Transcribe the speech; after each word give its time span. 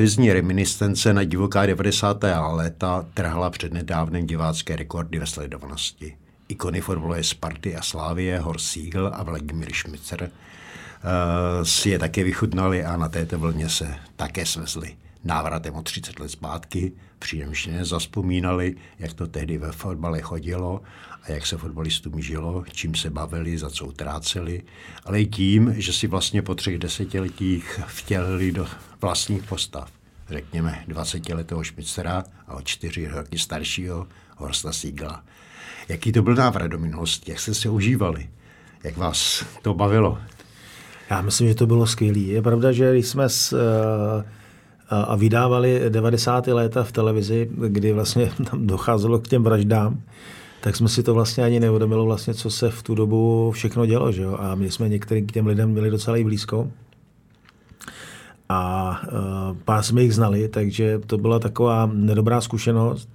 televizní 0.00 0.32
reminiscence 0.32 1.12
na 1.14 1.24
divoká 1.24 1.66
90. 1.66 2.24
léta 2.50 3.06
trhla 3.14 3.50
nedávném 3.70 4.26
divácké 4.26 4.76
rekordy 4.76 5.18
ve 5.18 5.26
sledovanosti. 5.26 6.16
Ikony 6.48 6.80
fotbalové 6.80 7.24
Sparty 7.24 7.76
a 7.76 7.82
Slávie, 7.82 8.38
Horst 8.38 8.66
Siegel 8.66 9.10
a 9.14 9.22
Vladimír 9.22 9.72
Šmicer 9.72 10.22
uh, 10.22 10.30
si 11.62 11.90
je 11.90 11.98
také 11.98 12.24
vychutnali 12.24 12.84
a 12.84 12.96
na 12.96 13.08
této 13.08 13.38
vlně 13.38 13.68
se 13.68 13.94
také 14.16 14.46
svezli 14.46 14.96
návratem 15.24 15.74
o 15.74 15.82
30 15.82 16.20
let 16.20 16.28
zpátky, 16.28 16.92
příjemně 17.18 17.84
zaspomínali, 17.84 18.76
jak 18.98 19.12
to 19.12 19.26
tehdy 19.26 19.58
ve 19.58 19.72
fotbale 19.72 20.20
chodilo 20.20 20.80
a 21.30 21.34
jak 21.34 21.46
se 21.46 21.56
fotbalistům 21.56 22.22
žilo, 22.22 22.64
čím 22.72 22.94
se 22.94 23.10
bavili, 23.10 23.58
za 23.58 23.70
co 23.70 23.86
utráceli, 23.86 24.62
ale 25.04 25.20
i 25.20 25.26
tím, 25.26 25.74
že 25.76 25.92
si 25.92 26.06
vlastně 26.06 26.42
po 26.42 26.54
třech 26.54 26.78
desetiletích 26.78 27.80
vtělili 27.86 28.52
do 28.52 28.66
vlastních 29.00 29.42
postav. 29.42 29.90
Řekněme 30.28 30.84
20-letého 30.88 31.64
Šmicera 31.64 32.24
a 32.48 32.54
o 32.54 32.62
čtyři 32.62 33.08
roky 33.08 33.38
staršího 33.38 34.06
Horsta 34.36 34.72
Siegla. 34.72 35.24
Jaký 35.88 36.12
to 36.12 36.22
byl 36.22 36.34
návrat 36.34 36.66
do 36.66 36.78
minulosti, 36.78 37.30
jak 37.30 37.40
jste 37.40 37.54
se 37.54 37.68
užívali, 37.68 38.28
jak 38.84 38.96
vás 38.96 39.44
to 39.62 39.74
bavilo? 39.74 40.18
Já 41.10 41.22
myslím, 41.22 41.48
že 41.48 41.54
to 41.54 41.66
bylo 41.66 41.86
skvělé. 41.86 42.18
Je 42.18 42.42
pravda, 42.42 42.72
že 42.72 42.92
když 42.92 43.06
jsme 43.06 43.28
s, 43.28 43.52
uh, 43.52 44.24
a 44.90 45.16
vydávali 45.16 45.82
90. 45.88 46.46
léta 46.46 46.84
v 46.84 46.92
televizi, 46.92 47.50
kdy 47.68 47.92
vlastně 47.92 48.32
tam 48.50 48.66
docházelo 48.66 49.18
k 49.18 49.28
těm 49.28 49.42
vraždám, 49.42 50.02
tak 50.60 50.76
jsme 50.76 50.88
si 50.88 51.02
to 51.02 51.14
vlastně 51.14 51.44
ani 51.44 51.60
neuvědomili, 51.60 52.04
vlastně, 52.04 52.34
co 52.34 52.50
se 52.50 52.70
v 52.70 52.82
tu 52.82 52.94
dobu 52.94 53.50
všechno 53.50 53.86
dělo. 53.86 54.12
Že 54.12 54.22
jo? 54.22 54.36
A 54.40 54.54
my 54.54 54.70
jsme 54.70 54.88
některým 54.88 55.26
k 55.26 55.32
těm 55.32 55.46
lidem 55.46 55.74
byli 55.74 55.90
docela 55.90 56.16
i 56.16 56.24
blízko. 56.24 56.70
A 58.48 59.00
uh, 59.12 59.56
pár 59.64 59.82
jsme 59.82 60.02
jich 60.02 60.14
znali, 60.14 60.48
takže 60.48 61.00
to 61.06 61.18
byla 61.18 61.38
taková 61.38 61.90
nedobrá 61.92 62.40
zkušenost. 62.40 63.08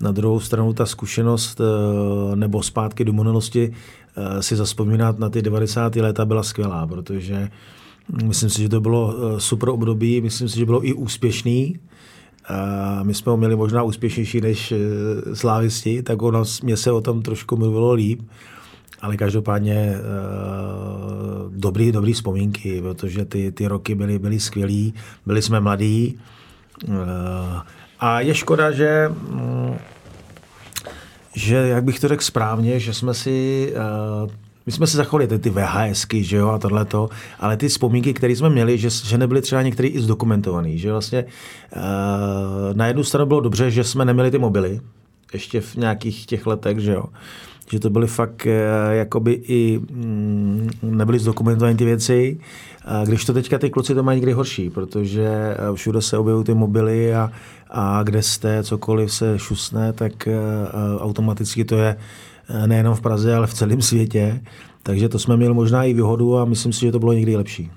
Na 0.00 0.12
druhou 0.12 0.40
stranu 0.40 0.72
ta 0.72 0.86
zkušenost 0.86 1.60
uh, 1.60 2.36
nebo 2.36 2.62
zpátky 2.62 3.04
do 3.04 3.12
minulosti 3.12 3.68
uh, 3.68 4.40
si 4.40 4.56
zaspomínat 4.56 5.18
na 5.18 5.28
ty 5.28 5.42
90. 5.42 5.96
léta 5.96 6.24
byla 6.24 6.42
skvělá, 6.42 6.86
protože 6.86 7.48
myslím 8.24 8.50
si, 8.50 8.62
že 8.62 8.68
to 8.68 8.80
bylo 8.80 9.14
super 9.40 9.68
období, 9.68 10.20
myslím 10.20 10.48
si, 10.48 10.58
že 10.58 10.66
bylo 10.66 10.86
i 10.86 10.92
úspěšný. 10.92 11.78
My 13.02 13.14
jsme 13.14 13.30
ho 13.30 13.36
měli 13.36 13.56
možná 13.56 13.82
úspěšnější 13.82 14.40
než 14.40 14.72
eh, 14.72 14.76
slávisti, 15.36 16.02
tak 16.02 16.22
ono, 16.22 16.44
mě 16.62 16.76
se 16.76 16.92
o 16.92 17.00
tom 17.00 17.22
trošku 17.22 17.56
mluvilo 17.56 17.92
líp. 17.92 18.20
Ale 19.00 19.16
každopádně 19.16 19.94
uh, 19.96 21.52
dobrý, 21.56 21.92
dobrý 21.92 22.12
vzpomínky, 22.12 22.82
protože 22.82 23.24
ty, 23.24 23.52
ty 23.52 23.66
roky 23.66 23.94
byly, 23.94 24.18
byly 24.18 24.40
skvělý, 24.40 24.94
byli 25.26 25.42
jsme 25.42 25.60
mladí. 25.60 26.18
Uh, 26.88 26.94
a 28.00 28.20
je 28.20 28.34
škoda, 28.34 28.70
že, 28.70 29.08
um, 29.08 29.78
že, 31.34 31.56
jak 31.56 31.84
bych 31.84 32.00
to 32.00 32.08
řekl 32.08 32.22
správně, 32.22 32.80
že 32.80 32.94
jsme 32.94 33.14
si 33.14 33.72
my 34.66 34.72
jsme 34.72 34.86
si 34.86 34.96
zachovali 34.96 35.26
ty, 35.26 35.38
ty 35.38 35.50
VHSky, 35.50 36.24
že 36.24 36.36
jo, 36.36 36.48
a 36.48 36.58
tohleto, 36.58 37.08
ale 37.38 37.56
ty 37.56 37.68
vzpomínky, 37.68 38.14
které 38.14 38.36
jsme 38.36 38.50
měli, 38.50 38.78
že, 38.78 38.90
že 38.90 39.18
nebyly 39.18 39.42
třeba 39.42 39.62
některé 39.62 39.88
i 39.88 40.00
zdokumentované, 40.00 40.76
že 40.76 40.92
vlastně 40.92 41.24
uh, 41.24 42.76
na 42.76 42.86
jednu 42.86 43.04
stranu 43.04 43.26
bylo 43.26 43.40
dobře, 43.40 43.70
že 43.70 43.84
jsme 43.84 44.04
neměli 44.04 44.30
ty 44.30 44.38
mobily, 44.38 44.80
ještě 45.32 45.60
v 45.60 45.76
nějakých 45.76 46.26
těch 46.26 46.46
letech, 46.46 46.78
že 46.78 46.92
jo, 46.92 47.04
že 47.70 47.80
to 47.80 47.90
byly 47.90 48.06
fakt 48.06 48.46
uh, 48.46 48.92
jakoby 48.92 49.32
i 49.32 49.80
mm, 49.90 50.70
nebyly 50.82 51.18
zdokumentované 51.18 51.74
ty 51.74 51.84
věci, 51.84 52.38
uh, 53.00 53.08
když 53.08 53.24
to 53.24 53.32
teďka 53.32 53.58
ty 53.58 53.70
kluci 53.70 53.94
to 53.94 54.02
mají 54.02 54.16
někdy 54.16 54.32
horší, 54.32 54.70
protože 54.70 55.56
všude 55.74 56.02
se 56.02 56.18
objevují 56.18 56.44
ty 56.44 56.54
mobily 56.54 57.14
a, 57.14 57.32
a 57.70 58.02
kde 58.02 58.22
jste, 58.22 58.62
cokoliv 58.64 59.12
se 59.12 59.38
šusne, 59.38 59.92
tak 59.92 60.28
automaticky 61.00 61.64
to 61.64 61.76
je 61.76 61.96
Eh, 61.96 61.96
nejenom 62.66 62.94
v 62.94 63.00
Praze, 63.00 63.34
ale 63.34 63.46
v 63.46 63.54
celém 63.54 63.82
světě. 63.82 64.40
Takže 64.82 65.08
to 65.08 65.18
jsme 65.18 65.36
měli 65.36 65.54
možná 65.54 65.84
i 65.84 65.94
výhodu 65.94 66.38
a 66.38 66.44
myslím 66.44 66.72
si, 66.72 66.80
že 66.80 66.92
to 66.92 66.98
bylo 66.98 67.12
někdy 67.12 67.36
lepší. 67.36 67.70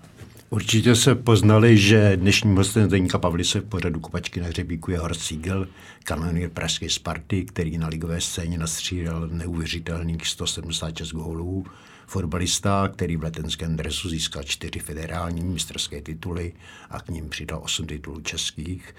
Určitě 0.54 0.96
se 0.96 1.16
poznali, 1.16 1.78
že 1.78 2.18
dnešním 2.18 2.56
hostem 2.56 2.86
Zdeníka 2.86 3.18
Pavlise 3.18 3.60
v 3.60 3.64
pořadu 3.64 4.00
Kopačky 4.00 4.42
na 4.42 4.48
hřebíku 4.48 4.92
je 4.92 5.00
Horst 5.00 5.22
Siegel, 5.22 5.68
kanonýr 6.04 6.50
pražské 6.50 6.90
Sparty, 6.90 7.46
který 7.46 7.78
na 7.78 7.88
ligové 7.88 8.22
scéně 8.22 8.58
nastřídal 8.58 9.28
neuvěřitelných 9.28 10.28
176 10.28 11.12
gólů. 11.12 11.66
Fotbalista, 12.08 12.88
který 12.88 13.18
v 13.18 13.24
letenském 13.24 13.76
dresu 13.76 14.10
získal 14.10 14.44
čtyři 14.44 14.80
federální 14.80 15.44
mistrské 15.44 16.02
tituly 16.02 16.54
a 16.90 17.02
k 17.02 17.10
ním 17.10 17.30
přidal 17.30 17.62
osm 17.64 17.86
titulů 17.86 18.22
českých. 18.22 18.96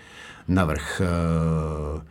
Navrh 0.49 1.03
uh, 1.97 2.03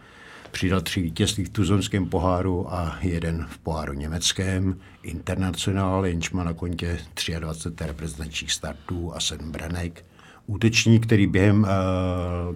Přidal 0.54 0.82
tři 0.82 1.02
vítězství 1.02 1.44
v 1.46 1.50
tuzonském 1.50 2.06
poháru 2.06 2.74
a 2.74 2.98
jeden 3.02 3.48
v 3.50 3.58
poháru 3.58 3.94
německém. 3.94 4.80
Internacionál, 5.04 6.06
jenž 6.06 6.32
má 6.32 6.44
na 6.44 6.54
kontě 6.54 7.00
23 7.40 7.88
reprezentačních 7.88 8.52
startů 8.52 9.16
a 9.16 9.20
7 9.20 9.52
branek. 9.52 10.06
Útečník, 10.48 11.06
který 11.06 11.28
během 11.28 11.64
uh, 11.64 11.70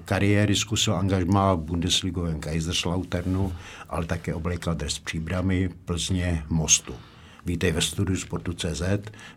kariéry 0.05 0.55
zkusil 0.55 0.95
angažmá 0.95 1.53
v 1.53 1.59
Bundesligovém 1.59 2.39
Kaiserslauternu, 2.39 3.53
ale 3.89 4.05
také 4.05 4.33
oblékal 4.33 4.75
dres 4.75 4.99
příbramy 4.99 5.69
Plzně 5.85 6.43
Mostu. 6.49 6.93
Vítej 7.47 7.71
ve 7.71 7.81
studiu 7.81 8.17
Sportu.cz, 8.17 8.81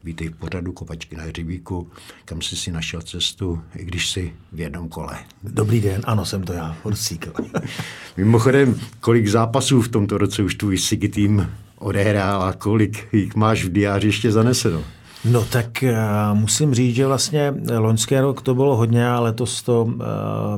vítej 0.04 0.28
v 0.28 0.32
pořadu 0.32 0.72
Kopačky 0.72 1.16
na 1.16 1.22
hřibíku, 1.22 1.88
kam 2.24 2.42
jsi 2.42 2.56
si 2.56 2.72
našel 2.72 3.02
cestu, 3.02 3.60
i 3.76 3.84
když 3.84 4.10
jsi 4.10 4.32
v 4.52 4.60
jednom 4.60 4.88
kole. 4.88 5.18
Dobrý 5.42 5.80
den, 5.80 6.00
ano, 6.04 6.24
jsem 6.24 6.42
to 6.42 6.52
já, 6.52 6.76
Horsíkl. 6.82 7.32
Mimochodem, 8.16 8.80
kolik 9.00 9.28
zápasů 9.28 9.82
v 9.82 9.88
tomto 9.88 10.18
roce 10.18 10.42
už 10.42 10.54
tvůj 10.54 10.78
Sigi 10.78 11.08
tým 11.08 11.50
odehrál 11.78 12.42
a 12.42 12.52
kolik 12.52 13.14
jich 13.14 13.34
máš 13.34 13.64
v 13.64 13.72
diáři 13.72 14.08
ještě 14.08 14.32
zaneseno? 14.32 14.82
No 15.24 15.44
tak 15.44 15.66
uh, 15.82 16.38
musím 16.38 16.74
říct, 16.74 16.94
že 16.94 17.06
vlastně 17.06 17.54
loňský 17.78 18.18
rok 18.18 18.42
to 18.42 18.54
bylo 18.54 18.76
hodně 18.76 19.08
a 19.08 19.20
letos 19.20 19.62
to 19.62 19.84
uh, 19.84 20.00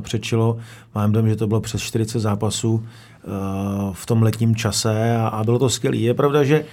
přečilo. 0.01 0.57
Mám 0.95 1.11
dojem, 1.11 1.29
že 1.29 1.35
to 1.35 1.47
bylo 1.47 1.61
přes 1.61 1.81
40 1.81 2.19
zápasů 2.19 2.73
uh, 2.73 3.93
v 3.93 4.05
tom 4.05 4.23
letním 4.23 4.55
čase 4.55 5.15
a, 5.15 5.27
a 5.27 5.43
bylo 5.43 5.59
to 5.59 5.69
skvělé. 5.69 5.97
Je 5.97 6.13
pravda, 6.13 6.43
že 6.43 6.59
uh, 6.59 6.65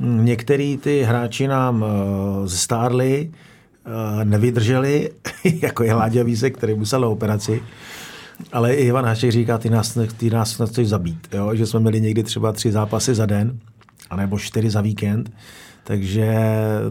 Některý 0.00 0.76
ty 0.76 1.02
hráči 1.02 1.48
nám 1.48 1.82
uh, 1.82 1.88
zestárli, 2.46 3.30
uh, 3.86 4.24
nevydrželi, 4.24 5.10
jako 5.62 5.84
je 5.84 5.94
Láďa 5.94 6.22
Vízek, 6.22 6.56
který 6.56 6.74
musel 6.74 7.00
na 7.00 7.08
operaci. 7.08 7.62
Ale 8.52 8.74
i 8.74 8.86
Ivan 8.86 9.04
Hašek 9.04 9.32
říká, 9.32 9.58
ty 9.58 9.70
nás, 9.70 9.98
ty 10.16 10.30
nás 10.30 10.60
chceš 10.66 10.88
zabít. 10.88 11.28
Jo? 11.32 11.54
Že 11.54 11.66
jsme 11.66 11.80
měli 11.80 12.00
někdy 12.00 12.22
třeba 12.22 12.52
tři 12.52 12.72
zápasy 12.72 13.14
za 13.14 13.26
den, 13.26 13.58
anebo 14.10 14.38
čtyři 14.38 14.70
za 14.70 14.80
víkend. 14.80 15.32
Takže 15.84 16.38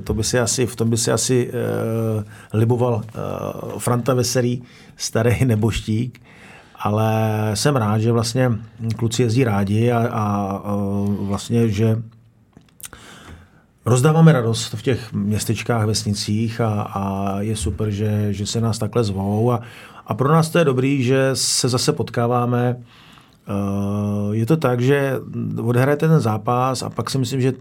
to 0.03 0.13
by 0.13 0.23
si 0.23 0.39
asi, 0.39 0.65
v 0.65 0.75
tom 0.75 0.89
by 0.89 0.97
si 0.97 1.11
asi 1.11 1.49
uh, 1.49 2.23
liboval 2.53 2.93
uh, 2.93 3.79
Franta 3.79 4.13
Veselý, 4.13 4.63
starý 4.97 5.45
neboštík. 5.45 6.21
Ale 6.79 7.11
jsem 7.53 7.75
rád, 7.75 7.99
že 7.99 8.11
vlastně 8.11 8.51
kluci 8.95 9.21
jezdí 9.21 9.43
rádi 9.43 9.91
a, 9.91 10.07
a 10.07 10.73
uh, 10.73 11.27
vlastně, 11.27 11.69
že 11.69 11.97
Rozdáváme 13.85 14.31
radost 14.31 14.73
v 14.73 14.81
těch 14.81 15.13
městečkách, 15.13 15.85
vesnicích 15.85 16.61
a, 16.61 16.81
a 16.81 17.35
je 17.41 17.55
super, 17.55 17.91
že, 17.91 18.33
že 18.33 18.45
se 18.45 18.61
nás 18.61 18.77
takhle 18.77 19.03
zvou 19.03 19.51
a, 19.51 19.59
a 20.07 20.13
pro 20.13 20.31
nás 20.33 20.49
to 20.49 20.59
je 20.59 20.65
dobrý, 20.65 21.03
že 21.03 21.29
se 21.33 21.69
zase 21.69 21.93
potkáváme. 21.93 22.75
Uh, 23.49 24.33
je 24.35 24.45
to 24.45 24.57
tak, 24.57 24.81
že 24.81 25.13
odhrajete 25.63 26.07
ten 26.07 26.19
zápas 26.19 26.83
a 26.83 26.89
pak 26.89 27.09
si 27.09 27.17
myslím, 27.17 27.41
že 27.41 27.53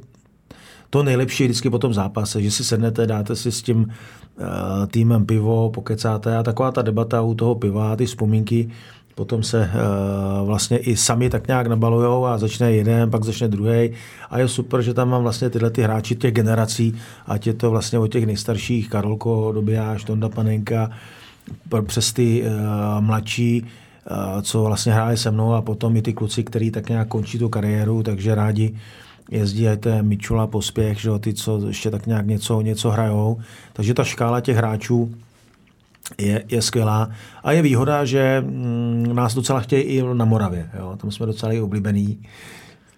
to 0.91 1.03
nejlepší 1.03 1.43
je 1.43 1.49
vždycky 1.49 1.71
po 1.71 1.79
tom 1.79 1.95
zápase, 1.95 2.43
že 2.43 2.51
si 2.51 2.65
sednete, 2.65 3.07
dáte 3.07 3.37
si 3.37 3.53
s 3.53 3.63
tím 3.63 3.79
uh, 3.79 4.87
týmem 4.87 5.27
pivo, 5.27 5.71
pokecáte 5.71 6.37
a 6.37 6.43
taková 6.43 6.71
ta 6.71 6.83
debata 6.83 7.23
u 7.23 7.35
toho 7.35 7.55
piva, 7.55 7.97
ty 7.97 8.07
vzpomínky, 8.07 8.71
Potom 9.15 9.43
se 9.43 9.59
uh, 9.61 10.47
vlastně 10.47 10.79
i 10.79 10.97
sami 10.97 11.31
tak 11.31 11.49
nějak 11.49 11.67
nabalujou 11.67 12.27
a 12.27 12.39
začne 12.39 12.73
jeden, 12.73 13.11
pak 13.11 13.25
začne 13.25 13.49
druhý. 13.49 13.91
A 14.31 14.39
je 14.39 14.49
super, 14.49 14.83
že 14.83 14.95
tam 14.95 15.09
mám 15.09 15.23
vlastně 15.23 15.51
tyhle 15.51 15.71
ty 15.71 15.83
hráči 15.83 16.17
těch 16.17 16.35
generací, 16.35 16.95
ať 17.27 17.47
je 17.47 17.55
to 17.55 17.71
vlastně 17.71 17.99
od 17.99 18.09
těch 18.09 18.27
nejstarších, 18.27 18.89
Karolko, 18.89 19.53
Dobijáš, 19.55 20.05
Tonda 20.05 20.29
Panenka, 20.29 20.91
přes 21.87 22.13
ty 22.13 22.43
uh, 22.43 22.51
mladší, 23.01 23.63
uh, 23.63 24.43
co 24.43 24.63
vlastně 24.63 24.93
hráli 24.93 25.17
se 25.17 25.31
mnou 25.31 25.53
a 25.53 25.63
potom 25.63 25.97
i 25.97 26.03
ty 26.03 26.13
kluci, 26.13 26.45
kteří 26.45 26.71
tak 26.71 26.89
nějak 26.89 27.09
končí 27.09 27.39
tu 27.39 27.49
kariéru, 27.49 28.03
takže 28.03 28.35
rádi 28.35 28.75
jezdí, 29.31 29.69
ať 29.69 29.81
to 29.81 29.89
je 29.89 30.03
Mičula, 30.03 30.47
Pospěch, 30.47 31.01
že 31.01 31.11
ty, 31.21 31.35
co 31.35 31.69
ještě 31.69 31.91
tak 31.91 32.07
nějak 32.07 32.27
něco, 32.27 32.61
něco 32.61 32.91
hrajou. 32.91 33.41
Takže 33.73 33.95
ta 33.95 34.05
škála 34.05 34.41
těch 34.41 34.57
hráčů 34.57 35.15
je, 36.19 36.45
je 36.49 36.63
skvělá. 36.63 37.11
A 37.45 37.53
je 37.53 37.63
výhoda, 37.63 38.05
že 38.05 38.45
mm, 38.47 39.13
nás 39.15 39.35
docela 39.35 39.61
chtějí 39.61 39.83
i 39.83 40.03
na 40.15 40.25
Moravě. 40.25 40.71
Jo? 40.79 40.97
Tam 40.97 41.11
jsme 41.11 41.27
docela 41.27 41.53
i 41.53 41.61
oblíbení. 41.61 42.19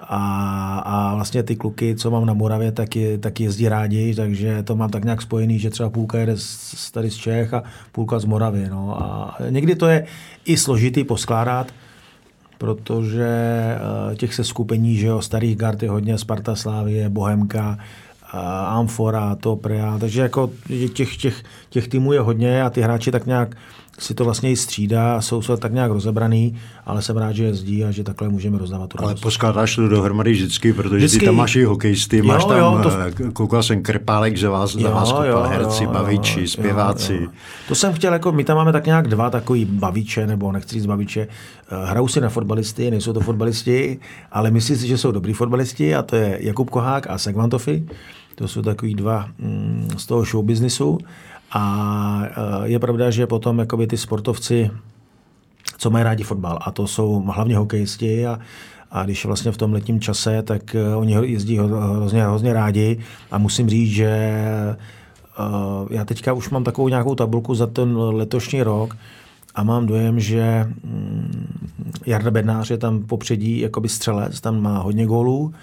A, 0.00 0.78
a 0.84 1.14
vlastně 1.14 1.42
ty 1.42 1.56
kluky, 1.56 1.94
co 1.96 2.10
mám 2.10 2.26
na 2.26 2.34
Moravě, 2.34 2.72
tak, 2.72 2.96
je, 2.96 3.18
tak 3.18 3.40
jezdí 3.40 3.68
rádi, 3.68 4.14
takže 4.14 4.62
to 4.62 4.76
mám 4.76 4.90
tak 4.90 5.04
nějak 5.04 5.22
spojený, 5.22 5.58
že 5.58 5.70
třeba 5.70 5.90
půlka 5.90 6.18
jede 6.18 6.36
z, 6.36 6.90
tady 6.90 7.10
z 7.10 7.16
Čech 7.16 7.54
a 7.54 7.62
půlka 7.92 8.18
z 8.18 8.24
Moravy. 8.24 8.68
No. 8.70 9.02
A 9.02 9.36
někdy 9.50 9.76
to 9.76 9.86
je 9.86 10.06
i 10.44 10.56
složitý 10.56 11.04
poskládat, 11.04 11.72
protože 12.58 13.28
eh, 14.12 14.16
těch 14.16 14.34
se 14.34 14.44
skupení, 14.44 14.96
že 14.96 15.06
jo, 15.06 15.22
starých 15.22 15.56
gard 15.56 15.82
je 15.82 15.90
hodně, 15.90 16.18
Sparta 16.18 16.54
Slávie, 16.54 17.08
Bohemka, 17.08 17.78
Amfora, 18.66 19.34
Topria, 19.34 19.98
takže 19.98 20.20
jako 20.20 20.50
těch, 20.94 21.16
těch, 21.16 21.42
těch 21.68 21.88
týmů 21.88 22.12
je 22.12 22.20
hodně 22.20 22.62
a 22.62 22.70
ty 22.70 22.80
hráči 22.80 23.10
tak 23.10 23.26
nějak 23.26 23.56
si 23.98 24.14
to 24.14 24.24
vlastně 24.24 24.50
i 24.50 24.56
střídá, 24.56 25.20
jsou 25.20 25.42
se 25.42 25.56
tak 25.56 25.72
nějak 25.72 25.90
rozebraný, 25.90 26.56
ale 26.86 27.02
jsem 27.02 27.16
rád, 27.16 27.32
že 27.32 27.44
jezdí 27.44 27.84
a 27.84 27.90
že 27.90 28.04
takhle 28.04 28.28
můžeme 28.28 28.58
rozdávat 28.58 28.90
tu 28.90 28.98
Ale 29.00 29.14
poskládáš 29.14 29.76
to 29.76 29.88
dohromady 29.88 30.32
vždycky, 30.32 30.72
protože 30.72 30.96
vždycky. 30.96 31.18
ty 31.18 31.24
tam 31.24 31.36
máš 31.36 31.56
i 31.56 31.64
hokejisty, 31.64 32.16
jo, 32.16 32.24
máš 32.24 32.44
tam, 32.44 32.58
jo, 32.58 32.80
to... 32.82 32.90
Eh, 32.90 33.30
koukal 33.32 33.62
jsem 33.62 33.82
Krpálek, 33.82 34.36
že 34.36 34.48
vás, 34.48 34.74
jo, 34.74 34.90
vás 34.90 35.12
kopal, 35.12 35.26
jo, 35.26 35.42
herci, 35.42 35.84
jo, 35.84 35.92
baviči, 35.92 36.40
jo, 36.40 36.48
zpěváci. 36.48 37.14
Jo, 37.14 37.20
jo. 37.22 37.28
To 37.68 37.74
jsem 37.74 37.92
chtěl, 37.92 38.12
jako 38.12 38.32
my 38.32 38.44
tam 38.44 38.56
máme 38.56 38.72
tak 38.72 38.86
nějak 38.86 39.08
dva 39.08 39.30
takový 39.30 39.64
baviče, 39.64 40.26
nebo 40.26 40.52
nechci 40.52 40.74
říct 40.74 40.86
baviče, 40.86 41.20
eh, 41.20 41.86
hrajou 41.86 42.08
si 42.08 42.20
na 42.20 42.28
fotbalisty, 42.28 42.90
nejsou 42.90 43.12
to 43.12 43.20
fotbalisti, 43.20 43.98
ale 44.32 44.50
myslí 44.50 44.76
si, 44.76 44.86
že 44.86 44.98
jsou 44.98 45.12
dobrý 45.12 45.32
fotbalisti 45.32 45.94
a 45.94 46.02
to 46.02 46.16
je 46.16 46.38
Jakub 46.40 46.70
Kohák 46.70 47.06
a 47.10 47.18
Segmantofi. 47.18 47.86
To 48.34 48.48
jsou 48.48 48.62
takový 48.62 48.94
dva 48.94 49.28
mm, 49.38 49.88
z 49.96 50.06
toho 50.06 50.24
show 50.24 50.44
businessu. 50.44 50.98
A 51.54 51.62
eh, 52.26 52.68
je 52.68 52.78
pravda, 52.78 53.10
že 53.10 53.26
potom 53.26 53.58
jakoby 53.58 53.86
ty 53.86 53.96
sportovci, 53.96 54.70
co 55.78 55.90
mají 55.90 56.04
rádi 56.04 56.24
fotbal, 56.24 56.58
a 56.60 56.70
to 56.70 56.86
jsou 56.86 57.22
hlavně 57.22 57.56
hokejisti 57.56 58.26
a, 58.26 58.38
a 58.90 59.04
když 59.04 59.24
vlastně 59.24 59.52
v 59.52 59.56
tom 59.56 59.72
letním 59.72 60.00
čase, 60.00 60.42
tak 60.42 60.74
eh, 60.74 60.94
oni 60.94 61.16
jezdí 61.22 61.58
hrozně, 61.58 62.24
hrozně 62.24 62.52
rádi. 62.52 62.98
A 63.30 63.38
musím 63.38 63.68
říct, 63.68 63.90
že 63.90 64.34
uh, 65.38 65.88
já 65.90 66.04
teďka 66.04 66.32
už 66.32 66.50
mám 66.50 66.64
takovou 66.64 66.88
nějakou 66.88 67.14
tabulku 67.14 67.54
za 67.54 67.66
ten 67.66 67.96
letošní 67.96 68.62
rok 68.62 68.96
a 69.54 69.62
mám 69.62 69.86
dojem, 69.86 70.20
že 70.20 70.66
um, 70.84 71.46
Jarda 72.06 72.30
Bednář 72.30 72.70
je 72.70 72.78
tam 72.78 73.02
popředí 73.02 73.60
jakoby 73.60 73.88
střelec, 73.88 74.40
tam 74.40 74.62
má 74.62 74.78
hodně 74.78 75.06
gólů, 75.06 75.54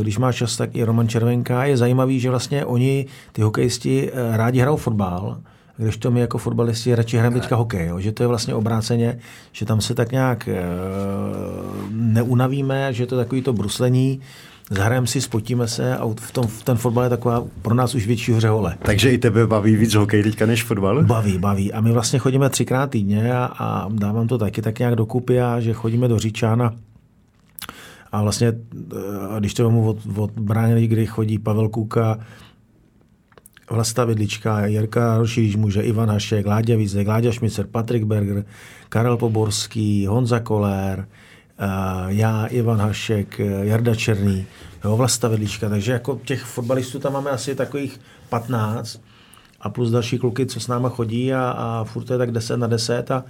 když 0.00 0.18
má 0.18 0.32
čas, 0.32 0.56
tak 0.56 0.76
i 0.76 0.84
Roman 0.84 1.08
Červenka. 1.08 1.64
Je 1.64 1.76
zajímavý, 1.76 2.20
že 2.20 2.30
vlastně 2.30 2.64
oni, 2.64 3.06
ty 3.32 3.42
hokejisti, 3.42 4.10
eh, 4.12 4.36
rádi 4.36 4.60
hrajou 4.60 4.76
fotbal, 4.76 5.36
když 5.76 5.96
to 5.96 6.10
my 6.10 6.20
jako 6.20 6.38
fotbalisti 6.38 6.94
radši 6.94 7.16
hrajeme 7.16 7.40
teďka 7.40 7.56
hokej, 7.56 7.86
jo? 7.86 8.00
že 8.00 8.12
to 8.12 8.22
je 8.22 8.26
vlastně 8.26 8.54
obráceně, 8.54 9.18
že 9.52 9.66
tam 9.66 9.80
se 9.80 9.94
tak 9.94 10.12
nějak 10.12 10.48
e, 10.48 10.56
neunavíme, 11.90 12.92
že 12.92 13.06
to 13.06 13.14
je 13.14 13.24
takový 13.24 13.42
to 13.42 13.52
bruslení, 13.52 14.20
zahrajeme 14.70 15.06
si, 15.06 15.20
spotíme 15.20 15.68
se 15.68 15.96
a 15.96 16.06
v 16.20 16.32
tom, 16.32 16.46
v 16.46 16.64
ten 16.64 16.76
fotbal 16.76 17.04
je 17.04 17.10
taková 17.10 17.44
pro 17.62 17.74
nás 17.74 17.94
už 17.94 18.06
větší 18.06 18.32
hřehole. 18.32 18.76
Takže 18.82 19.12
i 19.12 19.18
tebe 19.18 19.46
baví 19.46 19.76
víc 19.76 19.94
hokej 19.94 20.22
teďka 20.22 20.46
než 20.46 20.62
fotbal? 20.62 21.04
Baví, 21.04 21.38
baví. 21.38 21.72
A 21.72 21.80
my 21.80 21.92
vlastně 21.92 22.18
chodíme 22.18 22.50
třikrát 22.50 22.90
týdně 22.90 23.34
a, 23.34 23.44
a 23.58 23.88
dávám 23.92 24.28
to 24.28 24.38
taky 24.38 24.62
tak 24.62 24.78
nějak 24.78 24.94
dokupy 24.94 25.40
a 25.40 25.60
že 25.60 25.72
chodíme 25.72 26.08
do 26.08 26.18
Říčána 26.18 26.74
a 28.16 28.22
vlastně, 28.22 28.48
eh, 28.48 29.40
když 29.40 29.54
to 29.54 29.64
vemu 29.64 29.88
od, 29.88 29.98
od 30.16 30.30
brány, 30.30 30.86
kdy 30.86 31.06
chodí 31.06 31.38
Pavel 31.38 31.68
Kuka, 31.68 32.18
Vlasta 33.70 34.04
Vidlička, 34.04 34.66
Jirka 34.66 35.18
Rošíř 35.18 35.56
může, 35.56 35.82
Ivan 35.82 36.08
Hašek, 36.08 36.46
Láďa 36.46 36.76
Vízek, 36.76 37.08
Láďa 37.08 37.32
Šmicer, 37.32 37.66
Patrik 37.66 38.04
Berger, 38.04 38.44
Karel 38.88 39.16
Poborský, 39.16 40.06
Honza 40.06 40.40
Kolér, 40.40 41.08
eh, 41.58 41.64
já, 42.06 42.46
Ivan 42.46 42.78
Hašek, 42.78 43.38
Jarda 43.62 43.94
Černý, 43.94 44.46
jo, 44.84 44.96
Vlasta 44.96 45.28
Vidlička, 45.28 45.68
takže 45.68 45.92
jako 45.92 46.20
těch 46.24 46.42
fotbalistů 46.42 46.98
tam 46.98 47.12
máme 47.12 47.30
asi 47.30 47.54
takových 47.54 48.00
15 48.28 49.00
a 49.60 49.70
plus 49.70 49.90
další 49.90 50.18
kluky, 50.18 50.46
co 50.46 50.60
s 50.60 50.68
náma 50.68 50.88
chodí 50.88 51.34
a, 51.34 51.50
a 51.50 51.84
furt 51.84 52.10
je 52.10 52.18
tak 52.18 52.30
10 52.30 52.56
na 52.56 52.66
10 52.66 53.10
a 53.10 53.24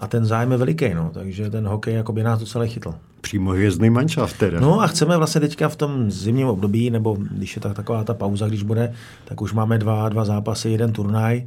a 0.00 0.06
ten 0.06 0.24
zájem 0.24 0.52
je 0.52 0.58
veliký, 0.58 0.94
no, 0.94 1.10
takže 1.14 1.50
ten 1.50 1.66
hokej 1.66 1.94
jako 1.94 2.12
by 2.12 2.22
nás 2.22 2.40
docela 2.40 2.66
chytl. 2.66 2.94
Přímo 3.20 3.50
hvězdný 3.50 3.90
manšaft 3.90 4.38
teda. 4.38 4.60
No 4.60 4.80
a 4.80 4.86
chceme 4.86 5.16
vlastně 5.16 5.40
teďka 5.40 5.68
v 5.68 5.76
tom 5.76 6.10
zimním 6.10 6.46
období, 6.46 6.90
nebo 6.90 7.16
když 7.30 7.56
je 7.56 7.62
tak, 7.62 7.76
taková 7.76 8.04
ta 8.04 8.14
pauza, 8.14 8.48
když 8.48 8.62
bude, 8.62 8.92
tak 9.24 9.40
už 9.40 9.52
máme 9.52 9.78
dva, 9.78 10.08
dva 10.08 10.24
zápasy, 10.24 10.70
jeden 10.70 10.92
turnaj 10.92 11.46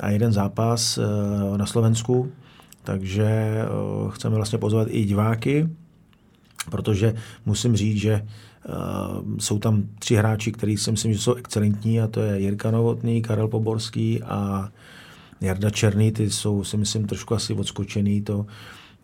a 0.00 0.10
jeden 0.10 0.32
zápas 0.32 0.98
e, 0.98 1.58
na 1.58 1.66
Slovensku, 1.66 2.32
takže 2.84 3.24
e, 3.24 3.64
chceme 4.10 4.36
vlastně 4.36 4.58
pozvat 4.58 4.88
i 4.90 5.04
diváky, 5.04 5.68
protože 6.70 7.14
musím 7.46 7.76
říct, 7.76 7.96
že 7.96 8.22
Uh, 8.68 9.38
jsou 9.38 9.58
tam 9.58 9.82
tři 9.98 10.16
hráči, 10.16 10.52
kteří 10.52 10.76
si 10.76 10.90
myslím, 10.90 11.12
že 11.12 11.18
jsou 11.18 11.34
excelentní 11.34 12.00
a 12.00 12.06
to 12.06 12.20
je 12.20 12.40
Jirka 12.40 12.70
Novotný, 12.70 13.22
Karel 13.22 13.48
Poborský 13.48 14.22
a 14.22 14.68
Jarda 15.40 15.70
Černý, 15.70 16.12
ty 16.12 16.30
jsou 16.30 16.64
si 16.64 16.76
myslím 16.76 17.06
trošku 17.06 17.34
asi 17.34 17.54
odskočený. 17.54 18.22
To, 18.22 18.46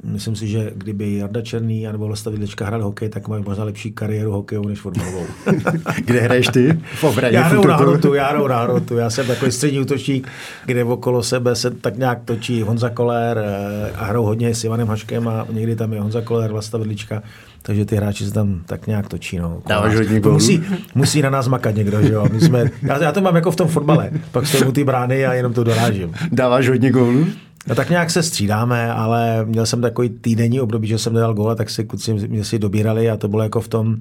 Myslím 0.03 0.37
si, 0.37 0.49
že 0.49 0.73
kdyby 0.75 1.17
Jarda 1.17 1.43
Černý 1.43 1.87
nebo 1.93 2.07
Vlasta 2.07 2.31
Vidlička 2.31 2.67
hrál 2.67 2.83
hokej, 2.83 3.09
tak 3.09 3.29
mají 3.29 3.45
možná 3.47 3.65
lepší 3.65 3.93
kariéru 3.93 4.33
hokejovou 4.33 4.69
než 4.69 4.81
fotbalovou. 4.81 5.27
kde 6.05 6.21
hraješ 6.21 6.47
ty? 6.47 6.79
V 6.95 7.05
obraně? 7.05 7.37
Já 7.37 7.43
hraju 7.43 7.67
na 7.67 7.77
hrotu, 7.77 8.15
já 8.15 8.29
hraju 8.29 8.47
na 8.49 8.63
hrotu. 8.63 8.97
Já 8.97 9.11
jsem 9.11 9.27
takový 9.27 9.53
střední 9.53 9.81
útočník, 9.81 10.29
kde 10.67 10.85
okolo 10.85 11.23
sebe 11.23 11.57
se 11.57 11.71
tak 11.71 11.97
nějak 11.97 12.19
točí 12.25 12.63
Honza 12.63 12.91
Kolér 12.91 13.39
eh, 13.39 13.93
a 13.97 14.05
hrajou 14.05 14.25
hodně 14.25 14.55
s 14.55 14.65
Ivanem 14.65 14.89
Haškem 14.89 15.29
a 15.29 15.47
někdy 15.51 15.77
tam 15.77 15.93
je 15.93 16.01
Honza 16.01 16.21
Kolér, 16.21 16.53
Vlasta 16.53 16.79
Vidlička. 16.79 17.23
Takže 17.67 17.85
ty 17.85 17.97
hráči 17.97 18.25
se 18.25 18.33
tam 18.33 18.61
tak 18.67 18.87
nějak 18.87 19.09
točí. 19.09 19.39
No, 19.39 19.63
Dáváš 19.67 19.95
hodně 19.95 20.21
musí, 20.21 20.63
musí 20.95 21.23
na 21.23 21.31
nás 21.31 21.49
makat 21.49 21.75
někdo, 21.75 22.03
že 22.03 22.13
jo? 22.13 22.27
My 22.33 22.41
jsme, 22.41 22.71
já, 22.83 23.03
já, 23.03 23.13
to 23.13 23.21
mám 23.21 23.37
jako 23.37 23.51
v 23.51 23.57
tom 23.57 23.69
fotbale. 23.69 24.11
Pak 24.33 24.47
stojím 24.47 24.73
ty 24.73 24.85
brány 24.85 25.27
a 25.27 25.35
jenom 25.35 25.53
to 25.53 25.65
dorážím. 25.65 26.15
Dáváš 26.33 26.69
hodně 26.69 26.91
gólů? 26.91 27.27
No 27.67 27.75
tak 27.75 27.91
nějak 27.91 28.11
se 28.11 28.23
střídáme, 28.23 28.93
ale 28.93 29.45
měl 29.45 29.67
jsem 29.67 29.81
takový 29.81 30.09
týdenní 30.09 30.61
období, 30.61 30.89
že 30.89 30.99
jsem 30.99 31.13
nedal 31.13 31.35
góla, 31.35 31.55
tak 31.55 31.71
si 31.71 31.85
kluci 31.85 32.13
mě 32.15 32.45
si 32.45 32.59
dobírali 32.59 33.11
a 33.11 33.17
to 33.17 33.29
bylo 33.29 33.43
jako 33.43 33.61
v 33.61 33.69
tom, 33.69 33.97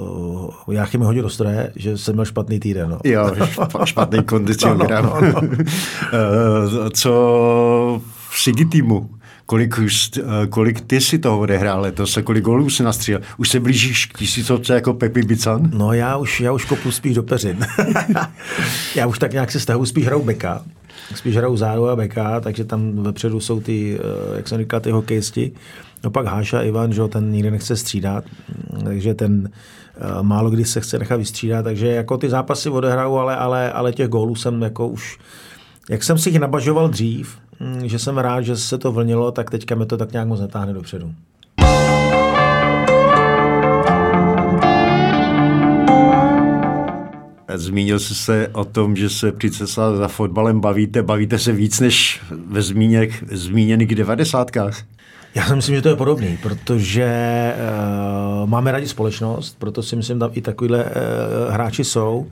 uh, 0.00 0.06
uh, 0.06 0.50
Jáchy 0.74 0.98
mi 0.98 1.04
hodil 1.04 1.22
do 1.22 1.30
stroje, 1.30 1.72
že 1.76 1.98
jsem 1.98 2.14
měl 2.14 2.24
špatný 2.24 2.60
týden. 2.60 2.90
No. 2.90 2.98
Jo, 3.04 3.30
špatný 3.84 4.22
kondicionál. 4.22 4.88
No, 5.02 5.20
no, 5.20 5.20
no, 5.20 5.40
no. 5.40 5.48
uh, 5.48 6.88
co 6.88 8.00
v 8.30 8.38
Sigi 8.38 8.64
týmu? 8.64 9.10
Kolik, 9.46 9.74
kolik 10.50 10.80
ty 10.80 11.00
si 11.00 11.18
toho 11.18 11.38
odehrál 11.38 11.80
letos 11.80 12.16
a 12.16 12.22
kolik 12.22 12.44
gólů 12.44 12.70
si 12.70 12.82
nastřílel? 12.82 13.22
Už 13.36 13.48
se 13.48 13.60
blížíš 13.60 14.06
k 14.06 14.18
tisícovce 14.18 14.74
jako 14.74 14.94
Pepi 14.94 15.22
Bican? 15.22 15.70
No 15.74 15.92
já 15.92 16.16
už, 16.16 16.40
já 16.40 16.52
už 16.52 16.64
kopu 16.64 16.90
spíš 16.90 17.14
do 17.14 17.22
peřin. 17.22 17.66
já 18.94 19.06
už 19.06 19.18
tak 19.18 19.32
nějak 19.32 19.50
se 19.50 19.60
stahu 19.60 19.86
spíš 19.86 20.06
hraju 20.06 20.22
beka 20.22 20.62
spíš 21.14 21.36
hrajou 21.36 21.56
zádu 21.56 21.88
a 21.88 21.96
beka, 21.96 22.40
takže 22.40 22.64
tam 22.64 23.02
vepředu 23.02 23.40
jsou 23.40 23.60
ty, 23.60 23.98
eh, 23.98 24.36
jak 24.36 24.48
jsem 24.48 24.58
říkal, 24.58 24.80
ty 24.80 24.90
hokejisti. 24.90 25.52
No 26.04 26.10
pak 26.10 26.26
Háša 26.26 26.62
Ivan, 26.62 26.92
že 26.92 27.02
ten 27.08 27.32
nikdy 27.32 27.50
nechce 27.50 27.76
střídat, 27.76 28.24
takže 28.84 29.14
ten 29.14 29.50
eh, 29.50 30.22
málo 30.22 30.50
kdy 30.50 30.64
se 30.64 30.80
chce 30.80 30.98
nechat 30.98 31.16
vystřídat, 31.16 31.64
takže 31.64 31.86
jako 31.86 32.18
ty 32.18 32.30
zápasy 32.30 32.68
odehraju, 32.70 33.16
ale, 33.16 33.36
ale, 33.36 33.72
ale 33.72 33.92
těch 33.92 34.08
gólů 34.08 34.34
jsem 34.34 34.62
jako 34.62 34.88
už, 34.88 35.18
jak 35.90 36.04
jsem 36.04 36.18
si 36.18 36.28
jich 36.28 36.38
nabažoval 36.38 36.88
dřív, 36.88 37.38
hm, 37.60 37.80
že 37.88 37.98
jsem 37.98 38.18
rád, 38.18 38.42
že 38.42 38.56
se 38.56 38.78
to 38.78 38.92
vlnilo, 38.92 39.32
tak 39.32 39.50
teďka 39.50 39.74
mi 39.74 39.86
to 39.86 39.96
tak 39.96 40.12
nějak 40.12 40.28
moc 40.28 40.40
netáhne 40.40 40.72
dopředu. 40.72 41.12
Zmínil 47.54 47.98
jsi 47.98 48.14
se 48.14 48.48
o 48.52 48.64
tom, 48.64 48.96
že 48.96 49.10
se 49.10 49.32
při 49.32 49.50
cestách 49.50 49.96
za 49.96 50.08
fotbalem 50.08 50.60
bavíte. 50.60 51.02
Bavíte 51.02 51.38
se 51.38 51.52
víc 51.52 51.80
než 51.80 52.20
ve 52.30 52.62
zmíněk, 52.62 53.24
zmíněných 53.32 53.94
devadesátkách? 53.94 54.82
Já 55.34 55.46
si 55.46 55.54
myslím, 55.54 55.74
že 55.74 55.82
to 55.82 55.88
je 55.88 55.96
podobný, 55.96 56.38
protože 56.42 57.06
uh, 58.42 58.48
máme 58.48 58.72
rádi 58.72 58.88
společnost, 58.88 59.56
proto 59.58 59.82
si 59.82 59.96
myslím, 59.96 60.16
že 60.16 60.20
tam 60.20 60.30
i 60.34 60.40
takovýhle 60.40 60.84
uh, 60.84 60.90
hráči 61.52 61.84
jsou, 61.84 62.26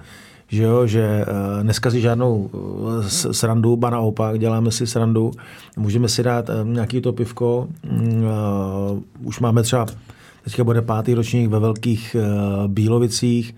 že, 0.55 0.63
jo, 0.63 0.87
že 0.87 1.25
uh, 1.29 1.65
neskazí 1.65 2.01
žádnou 2.01 2.37
uh, 2.37 3.07
srandu, 3.07 3.77
ba 3.77 3.91
naopak, 3.91 4.39
děláme 4.39 4.71
si 4.71 4.87
srandu, 4.87 5.31
můžeme 5.77 6.09
si 6.09 6.23
dát 6.23 6.49
uh, 6.49 6.69
nějaký 6.69 7.01
to 7.01 7.13
pivko, 7.13 7.69
uh, 7.91 9.03
už 9.23 9.41
máme 9.41 9.63
třeba 9.63 9.87
Teďka 10.45 10.65
bude 10.65 10.83
pátý 10.83 11.15
ročník 11.15 11.51
ve 11.51 11.59
Velkých 11.59 12.17
Bílovicích, 12.67 13.55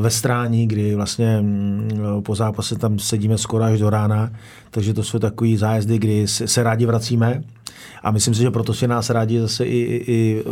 ve 0.00 0.10
Strání, 0.10 0.66
kdy 0.66 0.94
vlastně 0.94 1.38
um, 1.40 2.22
po 2.22 2.34
zápase 2.34 2.78
tam 2.78 2.98
sedíme 2.98 3.38
skoro 3.38 3.64
až 3.64 3.78
do 3.78 3.90
rána, 3.90 4.30
takže 4.70 4.94
to 4.94 5.02
jsou 5.02 5.18
takové 5.18 5.56
zájezdy, 5.56 5.98
kdy 5.98 6.28
se, 6.28 6.62
rádi 6.62 6.86
vracíme. 6.86 7.42
A 8.02 8.10
myslím 8.10 8.34
si, 8.34 8.42
že 8.42 8.50
proto 8.50 8.74
si 8.74 8.88
nás 8.88 9.10
rádi 9.10 9.40
zase 9.40 9.64
i, 9.64 9.78
i, 9.78 10.12
i 10.12 10.44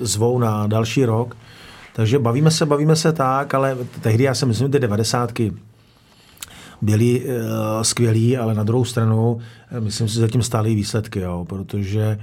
zvou 0.00 0.38
na 0.38 0.66
další 0.66 1.04
rok. 1.04 1.36
Takže 1.92 2.18
bavíme 2.18 2.50
se, 2.50 2.66
bavíme 2.66 2.96
se 2.96 3.12
tak, 3.12 3.54
ale 3.54 3.76
tehdy 4.00 4.24
já 4.24 4.34
si 4.34 4.46
myslím, 4.46 4.68
že 4.68 4.72
ty 4.72 4.78
devadesátky 4.78 5.52
byly 6.82 7.24
uh, 7.24 7.32
skvělý, 7.82 8.36
ale 8.36 8.54
na 8.54 8.64
druhou 8.64 8.84
stranu 8.84 9.38
myslím 9.80 10.08
si, 10.08 10.14
že 10.14 10.20
zatím 10.20 10.42
stály 10.42 10.74
výsledky, 10.74 11.20
jo, 11.20 11.44
protože 11.48 12.18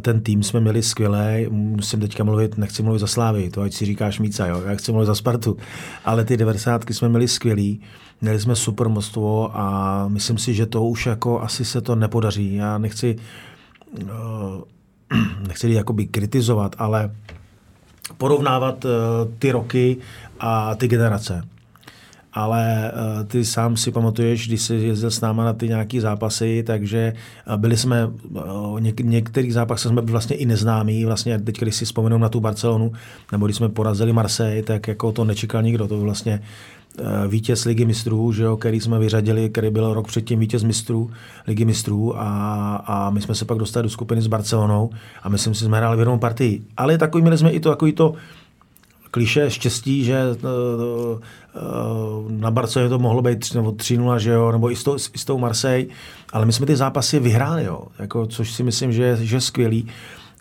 ten 0.00 0.20
tým 0.20 0.42
jsme 0.42 0.60
měli 0.60 0.82
skvělý, 0.82 1.46
musím 1.50 2.00
teďka 2.00 2.24
mluvit, 2.24 2.58
nechci 2.58 2.82
mluvit 2.82 2.98
za 2.98 3.06
Slávy, 3.06 3.50
to 3.50 3.62
ať 3.62 3.72
si 3.72 3.84
říkáš 3.84 4.18
Míca, 4.18 4.46
jo, 4.46 4.62
já 4.66 4.74
chci 4.74 4.92
mluvit 4.92 5.06
za 5.06 5.14
Spartu, 5.14 5.56
ale 6.04 6.24
ty 6.24 6.36
90 6.36 6.90
jsme 6.90 7.08
měli 7.08 7.28
skvělý, 7.28 7.80
měli 8.20 8.40
jsme 8.40 8.56
super 8.56 8.88
mostvo 8.88 9.50
a 9.58 10.04
myslím 10.08 10.38
si, 10.38 10.54
že 10.54 10.66
to 10.66 10.84
už 10.84 11.06
jako 11.06 11.40
asi 11.40 11.64
se 11.64 11.80
to 11.80 11.94
nepodaří. 11.94 12.54
Já 12.54 12.78
nechci, 12.78 13.16
nechci 15.48 15.72
jakoby 15.72 16.06
kritizovat, 16.06 16.76
ale 16.78 17.10
porovnávat 18.18 18.86
ty 19.38 19.52
roky 19.52 19.96
a 20.40 20.74
ty 20.74 20.88
generace. 20.88 21.42
Ale 22.32 22.92
uh, 22.92 23.24
ty 23.24 23.44
sám 23.44 23.76
si 23.76 23.90
pamatuješ, 23.90 24.48
když 24.48 24.62
jsi 24.62 24.74
jezdil 24.74 25.10
s 25.10 25.20
náma 25.20 25.44
na 25.44 25.52
ty 25.52 25.68
nějaký 25.68 26.00
zápasy, 26.00 26.62
takže 26.66 27.12
uh, 27.48 27.56
byli 27.56 27.76
jsme, 27.76 28.06
uh, 28.06 28.80
něk- 28.80 29.04
některých 29.04 29.54
zápasech 29.54 29.90
jsme 29.90 30.02
byli 30.02 30.12
vlastně 30.12 30.36
i 30.36 30.46
neznámí, 30.46 31.04
vlastně 31.04 31.38
teď, 31.38 31.58
když 31.60 31.76
si 31.76 31.84
vzpomenu 31.84 32.18
na 32.18 32.28
tu 32.28 32.40
Barcelonu, 32.40 32.92
nebo 33.32 33.46
když 33.46 33.56
jsme 33.56 33.68
porazili 33.68 34.12
Marseille, 34.12 34.62
tak 34.62 34.88
jako 34.88 35.12
to 35.12 35.24
nečekal 35.24 35.62
nikdo, 35.62 35.88
to 35.88 36.00
vlastně 36.00 36.40
vítěz 37.28 37.64
ligy 37.64 37.84
mistrů, 37.84 38.32
že 38.32 38.42
jo, 38.42 38.56
který 38.56 38.80
jsme 38.80 38.98
vyřadili, 38.98 39.50
který 39.50 39.70
byl 39.70 39.94
rok 39.94 40.06
předtím 40.06 40.38
vítěz 40.38 40.64
mistrů, 40.64 41.10
ligy 41.46 41.64
mistrů 41.64 42.20
a, 42.20 42.76
a 42.76 43.10
my 43.10 43.20
jsme 43.20 43.34
se 43.34 43.44
pak 43.44 43.58
dostali 43.58 43.82
do 43.82 43.90
skupiny 43.90 44.22
s 44.22 44.26
Barcelonou 44.26 44.90
a 45.22 45.28
myslím 45.28 45.54
si, 45.54 45.60
že 45.60 45.66
jsme 45.66 45.76
hráli 45.76 45.96
v 45.96 46.00
jednou 46.00 46.18
partii. 46.18 46.62
Ale 46.76 46.98
takový 46.98 47.22
měli 47.22 47.38
jsme 47.38 47.50
i 47.50 47.60
to, 47.60 47.68
takový 47.70 47.92
to, 47.92 48.14
kliše 49.10 49.50
štěstí, 49.50 50.04
že 50.04 50.22
uh, 50.30 51.18
uh, 51.18 52.32
na 52.32 52.50
Barceloně 52.50 52.88
to 52.88 52.98
mohlo 52.98 53.22
být 53.22 53.54
nebo 53.54 53.70
3-0, 53.70 54.16
že 54.16 54.30
jo, 54.30 54.52
nebo 54.52 54.70
i 54.70 54.76
s, 54.76 54.84
tou, 54.84 54.96
i 54.96 55.18
s 55.18 55.24
tou 55.24 55.38
Marseille, 55.38 55.86
ale 56.32 56.46
my 56.46 56.52
jsme 56.52 56.66
ty 56.66 56.76
zápasy 56.76 57.20
vyhráli, 57.20 57.64
jo, 57.64 57.82
jako, 57.98 58.26
což 58.26 58.52
si 58.52 58.62
myslím, 58.62 58.92
že 58.92 59.18
je 59.20 59.40
skvělý. 59.40 59.88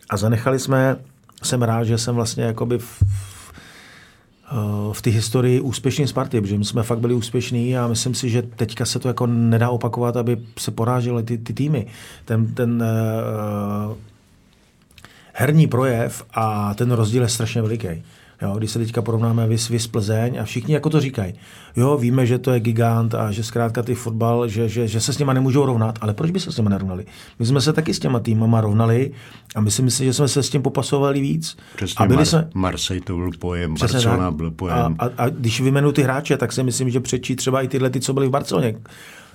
A 0.10 0.18
zanechali 0.18 0.60
jsme, 0.60 0.96
jsem 1.44 1.62
rád, 1.62 1.84
že 1.84 1.98
jsem 1.98 2.16
vlastně 2.16 2.44
jakoby 2.44 2.78
v, 2.78 3.04
v 4.92 5.02
té 5.02 5.10
historii 5.10 5.62
úspěšný 5.62 6.08
Sparty, 6.08 6.42
protože 6.42 6.58
my 6.58 6.66
jsme 6.66 6.84
fakt 6.84 7.00
byli 7.00 7.14
úspěšní 7.14 7.78
a 7.78 7.88
myslím 7.88 8.16
si, 8.16 8.30
že 8.30 8.42
teďka 8.42 8.86
se 8.86 9.00
to 9.00 9.08
jako 9.08 9.28
nedá 9.28 9.70
opakovat, 9.70 10.18
aby 10.18 10.38
se 10.60 10.72
porážely 10.72 11.24
ty, 11.24 11.38
ty 11.38 11.54
týmy. 11.54 11.88
Ten, 12.26 12.54
ten 12.54 12.84
uh, 13.90 13.98
herní 15.34 15.68
projev 15.68 16.26
a 16.34 16.74
ten 16.74 16.92
rozdíl 16.92 17.22
je 17.22 17.30
strašně 17.30 17.62
veliký. 17.62 18.04
Jo, 18.42 18.56
když 18.58 18.72
se 18.72 18.80
teďka 18.80 19.02
porovnáme 19.02 19.48
vys, 19.48 19.70
vys 19.70 19.88
Plzeň 19.88 20.40
a 20.40 20.44
všichni 20.44 20.74
jako 20.74 20.90
to 20.90 21.02
říkají. 21.02 21.34
Jo, 21.76 21.98
víme, 21.98 22.26
že 22.26 22.38
to 22.38 22.52
je 22.52 22.60
gigant 22.60 23.16
a 23.16 23.32
že 23.32 23.44
zkrátka 23.44 23.84
ty 23.84 23.96
fotbal, 23.96 24.48
že, 24.48 24.70
že, 24.70 24.88
že 24.88 25.02
se 25.02 25.14
s 25.14 25.18
nima 25.18 25.34
nemůžou 25.34 25.66
rovnat, 25.66 26.00
ale 26.02 26.14
proč 26.14 26.32
by 26.32 26.40
se 26.40 26.52
s 26.52 26.58
nimi 26.58 26.70
nerovnali? 26.70 27.06
My 27.40 27.46
jsme 27.46 27.62
se 27.62 27.74
taky 27.74 27.94
s 27.94 28.00
těma 28.00 28.20
týmama 28.20 28.62
rovnali 28.62 29.12
a 29.56 29.62
my 29.62 29.72
si 29.72 29.82
myslím, 29.82 30.06
že 30.06 30.14
jsme 30.14 30.28
se 30.28 30.44
s 30.44 30.50
tím 30.50 30.62
popasovali 30.62 31.22
víc. 31.22 31.58
Přesně, 31.76 32.06
a 32.06 32.08
byli 32.08 32.24
Mar- 32.24 32.26
jsme... 32.26 32.50
Marseille 32.54 33.06
to 33.06 33.16
byl 33.16 33.32
pojem, 33.40 33.76
Přesně 33.76 33.94
Barcelona 33.94 34.32
byl 34.32 34.52
pojem. 34.52 34.96
A, 35.00 35.06
a, 35.06 35.10
a, 35.18 35.30
když 35.30 35.62
vymenu 35.62 35.92
ty 35.92 36.04
hráče, 36.04 36.38
tak 36.38 36.54
si 36.54 36.64
myslím, 36.64 36.90
že 36.90 37.00
přečí 37.00 37.36
třeba 37.36 37.62
i 37.62 37.68
tyhle, 37.68 37.90
ty, 37.90 38.00
co 38.00 38.14
byli 38.14 38.28
v 38.28 38.32
Barceloně. 38.32 38.76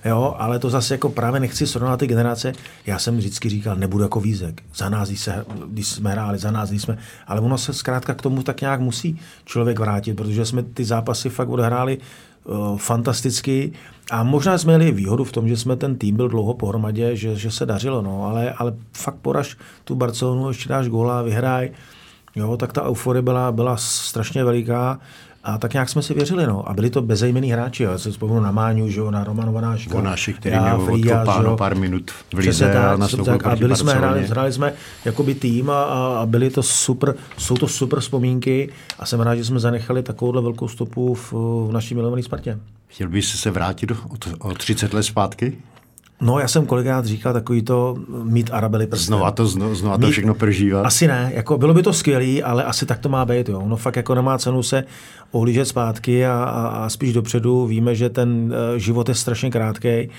Jo, 0.05 0.35
ale 0.37 0.59
to 0.59 0.69
zase 0.69 0.93
jako 0.93 1.09
právě 1.09 1.39
nechci 1.39 1.67
srovnat 1.67 1.97
ty 1.97 2.07
generace. 2.07 2.53
Já 2.85 2.99
jsem 2.99 3.17
vždycky 3.17 3.49
říkal, 3.49 3.75
nebudu 3.75 4.03
jako 4.03 4.19
vízek. 4.19 4.63
Za 4.75 4.89
nás, 4.89 5.09
když, 5.09 5.19
se, 5.19 5.45
když 5.67 5.87
jsme 5.87 6.11
hráli, 6.11 6.37
za 6.37 6.51
nás, 6.51 6.69
když 6.69 6.81
jsme... 6.81 6.97
Ale 7.27 7.41
ono 7.41 7.57
se 7.57 7.73
zkrátka 7.73 8.13
k 8.13 8.21
tomu 8.21 8.43
tak 8.43 8.61
nějak 8.61 8.79
musí 8.79 9.19
člověk 9.45 9.79
vrátit, 9.79 10.13
protože 10.13 10.45
jsme 10.45 10.63
ty 10.63 10.85
zápasy 10.85 11.29
fakt 11.29 11.49
odehráli 11.49 11.97
uh, 12.43 12.77
fantasticky 12.77 13.71
a 14.11 14.23
možná 14.23 14.57
jsme 14.57 14.77
měli 14.77 14.91
výhodu 14.91 15.23
v 15.23 15.31
tom, 15.31 15.47
že 15.47 15.57
jsme 15.57 15.75
ten 15.75 15.95
tým 15.95 16.15
byl 16.15 16.29
dlouho 16.29 16.53
pohromadě, 16.53 17.15
že, 17.15 17.35
že 17.35 17.51
se 17.51 17.65
dařilo, 17.65 18.01
no, 18.01 18.25
ale, 18.25 18.51
ale 18.51 18.73
fakt 18.93 19.15
poraž 19.21 19.57
tu 19.83 19.95
Barcelonu, 19.95 20.47
ještě 20.47 20.69
dáš 20.69 20.87
góla, 20.87 21.21
vyhraj, 21.21 21.71
jo, 22.35 22.57
tak 22.57 22.73
ta 22.73 22.83
euforie 22.83 23.21
byla, 23.21 23.51
byla 23.51 23.77
strašně 23.77 24.43
veliká 24.43 24.99
a 25.43 25.57
tak 25.57 25.73
nějak 25.73 25.89
jsme 25.89 26.01
si 26.01 26.13
věřili, 26.13 26.47
no. 26.47 26.69
A 26.69 26.73
byli 26.73 26.89
to 26.89 27.01
bezejmený 27.01 27.51
hráči, 27.51 27.83
já 27.83 27.97
se 27.97 28.11
vzpomínám 28.11 28.43
na 28.43 28.51
Máňu, 28.51 28.89
že 28.89 28.99
jo, 28.99 29.11
na 29.11 29.23
Romanu 29.23 29.53
Vanáška. 29.53 29.93
Vonáši, 29.93 30.33
který 30.33 30.55
já, 30.55 30.77
měl 30.77 30.93
odkopáno 30.93 31.57
pár 31.57 31.75
minut 31.75 32.11
v 32.11 32.37
lize 32.37 32.65
tak, 32.73 33.01
a 33.01 33.07
tak, 33.25 33.47
A 33.47 33.55
byli 33.55 33.75
jsme, 33.75 33.93
hráli, 33.93 34.27
hráli 34.27 34.53
jsme 34.53 34.73
jakoby 35.05 35.35
tým 35.35 35.69
a, 35.69 35.83
a, 35.83 36.25
byli 36.25 36.49
to 36.49 36.63
super, 36.63 37.15
jsou 37.37 37.55
to 37.55 37.67
super 37.67 37.99
vzpomínky 37.99 38.69
a 38.99 39.05
jsem 39.05 39.19
rád, 39.19 39.35
že 39.35 39.45
jsme 39.45 39.59
zanechali 39.59 40.03
takovouhle 40.03 40.41
velkou 40.41 40.67
stopu 40.67 41.13
v, 41.13 41.33
v 41.67 41.69
naší 41.71 41.95
milované 41.95 42.23
Spartě. 42.23 42.59
Chtěl 42.87 43.09
bys 43.09 43.29
se 43.29 43.51
vrátit 43.51 43.91
o, 43.91 43.95
o 44.39 44.53
30 44.53 44.93
let 44.93 45.03
zpátky? 45.03 45.57
No, 46.23 46.39
já 46.39 46.47
jsem 46.47 46.65
kolikrát 46.65 47.05
říkal 47.05 47.33
takový 47.33 47.61
to 47.61 47.97
mít 48.23 48.49
Arabely 48.53 48.87
prsten. 48.87 49.07
Znova 49.07 49.31
to, 49.31 49.47
zno, 49.47 49.75
znova 49.75 49.97
to 49.97 50.11
všechno 50.11 50.33
prožívat. 50.33 50.85
Asi 50.85 51.07
ne, 51.07 51.31
jako 51.35 51.57
bylo 51.57 51.73
by 51.73 51.83
to 51.83 51.93
skvělý, 51.93 52.43
ale 52.43 52.63
asi 52.63 52.85
tak 52.85 52.99
to 52.99 53.09
má 53.09 53.25
být. 53.25 53.49
Jo. 53.49 53.63
No 53.65 53.77
fakt 53.77 53.95
jako 53.95 54.15
nemá 54.15 54.37
cenu 54.37 54.63
se 54.63 54.83
ohlížet 55.33 55.67
zpátky 55.67 56.25
a, 56.25 56.43
a, 56.43 56.67
a 56.67 56.89
spíš 56.89 57.13
dopředu. 57.13 57.65
Víme, 57.65 57.95
že 57.95 58.09
ten 58.09 58.29
uh, 58.29 58.77
život 58.77 59.09
je 59.09 59.15
strašně 59.15 59.51
krátký. 59.51 60.09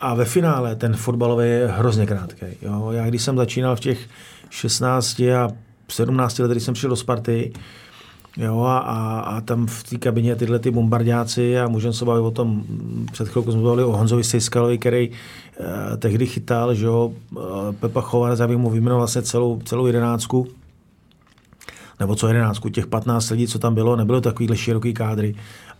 A 0.00 0.14
ve 0.14 0.24
finále 0.24 0.76
ten 0.76 0.96
fotbalový 0.96 1.46
je 1.46 1.66
hrozně 1.66 2.06
krátký. 2.06 2.46
Jo. 2.62 2.88
Já 2.92 3.06
když 3.06 3.22
jsem 3.22 3.36
začínal 3.36 3.76
v 3.76 3.80
těch 3.80 3.98
16 4.50 5.20
a 5.20 5.48
17 5.88 6.38
letech, 6.38 6.54
když 6.54 6.64
jsem 6.64 6.74
přišel 6.74 6.90
do 6.90 6.96
Sparty, 6.96 7.52
Jo, 8.36 8.60
a, 8.60 8.78
a, 9.20 9.40
tam 9.40 9.66
v 9.66 9.82
té 9.82 9.98
kabině 9.98 10.36
tyhle 10.36 10.58
ty 10.58 10.70
bombardáci 10.70 11.58
a 11.60 11.68
můžeme 11.68 11.92
se 11.92 12.04
bavit 12.04 12.20
o 12.20 12.30
tom, 12.30 12.64
před 13.12 13.28
chvilkou 13.28 13.52
jsme 13.52 13.62
bavili 13.62 13.84
o 13.84 13.96
Honzovi 13.96 14.24
Sejskalovi, 14.24 14.78
který 14.78 15.10
eh, 15.10 15.96
tehdy 15.96 16.26
chytal, 16.26 16.74
že 16.74 16.86
jo, 16.86 17.12
eh, 17.36 17.38
Pepa 17.80 18.00
Chovar, 18.00 18.42
abych 18.42 18.56
mu 18.56 18.70
vyjmenoval 18.70 19.00
vlastně 19.00 19.22
celou, 19.22 19.60
celou 19.64 19.86
jedenáctku, 19.86 20.48
nebo 22.00 22.14
co 22.14 22.28
jedenáctku, 22.28 22.68
těch 22.68 22.86
15 22.86 23.30
lidí, 23.30 23.46
co 23.46 23.58
tam 23.58 23.74
bylo, 23.74 23.96
nebylo 23.96 24.20
takovýhle 24.20 24.56
široký 24.56 24.94
kádry. 24.94 25.34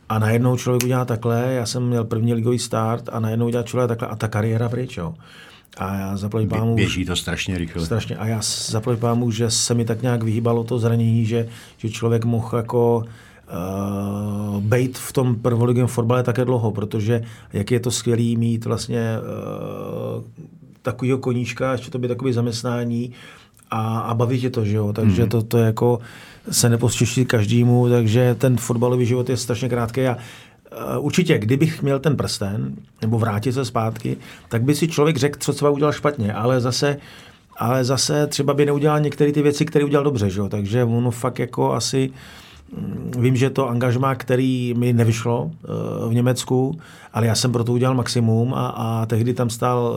A 0.09 0.19
najednou 0.19 0.57
člověk 0.57 0.85
udělá 0.85 1.05
takhle, 1.05 1.53
já 1.53 1.67
jsem 1.67 1.87
měl 1.87 2.05
první 2.05 2.35
ligový 2.35 2.59
start 2.59 3.09
a 3.13 3.21
najednou 3.21 3.47
udělá 3.47 3.63
člověk 3.63 3.89
takhle 3.89 4.09
a 4.09 4.17
ta 4.17 4.29
kariéra 4.29 4.69
pryč, 4.69 4.97
jo. 4.97 5.15
A 5.77 5.95
já 5.95 6.17
zaplať 6.17 6.49
pámu... 6.49 6.75
Běží 6.75 7.05
to 7.05 7.17
strašně 7.17 7.59
rychle. 7.59 7.85
Strašně. 7.85 8.17
A 8.17 8.27
já 8.27 8.41
zaplať 8.69 8.99
pámu, 8.99 9.31
že 9.31 9.51
se 9.51 9.75
mi 9.75 9.85
tak 9.85 10.03
nějak 10.03 10.23
vyhýbalo 10.23 10.65
to 10.65 10.79
zranění, 10.79 11.25
že, 11.27 11.49
že 11.77 11.91
člověk 11.91 12.25
mohl 12.25 12.57
jako 12.57 13.05
uh, 14.57 14.63
bejt 14.63 14.99
v 14.99 15.13
tom 15.13 15.37
prvoligém 15.37 15.87
fotbale 15.87 16.23
také 16.23 16.45
dlouho, 16.45 16.71
protože 16.71 17.23
jak 17.53 17.71
je 17.71 17.81
to 17.81 17.91
skvělý 17.91 18.37
mít 18.37 18.65
vlastně 18.65 19.17
uh, 19.19 20.25
takovýho 20.83 21.19
koníčka, 21.19 21.73
ještě 21.73 21.91
to 21.91 21.99
by 21.99 22.09
takový 22.09 22.33
zaměstnání 22.33 23.13
a, 23.71 24.01
a 24.01 24.15
baví 24.15 24.41
tě 24.41 24.51
to, 24.51 24.65
že 24.65 24.77
jo, 24.77 24.93
takže 24.93 25.23
mm. 25.23 25.29
to, 25.29 25.43
to 25.43 25.59
jako 25.59 25.99
se 26.51 26.69
nepostěší 26.69 27.25
každému, 27.25 27.89
takže 27.89 28.35
ten 28.35 28.57
fotbalový 28.57 29.07
život 29.07 29.29
je 29.29 29.37
strašně 29.37 29.69
krátký 29.69 30.07
a 30.07 30.17
Eh, 30.73 30.99
určitě, 30.99 31.39
kdybych 31.39 31.83
měl 31.83 31.99
ten 31.99 32.17
prsten, 32.17 32.75
nebo 33.03 33.19
vrátit 33.19 33.53
se 33.53 33.65
zpátky, 33.65 34.17
tak 34.49 34.63
by 34.63 34.75
si 34.75 34.89
člověk 34.89 35.17
řekl, 35.17 35.39
co 35.41 35.53
třeba 35.53 35.71
udělal 35.71 35.93
špatně, 35.93 36.33
ale 36.33 36.61
zase, 36.61 36.97
ale 37.57 37.85
zase 37.85 38.27
třeba 38.27 38.55
by 38.55 38.67
neudělal 38.67 39.01
některé 39.01 39.33
ty 39.33 39.43
věci, 39.43 39.65
které 39.65 39.85
udělal 39.85 40.05
dobře, 40.05 40.31
že? 40.31 40.41
takže 40.49 40.85
ono 40.85 41.11
fakt 41.11 41.39
jako 41.39 41.73
asi, 41.73 42.11
mm, 42.77 43.13
vím, 43.19 43.37
že 43.37 43.51
to 43.51 43.69
angažmá, 43.69 44.15
který 44.15 44.75
mi 44.77 44.93
nevyšlo 44.93 45.51
eh, 45.51 45.69
v 46.09 46.15
Německu, 46.15 46.79
ale 47.13 47.27
já 47.27 47.35
jsem 47.35 47.53
pro 47.53 47.65
to 47.65 47.73
udělal 47.73 47.95
maximum 47.95 48.55
a, 48.55 48.67
a 48.69 49.07
tehdy 49.07 49.35
tam 49.35 49.51
stál 49.51 49.97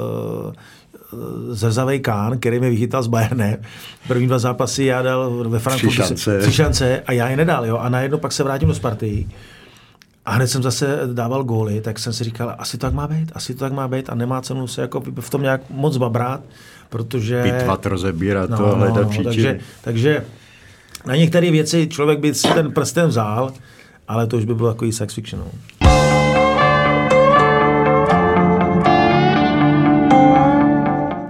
eh, 1.14 1.18
zrzavej 1.56 2.00
Kán, 2.00 2.40
který 2.40 2.60
mi 2.60 2.70
vychytal 2.70 3.04
z 3.04 3.08
Bayerne. 3.08 3.58
První 4.08 4.28
dva 4.28 4.40
zápasy 4.40 4.84
já 4.84 5.02
dal 5.02 5.50
ve 5.50 5.60
Frankfurtu 5.60 6.02
tři 6.02 6.08
šance. 6.08 6.40
tři 6.40 6.52
šance 6.52 7.04
a 7.06 7.12
já 7.12 7.30
je 7.30 7.38
nedal. 7.38 7.66
Jo? 7.66 7.78
A 7.78 7.90
najednou 7.90 8.18
pak 8.18 8.32
se 8.32 8.44
vrátím 8.44 8.68
do 8.68 8.74
Sparty 8.74 9.28
a 10.26 10.32
hned 10.32 10.48
jsem 10.48 10.64
zase 10.64 11.00
dával 11.14 11.44
góly, 11.44 11.82
tak 11.82 12.00
jsem 12.00 12.14
si 12.14 12.24
říkal, 12.24 12.56
asi 12.58 12.78
to 12.78 12.88
tak 12.88 12.94
má 12.94 13.08
být, 13.08 13.32
asi 13.36 13.54
to 13.54 13.60
tak 13.60 13.74
má 13.74 13.88
být 13.88 14.10
a 14.10 14.16
nemá 14.16 14.42
cenu 14.42 14.68
se 14.68 14.82
jako 14.82 15.04
v 15.20 15.30
tom 15.30 15.42
nějak 15.42 15.62
moc 15.70 15.98
babrát, 15.98 16.42
protože... 16.90 17.44
Pitvat, 17.44 17.86
rozebírat 17.86 18.50
no, 18.50 18.58
to, 18.58 18.76
hledat 18.76 19.08
no, 19.12 19.18
no, 19.18 19.24
takže, 19.24 19.60
takže 19.82 20.26
na 21.06 21.16
některé 21.16 21.52
věci 21.52 21.88
člověk 21.88 22.20
by 22.20 22.34
si 22.34 22.48
ten 22.48 22.72
prsten 22.72 23.08
vzal, 23.08 23.54
ale 24.08 24.28
to 24.28 24.38
už 24.38 24.46
by 24.46 24.56
bylo 24.56 24.74
takový 24.74 24.92
sex 24.92 25.14
fiction. 25.14 25.44
No. 25.44 26.01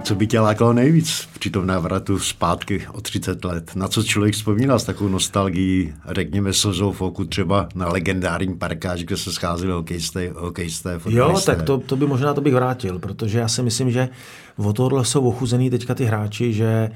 Co 0.02 0.14
by 0.14 0.26
tě 0.26 0.40
lákalo 0.40 0.72
nejvíc 0.72 1.28
při 1.38 1.50
tom 1.50 1.66
návratu 1.66 2.18
zpátky 2.18 2.86
o 2.92 3.00
30 3.00 3.44
let? 3.44 3.76
Na 3.76 3.88
co 3.88 4.02
člověk 4.02 4.34
vzpomínal 4.34 4.78
s 4.78 4.84
takovou 4.84 5.10
nostalgií, 5.10 5.92
řekněme 6.08 6.52
slzou 6.52 6.92
foku 6.92 7.24
třeba 7.24 7.68
na 7.74 7.88
legendární 7.88 8.54
parkáž, 8.54 9.04
kde 9.04 9.16
se 9.16 9.32
scházeli 9.32 9.72
hokejisté, 9.72 10.32
hokejisté 10.36 11.00
Jo, 11.08 11.40
tak 11.46 11.62
to, 11.62 11.78
to 11.78 11.96
by 11.96 12.06
možná 12.06 12.34
to 12.34 12.40
bych 12.40 12.54
vrátil, 12.54 12.98
protože 12.98 13.38
já 13.38 13.48
si 13.48 13.62
myslím, 13.62 13.90
že 13.90 14.08
o 14.56 14.72
tohle 14.72 15.04
jsou 15.04 15.28
ochuzený 15.28 15.70
teďka 15.70 15.94
ty 15.94 16.04
hráči, 16.04 16.52
že 16.52 16.90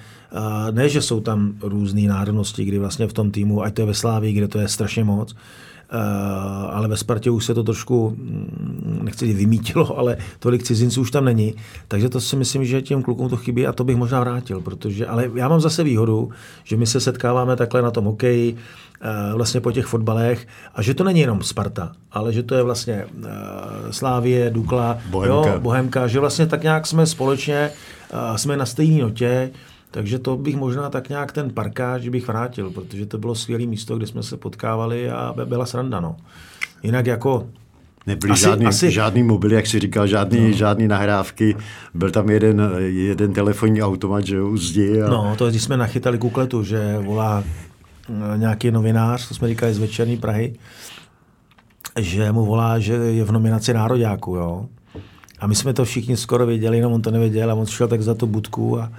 ne, 0.71 0.89
že 0.89 1.03
jsou 1.03 1.21
tam 1.21 1.55
různé 1.63 2.01
národnosti, 2.01 2.65
kdy 2.65 2.79
vlastně 2.79 3.07
v 3.07 3.13
tom 3.13 3.31
týmu, 3.31 3.63
ať 3.63 3.75
to 3.75 3.83
je 3.83 3.87
ve 3.87 3.95
Slávii, 3.95 4.33
kde 4.33 4.49
to 4.49 4.59
je 4.59 4.69
strašně 4.69 5.05
moc, 5.05 5.35
ale 6.71 6.89
ve 6.89 6.97
Spartě 6.97 7.31
už 7.31 7.45
se 7.45 7.55
to 7.55 7.63
trošku, 7.63 8.11
mm, 8.11 9.01
nechci 9.03 9.27
říct 9.27 9.37
vymítilo, 9.37 9.99
ale 9.99 10.17
tolik 10.39 10.63
cizinců 10.63 11.01
už 11.01 11.11
tam 11.11 11.25
není. 11.25 11.55
Takže 11.89 12.09
to 12.09 12.21
si 12.21 12.37
myslím, 12.37 12.65
že 12.65 12.83
těm 12.83 13.03
klukům 13.03 13.29
to 13.29 13.37
chybí 13.37 13.67
a 13.67 13.73
to 13.73 13.85
bych 13.85 13.97
možná 13.97 14.21
vrátil, 14.21 14.61
protože, 14.61 15.07
ale 15.07 15.31
já 15.35 15.49
mám 15.49 15.61
zase 15.61 15.85
výhodu, 15.85 16.31
že 16.65 16.77
my 16.77 16.87
se 16.87 17.01
setkáváme 17.01 17.57
takhle 17.57 17.83
na 17.83 17.91
tom 17.91 18.05
hokeji, 18.05 18.57
Eh, 19.01 19.35
vlastně 19.35 19.61
po 19.61 19.73
těch 19.73 19.87
fotbalech 19.87 20.47
a 20.75 20.83
že 20.83 20.95
to 20.95 21.05
není 21.05 21.21
jenom 21.21 21.43
Sparta, 21.43 21.93
ale 22.13 22.33
že 22.33 22.43
to 22.43 22.55
je 22.55 22.63
vlastně 22.63 23.05
uh, 23.05 23.25
Slávie, 23.91 24.51
Dukla, 24.51 24.99
Bohemka. 25.11 25.51
Jo, 25.53 25.61
Bohemka, 25.61 26.07
že 26.07 26.21
vlastně 26.21 26.47
tak 26.47 26.63
nějak 26.63 26.87
jsme 26.87 27.07
společně, 27.07 27.71
jsme 28.37 28.57
na 28.57 28.67
stejné 28.67 29.03
notě, 29.03 29.51
takže 29.97 30.19
to 30.19 30.37
bych 30.37 30.57
možná 30.57 30.91
tak 30.91 31.09
nějak 31.09 31.33
ten 31.33 31.51
parkáž 31.51 32.09
bych 32.09 32.29
vrátil, 32.29 32.71
protože 32.71 33.07
to 33.07 33.19
bylo 33.19 33.35
skvělé 33.35 33.67
místo, 33.67 33.97
kde 33.97 34.07
jsme 34.07 34.23
se 34.23 34.37
potkávali 34.37 35.11
a 35.11 35.35
byla 35.45 35.67
sranda. 35.67 36.01
No. 36.01 36.17
Jinak 36.83 37.07
jako 37.07 37.47
Nebyly 38.07 38.33
asi, 38.33 38.43
žádný, 38.43 38.67
asi. 38.67 38.91
žádný 38.91 39.23
mobil, 39.23 39.53
jak 39.53 39.67
si 39.67 39.79
říkal, 39.79 40.07
žádný, 40.07 40.41
no. 40.41 40.57
žádný 40.57 40.89
nahrávky. 40.89 41.57
Byl 41.95 42.11
tam 42.11 42.31
jeden, 42.31 42.71
jeden 42.79 43.33
telefonní 43.33 43.83
automat, 43.83 44.27
že 44.27 44.43
u 44.43 44.57
zdi. 44.57 45.03
A... 45.03 45.09
No, 45.09 45.35
to 45.39 45.51
když 45.51 45.63
jsme 45.63 45.77
nachytali 45.77 46.19
kukletu, 46.19 46.63
že 46.63 46.99
volá 46.99 47.45
Eh, 48.09 48.39
nějaký 48.39 48.71
novinář, 48.71 49.29
to 49.29 49.35
jsme 49.35 49.49
říkali 49.49 49.75
z 49.75 49.79
Večerní 49.79 50.17
Prahy, 50.17 50.55
že 52.01 52.33
mu 52.33 52.45
volá, 52.45 52.79
že 52.79 52.93
je 52.93 53.25
v 53.25 53.33
nominaci 53.33 53.75
nároďáku, 53.75 54.35
jo. 54.35 54.69
A 55.39 55.47
my 55.47 55.55
jsme 55.55 55.73
to 55.73 55.85
všichni 55.85 56.17
skoro 56.17 56.47
věděli, 56.47 56.81
no 56.81 56.91
on 56.91 57.03
to 57.03 57.11
nevěděl 57.11 57.51
a 57.51 57.55
on 57.55 57.67
šel 57.67 57.89
tak 57.89 58.03
za 58.03 58.15
tu 58.15 58.27
budku 58.27 58.81
a, 58.81 58.93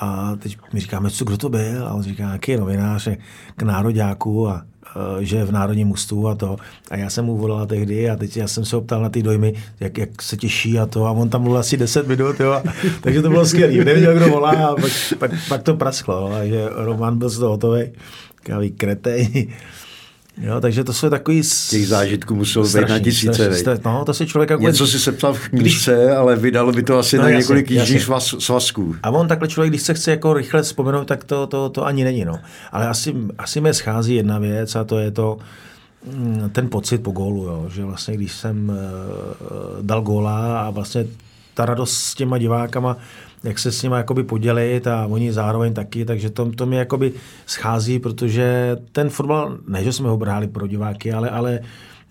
a 0.00 0.36
teď 0.38 0.58
mi 0.72 0.80
říkáme, 0.80 1.10
co, 1.10 1.24
kdo 1.24 1.36
to 1.36 1.48
byl? 1.48 1.86
A 1.88 1.92
on 1.92 2.02
říká, 2.02 2.32
jaký 2.32 2.52
je 2.52 2.58
novinář 2.58 3.08
k 3.56 3.62
nároďáku 3.62 4.48
a 4.48 4.62
uh, 4.96 5.22
že 5.22 5.44
v 5.44 5.52
Národním 5.52 5.88
mustu 5.88 6.28
a 6.28 6.34
to. 6.34 6.56
A 6.90 6.96
já 6.96 7.10
jsem 7.10 7.24
mu 7.24 7.36
volala 7.36 7.66
tehdy 7.66 8.10
a 8.10 8.16
teď 8.16 8.36
já 8.36 8.48
jsem 8.48 8.64
se 8.64 8.76
optal 8.76 9.02
na 9.02 9.08
ty 9.08 9.22
dojmy, 9.22 9.54
jak, 9.80 9.98
jak 9.98 10.22
se 10.22 10.36
těší 10.36 10.78
a 10.78 10.86
to. 10.86 11.06
A 11.06 11.10
on 11.10 11.28
tam 11.28 11.42
mluvil 11.42 11.60
asi 11.60 11.76
10 11.76 12.08
minut, 12.08 12.40
jo. 12.40 12.52
A, 12.52 12.62
takže 13.00 13.22
to 13.22 13.28
bylo 13.28 13.46
skvělé. 13.46 13.84
Nevěděl, 13.84 14.14
kdo 14.14 14.28
volá 14.28 14.50
a 14.50 14.74
pak, 14.74 14.92
pak, 15.18 15.30
pak 15.48 15.62
to 15.62 15.74
prasklo. 15.74 16.32
A 16.32 16.46
že 16.46 16.68
Roman 16.70 17.18
byl 17.18 17.28
z 17.28 17.38
toho 17.38 17.50
hotový 17.50 17.82
kávý 18.42 18.70
kretej. 18.70 19.48
Jo, 20.38 20.60
takže 20.60 20.84
to 20.84 20.92
jsou 20.92 21.10
takový... 21.10 21.42
Těch 21.70 21.88
zážitků 21.88 22.34
muselo 22.34 22.66
být 22.68 22.88
na 22.88 22.98
tisíce. 22.98 23.54
Strašný, 23.54 23.82
no, 23.84 24.04
to 24.04 24.14
si 24.14 24.26
člověk... 24.26 24.50
Jako... 24.50 24.62
Něco 24.62 24.86
si 24.86 24.98
sepsal 24.98 25.32
v 25.32 25.48
knížce, 25.48 26.16
ale 26.16 26.36
vydalo 26.36 26.72
by 26.72 26.82
to 26.82 26.98
asi 26.98 27.16
no, 27.16 27.22
na 27.22 27.28
jasný, 27.28 27.40
několik 27.40 27.70
jižních 27.70 28.08
svazků. 28.38 28.96
A 29.02 29.10
on 29.10 29.28
takhle 29.28 29.48
člověk, 29.48 29.70
když 29.70 29.82
se 29.82 29.94
chce 29.94 30.10
jako 30.10 30.34
rychle 30.34 30.62
vzpomenout, 30.62 31.04
tak 31.04 31.24
to, 31.24 31.46
to, 31.46 31.68
to 31.68 31.86
ani 31.86 32.04
není. 32.04 32.24
No. 32.24 32.38
Ale 32.72 32.88
asi, 32.88 33.14
asi 33.38 33.60
mi 33.60 33.74
schází 33.74 34.14
jedna 34.14 34.38
věc 34.38 34.76
a 34.76 34.84
to 34.84 34.98
je 34.98 35.10
to, 35.10 35.38
mm, 36.14 36.50
ten 36.52 36.68
pocit 36.68 36.98
po 36.98 37.10
gólu, 37.10 37.44
jo, 37.44 37.66
že 37.74 37.84
vlastně 37.84 38.14
když 38.14 38.32
jsem 38.32 38.68
uh, 38.68 38.76
dal 39.82 40.02
góla 40.02 40.60
a 40.60 40.70
vlastně 40.70 41.06
ta 41.54 41.66
radost 41.66 41.92
s 41.92 42.14
těma 42.14 42.38
divákama, 42.38 42.96
jak 43.44 43.58
se 43.58 43.72
s 43.72 43.82
nimi 43.82 43.94
jakoby 43.94 44.22
podělit 44.22 44.86
a 44.86 45.06
oni 45.06 45.32
zároveň 45.32 45.74
taky, 45.74 46.04
takže 46.04 46.30
to, 46.30 46.52
to 46.52 46.66
mi 46.66 46.76
jakoby 46.76 47.12
schází, 47.46 47.98
protože 47.98 48.76
ten 48.92 49.10
fotbal, 49.10 49.58
ne, 49.68 49.84
že 49.84 49.92
jsme 49.92 50.08
ho 50.08 50.16
brali 50.16 50.48
pro 50.48 50.66
diváky, 50.66 51.12
ale, 51.12 51.30
ale 51.30 51.60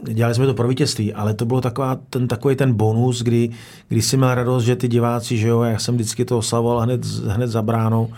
dělali 0.03 0.36
jsme 0.36 0.45
to 0.45 0.53
pro 0.53 0.67
vítězství, 0.67 1.13
ale 1.13 1.33
to 1.33 1.45
bylo 1.45 1.62
taková, 1.62 2.00
ten, 2.09 2.27
takový 2.27 2.55
ten 2.55 2.74
bonus, 2.74 3.21
kdy, 3.21 3.50
kdy 3.88 4.01
si 4.01 4.17
měl 4.17 4.36
radost, 4.36 4.63
že 4.63 4.75
ty 4.75 4.88
diváci, 4.88 5.38
že 5.38 5.48
jo, 5.48 5.62
já 5.62 5.79
jsem 5.79 5.95
vždycky 5.95 6.25
to 6.25 6.38
oslavoval 6.38 6.79
hned, 6.79 7.05
hned 7.05 7.48
za 7.48 7.62
bránou, 7.62 8.13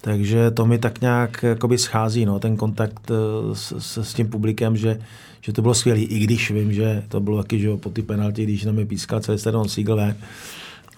takže 0.00 0.50
to 0.50 0.66
mi 0.66 0.78
tak 0.78 1.00
nějak 1.00 1.42
jakoby 1.42 1.78
schází, 1.78 2.26
no, 2.26 2.38
ten 2.38 2.56
kontakt 2.56 3.10
eh, 3.10 3.54
s, 3.54 3.74
s, 3.78 3.98
s 3.98 4.14
tím 4.14 4.28
publikem, 4.28 4.76
že, 4.76 5.00
že 5.40 5.52
to 5.52 5.62
bylo 5.62 5.74
skvělé, 5.74 6.00
i 6.00 6.18
když 6.18 6.50
vím, 6.50 6.72
že 6.72 7.02
to 7.08 7.20
bylo 7.20 7.42
taky, 7.42 7.58
že 7.60 7.66
jo, 7.66 7.76
po 7.76 7.90
ty 7.90 8.02
penalty, 8.02 8.42
když 8.42 8.64
nám 8.64 8.78
je 8.78 8.86
pískal 8.86 9.20
celý 9.20 9.38
stadion 9.38 9.68
Siegel 9.68 10.14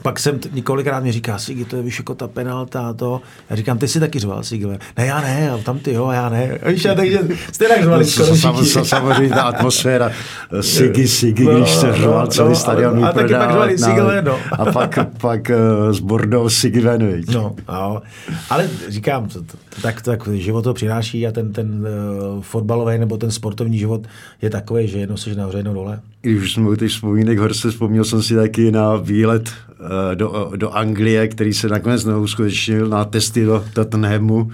pak 0.02 0.18
jsem 0.18 0.38
t- 0.38 0.48
několikrát 0.52 1.04
mi 1.04 1.12
říká, 1.12 1.38
Sigi, 1.38 1.64
to 1.64 1.76
je 1.76 1.82
víš, 1.82 1.98
jako 1.98 2.14
ta 2.14 2.28
penalta 2.28 2.88
a 2.88 2.92
to. 2.92 3.20
Já 3.50 3.56
říkám, 3.56 3.78
ty 3.78 3.88
jsi 3.88 4.00
taky 4.00 4.18
řval, 4.18 4.42
Sigler. 4.42 4.78
Ne, 4.98 5.06
já 5.06 5.20
ne, 5.20 5.50
a 5.50 5.58
tam 5.58 5.78
ty 5.78 5.92
jo, 5.92 6.10
já 6.10 6.28
ne. 6.28 6.58
Víš, 6.66 6.86
a 6.86 6.94
takže 6.94 7.18
jste 7.52 7.68
tak 7.68 7.82
řvali 7.82 8.04
skoro 8.04 8.36
sam, 8.36 8.64
Samozřejmě 8.64 9.34
ta 9.34 9.42
atmosféra, 9.42 10.10
Sigi, 10.60 11.08
Sigi, 11.08 11.44
no, 11.44 11.54
když 11.54 11.70
se 11.70 11.94
řval 11.94 12.24
no, 12.24 12.26
celý 12.26 12.48
no, 12.48 12.54
stadion 12.54 13.04
a, 13.04 13.08
a 13.08 13.12
taky 13.12 13.34
pak 13.34 13.50
řvali 13.50 13.78
Sigler, 13.78 14.24
no. 14.24 14.38
A 14.52 14.72
pak, 14.72 14.98
pak 15.18 15.50
uh, 15.50 15.92
s 15.92 16.00
Bordou 16.00 16.48
Sigi 16.48 16.80
ven, 16.80 17.22
No, 17.34 17.54
no, 17.68 18.02
ale 18.50 18.70
říkám, 18.88 19.28
to, 19.28 19.42
to, 19.42 19.56
tak, 19.82 20.02
tak 20.02 20.28
život 20.32 20.62
to 20.62 20.74
přináší 20.74 21.26
a 21.26 21.32
ten, 21.32 21.52
ten 21.52 21.86
uh, 22.36 22.42
fotbalový 22.42 22.98
nebo 22.98 23.16
ten 23.16 23.30
sportovní 23.30 23.78
život 23.78 24.06
je 24.42 24.50
takový, 24.50 24.88
že 24.88 24.98
jedno 24.98 25.16
seš 25.16 25.36
nahoře, 25.36 25.58
jedno 25.58 25.74
dole. 25.74 26.00
Když 26.20 26.52
jsme 26.52 26.70
u 26.70 26.74
těch 26.74 26.90
vzpomínek 26.90 27.38
horce, 27.38 27.70
vzpomněl 27.70 28.04
jsem 28.04 28.22
si 28.22 28.34
taky 28.34 28.72
na 28.72 28.96
výlet 28.96 29.48
uh, 29.80 29.86
do, 30.14 30.52
do 30.56 30.70
Anglie, 30.70 31.28
který 31.28 31.54
se 31.54 31.68
nakonec 31.68 32.04
neuskutečnil 32.04 32.88
na 32.88 33.04
testy 33.04 33.44
do 33.44 33.64
Tottenhamu. 33.74 34.50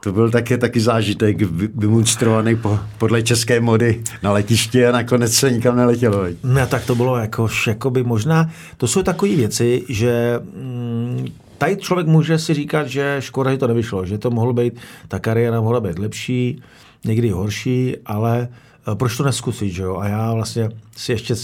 To 0.00 0.12
byl 0.12 0.30
také 0.30 0.58
taky 0.58 0.80
zážitek, 0.80 1.42
vymunstrovaný 1.74 2.56
po, 2.56 2.78
podle 2.98 3.22
české 3.22 3.60
mody 3.60 4.02
na 4.22 4.32
letišti 4.32 4.86
a 4.86 4.92
nakonec 4.92 5.32
se 5.32 5.50
nikam 5.50 5.76
neletělo. 5.76 6.24
Ne, 6.44 6.66
tak 6.66 6.84
to 6.84 6.94
bylo 6.94 7.16
jako, 7.16 7.90
by 7.90 8.02
možná, 8.02 8.50
to 8.76 8.86
jsou 8.86 9.02
takové 9.02 9.36
věci, 9.36 9.84
že 9.88 10.40
mm, 10.54 11.26
tady 11.58 11.76
člověk 11.76 12.06
může 12.06 12.38
si 12.38 12.54
říkat, 12.54 12.86
že 12.86 13.16
škoda, 13.18 13.50
že 13.50 13.58
to 13.58 13.66
nevyšlo, 13.66 14.06
že 14.06 14.18
to 14.18 14.30
mohlo 14.30 14.52
být, 14.52 14.74
ta 15.08 15.18
kariéra 15.18 15.60
mohla 15.60 15.80
být 15.80 15.98
lepší, 15.98 16.62
někdy 17.04 17.30
horší, 17.30 17.96
ale 18.06 18.48
eh, 18.50 18.65
proč 18.94 19.16
to 19.16 19.24
neskusit, 19.24 19.72
že 19.72 19.82
jo? 19.82 19.96
A 19.96 20.08
já 20.08 20.34
vlastně 20.34 20.68
si 20.96 21.12
ještě 21.12 21.34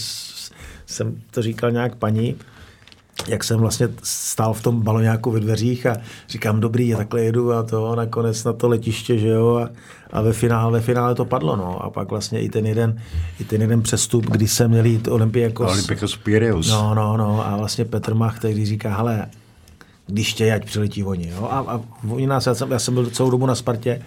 jsem 0.85 1.21
to 1.31 1.41
říkal 1.41 1.71
nějak 1.71 1.95
paní, 1.95 2.35
jak 3.27 3.43
jsem 3.43 3.59
vlastně 3.59 3.89
stál 4.03 4.53
v 4.53 4.61
tom 4.61 4.81
baloňáku 4.81 5.31
ve 5.31 5.39
dveřích 5.39 5.85
a 5.85 5.97
říkám, 6.29 6.59
dobrý, 6.59 6.87
já 6.87 6.97
takhle 6.97 7.21
jedu 7.21 7.53
a 7.53 7.63
to 7.63 7.95
nakonec 7.95 8.43
na 8.43 8.53
to 8.53 8.67
letiště, 8.67 9.17
že 9.17 9.27
jo, 9.27 9.55
a, 9.55 9.69
a 10.11 10.21
ve, 10.21 10.33
finále, 10.33 10.71
ve 10.71 10.81
finále 10.81 11.15
to 11.15 11.25
padlo, 11.25 11.55
no. 11.55 11.83
A 11.83 11.89
pak 11.89 12.09
vlastně 12.09 12.41
i 12.41 12.49
ten 12.49 12.65
jeden, 12.65 13.01
i 13.39 13.43
ten 13.43 13.61
jeden 13.61 13.81
přestup, 13.81 14.25
kdy 14.25 14.47
jsem 14.47 14.71
měl 14.71 14.85
jít 14.85 15.07
Olympiakos. 15.07 15.71
Olympiakos 15.71 16.17
Piraeus. 16.17 16.69
No, 16.69 16.95
no, 16.95 17.17
no. 17.17 17.47
A 17.47 17.57
vlastně 17.57 17.85
Petr 17.85 18.13
Mach, 18.13 18.37
který 18.37 18.65
říká, 18.65 18.97
hele, 18.97 19.27
když 20.07 20.33
chtějí, 20.33 20.51
ať 20.51 20.65
přiletí 20.65 21.03
oni. 21.03 21.29
Jo? 21.29 21.47
A, 21.51 21.59
a 21.59 21.81
oni 22.09 22.27
nás, 22.27 22.45
já 22.45 22.55
jsem, 22.55 22.71
já 22.71 22.79
jsem 22.79 22.93
byl 22.93 23.05
celou 23.05 23.29
dobu 23.29 23.45
na 23.45 23.55
Spartě, 23.55 24.01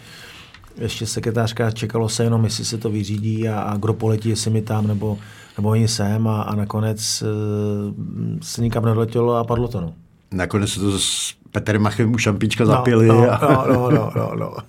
ještě 0.79 1.07
sekretářka 1.07 1.71
čekalo 1.71 2.09
se 2.09 2.25
jenom, 2.25 2.45
jestli 2.45 2.65
se 2.65 2.79
to 2.79 2.91
vyřídí 2.91 3.49
a, 3.49 3.61
a 3.61 3.77
kdo 3.77 3.95
poletí, 3.95 4.29
jestli 4.29 4.51
mi 4.51 4.63
tam, 4.63 4.87
nebo, 4.87 5.19
nebo 5.57 5.69
oni 5.69 5.89
sem 5.89 6.29
a, 6.29 6.43
a 6.43 6.55
nakonec 6.55 7.23
uh, 7.23 8.39
se 8.43 8.63
nikam 8.63 8.85
nedletělo 8.85 9.35
a 9.35 9.45
padlo 9.45 9.69
to. 9.69 9.81
No. 9.81 9.95
Nakonec 10.31 10.71
se 10.71 10.81
to 10.81 10.99
s 10.99 11.35
Petrem 11.53 11.83
Machem 11.83 12.15
u 12.15 12.19
šampička 12.19 12.65
no, 12.65 12.71
zapili. 12.71 13.07
No, 13.07 13.31
a... 13.31 13.67
no, 13.69 13.91
no, 13.91 13.91
no, 13.91 14.13
no, 14.17 14.33
no. 14.37 14.57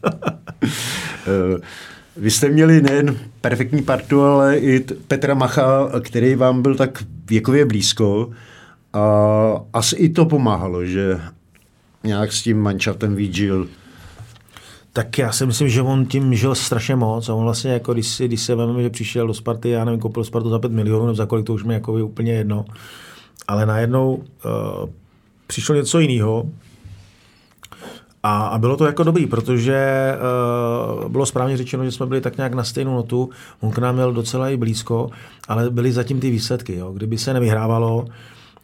Eh, 1.28 1.60
vy 2.18 2.32
jste 2.32 2.50
měli 2.50 2.82
nejen 2.82 3.18
perfektní 3.42 3.82
partu, 3.82 4.22
ale 4.22 4.58
i 4.58 4.80
Petra 4.80 5.34
Macha, 5.34 5.90
který 6.02 6.36
vám 6.36 6.62
byl 6.62 6.76
tak 6.76 7.04
věkově 7.30 7.66
blízko. 7.66 8.30
A 8.94 9.02
asi 9.74 9.96
i 9.96 10.10
to 10.10 10.26
pomáhalo, 10.26 10.86
že 10.86 11.20
nějak 12.04 12.34
s 12.34 12.44
tím 12.44 12.62
manšaftem 12.62 13.16
výžil. 13.16 13.68
Tak 14.98 15.18
já 15.18 15.32
si 15.32 15.46
myslím, 15.46 15.70
že 15.70 15.82
on 15.82 16.06
tím 16.06 16.36
žil 16.36 16.56
strašně 16.56 16.96
moc 16.96 17.30
a 17.30 17.34
on 17.34 17.44
vlastně, 17.44 17.72
jako 17.72 17.94
když, 17.94 18.08
si, 18.08 18.28
když 18.28 18.42
se 18.42 18.56
vezme, 18.56 18.84
že 18.84 18.90
přišel 18.90 19.28
do 19.28 19.34
Sparty, 19.34 19.70
já 19.70 19.86
nevím, 19.86 20.00
koupil 20.00 20.24
Spartu 20.24 20.50
za 20.50 20.60
5 20.60 20.72
milionů, 20.72 21.06
nebo 21.06 21.16
za 21.16 21.26
kolik 21.26 21.46
to 21.46 21.54
už 21.54 21.64
mi 21.64 21.74
jako 21.74 21.94
úplně 21.94 22.34
jedno. 22.34 22.66
Ale 23.48 23.66
najednou 23.66 24.14
uh, 24.16 24.90
přišlo 25.48 25.76
něco 25.76 26.00
jiného, 26.00 26.50
a, 28.24 28.48
a 28.48 28.58
bylo 28.58 28.78
to 28.78 28.86
jako 28.86 29.04
dobrý, 29.04 29.28
protože 29.28 30.12
uh, 31.04 31.10
bylo 31.10 31.26
správně 31.26 31.58
řečeno, 31.58 31.86
že 31.86 31.92
jsme 31.92 32.06
byli 32.06 32.22
tak 32.22 32.38
nějak 32.38 32.54
na 32.54 32.64
stejnou 32.64 32.96
notu. 32.96 33.30
On 33.60 33.72
k 33.72 33.78
nám 33.78 33.96
měl 33.96 34.14
docela 34.14 34.50
i 34.50 34.58
blízko, 34.58 35.10
ale 35.48 35.70
byly 35.70 35.92
zatím 35.92 36.20
ty 36.20 36.30
výsledky. 36.30 36.76
Jo. 36.76 36.92
Kdyby 36.92 37.18
se 37.18 37.34
nevyhrávalo, 37.34 38.06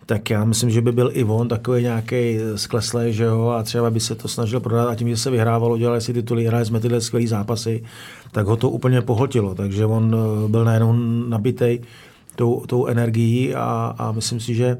tak 0.05 0.29
já 0.29 0.45
myslím, 0.45 0.69
že 0.69 0.81
by 0.81 0.91
byl 0.91 1.11
i 1.13 1.23
on 1.23 1.47
takový 1.47 1.81
nějaký 1.81 2.37
skleslej, 2.55 3.13
že 3.13 3.23
jo, 3.23 3.47
a 3.47 3.63
třeba 3.63 3.89
by 3.89 3.99
se 3.99 4.15
to 4.15 4.27
snažil 4.27 4.59
prodat 4.59 4.89
a 4.89 4.95
tím, 4.95 5.09
že 5.09 5.17
se 5.17 5.31
vyhrávalo, 5.31 5.77
dělali 5.77 6.01
si 6.01 6.13
tituly, 6.13 6.45
hráli 6.45 6.65
jsme 6.65 6.79
tyhle 6.79 7.01
skvělé 7.01 7.27
zápasy, 7.27 7.83
tak 8.31 8.45
ho 8.45 8.57
to 8.57 8.69
úplně 8.69 9.01
pohltilo, 9.01 9.55
takže 9.55 9.85
on 9.85 10.15
eh, 10.15 10.47
byl 10.47 10.65
najednou 10.65 10.93
nabitý 11.27 11.79
tou, 12.35 12.63
tou 12.67 12.85
energií 12.85 13.55
a, 13.55 13.95
a 13.97 14.11
myslím 14.11 14.39
si, 14.39 14.55
že 14.55 14.77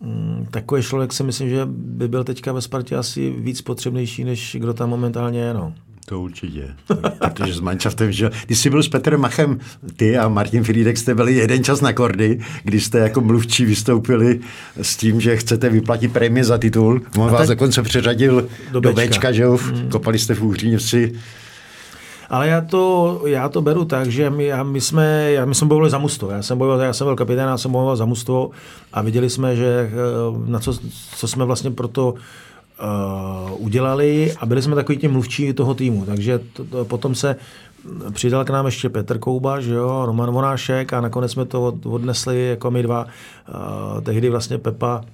mm, 0.00 0.46
takový 0.50 0.82
člověk 0.82 1.12
si 1.12 1.22
myslím, 1.22 1.48
že 1.48 1.66
by 1.66 2.08
byl 2.08 2.24
teďka 2.24 2.52
ve 2.52 2.60
Spartě 2.60 2.96
asi 2.96 3.30
víc 3.30 3.62
potřebnější, 3.62 4.24
než 4.24 4.56
kdo 4.60 4.74
tam 4.74 4.90
momentálně 4.90 5.40
je. 5.40 5.54
No. 5.54 5.74
To 6.06 6.20
určitě. 6.20 6.74
Protože 7.18 7.54
s 7.54 7.60
manšaftem, 7.60 8.12
že 8.12 8.30
když 8.46 8.58
jsi 8.58 8.70
byl 8.70 8.82
s 8.82 8.88
Petrem 8.88 9.20
Machem, 9.20 9.58
ty 9.96 10.18
a 10.18 10.28
Martin 10.28 10.64
Friedek 10.64 10.98
jste 10.98 11.14
byli 11.14 11.34
jeden 11.34 11.64
čas 11.64 11.80
na 11.80 11.92
kordy, 11.92 12.40
kdy 12.64 12.80
jste 12.80 12.98
jako 12.98 13.20
mluvčí 13.20 13.64
vystoupili 13.64 14.40
s 14.82 14.96
tím, 14.96 15.20
že 15.20 15.36
chcete 15.36 15.68
vyplatit 15.68 16.12
prémie 16.12 16.44
za 16.44 16.58
titul. 16.58 17.02
On 17.18 17.30
vás 17.30 17.48
dokonce 17.48 17.82
přeřadil 17.82 18.48
do, 18.72 18.80
do 18.80 18.92
Bčka, 18.92 19.32
že 19.32 19.42
jo? 19.42 19.58
Mm. 19.74 19.88
Kopali 19.90 20.18
jste 20.18 20.34
v 20.34 20.42
Úhříněvci. 20.42 21.12
Ale 22.30 22.48
já 22.48 22.60
to, 22.60 23.22
já 23.26 23.48
to 23.48 23.62
beru 23.62 23.84
tak, 23.84 24.10
že 24.10 24.30
my, 24.30 24.44
já, 24.44 24.62
my 24.62 24.80
jsme, 24.80 25.32
já, 25.32 25.44
my 25.44 25.54
jsme 25.54 25.66
bojovali 25.66 25.90
za 25.90 25.98
mužstvo. 25.98 26.30
Já 26.30 26.42
jsem 26.42 26.58
bojoval, 26.58 26.80
já 26.80 26.92
jsem 26.92 27.04
byl 27.04 27.16
kapitán, 27.16 27.48
já 27.48 27.58
jsem 27.58 27.72
bojoval 27.72 27.96
za 27.96 28.04
mužstvo 28.04 28.50
a 28.92 29.02
viděli 29.02 29.30
jsme, 29.30 29.56
že 29.56 29.90
eh, 29.90 30.50
na 30.50 30.58
co, 30.58 30.78
co 31.16 31.28
jsme 31.28 31.44
vlastně 31.44 31.70
proto 31.70 32.14
uh, 32.82 33.62
udělali 33.62 34.34
a 34.40 34.46
byli 34.46 34.62
jsme 34.62 34.74
takový 34.74 34.98
ti 34.98 35.08
mluvčí 35.08 35.52
toho 35.52 35.74
týmu. 35.74 36.04
Takže 36.06 36.40
to, 36.52 36.64
to, 36.64 36.84
potom 36.84 37.14
se 37.14 37.36
přidal 38.10 38.44
k 38.44 38.50
nám 38.50 38.66
ještě 38.66 38.88
Petr 38.88 39.18
Kouba, 39.18 39.60
že 39.60 39.74
jo, 39.74 40.06
Roman 40.06 40.30
Vonášek 40.30 40.92
a 40.92 41.00
nakonec 41.00 41.32
jsme 41.32 41.44
to 41.44 41.78
odnesli 41.84 42.48
jako 42.48 42.70
my 42.70 42.82
dva. 42.82 43.04
Uh, 43.04 44.00
tehdy 44.00 44.30
vlastně 44.30 44.58
Pepa 44.58 45.04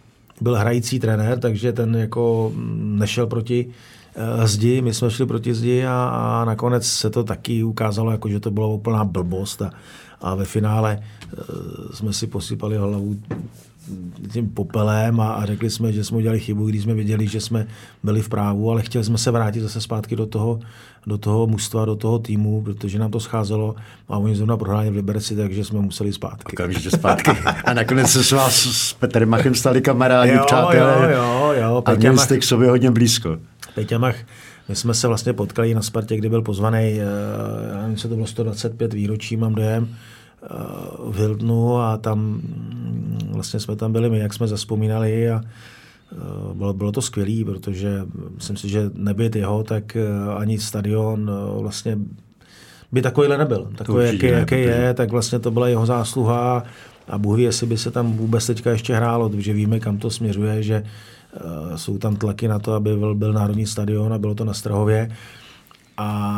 byl 0.41 0.57
hrající 0.57 0.99
trenér, 0.99 1.39
takže 1.39 1.73
ten 1.73 1.97
jako 1.97 2.53
nešel 2.77 3.27
proti 3.27 3.67
uh, 3.67 4.45
zdi, 4.45 4.83
my 4.83 4.95
jsme 4.95 5.11
šli 5.11 5.27
proti 5.27 5.55
zdi 5.55 5.87
a, 5.87 6.09
a 6.13 6.45
nakonec 6.45 6.87
se 6.87 7.11
to 7.11 7.25
taky 7.25 7.65
ukázalo, 7.65 8.11
jako, 8.11 8.29
že 8.29 8.41
to 8.41 8.51
bylo 8.51 8.75
úplná 8.75 9.05
blbost 9.05 9.63
a, 9.63 9.71
a 10.21 10.35
ve 10.35 10.45
finále 10.45 11.03
jsme 11.95 12.13
si 12.13 12.27
posypali 12.27 12.77
hlavu 12.77 13.17
tím 14.33 14.49
popelem 14.49 15.21
a, 15.21 15.33
a 15.33 15.47
řekli 15.47 15.71
jsme, 15.71 15.93
že 15.93 16.05
jsme 16.05 16.17
udělali 16.17 16.41
chybu, 16.41 16.67
když 16.67 16.83
jsme 16.83 16.95
věděli, 16.95 17.27
že 17.27 17.41
jsme 17.41 17.67
byli 18.03 18.23
v 18.23 18.29
právu, 18.29 18.71
ale 18.71 18.83
chtěli 18.83 19.05
jsme 19.05 19.19
se 19.19 19.31
vrátit 19.31 19.61
zase 19.61 19.81
zpátky 19.81 20.17
do 20.17 20.27
toho, 20.27 20.61
do 21.07 21.19
toho 21.19 21.47
mužstva, 21.47 21.85
do 21.85 21.97
toho 21.97 22.19
týmu, 22.19 22.63
protože 22.63 22.99
nám 22.99 23.11
to 23.11 23.21
scházelo 23.21 23.75
a 24.09 24.19
oni 24.19 24.37
zrovna 24.37 24.57
prohráli 24.57 24.91
v 24.91 24.97
Liberci, 24.97 25.37
takže 25.37 25.65
jsme 25.65 25.81
museli 25.81 26.13
zpátky. 26.13 26.57
Okamžitě 26.57 26.91
zpátky. 26.91 27.31
A 27.65 27.75
nakonec 27.75 28.11
se 28.11 28.25
s 28.25 28.33
vás 28.33 28.55
s 28.55 28.93
Petrem 28.93 29.29
Machem 29.29 29.55
stali 29.55 29.81
kamarádi, 29.81 30.33
jo, 30.33 30.43
přátelé. 30.47 31.13
Jo, 31.13 31.19
jo, 31.19 31.53
jo. 31.61 31.83
A 31.87 31.95
měli 31.95 32.19
jste 32.19 32.39
k 32.39 32.45
sobě 32.45 32.69
hodně 32.69 32.91
blízko. 32.91 33.39
Peťa 33.75 33.99
Mach, 33.99 34.17
my 34.69 34.77
jsme 34.77 34.95
se 34.95 35.09
vlastně 35.09 35.33
potkali 35.33 35.75
na 35.75 35.83
Spartě, 35.83 36.17
kdy 36.17 36.29
byl 36.29 36.43
pozvaný, 36.43 36.79
eh, 36.79 37.03
já 37.73 37.83
nevím, 37.83 37.97
co 37.97 38.09
to 38.09 38.15
bylo 38.15 38.27
125 38.27 38.95
výročí, 38.95 39.37
mám 39.37 39.55
dojem, 39.55 39.89
v 40.99 41.19
Hildnu 41.19 41.79
a 41.79 41.97
tam 41.97 42.19
mm, 42.19 43.31
vlastně 43.33 43.61
jsme 43.61 43.77
tam 43.77 43.93
byli 43.93 44.11
my, 44.11 44.19
jak 44.19 44.35
jsme 44.35 44.49
zaspomínali 44.49 45.31
a 45.31 45.41
eh, 46.13 46.17
bylo, 46.55 46.73
bylo 46.73 46.93
to 46.93 47.03
skvělé, 47.03 47.45
protože 47.45 48.07
myslím 48.35 48.57
si, 48.57 48.69
že 48.69 48.91
nebyt 48.95 49.37
jeho, 49.37 49.63
tak 49.63 49.97
ani 50.37 50.59
stadion 50.59 51.31
vlastně 51.61 51.99
by 52.93 53.03
takovýhle 53.03 53.39
nebyl. 53.39 53.69
Takový, 53.77 54.07
jaký, 54.07 54.27
jaký 54.27 54.55
je, 54.55 54.95
tak 54.95 55.11
vlastně 55.11 55.39
to 55.39 55.51
byla 55.51 55.69
jeho 55.69 55.87
zásluha 55.87 56.63
a 57.09 57.19
Bůh 57.19 57.37
ví, 57.37 57.43
jestli 57.43 57.67
by 57.67 57.79
se 57.79 57.91
tam 57.91 58.13
vůbec 58.13 58.47
teďka 58.47 58.71
ještě 58.71 58.95
hrálo, 58.95 59.29
protože 59.29 59.53
víme, 59.53 59.81
kam 59.81 59.99
to 59.99 60.11
směřuje, 60.11 60.63
že 60.63 60.83
uh, 60.83 61.77
jsou 61.77 61.99
tam 61.99 62.17
tlaky 62.17 62.49
na 62.49 62.59
to, 62.59 62.73
aby 62.73 62.97
byl, 62.97 63.15
byl 63.15 63.33
Národní 63.33 63.67
stadion 63.67 64.13
a 64.13 64.19
bylo 64.19 64.35
to 64.35 64.45
na 64.45 64.55
Strahově. 64.55 65.11
A 65.97 66.36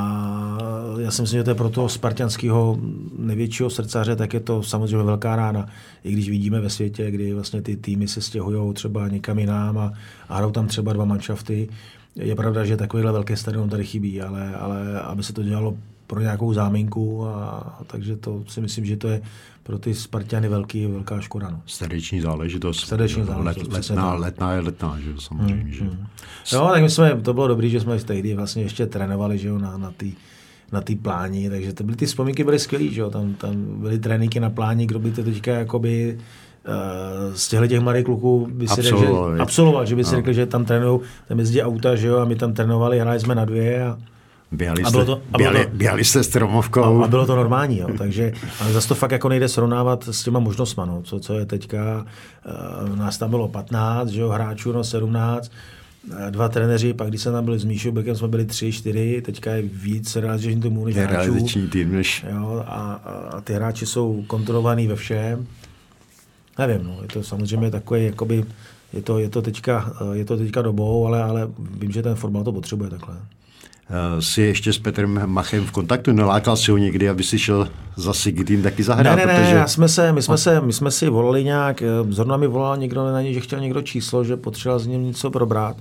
já 1.08 1.12
si 1.12 1.22
myslím, 1.22 1.40
že 1.40 1.44
to 1.44 1.50
je 1.50 1.54
pro 1.54 1.70
toho 1.70 1.88
spartianského 1.88 2.78
největšího 3.18 3.70
srdcaře, 3.70 4.16
tak 4.16 4.34
je 4.34 4.40
to 4.40 4.62
samozřejmě 4.62 4.96
velká 4.96 5.36
rána. 5.36 5.66
I 6.04 6.12
když 6.12 6.30
vidíme 6.30 6.60
ve 6.60 6.70
světě, 6.70 7.10
kdy 7.10 7.34
vlastně 7.34 7.62
ty 7.62 7.76
týmy 7.76 8.08
se 8.08 8.20
stěhují 8.20 8.74
třeba 8.74 9.08
někam 9.08 9.38
jinam 9.38 9.78
a, 9.78 9.92
a 10.28 10.36
hrajou 10.36 10.50
tam 10.50 10.66
třeba 10.66 10.92
dva 10.92 11.04
manšafty, 11.04 11.68
je 12.16 12.34
pravda, 12.34 12.64
že 12.64 12.76
takovýhle 12.76 13.12
velký 13.12 13.36
stadion 13.36 13.68
tady 13.68 13.84
chybí, 13.84 14.20
ale, 14.22 14.54
ale 14.54 15.00
aby 15.00 15.22
se 15.22 15.32
to 15.32 15.42
dělalo 15.42 15.76
pro 16.06 16.20
nějakou 16.20 16.52
záminku, 16.52 17.26
a, 17.26 17.78
takže 17.86 18.16
to 18.16 18.44
si 18.48 18.60
myslím, 18.60 18.84
že 18.84 18.96
to 18.96 19.08
je 19.08 19.22
pro 19.62 19.78
ty 19.78 19.94
Spartiany 19.94 20.48
velký, 20.48 20.86
velká 20.86 21.20
škoda. 21.20 21.50
No. 21.50 21.62
Srdeční 21.66 22.20
záležitost. 22.20 22.80
Srdeční 22.80 23.24
záležitost. 23.24 23.72
Let, 23.72 23.88
letná, 23.90 24.14
letná 24.14 24.52
je 24.52 24.60
letná, 24.60 24.98
že 25.00 25.10
samozřejmě. 25.18 25.62
Hmm, 25.62 25.72
že. 25.72 25.84
Hmm. 25.84 26.06
Jo, 26.52 26.70
tak 26.72 26.82
my 26.82 26.90
jsme, 26.90 27.20
to 27.22 27.34
bylo 27.34 27.48
dobré, 27.48 27.68
že 27.68 27.80
jsme 27.80 27.98
tehdy 27.98 28.34
vlastně 28.34 28.62
ještě 28.62 28.86
trénovali 28.86 29.38
že 29.38 29.48
jo, 29.48 29.58
na, 29.58 29.78
na 29.78 29.90
ty 29.90 30.14
na 30.72 30.80
té 30.80 30.94
pláni, 30.96 31.50
takže 31.50 31.72
to 31.72 31.84
byly 31.84 31.96
ty 31.96 32.06
vzpomínky 32.06 32.44
byly 32.44 32.58
skvělé, 32.58 32.84
že 32.84 33.00
jo, 33.00 33.10
tam, 33.10 33.34
tam 33.34 33.80
byly 33.80 33.98
tréninky 33.98 34.40
na 34.40 34.50
pláni, 34.50 34.86
kdo 34.86 34.98
by 34.98 35.10
to 35.10 35.22
teďka 35.22 35.52
jakoby 35.52 36.18
uh, 36.68 37.34
z 37.34 37.48
těchto 37.48 37.66
těch 37.66 37.80
mladých 37.80 38.04
kluků 38.04 38.48
by 38.52 38.68
si 38.68 38.82
řekl, 38.82 38.98
že, 38.98 39.42
absolvoval, 39.42 39.86
že 39.86 39.96
by 39.96 40.04
si 40.04 40.14
no. 40.14 40.18
řekl, 40.18 40.32
že 40.32 40.46
tam 40.46 40.64
trénují, 40.64 41.00
tam 41.28 41.38
jezdí 41.38 41.62
auta, 41.62 41.96
že 41.96 42.06
jo, 42.06 42.18
a 42.18 42.24
my 42.24 42.36
tam 42.36 42.52
trénovali, 42.52 43.00
hráli 43.00 43.20
jsme 43.20 43.34
na 43.34 43.44
dvě 43.44 43.86
a 43.86 43.98
Běhali 44.52 44.84
jste, 44.84 45.04
to, 45.04 45.20
běhali, 45.36 45.64
to, 45.64 45.70
běhali 45.76 46.04
jste 46.04 46.22
stromovkou. 46.24 47.00
A, 47.00 47.04
a 47.04 47.08
bylo 47.08 47.26
to 47.26 47.36
normální, 47.36 47.78
jo, 47.78 47.88
takže 47.98 48.32
ale 48.60 48.72
zase 48.72 48.88
to 48.88 48.94
fakt 48.94 49.10
jako 49.10 49.28
nejde 49.28 49.48
srovnávat 49.48 50.08
s 50.08 50.22
těma 50.22 50.38
možnostmi, 50.38 50.82
no, 50.86 51.02
co, 51.02 51.20
co 51.20 51.38
je 51.38 51.46
teďka, 51.46 52.06
uh, 52.88 52.96
nás 52.96 53.18
tam 53.18 53.30
bylo 53.30 53.48
15, 53.48 54.08
že 54.08 54.20
jo, 54.20 54.28
hráčů, 54.28 54.72
no 54.72 54.84
17, 54.84 55.52
eh, 55.52 55.77
dva 56.30 56.48
trenéři, 56.48 56.94
pak 56.94 57.08
když 57.08 57.22
jsem 57.22 57.32
tam 57.32 57.44
byl 57.44 57.58
s 57.58 57.64
Míšou 57.64 57.92
Bekem, 57.92 58.16
jsme 58.16 58.28
byli 58.28 58.44
tři, 58.44 58.72
čtyři, 58.72 59.22
teďka 59.24 59.52
je 59.52 59.62
víc 59.62 60.16
realizační 60.16 60.60
týmů 60.60 60.84
než 60.84 60.96
hráčů. 60.96 61.68
tým 61.70 61.92
než... 61.92 62.26
Jo, 62.30 62.64
a, 62.66 62.92
a, 62.92 63.40
ty 63.40 63.52
hráči 63.52 63.86
jsou 63.86 64.24
kontrolovaní 64.26 64.86
ve 64.86 64.96
všem. 64.96 65.46
Nevím, 66.58 66.86
no, 66.86 66.98
je 67.02 67.08
to 67.08 67.22
samozřejmě 67.22 67.70
takový, 67.70 68.04
jakoby, 68.04 68.44
je 68.92 69.02
to, 69.02 69.18
je 69.18 69.28
to, 69.28 69.42
teďka, 69.42 69.92
je 70.12 70.24
to 70.24 70.36
teďka 70.36 70.62
dobou, 70.62 71.06
ale, 71.06 71.22
ale 71.22 71.48
vím, 71.58 71.90
že 71.90 72.02
ten 72.02 72.14
formát 72.14 72.44
to 72.44 72.52
potřebuje 72.52 72.90
takhle. 72.90 73.16
Eh, 73.90 74.22
si 74.22 74.42
ještě 74.42 74.72
s 74.72 74.78
Petrem 74.78 75.26
Machem 75.26 75.64
v 75.64 75.70
kontaktu? 75.70 76.12
Nelákal 76.12 76.56
si 76.56 76.70
ho 76.70 76.76
někdy, 76.76 77.08
aby 77.08 77.22
si 77.22 77.38
šel 77.38 77.68
za 77.96 78.12
Sigitým 78.12 78.62
taky 78.62 78.82
zahrát? 78.82 79.16
Ne, 79.16 79.26
ne, 79.26 79.32
ne, 79.32 79.40
protože... 79.40 79.56
já 79.56 79.66
jsme 79.66 79.88
se, 79.88 80.12
my, 80.12 80.22
jsme 80.22 80.38
se, 80.38 80.60
my 80.60 80.72
jsme 80.72 80.90
si 80.90 81.08
volali 81.08 81.44
nějak, 81.44 81.82
eh, 81.82 81.86
zrovna 82.08 82.36
mi 82.36 82.46
volal 82.46 82.76
někdo 82.76 83.12
na 83.12 83.22
něj, 83.22 83.34
že 83.34 83.40
chtěl 83.40 83.60
někdo 83.60 83.82
číslo, 83.82 84.24
že 84.24 84.36
potřeboval 84.36 84.78
s 84.78 84.86
ním 84.86 85.04
něco 85.04 85.30
probrat. 85.30 85.76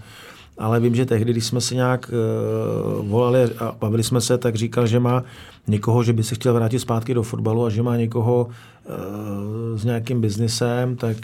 Ale 0.57 0.79
vím, 0.79 0.95
že 0.95 1.05
tehdy, 1.05 1.31
když 1.31 1.45
jsme 1.45 1.61
se 1.61 1.75
nějak 1.75 2.11
uh, 2.11 3.07
volali 3.07 3.43
a 3.43 3.75
bavili 3.79 4.03
jsme 4.03 4.21
se, 4.21 4.37
tak 4.37 4.55
říkal, 4.55 4.87
že 4.87 4.99
má 4.99 5.23
někoho, 5.67 6.03
že 6.03 6.13
by 6.13 6.23
se 6.23 6.35
chtěl 6.35 6.53
vrátit 6.53 6.79
zpátky 6.79 7.13
do 7.13 7.23
fotbalu 7.23 7.65
a 7.65 7.69
že 7.69 7.83
má 7.83 7.97
někoho 7.97 8.47
uh, 8.47 9.77
s 9.77 9.83
nějakým 9.83 10.21
biznisem, 10.21 10.95
tak 10.95 11.17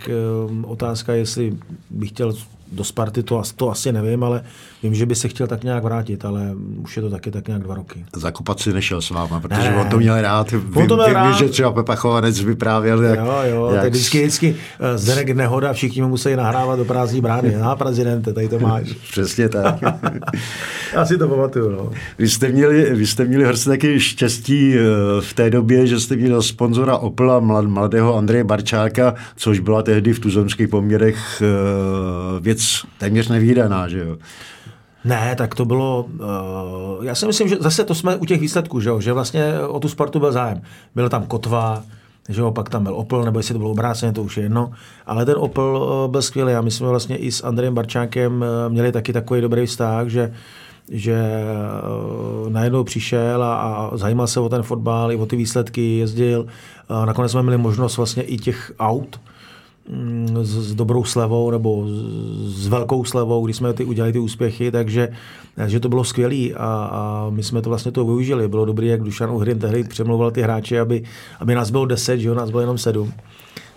uh, 0.49 0.71
otázka, 0.71 1.13
jestli 1.13 1.57
by 1.89 2.07
chtěl 2.07 2.33
do 2.73 2.83
Sparty, 2.83 3.23
to, 3.23 3.41
to 3.55 3.71
asi 3.71 3.91
nevím, 3.91 4.23
ale 4.23 4.43
vím, 4.83 4.95
že 4.95 5.05
by 5.05 5.15
se 5.15 5.27
chtěl 5.27 5.47
tak 5.47 5.63
nějak 5.63 5.83
vrátit, 5.83 6.25
ale 6.25 6.51
už 6.83 6.95
je 6.95 7.01
to 7.01 7.09
taky 7.09 7.31
tak 7.31 7.47
nějak 7.47 7.63
dva 7.63 7.75
roky. 7.75 8.05
Zakopat 8.15 8.59
si 8.59 8.73
nešel 8.73 9.01
s 9.01 9.09
váma, 9.09 9.39
protože 9.39 9.61
ne, 9.61 9.75
on 9.75 9.89
to 9.89 9.97
měl 9.97 10.21
rád. 10.21 10.51
Vím, 10.51 10.87
to 10.87 10.95
měl 10.95 11.05
vím, 11.05 11.13
rád. 11.13 11.37
že 11.37 11.49
třeba 11.49 11.71
Pepa 11.71 11.95
Chovanec 11.95 12.39
vyprávěl, 12.39 13.03
jak... 13.03 13.19
Jo, 13.19 13.39
jo, 13.43 13.71
jak... 13.71 13.83
tak 13.83 13.93
vždycky, 13.93 14.19
vždycky 14.21 14.55
eh, 14.79 14.97
Zdenek 14.97 15.29
Nehoda, 15.29 15.73
všichni 15.73 16.01
mu 16.01 16.07
musí 16.07 16.35
nahrávat 16.35 16.79
do 16.79 16.85
prázdní 16.85 17.21
brány. 17.21 17.55
Na 17.55 17.75
prezidente, 17.75 18.33
tady 18.33 18.49
to 18.49 18.59
máš. 18.59 18.91
Přesně 19.11 19.49
tak. 19.49 19.75
Já 20.93 21.05
si 21.05 21.17
to 21.17 21.27
pamatuju, 21.27 21.69
no. 21.69 21.91
Vy 22.17 22.29
jste 22.29 22.49
měli, 22.49 22.95
vy 22.95 23.07
jste 23.07 23.25
měli 23.25 23.45
hrst 23.45 23.65
taky 23.65 23.99
štěstí 23.99 24.75
eh, 24.75 24.81
v 25.21 25.33
té 25.33 25.49
době, 25.49 25.87
že 25.87 25.99
jste 25.99 26.15
měli 26.15 26.43
sponzora 26.43 26.97
Opla 26.97 27.39
mladého 27.39 28.15
Andreje 28.15 28.43
Barčáka, 28.43 29.13
což 29.35 29.59
byla 29.59 29.81
tehdy 29.81 30.13
v 30.13 30.19
tuzemských 30.19 30.67
poměrech 30.67 31.41
eh, 31.41 32.39
věc 32.63 32.91
téměř 32.97 33.27
nevýdaná, 33.27 33.87
že 33.87 33.99
jo? 33.99 34.17
Ne, 35.05 35.35
tak 35.35 35.55
to 35.55 35.65
bylo, 35.65 36.05
uh, 36.99 37.05
já 37.05 37.15
si 37.15 37.25
myslím, 37.25 37.47
že 37.47 37.57
zase 37.59 37.83
to 37.83 37.95
jsme 37.95 38.15
u 38.15 38.25
těch 38.25 38.41
výsledků, 38.41 38.79
že, 38.79 38.89
jo, 38.89 39.01
že 39.01 39.13
vlastně 39.13 39.59
o 39.67 39.79
tu 39.79 39.89
Spartu 39.89 40.19
byl 40.19 40.31
zájem. 40.31 40.61
Byl 40.95 41.09
tam 41.09 41.25
Kotva, 41.25 41.83
že 42.29 42.41
jo, 42.41 42.51
pak 42.51 42.69
tam 42.69 42.83
byl 42.83 42.95
Opel, 42.95 43.23
nebo 43.23 43.39
jestli 43.39 43.53
to 43.53 43.59
bylo 43.59 43.71
obráceně, 43.71 44.11
to 44.11 44.23
už 44.23 44.37
je 44.37 44.43
jedno. 44.43 44.71
Ale 45.05 45.25
ten 45.25 45.35
Opel 45.37 46.03
uh, 46.05 46.11
byl 46.11 46.21
skvělý 46.21 46.53
a 46.53 46.61
my 46.61 46.71
jsme 46.71 46.87
vlastně 46.87 47.17
i 47.17 47.31
s 47.31 47.43
Andrejem 47.43 47.73
Barčákem 47.73 48.41
uh, 48.41 48.71
měli 48.73 48.91
taky 48.91 49.13
takový 49.13 49.41
dobrý 49.41 49.65
vztah, 49.65 50.07
že 50.07 50.33
že 50.91 51.15
uh, 52.43 52.49
najednou 52.49 52.83
přišel 52.83 53.43
a, 53.43 53.55
a 53.55 53.97
zajímal 53.97 54.27
se 54.27 54.39
o 54.39 54.49
ten 54.49 54.63
fotbal, 54.63 55.11
i 55.11 55.15
o 55.15 55.25
ty 55.25 55.35
výsledky, 55.35 55.97
jezdil. 55.97 56.45
Uh, 56.89 57.05
nakonec 57.05 57.31
jsme 57.31 57.43
měli 57.43 57.57
možnost 57.57 57.97
vlastně 57.97 58.23
i 58.23 58.37
těch 58.37 58.71
aut, 58.79 59.19
Mm, 59.19 59.32
s, 60.41 60.49
s 60.49 60.75
dobrou 60.75 61.03
slevou 61.03 61.51
nebo 61.51 61.87
s, 61.87 62.63
s 62.63 62.67
velkou 62.67 63.05
slevou, 63.05 63.45
když 63.45 63.57
jsme 63.57 63.73
ty 63.73 63.85
udělali 63.85 64.13
ty 64.13 64.19
úspěchy, 64.19 64.71
takže, 64.71 65.09
takže 65.55 65.79
to 65.79 65.89
bylo 65.89 66.03
skvělé 66.03 66.53
a, 66.55 66.89
a, 66.91 67.29
my 67.29 67.43
jsme 67.43 67.61
to 67.61 67.69
vlastně 67.69 67.91
to 67.91 68.05
využili. 68.05 68.47
Bylo 68.47 68.65
dobré, 68.65 68.85
jak 68.85 69.03
Dušan 69.03 69.31
Uhrin 69.31 69.59
tehdy 69.59 69.83
přemlouval 69.83 70.31
ty 70.31 70.41
hráče, 70.41 70.79
aby, 70.79 71.03
aby 71.39 71.55
nás 71.55 71.69
bylo 71.71 71.85
10, 71.85 72.17
že 72.17 72.27
jo, 72.27 72.35
nás 72.35 72.49
bylo 72.49 72.61
jenom 72.61 72.77
7. 72.77 73.13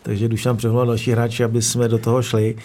Takže 0.02 0.28
Dušan 0.28 0.56
přemlouval 0.56 0.86
další 0.86 1.10
hráče, 1.10 1.44
aby 1.44 1.62
jsme 1.62 1.88
do 1.88 1.98
toho 1.98 2.22
šli 2.22 2.56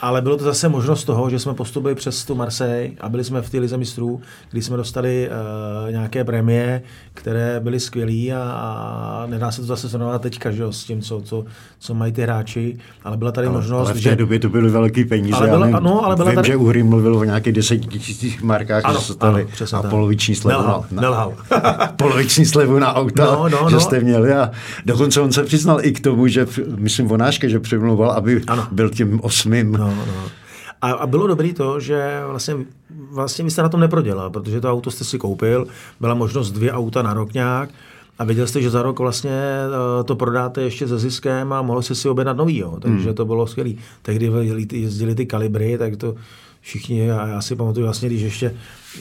ale 0.00 0.22
bylo 0.22 0.36
to 0.36 0.44
zase 0.44 0.68
možnost 0.68 1.04
toho, 1.04 1.30
že 1.30 1.38
jsme 1.38 1.54
postupili 1.54 1.94
přes 1.94 2.24
tu 2.24 2.34
Marseille 2.34 2.90
a 3.00 3.08
byli 3.08 3.24
jsme 3.24 3.42
v 3.42 3.50
té 3.50 3.58
lize 3.58 3.76
mistrů, 3.76 4.20
kdy 4.50 4.62
jsme 4.62 4.76
dostali 4.76 5.28
uh, 5.28 5.92
nějaké 5.92 6.24
prémie, 6.24 6.82
které 7.14 7.60
byly 7.60 7.80
skvělé 7.80 8.36
a, 8.36 8.42
a 8.42 9.26
nedá 9.26 9.50
se 9.50 9.60
to 9.60 9.66
zase 9.66 9.88
srovnat 9.88 10.22
teďka, 10.22 10.50
že 10.50 10.62
jo, 10.62 10.72
s 10.72 10.84
tím, 10.84 11.02
co, 11.02 11.20
co, 11.20 11.44
co 11.82 11.94
mají 11.94 12.12
ty 12.12 12.22
hráči, 12.22 12.78
ale 13.04 13.16
byla 13.16 13.32
tady 13.32 13.46
ale, 13.46 13.56
možnost, 13.56 13.88
ale 13.88 13.90
v 13.90 13.94
té 13.94 14.00
že... 14.00 14.16
době 14.16 14.38
to 14.38 14.48
byly 14.48 14.70
velké 14.70 15.04
peníze. 15.04 15.36
Ale 15.36 15.48
byla, 15.48 15.66
ano, 15.66 16.04
ale 16.04 16.16
byla 16.16 16.28
vím, 16.28 16.34
tady... 16.34 16.48
že 16.48 16.56
Uhry 16.56 16.82
mluvil 16.82 17.16
o 17.16 17.24
nějakých 17.24 17.52
deseti 17.52 17.88
tisících 17.88 18.42
markách, 18.42 18.84
ano, 18.84 19.00
že 19.00 19.06
se 19.06 19.12
stali 19.12 19.48
a 19.72 19.82
poloviční 19.82 20.34
slevu 20.34 20.60
nelhal, 20.60 20.84
na, 20.90 21.02
nelhal. 21.02 21.34
poloviční 21.96 22.46
slevu 22.46 22.78
na 22.78 22.94
auta, 22.94 23.24
no, 23.24 23.48
no, 23.48 23.70
že 23.70 23.74
no. 23.74 23.80
jste 23.80 24.00
měli 24.00 24.32
a 24.32 24.50
dokonce 24.86 25.20
on 25.20 25.32
se 25.32 25.44
přiznal 25.44 25.84
i 25.84 25.92
k 25.92 26.00
tomu, 26.00 26.26
že 26.26 26.46
myslím 26.76 27.08
Vonáške, 27.08 27.48
že 27.48 27.60
přemlouval, 27.60 28.10
aby 28.10 28.42
ano. 28.46 28.66
byl 28.70 28.90
tím 28.90 29.20
osmým. 29.22 29.72
No, 29.72 29.86
no. 29.88 30.04
A, 30.82 30.90
a 30.90 31.06
bylo 31.06 31.26
dobrý 31.26 31.52
to, 31.52 31.80
že 31.80 32.20
vlastně, 32.26 32.54
vlastně 33.10 33.44
vy 33.44 33.50
jste 33.50 33.62
na 33.62 33.68
tom 33.68 33.80
neprodělal, 33.80 34.30
protože 34.30 34.60
to 34.60 34.72
auto 34.72 34.90
jste 34.90 35.04
si 35.04 35.18
koupil, 35.18 35.66
byla 36.00 36.14
možnost 36.14 36.50
dvě 36.50 36.72
auta 36.72 37.02
na 37.02 37.14
rok 37.14 37.34
nějak, 37.34 37.70
a 38.20 38.24
věděl 38.24 38.46
jste, 38.46 38.62
že 38.62 38.70
za 38.70 38.82
rok 38.82 38.98
vlastně 38.98 39.30
eh, 40.00 40.04
to 40.04 40.16
prodáte 40.16 40.62
ještě 40.62 40.88
se 40.88 40.98
ziskem 40.98 41.52
a 41.52 41.62
mohl 41.62 41.82
jste 41.82 41.94
si 41.94 42.08
objednat 42.08 42.36
nový, 42.36 42.58
jo. 42.58 42.78
takže 42.80 43.06
hmm. 43.06 43.14
to 43.14 43.24
bylo 43.24 43.46
skvělé. 43.46 43.70
Tehdy 44.02 44.30
jezdili 44.72 45.14
ty 45.14 45.26
kalibry, 45.26 45.78
tak 45.78 45.96
to 45.96 46.14
všichni, 46.60 47.12
a 47.12 47.26
já 47.26 47.40
si 47.40 47.56
pamatuju 47.56 47.86
vlastně, 47.86 48.08
když 48.08 48.22
ještě, 48.22 48.54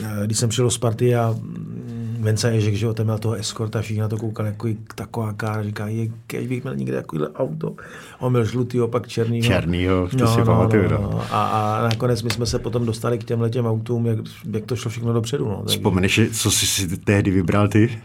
eh, 0.03 0.25
když 0.25 0.37
jsem 0.37 0.49
přišel 0.49 0.65
do 0.65 0.71
Sparty 0.71 1.15
a 1.15 1.35
mm, 1.41 2.17
Vence 2.19 2.51
Ježek, 2.51 2.75
že 2.75 2.85
jo, 2.85 2.93
ten 2.93 3.05
měl 3.05 3.17
toho 3.17 3.33
eskorta, 3.33 3.81
všichni 3.81 4.01
na 4.01 4.07
to 4.07 4.17
koukali, 4.17 4.49
jako 4.49 4.67
taková 4.95 5.33
kára, 5.33 5.63
říká, 5.63 5.87
je, 5.87 6.07
kež 6.27 6.47
bych 6.47 6.63
měl 6.63 6.75
někde 6.75 6.95
takovýhle 6.95 7.29
auto. 7.29 7.75
On 8.19 8.31
měl 8.31 8.45
žlutý, 8.45 8.79
pak 8.85 9.07
černý. 9.07 9.41
Černýho, 9.41 10.07
to 10.07 10.17
no, 10.17 10.33
si 10.33 10.39
no, 10.39 10.45
pamatuju. 10.45 10.89
No, 10.89 10.97
no. 11.01 11.21
A, 11.31 11.47
a, 11.47 11.83
nakonec 11.83 12.23
my 12.23 12.29
jsme 12.29 12.45
se 12.45 12.59
potom 12.59 12.85
dostali 12.85 13.17
k 13.17 13.23
těm 13.23 13.41
letěm 13.41 13.65
autům, 13.65 14.05
jak, 14.05 14.19
jak 14.53 14.65
to 14.65 14.75
šlo 14.75 14.91
všechno 14.91 15.13
dopředu. 15.13 15.45
No. 15.45 15.63
Vzpomeneš, 15.67 16.21
co 16.33 16.51
jsi 16.51 16.67
si 16.67 16.97
tehdy 16.97 17.31
vybral 17.31 17.67
ty? 17.67 17.99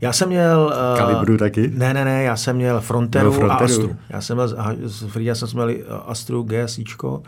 Já 0.00 0.12
jsem 0.12 0.28
měl... 0.28 0.72
Uh, 0.92 0.98
Kalibru 0.98 1.36
taky? 1.36 1.70
Ne, 1.74 1.94
ne, 1.94 2.04
ne, 2.04 2.22
já 2.22 2.36
jsem 2.36 2.56
měl 2.56 2.80
Fronteru, 2.80 3.32
Fronteru. 3.32 3.60
a 3.60 3.64
Astru. 3.64 3.96
Já 4.08 4.20
jsem 4.20 4.36
měl, 4.36 4.48
s 4.84 5.06
Frida 5.06 5.34
jsem 5.34 5.48
měl 5.52 5.74
Astru 6.06 6.42
GSIčko, 6.42 7.22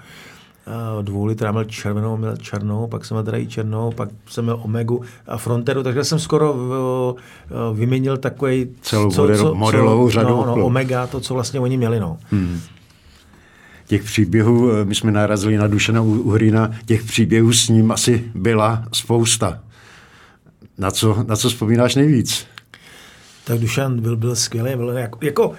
uh, 0.97 1.03
dvou 1.03 1.25
litr, 1.25 1.53
měl 1.53 1.65
červenou, 1.65 2.17
měl 2.17 2.37
černou, 2.37 2.87
pak 2.87 3.05
jsem 3.05 3.15
měl 3.15 3.25
teda 3.25 3.39
i 3.39 3.47
černou, 3.47 3.93
pak 3.93 4.09
jsem 4.29 4.45
měl 4.45 4.61
Omegu 4.63 5.03
a 5.27 5.37
Fronteru, 5.37 5.83
takže 5.83 6.05
jsem 6.05 6.19
skoro 6.19 6.53
uh, 6.53 7.79
vyměnil 7.79 8.17
takový... 8.17 8.69
Celou 8.81 9.11
co, 9.11 9.23
model, 9.23 9.39
co, 9.39 9.55
modelovou 9.55 10.09
co, 10.09 10.11
řadu. 10.11 10.29
No, 10.29 10.47
no, 10.47 10.65
Omega, 10.65 11.07
to, 11.07 11.21
co 11.21 11.35
vlastně 11.35 11.61
oni 11.61 11.77
měli, 11.77 12.01
no. 12.01 12.19
Hmm 12.31 12.61
těch 13.89 14.05
příběhů, 14.05 14.71
my 14.85 14.95
jsme 14.95 15.13
narazili 15.13 15.57
na 15.57 15.67
Dušana 15.67 16.01
Uhrina, 16.03 16.71
těch 16.87 17.05
příběhů 17.05 17.53
s 17.53 17.69
ním 17.69 17.93
asi 17.93 18.25
byla 18.35 18.85
spousta. 18.93 19.61
Na 20.79 20.91
co, 20.91 21.25
na 21.29 21.37
co 21.37 21.49
vzpomínáš 21.49 21.95
nejvíc? 21.95 22.47
Tak 23.49 23.61
Dušan 23.61 24.01
byl, 24.01 24.17
byl 24.17 24.37
skvělý. 24.37 24.77
Byl 24.77 24.89
jako, 24.89 25.19
jako 25.23 25.53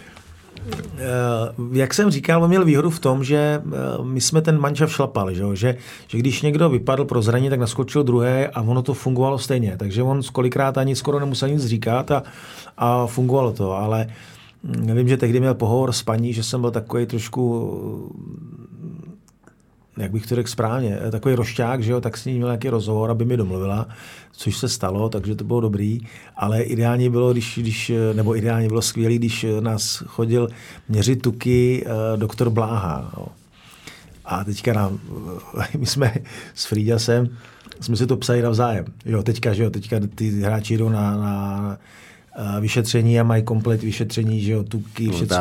jak 1.72 1.94
jsem 1.94 2.12
říkal, 2.12 2.44
on 2.44 2.50
měl 2.50 2.66
výhodu 2.66 2.90
v 2.90 3.00
tom, 3.00 3.24
že 3.24 3.38
eh, 3.38 4.04
my 4.04 4.22
jsme 4.22 4.42
ten 4.42 4.60
mančav 4.60 4.92
šlapali, 4.92 5.36
že, 5.36 5.44
že, 5.54 5.78
že 6.08 6.18
když 6.18 6.42
někdo 6.42 6.70
vypadl 6.70 7.06
pro 7.06 7.22
zraní, 7.22 7.50
tak 7.50 7.60
naskočil 7.60 8.04
druhé 8.04 8.48
a 8.48 8.62
ono 8.62 8.82
to 8.82 8.94
fungovalo 8.94 9.38
stejně. 9.38 9.78
Takže 9.78 10.04
on 10.04 10.22
kolikrát 10.32 10.78
ani 10.78 10.96
skoro 10.96 11.20
nemusel 11.20 11.50
nic 11.50 11.66
říkat 11.66 12.12
a, 12.12 12.24
a 12.78 13.08
fungovalo 13.08 13.52
to. 13.52 13.72
Ale 13.72 14.08
nevím, 14.64 15.08
že 15.08 15.18
tehdy 15.18 15.40
měl 15.40 15.54
pohovor 15.54 15.92
s 15.92 16.04
paní, 16.04 16.34
že 16.34 16.44
jsem 16.44 16.62
byl 16.62 16.72
takový 16.72 17.06
trošku 17.06 17.44
jak 20.00 20.12
bych 20.12 20.28
to 20.28 20.36
řekl 20.36 20.50
správně, 20.50 21.00
eh, 21.08 21.12
takový 21.12 21.36
rošťák, 21.36 21.84
že 21.84 21.92
jo, 21.92 22.02
tak 22.02 22.18
s 22.18 22.26
ní 22.26 22.34
měl 22.34 22.48
nějaký 22.48 22.70
rozhovor, 22.70 23.12
aby 23.12 23.26
mi 23.26 23.38
domluvila, 23.38 23.88
což 24.32 24.58
se 24.58 24.70
stalo, 24.70 25.10
takže 25.10 25.36
to 25.36 25.44
bylo 25.44 25.62
dobrý, 25.62 26.00
ale 26.36 26.62
ideálně 26.62 27.10
bylo, 27.10 27.32
když, 27.32 27.58
když 27.62 27.90
eh, 27.90 28.14
nebo 28.14 28.36
ideálně 28.36 28.68
bylo 28.68 28.82
skvělé, 28.82 29.16
když 29.16 29.44
eh, 29.44 29.62
nás 29.62 30.04
chodil 30.08 30.50
měřit 30.90 31.22
tuky 31.22 31.86
doktor 32.16 32.50
Bláha. 32.50 33.12
Jo. 33.18 33.28
A 34.26 34.44
teďka 34.44 34.74
nám, 34.74 35.00
my 35.78 35.86
jsme 35.86 36.14
s 36.56 36.66
Frýďasem, 36.66 37.30
jsme 37.82 37.96
si 37.96 38.08
to 38.08 38.18
psali 38.18 38.42
navzájem. 38.42 38.86
Jo, 39.06 39.24
teďka, 39.24 39.54
že 39.54 39.64
jo, 39.64 39.70
teďka 39.70 40.00
ty 40.16 40.42
hráči 40.42 40.78
jdou 40.78 40.90
na, 40.90 41.18
na 41.18 41.78
vyšetření 42.60 43.20
a 43.20 43.24
mají 43.24 43.44
komplet 43.44 43.82
vyšetření, 43.84 44.42
že 44.42 44.52
jo, 44.52 44.64
tuky, 44.64 45.08
no, 45.08 45.14
všecko. 45.14 45.36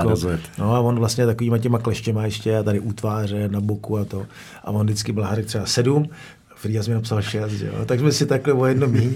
No 0.59 0.75
a 0.75 0.81
on 0.81 0.99
vlastně 0.99 1.27
takovýma 1.27 1.59
těma 1.59 1.79
kleštěma 1.79 2.25
ještě 2.25 2.59
a 2.59 2.63
tady 2.63 2.81
utváře 2.81 3.49
na 3.49 3.61
boku 3.61 3.99
a 3.99 4.05
to. 4.05 4.27
A 4.65 4.71
on 4.71 4.87
vždycky 4.87 5.13
byl 5.13 5.27
řekl 5.35 5.49
třeba 5.49 5.67
sedm, 5.67 6.09
Frias 6.57 6.89
mi 6.89 6.95
napsal 6.95 7.23
šest, 7.23 7.53
že 7.53 7.67
jo. 7.67 7.85
Tak 7.87 8.01
jsme 8.01 8.13
si 8.13 8.27
takhle 8.27 8.53
o 8.53 8.67
jedno 8.67 8.87
míň. 8.87 9.15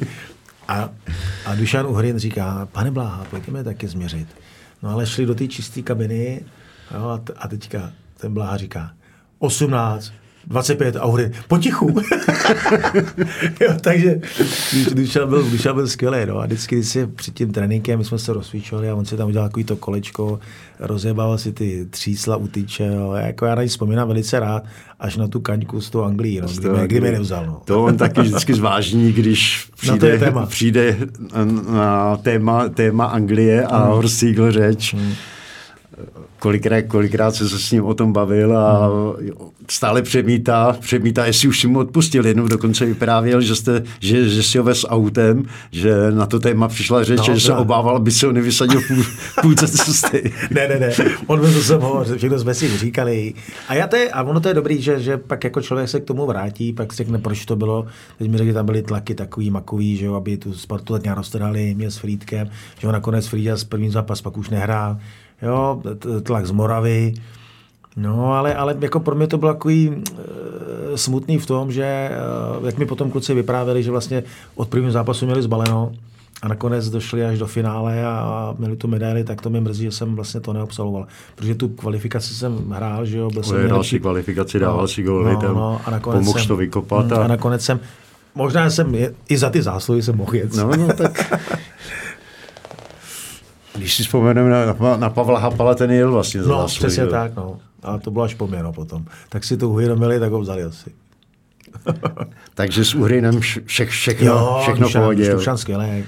A, 0.68 0.90
a 1.46 1.54
Dušan 1.54 1.86
Uhrin 1.86 2.18
říká, 2.18 2.68
pane 2.72 2.90
Bláha, 2.90 3.24
pojďme 3.30 3.64
taky 3.64 3.88
změřit. 3.88 4.28
No 4.82 4.90
ale 4.90 5.06
šli 5.06 5.26
do 5.26 5.34
té 5.34 5.48
čisté 5.48 5.82
kabiny 5.82 6.40
jo, 6.94 7.08
a, 7.08 7.18
t- 7.18 7.32
a 7.36 7.48
teďka 7.48 7.92
ten 8.16 8.34
Bláha 8.34 8.56
říká, 8.56 8.90
18, 9.38 10.12
25 10.46 10.96
a 10.96 11.04
hovorí, 11.04 11.24
potichu. 11.48 11.86
jo, 13.60 13.74
takže 13.80 14.20
Dušan 14.94 15.28
byl, 15.28 15.42
Dušan 15.50 15.74
byl 15.74 15.88
skvělý. 15.88 16.26
No. 16.26 16.38
A 16.38 16.46
vždycky, 16.46 16.76
když 16.76 16.88
si 16.88 17.06
před 17.06 17.34
tím 17.34 17.52
tréninkem, 17.52 17.98
my 17.98 18.04
jsme 18.04 18.18
se 18.18 18.32
rozsvíčovali 18.32 18.90
a 18.90 18.94
on 18.94 19.04
si 19.04 19.16
tam 19.16 19.28
udělal 19.28 19.48
takový 19.48 19.64
to 19.64 19.76
kolečko, 19.76 20.40
rozjebal 20.78 21.38
si 21.38 21.52
ty 21.52 21.86
třísla 21.90 22.36
utyče. 22.36 22.84
Jo. 22.84 23.12
Jako 23.12 23.46
já 23.46 23.54
na 23.54 23.62
ní 23.62 23.68
vzpomínám 23.68 24.08
velice 24.08 24.40
rád, 24.40 24.64
až 25.00 25.16
na 25.16 25.28
tu 25.28 25.40
kaňku 25.40 25.80
z 25.80 25.90
toho 25.90 26.04
Anglii, 26.04 26.40
no, 26.40 26.48
kdy, 26.48 26.68
mě, 26.68 26.86
kdy 26.86 27.00
mě 27.00 27.12
nevzal. 27.12 27.46
No. 27.46 27.62
To 27.64 27.84
on 27.84 27.96
taky 27.96 28.20
vždycky 28.20 28.54
zvážní, 28.54 29.12
když 29.12 29.70
přijde, 29.80 30.12
na 30.12 30.18
téma. 30.18 30.46
přijde 30.46 30.96
na 31.72 32.16
téma, 32.16 32.68
téma 32.68 33.04
Anglie 33.04 33.66
a 33.66 33.92
hmm. 33.94 34.02
Řeč. 34.50 34.94
Hmm 34.94 35.12
kolikrát, 36.42 36.82
kolikrát 36.82 37.34
se 37.34 37.48
s 37.48 37.70
ním 37.70 37.84
o 37.84 37.94
tom 37.94 38.12
bavil 38.12 38.58
a 38.58 38.90
stále 39.68 40.02
přemítá, 40.02 40.76
přemítá, 40.80 41.26
jestli 41.26 41.48
už 41.48 41.60
si 41.60 41.66
mu 41.66 41.78
odpustil. 41.78 42.26
Jednou 42.26 42.48
dokonce 42.48 42.86
vyprávěl, 42.86 43.40
že, 43.40 43.56
jste, 43.56 43.82
že, 44.00 44.28
že 44.28 44.42
si 44.42 44.58
ho 44.58 44.64
vez 44.64 44.86
autem, 44.88 45.44
že 45.70 46.10
na 46.10 46.26
to 46.26 46.40
téma 46.40 46.68
přišla 46.68 47.04
řeč, 47.04 47.18
no, 47.28 47.34
že 47.34 47.40
se 47.40 47.54
obával, 47.54 47.96
aby 47.96 48.10
se 48.10 48.26
ho 48.26 48.32
nevysadil 48.32 48.80
půl, 48.88 49.04
půlce 49.42 49.68
cesty. 49.68 50.32
ne, 50.50 50.68
ne, 50.68 50.78
ne, 50.78 50.90
on 51.26 51.40
byl 51.40 51.52
to 51.52 51.62
jsem 51.62 51.80
ho, 51.80 52.04
všechno 52.16 52.38
jsme 52.38 52.54
si 52.54 52.78
říkali. 52.78 53.34
A, 53.68 53.74
já 53.74 53.86
to 53.86 53.96
je, 53.96 54.10
a 54.10 54.22
ono 54.22 54.40
to 54.40 54.48
je 54.48 54.54
dobrý, 54.54 54.82
že, 54.82 55.00
že 55.00 55.16
pak 55.16 55.44
jako 55.44 55.60
člověk 55.60 55.88
se 55.88 56.00
k 56.00 56.04
tomu 56.04 56.26
vrátí, 56.26 56.72
pak 56.72 56.92
si 56.92 56.96
řekne, 56.96 57.18
proč 57.18 57.44
to 57.44 57.56
bylo. 57.56 57.86
Teď 58.18 58.30
mi 58.30 58.38
řekli, 58.38 58.52
tam 58.52 58.66
byly 58.66 58.82
tlaky 58.82 59.14
takový 59.14 59.50
makový, 59.50 59.96
že 59.96 60.06
jo, 60.06 60.14
aby 60.14 60.36
tu 60.36 60.54
sportu 60.54 60.92
tak 60.92 61.02
nějak 61.02 61.16
roztrhali, 61.16 61.74
mě 61.74 61.90
s 61.90 61.96
Frýdkem, 61.96 62.50
že 62.78 62.86
ho 62.86 62.92
nakonec 62.92 63.26
Frýdě 63.26 63.56
z 63.56 63.64
první 63.64 63.90
zápas 63.90 64.22
pak 64.22 64.36
už 64.36 64.50
nehrál 64.50 64.98
jo, 65.42 65.82
tlak 66.22 66.46
z 66.46 66.50
Moravy. 66.50 67.14
No, 67.96 68.34
ale, 68.34 68.54
ale 68.54 68.76
jako 68.80 69.00
pro 69.00 69.14
mě 69.14 69.26
to 69.26 69.38
bylo 69.38 69.52
takový 69.52 69.92
e, 69.92 70.98
smutný 70.98 71.38
v 71.38 71.46
tom, 71.46 71.72
že 71.72 71.84
e, 71.84 72.10
jak 72.66 72.78
mi 72.78 72.86
potom 72.86 73.10
kluci 73.10 73.34
vyprávěli, 73.34 73.82
že 73.82 73.90
vlastně 73.90 74.22
od 74.54 74.68
prvního 74.68 74.92
zápasu 74.92 75.26
měli 75.26 75.42
zbaleno 75.42 75.92
a 76.42 76.48
nakonec 76.48 76.90
došli 76.90 77.24
až 77.24 77.38
do 77.38 77.46
finále 77.46 78.04
a 78.04 78.54
měli 78.58 78.76
tu 78.76 78.88
medaili, 78.88 79.24
tak 79.24 79.40
to 79.40 79.50
mě 79.50 79.60
mrzí, 79.60 79.84
že 79.84 79.92
jsem 79.92 80.14
vlastně 80.14 80.40
to 80.40 80.52
neobsaloval. 80.52 81.06
Protože 81.34 81.54
tu 81.54 81.68
kvalifikaci 81.68 82.34
jsem 82.34 82.70
hrál, 82.70 83.06
že 83.06 83.18
jo, 83.18 83.30
byl 83.30 83.42
jsem 83.42 83.68
další 83.68 84.00
kvalifikaci, 84.00 84.58
dával 84.58 84.80
no, 84.80 84.88
si 84.88 85.02
góly, 85.02 85.36
no, 85.42 85.54
no, 85.54 85.80
a 85.84 85.90
nakonec 85.90 86.28
jsem, 86.28 86.46
to 86.46 86.56
vykopat. 86.56 87.06
Mm, 87.06 87.12
a... 87.12 87.16
a 87.16 87.28
nakonec 87.28 87.64
jsem, 87.64 87.80
možná 88.34 88.70
jsem 88.70 88.94
i 89.28 89.38
za 89.38 89.50
ty 89.50 89.62
zásluhy 89.62 90.02
jsem 90.02 90.16
mohl 90.16 90.36
jet. 90.36 90.54
No, 90.54 90.76
no 90.76 90.88
tak 90.88 91.32
Když 93.74 93.96
si 93.96 94.02
vzpomeneme 94.02 94.50
na, 94.50 94.96
na 94.96 95.10
Pavla 95.10 95.38
Hapala, 95.38 95.74
ten 95.74 95.90
jel 95.90 96.12
vlastně 96.12 96.42
za 96.42 96.50
No, 96.50 96.68
svůj, 96.68 96.78
přesně 96.78 97.02
jo. 97.02 97.10
tak, 97.10 97.36
no. 97.36 97.58
A 97.82 97.98
to 97.98 98.10
bylo 98.10 98.24
až 98.24 98.34
poměno 98.34 98.72
potom. 98.72 99.04
Tak 99.28 99.44
si 99.44 99.56
to 99.56 99.68
uvědomili, 99.68 100.20
tak 100.20 100.32
ho 100.32 100.40
vzali 100.40 100.62
asi. 100.62 100.90
Takže 102.54 102.84
s 102.84 102.94
Uhrinem 102.94 103.40
vše, 103.40 103.86
všechno, 103.86 104.26
jo, 104.26 104.58
všechno 104.62 104.86
Dušan, 104.86 105.02
pohodě. 105.02 105.32
Dušan 105.32 105.58
skvělý. 105.58 106.04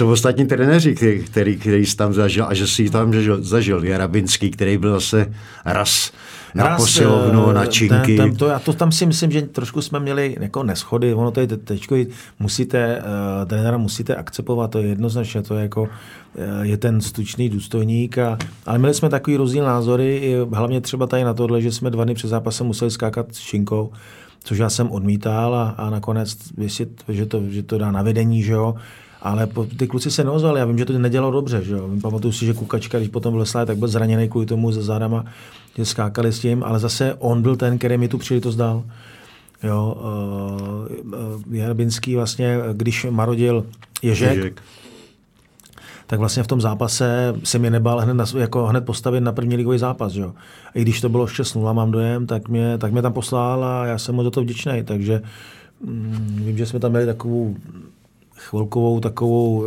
Co 0.00 0.08
ostatní 0.08 0.46
trenéři, 0.46 0.94
který, 0.94 1.24
který, 1.24 1.56
který 1.56 1.86
jsi 1.86 1.96
tam 1.96 2.12
zažil 2.12 2.44
a 2.48 2.54
že 2.54 2.66
jsi 2.66 2.90
tam 2.90 3.12
zažil, 3.12 3.42
zažil 3.42 3.84
Jarabinský, 3.84 4.50
který 4.50 4.78
byl 4.78 4.92
zase 4.92 5.32
raz 5.64 6.12
na 6.54 6.64
Raz, 6.64 6.80
posilovnu, 6.80 7.52
na 7.52 7.66
činky. 7.66 8.16
Ten, 8.16 8.28
ten, 8.28 8.36
to, 8.36 8.46
já 8.46 8.58
to 8.58 8.72
tam 8.72 8.92
si 8.92 9.06
myslím, 9.06 9.30
že 9.30 9.42
trošku 9.42 9.82
jsme 9.82 10.00
měli 10.00 10.36
jako 10.40 10.62
neschody. 10.62 11.14
Ono 11.14 11.30
to 11.30 11.40
je 11.40 11.46
teď, 11.46 11.86
musíte, 12.38 12.98
uh, 12.98 13.48
trenéra 13.48 13.78
musíte 13.78 14.16
akceptovat, 14.16 14.70
to 14.70 14.78
je 14.78 14.86
jednoznačně, 14.86 15.42
to 15.42 15.54
je 15.54 15.62
jako, 15.62 15.82
uh, 15.82 15.88
je 16.62 16.76
ten 16.76 17.00
stučný 17.00 17.48
důstojník. 17.48 18.18
A, 18.18 18.38
ale 18.66 18.78
měli 18.78 18.94
jsme 18.94 19.08
takový 19.08 19.36
rozdíl 19.36 19.64
názory, 19.64 20.36
hlavně 20.52 20.80
třeba 20.80 21.06
tady 21.06 21.24
na 21.24 21.34
tohle, 21.34 21.62
že 21.62 21.72
jsme 21.72 21.90
dva 21.90 22.04
dny 22.04 22.14
před 22.14 22.28
zápasem 22.28 22.66
museli 22.66 22.90
skákat 22.90 23.26
s 23.34 23.38
činkou, 23.38 23.90
což 24.44 24.58
já 24.58 24.70
jsem 24.70 24.90
odmítal 24.90 25.54
a, 25.54 25.68
a 25.68 25.90
nakonec, 25.90 26.36
jestli, 26.58 26.86
že, 27.08 27.26
to, 27.26 27.42
že 27.48 27.62
to 27.62 27.78
dá 27.78 27.90
na 27.90 28.02
vedení, 28.02 28.42
že 28.42 28.52
jo, 28.52 28.74
ale 29.22 29.46
po, 29.46 29.64
ty 29.64 29.86
kluci 29.86 30.10
se 30.10 30.24
neozvali, 30.24 30.60
já 30.60 30.66
vím, 30.66 30.78
že 30.78 30.84
to 30.84 30.98
nedělalo 30.98 31.32
dobře, 31.32 31.62
že 31.62 31.74
jo. 31.74 31.90
Pamatuju 32.02 32.32
si, 32.32 32.46
že 32.46 32.54
Kukačka, 32.54 32.98
když 32.98 33.10
potom 33.10 33.34
vlesla, 33.34 33.66
tak 33.66 33.76
byl 33.76 33.88
zraněný 33.88 34.28
kvůli 34.28 34.46
tomu 34.46 34.72
ze 34.72 34.82
zádama, 34.82 35.24
že 35.76 35.84
skákali 35.84 36.32
s 36.32 36.40
tím, 36.40 36.64
ale 36.64 36.78
zase 36.78 37.14
on 37.18 37.42
byl 37.42 37.56
ten, 37.56 37.78
který 37.78 37.98
mi 37.98 38.08
tu 38.08 38.18
příležitost 38.18 38.56
dal. 38.56 38.82
Jo, 39.62 39.96
uh, 41.48 41.56
Jarbinský 41.56 42.14
vlastně, 42.14 42.58
když 42.72 43.06
marodil 43.10 43.66
Ježek, 44.02 44.36
Ježek, 44.36 44.62
tak 46.06 46.18
vlastně 46.18 46.42
v 46.42 46.46
tom 46.46 46.60
zápase 46.60 47.34
se 47.44 47.58
mě 47.58 47.70
nebál 47.70 48.00
hned, 48.00 48.14
na, 48.14 48.24
jako 48.38 48.66
hned 48.66 48.84
postavit 48.84 49.20
na 49.20 49.32
první 49.32 49.56
ligový 49.56 49.78
zápas. 49.78 50.14
Jo. 50.14 50.32
I 50.74 50.82
když 50.82 51.00
to 51.00 51.08
bylo 51.08 51.26
6-0, 51.26 51.74
mám 51.74 51.90
dojem, 51.90 52.26
tak 52.26 52.48
mě, 52.48 52.78
tak 52.78 52.92
mě 52.92 53.02
tam 53.02 53.12
poslal 53.12 53.64
a 53.64 53.86
já 53.86 53.98
jsem 53.98 54.14
mu 54.14 54.24
za 54.24 54.30
to 54.30 54.40
vděčný. 54.40 54.82
Takže 54.84 55.22
mm, 55.84 56.42
vím, 56.44 56.58
že 56.58 56.66
jsme 56.66 56.80
tam 56.80 56.90
měli 56.90 57.06
takovou 57.06 57.56
chvilkovou 58.40 59.00
takovou, 59.00 59.64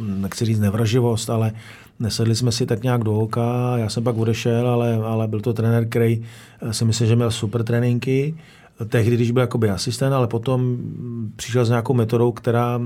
nechci 0.00 0.44
říct 0.44 0.60
nevraživost, 0.60 1.30
ale 1.30 1.52
nesedli 2.00 2.36
jsme 2.36 2.52
si 2.52 2.66
tak 2.66 2.82
nějak 2.82 3.04
do 3.04 3.18
oka, 3.18 3.72
já 3.76 3.88
jsem 3.88 4.04
pak 4.04 4.16
odešel, 4.16 4.68
ale, 4.68 4.94
ale 4.94 5.28
byl 5.28 5.40
to 5.40 5.52
trenér, 5.52 5.88
který 5.88 6.22
si 6.70 6.84
myslím, 6.84 7.08
že 7.08 7.16
měl 7.16 7.30
super 7.30 7.64
tréninky, 7.64 8.34
tehdy, 8.88 9.16
když 9.16 9.30
byl 9.30 9.40
jakoby 9.40 9.70
asistent, 9.70 10.14
ale 10.14 10.26
potom 10.26 10.76
přišel 11.36 11.64
s 11.64 11.68
nějakou 11.68 11.94
metodou, 11.94 12.32
která, 12.32 12.80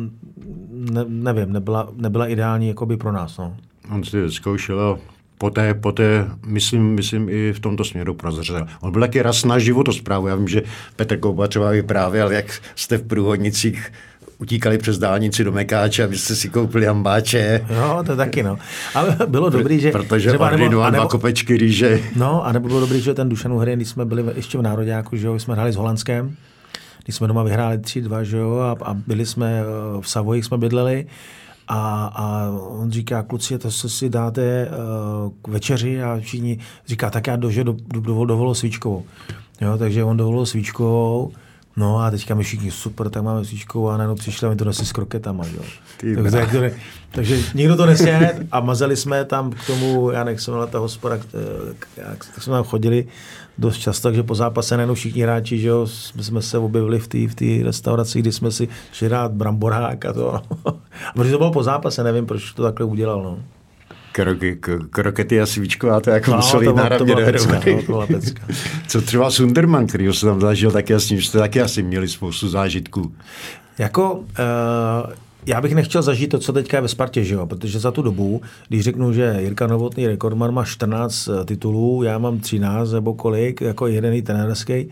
ne, 0.68 1.04
nevím, 1.08 1.52
nebyla, 1.52 1.88
nebyla 1.96 2.26
ideální 2.26 2.68
jakoby 2.68 2.96
pro 2.96 3.12
nás. 3.12 3.38
No. 3.38 3.56
On 3.94 4.04
si 4.04 4.30
zkoušel 4.30 4.98
poté, 5.38 5.74
poté 5.74 6.30
myslím, 6.46 6.94
myslím, 6.94 7.28
i 7.28 7.52
v 7.52 7.60
tomto 7.60 7.84
směru 7.84 8.14
prozřel. 8.14 8.66
On 8.80 8.92
byl 8.92 9.00
taky 9.00 9.22
raz 9.22 9.44
na 9.44 9.58
životosprávu. 9.58 10.26
Já 10.26 10.34
vím, 10.34 10.48
že 10.48 10.62
Petr 10.96 11.18
Kouba 11.18 11.48
třeba 11.48 11.70
vyprávěl, 11.70 12.32
jak 12.32 12.60
jste 12.74 12.98
v 12.98 13.02
průhodnicích 13.02 13.92
utíkali 14.40 14.78
přes 14.78 14.98
dálnici 14.98 15.44
do 15.44 15.52
Mekáče, 15.52 16.04
abyste 16.04 16.34
si 16.34 16.48
koupili 16.48 16.86
ambáče. 16.86 17.66
Jo, 17.76 18.02
to 18.06 18.16
taky, 18.16 18.42
no. 18.42 18.58
Ale 18.94 19.16
bylo 19.26 19.50
dobrý, 19.50 19.80
že... 19.80 19.90
Protože 19.90 20.28
třeba, 20.28 20.50
nebo, 20.50 20.90
dva 20.90 21.06
kopečky 21.06 21.56
rýže. 21.56 22.00
No, 22.16 22.46
a 22.46 22.52
nebo 22.52 22.68
bylo 22.68 22.80
dobrý, 22.80 23.00
že 23.00 23.14
ten 23.14 23.28
Dušan 23.28 23.58
hry, 23.58 23.76
když 23.76 23.88
jsme 23.88 24.04
byli 24.04 24.24
ještě 24.34 24.58
v 24.58 24.62
Nároďáku, 24.62 25.16
že 25.16 25.26
jo, 25.26 25.38
jsme 25.38 25.54
hráli 25.54 25.72
s 25.72 25.76
Holandskem, 25.76 26.36
když 27.04 27.16
jsme 27.16 27.28
doma 27.28 27.42
vyhráli 27.42 27.78
3-2, 27.78 28.20
že 28.20 28.36
jo, 28.36 28.58
a, 28.58 28.76
a 28.84 28.94
byli 28.94 29.26
jsme 29.26 29.62
v 30.00 30.08
Savoji, 30.08 30.42
jsme 30.42 30.58
bydleli, 30.58 31.06
a, 31.68 32.04
a 32.14 32.50
on 32.68 32.90
říká, 32.90 33.22
kluci, 33.22 33.58
to 33.58 33.70
se 33.70 33.88
si 33.88 34.10
dáte 34.10 34.68
uh, 34.68 35.32
k 35.42 35.48
večeři 35.48 36.02
a 36.02 36.18
všichni 36.20 36.58
říká, 36.86 37.10
tak 37.10 37.26
já 37.26 37.36
dože 37.36 37.64
do, 37.64 37.76
do, 37.94 38.00
do, 38.00 38.24
dovolil 38.24 38.54
svíčkovou. 38.54 39.04
Jo, 39.60 39.78
takže 39.78 40.04
on 40.04 40.16
dovolil 40.16 40.46
svíčkovou, 40.46 41.32
No 41.80 41.98
a 41.98 42.10
teďka 42.10 42.34
my 42.34 42.44
všichni 42.44 42.70
super, 42.70 43.10
tak 43.10 43.22
máme 43.22 43.44
svíčkovou 43.44 43.88
a 43.88 43.96
najednou 43.96 44.14
přišli 44.14 44.46
a 44.46 44.50
my 44.50 44.56
to 44.56 44.64
nesli 44.64 44.86
s 44.86 44.92
kroketama. 44.92 45.44
Jo. 45.46 45.62
Tak, 46.22 46.32
tak, 46.32 46.52
tak, 46.52 46.72
takže 47.10 47.38
nikdo 47.54 47.76
to 47.76 47.86
nesně 47.86 48.32
a 48.52 48.60
mazali 48.60 48.96
jsme 48.96 49.24
tam 49.24 49.50
k 49.50 49.66
tomu, 49.66 50.10
já 50.10 50.24
nechci 50.24 50.50
ta 50.70 50.78
hospoda, 50.78 51.18
jak 51.96 52.24
jsme 52.24 52.52
tam 52.52 52.64
chodili 52.64 53.06
dost 53.58 53.78
často, 53.78 54.08
takže 54.08 54.22
po 54.22 54.34
zápase 54.34 54.76
najednou 54.76 54.94
všichni 54.94 55.22
hráči, 55.22 55.58
že 55.58 55.68
jo, 55.68 55.86
jsme 56.20 56.42
se 56.42 56.58
objevili 56.58 56.98
v 56.98 57.34
té 57.34 57.58
v 57.58 57.64
restauraci, 57.64 58.18
kdy 58.18 58.32
jsme 58.32 58.50
si 58.50 58.68
šli 58.92 59.08
rád 59.08 59.32
bramborák 59.32 60.04
a 60.04 60.12
to. 60.12 60.34
a 60.64 61.12
protože 61.14 61.32
to 61.32 61.38
bylo 61.38 61.52
po 61.52 61.62
zápase, 61.62 62.04
nevím, 62.04 62.26
proč 62.26 62.52
to 62.52 62.62
takhle 62.62 62.86
udělal. 62.86 63.22
No. 63.22 63.38
Kroky, 64.24 64.58
krokety 64.90 65.40
a 65.40 65.46
svíčková, 65.46 66.00
to 66.00 66.10
jako 66.10 66.30
no, 66.30 66.36
museli 66.36 66.66
jít 66.66 66.76
náravně 66.76 67.14
dohromady. 67.14 67.86
No, 67.88 68.06
Co 68.88 69.00
třeba 69.00 69.30
Sunderman, 69.30 69.86
který 69.86 70.12
jsem 70.12 70.28
tam 70.28 70.40
zažil, 70.40 70.70
tak 70.70 70.90
jasně, 70.90 71.16
že 71.16 71.28
jste 71.28 71.38
taky 71.38 71.60
asi 71.60 71.82
měli 71.82 72.08
spoustu 72.08 72.48
zážitků. 72.48 73.12
Jako, 73.78 74.12
uh, 74.12 74.24
já 75.46 75.60
bych 75.60 75.74
nechtěl 75.74 76.02
zažít 76.02 76.30
to, 76.30 76.38
co 76.38 76.52
teďka 76.52 76.76
je 76.76 76.80
ve 76.80 76.88
Spartě, 76.88 77.24
že 77.24 77.34
jo? 77.34 77.46
protože 77.46 77.78
za 77.78 77.90
tu 77.90 78.02
dobu, 78.02 78.42
když 78.68 78.84
řeknu, 78.84 79.12
že 79.12 79.36
Jirka 79.40 79.66
Novotný 79.66 80.06
rekordman 80.06 80.54
má 80.54 80.64
14 80.64 81.28
eh, 81.28 81.44
titulů, 81.44 82.02
já 82.02 82.18
mám 82.18 82.40
13 82.40 82.92
nebo 82.92 83.14
kolik, 83.14 83.60
jako 83.60 83.86
jeden 83.86 84.22
trenérský, 84.22 84.90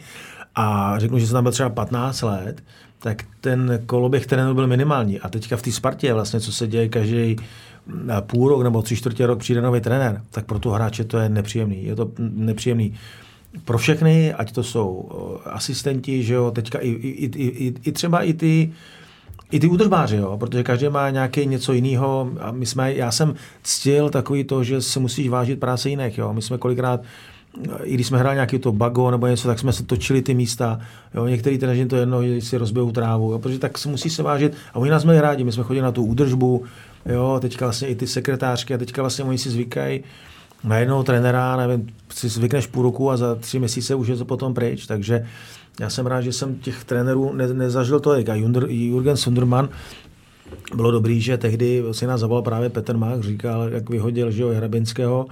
a 0.55 0.95
řeknu, 0.99 1.19
že 1.19 1.27
jsem 1.27 1.35
tam 1.35 1.45
byl 1.45 1.53
třeba 1.53 1.71
15 1.71 2.23
let, 2.23 2.63
tak 2.99 3.23
ten 3.41 3.83
koloběh 3.87 4.27
terénu 4.27 4.55
byl 4.55 4.67
minimální. 4.67 5.21
A 5.21 5.29
teďka 5.29 5.57
v 5.57 5.63
té 5.63 5.73
Spartě 5.73 6.15
vlastně, 6.15 6.41
co 6.41 6.53
se 6.53 6.67
děje 6.67 6.89
každý 6.89 7.37
půl 8.21 8.49
rok 8.49 8.63
nebo 8.63 8.83
tři 8.83 8.97
čtvrtě 8.97 9.27
rok 9.27 9.39
přijde 9.39 9.63
nový 9.63 9.81
trenér, 9.81 10.23
tak 10.31 10.45
pro 10.45 10.59
tu 10.59 10.71
hráče 10.71 11.05
to 11.05 11.19
je 11.19 11.29
nepříjemný. 11.29 11.85
Je 11.85 11.97
to 11.97 12.11
nepříjemný 12.19 12.95
pro 13.65 13.79
všechny, 13.79 14.35
ať 14.35 14.53
to 14.53 14.63
jsou 14.63 15.09
eh, 15.47 15.51
asistenti, 15.51 16.23
že 16.23 16.35
jo, 16.35 16.51
teďka 16.51 16.79
i, 16.79 16.89
i, 16.89 17.25
i, 17.37 17.75
i, 17.85 17.93
třeba 17.93 18.23
i 18.23 18.33
ty 18.35 18.73
i 19.51 19.61
ty 19.61 19.67
údržbáři, 19.67 20.17
jo, 20.17 20.37
protože 20.39 20.63
každý 20.63 20.89
má 20.89 21.11
nějaké 21.11 21.45
něco 21.45 21.73
jiného. 21.73 22.31
A 22.41 22.53
my 22.53 22.67
jsme, 22.67 22.95
já 22.95 23.11
jsem 23.11 23.35
ctil 23.63 24.11
takový 24.11 24.45
to, 24.45 24.65
že 24.65 24.83
se 24.83 25.01
musíš 25.01 25.29
vážit 25.29 25.61
práce 25.61 25.89
jiných. 25.89 26.19
Jo. 26.19 26.33
My 26.33 26.43
jsme 26.43 26.59
kolikrát, 26.59 27.01
i 27.83 27.95
když 27.95 28.07
jsme 28.07 28.19
hráli 28.19 28.37
nějaký 28.37 28.59
to 28.59 28.73
bago 28.73 29.11
nebo 29.11 29.27
něco, 29.27 29.49
tak 29.49 29.59
jsme 29.59 29.73
se 29.73 29.85
točili 29.85 30.23
ty 30.23 30.35
místa. 30.35 30.81
Jo. 31.15 31.27
Některý 31.27 31.59
trenéři 31.59 31.87
to 31.87 31.97
jedno, 31.97 32.27
že 32.27 32.41
si 32.41 32.57
rozbijou 32.57 32.93
trávu, 32.93 33.33
jo, 33.33 33.39
protože 33.39 33.59
tak 33.59 33.79
se 33.79 33.89
musí 33.89 34.11
se 34.11 34.23
vážit. 34.23 34.55
A 34.75 34.77
oni 34.77 34.91
nás 34.91 35.05
měli 35.05 35.21
rádi, 35.21 35.45
my 35.45 35.53
jsme 35.53 35.63
chodili 35.63 35.83
na 35.83 35.93
tu 35.93 36.05
údržbu, 36.05 36.65
jo, 37.07 37.39
teďka 37.41 37.67
vlastně 37.67 37.89
i 37.89 37.95
ty 37.95 38.07
sekretářky 38.07 38.75
a 38.75 38.79
teďka 38.79 39.03
vlastně 39.03 39.25
oni 39.25 39.39
si 39.39 39.51
zvykají 39.51 40.05
na 40.65 40.79
jednoho 40.79 41.03
trenéra, 41.03 41.57
nevím, 41.57 41.89
si 42.11 42.29
zvykneš 42.29 42.67
půl 42.67 42.83
roku 42.83 43.11
a 43.11 43.17
za 43.17 43.35
tři 43.35 43.59
měsíce 43.59 43.95
už 43.95 44.09
je 44.09 44.17
to 44.17 44.25
potom 44.25 44.55
pryč, 44.55 44.87
takže 44.87 45.27
já 45.81 45.91
jsem 45.91 46.07
rád, 46.07 46.21
že 46.21 46.33
jsem 46.33 46.55
těch 46.55 46.85
trenérů 46.85 47.33
ne, 47.33 47.49
nezažil 47.49 48.01
to, 48.01 48.15
jak 48.15 48.29
a 48.29 48.35
Jürgen 48.69 49.17
Sunderman, 49.17 49.69
bylo 50.75 50.91
dobrý, 50.91 51.21
že 51.21 51.39
tehdy 51.39 51.83
si 51.93 52.07
nás 52.07 52.21
zavolal 52.21 52.43
právě 52.43 52.69
Petr 52.69 52.97
Mach, 52.97 53.21
říkal, 53.21 53.69
jak 53.69 53.91
vyhodil 53.91 54.31
že 54.31 54.43
jo, 54.43 54.49
Hrabinského, 54.49 55.27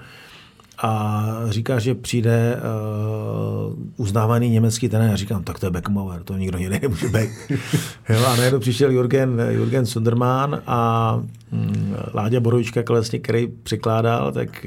a 0.78 1.24
říká, 1.48 1.78
že 1.78 1.94
přijde 1.94 2.56
uh, 2.56 3.74
uznávaný 3.96 4.50
německý 4.50 4.88
trenér. 4.88 5.10
Já 5.10 5.16
říkám, 5.16 5.44
tak 5.44 5.58
to 5.58 5.66
je 5.66 5.70
Beckenbauer, 5.70 6.22
to 6.22 6.36
nikdo 6.36 6.58
jiný 6.58 6.78
nemůže 6.82 7.08
být. 7.08 7.30
jo, 8.08 8.26
a 8.26 8.36
najednou 8.36 8.58
přišel 8.58 8.90
Jürgen, 8.90 9.42
Jürgen 9.48 9.86
Sunderman 9.86 10.62
a 10.66 11.20
um, 11.52 11.96
Láďa 12.14 12.40
Borovička, 12.40 12.82
vlastně, 12.88 13.18
který 13.18 13.46
překládal, 13.62 14.32
tak 14.32 14.66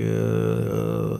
uh, 1.14 1.18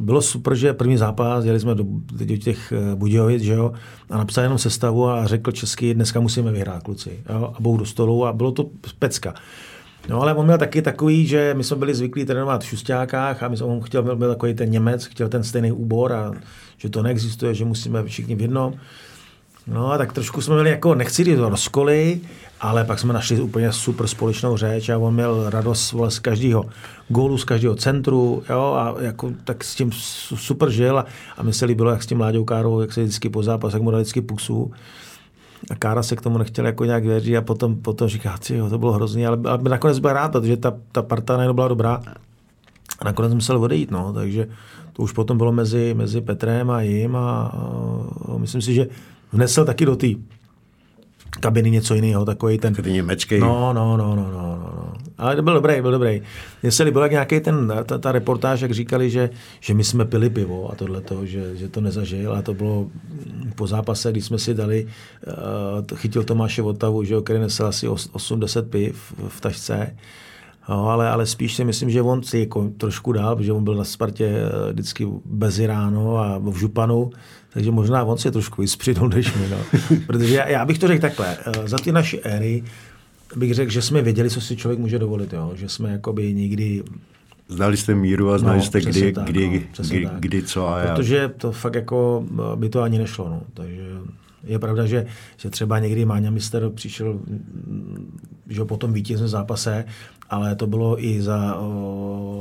bylo 0.00 0.22
super, 0.22 0.54
že 0.54 0.72
první 0.72 0.96
zápas, 0.96 1.44
jeli 1.44 1.60
jsme 1.60 1.74
do, 1.74 1.84
do 2.24 2.36
těch 2.36 2.72
eh, 2.72 2.96
Budějovic, 2.96 3.42
že 3.42 3.52
jo, 3.52 3.72
a 4.10 4.18
napsal 4.18 4.44
jenom 4.44 4.58
sestavu 4.58 5.08
a 5.08 5.26
řekl 5.26 5.52
česky, 5.52 5.94
dneska 5.94 6.20
musíme 6.20 6.52
vyhrát, 6.52 6.82
kluci. 6.82 7.20
Jo, 7.30 7.52
a 7.56 7.60
bou 7.60 7.76
do 7.76 7.84
stolu 7.84 8.26
a 8.26 8.32
bylo 8.32 8.52
to 8.52 8.70
pecka. 8.98 9.34
No 10.08 10.22
ale 10.22 10.34
on 10.34 10.46
měl 10.46 10.58
taky 10.58 10.82
takový, 10.82 11.26
že 11.26 11.54
my 11.56 11.64
jsme 11.64 11.76
byli 11.76 11.94
zvyklí 11.94 12.24
trénovat 12.24 12.64
v 12.64 12.66
šustákách 12.66 13.42
a 13.42 13.48
my 13.48 13.56
jsme, 13.56 13.66
on 13.66 13.80
chtěl, 13.80 14.02
byl, 14.02 14.16
byl 14.16 14.28
takový 14.28 14.54
ten 14.54 14.70
Němec, 14.70 15.04
chtěl 15.04 15.28
ten 15.28 15.44
stejný 15.44 15.72
úbor 15.72 16.12
a 16.12 16.32
že 16.78 16.88
to 16.88 17.02
neexistuje, 17.02 17.54
že 17.54 17.64
musíme 17.64 18.02
všichni 18.02 18.34
v 18.34 18.40
jednom. 18.40 18.74
No 19.66 19.92
a 19.92 19.98
tak 19.98 20.12
trošku 20.12 20.40
jsme 20.40 20.54
měli 20.54 20.70
jako, 20.70 20.94
nechci 20.94 21.24
říct 21.24 21.38
rozkoly, 21.38 22.20
ale 22.60 22.84
pak 22.84 22.98
jsme 22.98 23.12
našli 23.12 23.40
úplně 23.40 23.72
super 23.72 24.06
společnou 24.06 24.56
řeč 24.56 24.88
a 24.88 24.98
on 24.98 25.14
měl 25.14 25.50
radost 25.50 25.92
vole, 25.92 26.10
z 26.10 26.18
každého 26.18 26.64
gólu, 27.08 27.38
z 27.38 27.44
každého 27.44 27.74
centru 27.74 28.42
jo, 28.50 28.74
a 28.78 28.94
jako, 29.00 29.32
tak 29.44 29.64
s 29.64 29.74
tím 29.74 29.92
super 29.92 30.70
žil 30.70 30.98
a, 30.98 31.06
a 31.36 31.42
mi 31.42 31.52
se 31.52 31.64
líbilo, 31.64 31.90
jak 31.90 32.02
s 32.02 32.06
tím 32.06 32.20
Láďou 32.20 32.44
Károu, 32.44 32.80
jak 32.80 32.92
se 32.92 33.02
vždycky 33.02 33.28
po 33.28 33.42
zápasech 33.42 33.80
mu 33.80 33.90
dal 33.90 34.00
vždycky 34.00 34.20
pusu. 34.20 34.72
A 35.70 35.74
Kára 35.74 36.02
se 36.02 36.16
k 36.16 36.20
tomu 36.20 36.38
nechtěl 36.38 36.66
jako 36.66 36.84
nějak 36.84 37.04
věřit 37.04 37.36
a 37.36 37.42
potom, 37.42 37.76
potom 37.76 38.08
říká, 38.08 38.38
jo, 38.50 38.70
to 38.70 38.78
bylo 38.78 38.92
hrozný, 38.92 39.26
ale, 39.26 39.38
ale 39.44 39.58
nakonec 39.62 39.98
byl 39.98 40.12
rád, 40.12 40.32
protože 40.32 40.56
ta, 40.56 40.74
ta 40.92 41.02
parta 41.02 41.36
najednou 41.36 41.54
byla 41.54 41.68
dobrá. 41.68 42.02
A 42.98 43.04
nakonec 43.04 43.34
musel 43.34 43.62
odejít, 43.62 43.90
no, 43.90 44.12
takže 44.12 44.48
to 44.92 45.02
už 45.02 45.12
potom 45.12 45.38
bylo 45.38 45.52
mezi, 45.52 45.94
mezi 45.94 46.20
Petrem 46.20 46.70
a 46.70 46.80
jim 46.80 47.16
a, 47.16 47.52
a, 48.28 48.38
myslím 48.38 48.62
si, 48.62 48.74
že 48.74 48.86
vnesl 49.32 49.64
taky 49.64 49.86
do 49.86 49.96
té 49.96 50.06
kabiny 51.40 51.70
něco 51.70 51.94
jiného, 51.94 52.24
takový 52.24 52.58
ten... 52.58 52.74
Takový. 52.74 52.92
No, 53.40 53.72
no, 53.72 53.96
no, 53.96 54.16
no, 54.16 54.30
no, 54.30 54.30
no. 54.30 54.53
Ale 55.18 55.36
to 55.36 55.42
byl 55.42 55.54
dobrý, 55.54 55.80
byl 55.80 55.90
dobrý. 55.90 56.22
Mně 56.62 56.72
se 56.72 56.82
líbilo, 56.82 57.04
jak 57.04 57.12
nějaký 57.12 57.40
ten, 57.40 57.72
ta, 57.84 57.98
ta, 57.98 58.12
reportáž, 58.12 58.60
jak 58.60 58.70
říkali, 58.70 59.10
že, 59.10 59.30
že 59.60 59.74
my 59.74 59.84
jsme 59.84 60.04
pili 60.04 60.30
pivo 60.30 60.70
a 60.72 60.74
tohle 60.74 61.00
to, 61.00 61.26
že, 61.26 61.56
že 61.56 61.68
to 61.68 61.80
nezažil 61.80 62.32
a 62.34 62.42
to 62.42 62.54
bylo 62.54 62.86
po 63.54 63.66
zápase, 63.66 64.12
když 64.12 64.24
jsme 64.24 64.38
si 64.38 64.54
dali, 64.54 64.86
uh, 65.26 65.98
chytil 65.98 66.24
Tomáše 66.24 66.62
Votavu, 66.62 67.04
že, 67.04 67.14
který 67.24 67.38
nesl 67.38 67.66
asi 67.66 67.88
8-10 67.88 68.62
piv 68.62 69.14
v 69.28 69.40
tašce, 69.40 69.96
No, 70.68 70.90
ale, 70.90 71.10
ale 71.10 71.26
spíš 71.26 71.54
si 71.54 71.64
myslím, 71.64 71.90
že 71.90 72.02
on 72.02 72.22
si 72.22 72.38
jako 72.38 72.68
trošku 72.76 73.12
dál, 73.12 73.36
protože 73.36 73.52
on 73.52 73.64
byl 73.64 73.74
na 73.74 73.84
Spartě 73.84 74.26
eh, 74.26 74.72
vždycky 74.72 75.08
bez 75.24 75.58
Iránu 75.58 76.18
a 76.18 76.38
v 76.38 76.56
Županu, 76.56 77.10
takže 77.50 77.70
možná 77.70 78.04
on 78.04 78.18
si 78.18 78.30
trošku 78.30 78.62
vyspřidl 78.62 79.08
než 79.08 79.34
my. 79.34 79.48
No. 79.48 79.58
Protože 80.06 80.34
já, 80.34 80.48
já 80.48 80.64
bych 80.64 80.78
to 80.78 80.88
řekl 80.88 81.00
takhle, 81.00 81.36
eh, 81.46 81.68
za 81.68 81.78
ty 81.78 81.92
naše 81.92 82.18
éry 82.18 82.64
bych 83.36 83.54
řekl, 83.54 83.70
že 83.70 83.82
jsme 83.82 84.02
věděli, 84.02 84.30
co 84.30 84.40
si 84.40 84.56
člověk 84.56 84.78
může 84.78 84.98
dovolit, 84.98 85.32
jo? 85.32 85.52
že 85.54 85.68
jsme 85.68 85.90
jakoby 85.90 86.34
nikdy 86.34 86.82
Znali 87.48 87.76
jste 87.76 87.94
míru 87.94 88.30
a 88.30 88.38
znali 88.38 88.58
no, 88.58 88.64
jste 88.64 88.80
kdy, 88.80 89.12
tak, 89.12 89.24
kdy, 89.24 89.68
no, 89.78 89.84
kdy, 89.88 90.04
tak. 90.04 90.20
kdy, 90.20 90.42
co 90.42 90.68
a 90.68 90.78
já. 90.78 90.94
Protože 90.94 91.30
to 91.36 91.52
fakt 91.52 91.74
jako 91.74 92.24
eh, 92.32 92.56
by 92.56 92.68
to 92.68 92.82
ani 92.82 92.98
nešlo. 92.98 93.28
No. 93.28 93.42
Takže 93.54 93.82
je 94.44 94.58
pravda, 94.58 94.86
že, 94.86 95.06
že 95.36 95.50
třeba 95.50 95.78
někdy 95.78 96.04
Máňa 96.04 96.30
Mister 96.30 96.70
přišel 96.70 97.12
mm, 97.12 98.18
že 98.48 98.64
po 98.64 98.76
tom 98.76 98.92
vítězném 98.92 99.28
zápase, 99.28 99.84
ale 100.30 100.56
to 100.56 100.66
bylo 100.66 101.04
i 101.04 101.22
za 101.22 101.58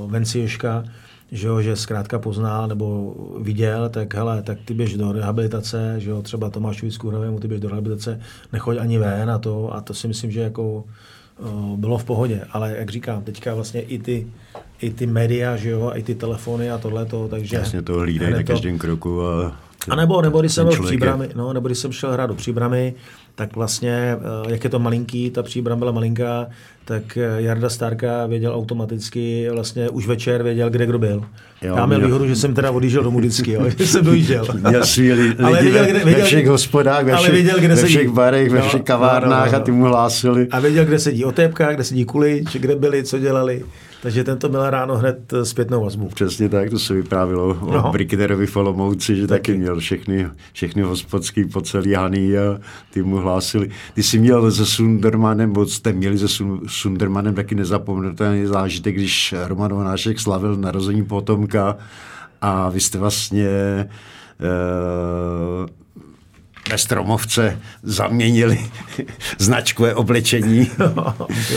Vencieška, 0.08 0.84
že, 1.32 1.48
jo, 1.48 1.62
že 1.62 1.76
zkrátka 1.76 2.20
poznal 2.20 2.68
nebo 2.68 3.16
viděl, 3.42 3.90
tak 3.90 4.14
hele, 4.14 4.42
tak 4.42 4.58
ty 4.66 4.74
běž 4.74 4.98
do 4.98 5.12
rehabilitace, 5.12 5.96
že 5.98 6.10
jo, 6.10 6.22
třeba 6.22 6.50
Tomášovi 6.50 6.92
Skůrovému, 6.92 7.40
ty 7.40 7.48
běž 7.48 7.62
do 7.62 7.70
rehabilitace, 7.70 8.20
nechoď 8.54 8.78
ani 8.78 8.98
ven 8.98 9.32
a 9.32 9.38
to, 9.38 9.76
a 9.76 9.82
to 9.82 9.94
si 9.94 10.08
myslím, 10.08 10.32
že 10.32 10.40
jako 10.40 10.64
o, 10.64 10.84
bylo 11.78 11.98
v 11.98 12.04
pohodě, 12.04 12.42
ale 12.52 12.76
jak 12.78 12.90
říkám, 12.90 13.24
teďka 13.24 13.56
vlastně 13.56 13.82
i 13.82 14.00
ty, 14.00 14.28
i 14.82 14.90
ty 14.90 15.06
média, 15.06 15.58
že 15.58 15.70
jo, 15.70 15.92
i 15.96 16.04
ty 16.04 16.16
telefony 16.16 16.72
a 16.72 16.78
tohleto, 16.78 17.28
takže... 17.28 17.56
Jasně 17.56 17.82
to 17.82 17.94
hlídají 17.94 18.34
na 18.34 18.44
každém 18.44 18.78
kroku 18.78 19.28
a... 19.28 19.58
A 19.90 19.96
nebo, 19.96 20.22
nebo 20.22 20.40
když 20.40 20.54
jsem 20.54 20.68
byl 20.68 20.76
v 20.76 20.86
Příbrami, 20.86 21.30
no, 21.36 21.54
nebo 21.54 21.68
když 21.68 21.78
jsem 21.78 21.92
šel 21.92 22.12
hrát 22.12 22.28
do 22.28 22.36
Příbramy, 22.36 22.94
tak 23.36 23.56
vlastně, 23.56 24.18
jak 24.48 24.64
je 24.64 24.70
to 24.70 24.80
malinký, 24.80 25.30
ta 25.30 25.44
příbram 25.44 25.80
byla 25.80 25.92
malinká, 25.92 26.48
tak 26.86 27.18
Jarda 27.38 27.70
Starka 27.70 28.26
věděl 28.26 28.56
automaticky, 28.56 29.50
vlastně 29.52 29.90
už 29.90 30.08
večer 30.08 30.44
věděl, 30.44 30.70
kde 30.70 30.86
kdo 30.86 31.00
byl. 31.00 31.24
Jo, 31.62 31.76
Já 31.76 31.86
měl 31.86 32.06
výhodu, 32.06 32.28
že 32.28 32.36
jsem 32.36 32.54
teda 32.54 32.72
odjížděl 32.72 33.04
domů 33.04 33.20
vždycky, 33.20 33.52
jo, 33.52 33.70
že 33.78 33.88
jsem 33.88 34.06
dojížděl. 34.06 34.46
Měl 34.70 34.86
svý 34.86 35.14
lidi 35.14 35.36
ale 35.44 35.62
věděl, 35.62 35.86
kde, 35.86 35.94
věděl, 35.94 36.22
ve 36.22 36.26
všech 36.26 36.48
hospodách, 36.48 37.06
ve 37.06 37.18
všech, 37.18 37.32
věděl, 37.32 37.60
kde 37.60 37.76
ve 37.76 37.84
všech 37.84 38.10
barech, 38.10 38.50
ve 38.50 38.62
všech 38.62 38.82
kavárnách 38.82 39.46
no, 39.46 39.52
no, 39.52 39.52
no. 39.52 39.58
a 39.58 39.60
ty 39.60 39.72
mu 39.72 39.84
hlásili. 39.84 40.48
A 40.52 40.60
věděl, 40.60 40.86
kde 40.86 41.00
sedí 41.00 41.26
otépka, 41.26 41.74
kde 41.74 41.84
sedí 41.84 42.06
kulič, 42.06 42.56
kde 42.56 42.76
byli, 42.76 43.04
co 43.04 43.20
dělali. 43.20 43.64
Takže 44.04 44.24
tento 44.24 44.50
měl 44.50 44.70
ráno 44.70 44.98
hned 44.98 45.34
eh, 45.34 45.46
zpětnou 45.46 45.84
vazbu. 45.84 46.08
Přesně 46.08 46.50
tak, 46.50 46.70
to 46.70 46.80
se 46.80 46.94
vyprávilo 46.94 47.54
no. 47.54 47.90
o 47.90 47.92
Brikederovi 47.92 48.48
Folomouci, 48.48 49.16
že 49.16 49.28
taky, 49.28 49.40
taky 49.40 49.58
měl 49.58 49.80
všechny, 49.80 50.28
všechny 50.54 50.82
hospodský 50.82 51.46
po 51.46 51.62
celý 51.62 51.94
Haný 51.94 52.38
a 52.38 52.60
ty 52.90 53.04
mu 53.04 53.16
hlásili. 53.16 53.70
Ty 53.94 54.04
jsi 54.04 54.20
měl 54.20 54.52
se 54.52 54.66
Sundermanem, 54.66 55.50
nebo 55.50 55.66
jste 55.66 55.94
měli 55.94 56.18
se 56.18 56.28
Sundermanem 56.68 57.36
taky 57.36 57.56
nezapomenutelný 57.56 58.46
zážitek, 58.46 58.96
když 58.96 59.36
Roman 59.48 59.74
Vonášek 59.74 60.20
slavil 60.20 60.56
narození 60.56 61.04
potomka 61.06 61.78
a 62.42 62.70
vy 62.70 62.80
jste 62.80 62.98
vlastně 62.98 63.50
uh, 64.40 65.68
ve 66.72 66.78
Stromovce 66.78 67.60
zaměnili 67.84 68.60
značkové 69.40 69.96
oblečení. 69.96 70.72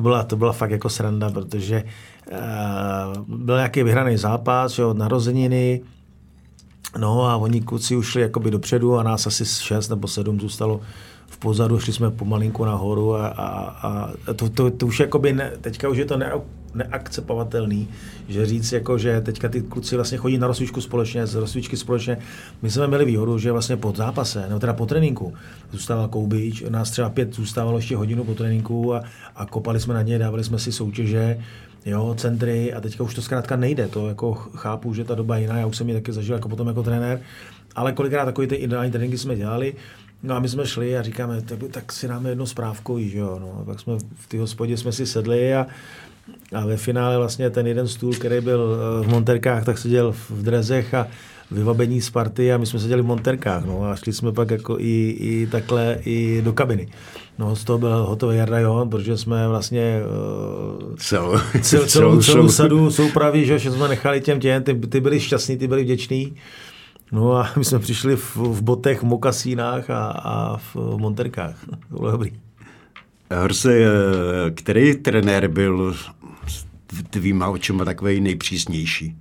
to, 0.00 0.02
byla, 0.02 0.22
to 0.22 0.36
byla 0.36 0.52
fakt 0.52 0.70
jako 0.70 0.88
sranda, 0.88 1.30
protože 1.30 1.84
uh, 2.32 3.36
byl 3.36 3.56
nějaký 3.56 3.82
vyhraný 3.82 4.16
zápas, 4.16 4.78
jo, 4.78 4.94
narozeniny, 4.94 5.80
no 6.98 7.24
a 7.24 7.36
oni 7.36 7.60
kluci 7.60 7.96
ušli 7.96 8.22
jakoby 8.22 8.50
dopředu 8.50 8.98
a 8.98 9.02
nás 9.02 9.26
asi 9.26 9.44
šest 9.44 9.88
nebo 9.88 10.08
sedm 10.08 10.40
zůstalo 10.40 10.80
v 11.26 11.38
pozadu, 11.38 11.78
šli 11.78 11.92
jsme 11.92 12.10
pomalinku 12.10 12.64
nahoru 12.64 13.14
a, 13.14 13.26
a, 13.26 13.48
a 13.82 14.10
to, 14.36 14.48
to, 14.48 14.70
to, 14.70 14.86
už 14.86 15.00
jakoby 15.00 15.32
ne, 15.32 15.52
teďka 15.60 15.88
už 15.88 15.98
je 15.98 16.04
to 16.04 16.16
ne, 16.16 16.32
neakceptovatelný, 16.74 17.88
že 18.28 18.46
říct, 18.46 18.72
jako, 18.72 18.98
že 18.98 19.20
teďka 19.20 19.48
ty 19.48 19.62
kluci 19.62 19.96
vlastně 19.96 20.18
chodí 20.18 20.38
na 20.38 20.46
rozsvíčku 20.46 20.80
společně, 20.80 21.26
z 21.26 21.34
rozsvíčky 21.34 21.76
společně. 21.76 22.18
My 22.62 22.70
jsme 22.70 22.86
měli 22.86 23.04
výhodu, 23.04 23.38
že 23.38 23.52
vlastně 23.52 23.76
po 23.76 23.92
zápase, 23.96 24.44
nebo 24.48 24.60
teda 24.60 24.72
po 24.72 24.86
tréninku, 24.86 25.34
zůstával 25.72 26.08
Koubič, 26.08 26.64
nás 26.68 26.90
třeba 26.90 27.10
pět 27.10 27.34
zůstávalo 27.34 27.78
ještě 27.78 27.96
hodinu 27.96 28.24
po 28.24 28.34
tréninku 28.34 28.94
a, 28.94 29.02
a 29.36 29.46
kopali 29.46 29.80
jsme 29.80 29.94
na 29.94 30.02
ně, 30.02 30.18
dávali 30.18 30.44
jsme 30.44 30.58
si 30.58 30.72
soutěže, 30.72 31.38
jo, 31.86 32.14
centry 32.18 32.72
a 32.72 32.80
teďka 32.80 33.04
už 33.04 33.14
to 33.14 33.22
zkrátka 33.22 33.56
nejde, 33.56 33.88
to 33.88 34.08
jako 34.08 34.34
chápu, 34.34 34.94
že 34.94 35.04
ta 35.04 35.14
doba 35.14 35.36
je 35.36 35.42
jiná, 35.42 35.58
já 35.58 35.66
už 35.66 35.76
jsem 35.76 35.88
ji 35.88 35.94
taky 35.94 36.12
zažil 36.12 36.34
jako 36.34 36.48
potom 36.48 36.68
jako 36.68 36.82
trenér, 36.82 37.20
ale 37.74 37.92
kolikrát 37.92 38.24
takový 38.24 38.46
ty 38.46 38.54
ideální 38.54 38.92
tréninky 38.92 39.18
jsme 39.18 39.36
dělali, 39.36 39.74
No 40.22 40.34
a 40.34 40.40
my 40.40 40.48
jsme 40.48 40.66
šli 40.66 40.98
a 40.98 41.02
říkáme, 41.02 41.42
tak, 41.42 41.58
tak 41.70 41.92
si 41.92 42.08
dáme 42.08 42.28
jedno 42.28 42.46
správku, 42.46 42.98
že 43.00 43.18
jo. 43.18 43.38
No. 43.40 43.58
A 43.60 43.64
pak 43.64 43.80
jsme 43.80 43.98
v 44.14 44.26
té 44.28 44.38
hospodě 44.38 44.76
jsme 44.76 44.92
si 44.92 45.06
sedli 45.06 45.54
a, 45.54 45.66
a 46.54 46.66
ve 46.66 46.76
finále 46.76 47.18
vlastně 47.18 47.50
ten 47.50 47.66
jeden 47.66 47.88
stůl, 47.88 48.12
který 48.12 48.40
byl 48.40 48.76
eh, 48.76 49.06
v 49.06 49.08
monterkách, 49.08 49.64
tak 49.64 49.78
seděl 49.78 50.12
v 50.12 50.42
drezech 50.42 50.94
a 50.94 51.06
vybavení 51.50 52.00
Sparty 52.00 52.52
a 52.52 52.58
my 52.58 52.66
jsme 52.66 52.78
seděli 52.78 53.02
v 53.02 53.06
monterkách. 53.06 53.64
No, 53.64 53.84
a 53.84 53.96
šli 53.96 54.12
jsme 54.12 54.32
pak 54.32 54.50
jako 54.50 54.76
i, 54.78 55.16
i 55.20 55.46
takhle 55.46 55.98
i 56.04 56.42
do 56.42 56.52
kabiny. 56.52 56.88
No, 57.38 57.56
z 57.56 57.64
toho 57.64 57.78
byl 57.78 58.04
hotový 58.04 58.36
Jarda 58.36 58.58
Johan, 58.58 58.90
protože 58.90 59.16
jsme 59.16 59.48
vlastně 59.48 60.00
uh, 60.80 60.94
celou, 60.96 61.38
cel, 61.60 61.86
celou, 61.86 62.22
celou 62.22 62.48
sadu 62.48 62.90
soupravy, 62.90 63.46
že, 63.46 63.58
že 63.58 63.70
jsme 63.70 63.88
nechali 63.88 64.20
těm 64.20 64.40
těm, 64.40 64.62
ty, 64.62 64.74
ty 64.74 65.00
byli 65.00 65.20
šťastní, 65.20 65.56
ty 65.56 65.68
byli 65.68 65.82
vděční. 65.82 66.36
No 67.12 67.36
a 67.36 67.50
my 67.56 67.64
jsme 67.64 67.78
přišli 67.78 68.16
v, 68.16 68.36
v 68.36 68.62
botech, 68.62 69.00
v 69.00 69.06
mokasínách 69.06 69.90
a, 69.90 70.06
a 70.10 70.56
v 70.56 70.76
monterkách. 70.96 71.56
To 71.90 71.96
bylo 71.96 72.10
dobrý. 72.10 72.32
Horse, 73.40 73.72
eh, 73.72 74.50
který 74.50 74.96
trenér 74.96 75.48
byl 75.48 75.94
tvýma 77.10 77.48
očima 77.48 77.84
takový 77.84 78.20
nejpřísnější? 78.20 79.16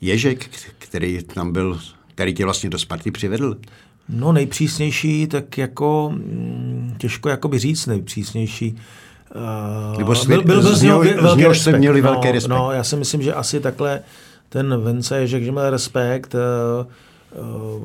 Ježek, 0.00 0.50
který 0.78 1.22
tam 1.22 1.52
byl, 1.52 1.80
který 2.14 2.34
tě 2.34 2.44
vlastně 2.44 2.70
do 2.70 2.78
Sparty 2.78 3.10
přivedl? 3.10 3.56
No 4.08 4.32
nejpřísnější, 4.32 5.26
tak 5.26 5.58
jako 5.58 6.10
mm, 6.14 6.94
těžko 6.98 7.28
jakoby 7.28 7.58
říct 7.58 7.86
nejpřísnější. 7.86 8.76
Uh, 9.92 9.98
Nebo 9.98 10.14
byl, 10.26 10.42
byl, 10.42 10.62
byl 10.62 10.76
z 10.76 10.82
něho, 10.82 11.04
z 11.52 11.62
se 11.62 11.78
měli 11.78 12.00
velký 12.00 12.26
no, 12.26 12.32
respekt. 12.32 12.50
No, 12.50 12.72
já 12.72 12.84
si 12.84 12.96
myslím, 12.96 13.22
že 13.22 13.34
asi 13.34 13.60
takhle 13.60 14.00
ten 14.48 14.80
Vence 14.80 15.18
Ježek, 15.18 15.44
že 15.44 15.52
měl 15.52 15.70
respekt. 15.70 16.34
Uh, 16.34 16.86
uh, 17.76 17.82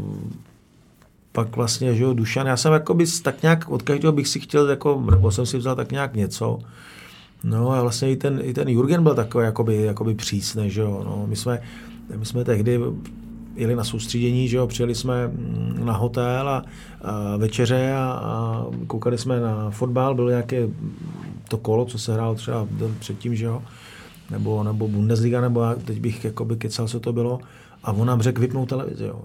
pak 1.31 1.55
vlastně, 1.55 1.95
že 1.95 2.03
jo, 2.03 2.13
Dušan, 2.13 2.47
já 2.47 2.57
jsem 2.57 2.73
jako 2.73 2.93
by 2.93 3.05
tak 3.23 3.41
nějak, 3.41 3.69
od 3.69 3.81
každého 3.81 4.13
bych 4.13 4.27
si 4.27 4.39
chtěl, 4.39 4.69
jako, 4.69 5.03
nebo 5.11 5.31
jsem 5.31 5.45
si 5.45 5.57
vzal 5.57 5.75
tak 5.75 5.91
nějak 5.91 6.15
něco. 6.15 6.59
No 7.43 7.71
a 7.71 7.81
vlastně 7.81 8.11
i 8.11 8.15
ten, 8.15 8.39
i 8.43 8.53
ten 8.53 8.69
Jurgen 8.69 9.03
byl 9.03 9.15
takový 9.15 9.45
jakoby, 9.45 9.81
jakoby 9.81 10.15
přísný, 10.15 10.69
že 10.69 10.81
jo. 10.81 11.01
No, 11.05 11.25
my, 11.27 11.35
jsme, 11.35 11.61
my 12.15 12.25
jsme 12.25 12.43
tehdy 12.43 12.79
jeli 13.55 13.75
na 13.75 13.83
soustředění, 13.83 14.47
že 14.47 14.57
jo, 14.57 14.67
přijeli 14.67 14.95
jsme 14.95 15.27
mm, 15.27 15.85
na 15.85 15.93
hotel 15.93 16.49
a, 16.49 16.65
a 17.01 17.37
večeře 17.37 17.93
a, 17.93 18.03
a 18.23 18.65
koukali 18.87 19.17
jsme 19.17 19.39
na 19.39 19.69
fotbal, 19.71 20.15
bylo 20.15 20.29
nějaké 20.29 20.67
to 21.49 21.57
kolo, 21.57 21.85
co 21.85 21.99
se 21.99 22.13
hrál 22.13 22.35
třeba 22.35 22.67
den 22.71 22.95
předtím, 22.99 23.35
že 23.35 23.45
jo, 23.45 23.63
nebo, 24.29 24.63
nebo 24.63 24.87
Bundesliga, 24.87 25.41
nebo 25.41 25.61
já, 25.61 25.75
teď 25.75 25.99
bych 25.99 26.25
jakoby 26.25 26.55
kecal, 26.55 26.87
co 26.87 26.99
to 26.99 27.13
bylo, 27.13 27.39
a 27.83 27.91
on 27.91 28.07
nám 28.07 28.21
řekl 28.21 28.41
vypnout 28.41 28.69
televizi, 28.69 29.05
jo 29.05 29.21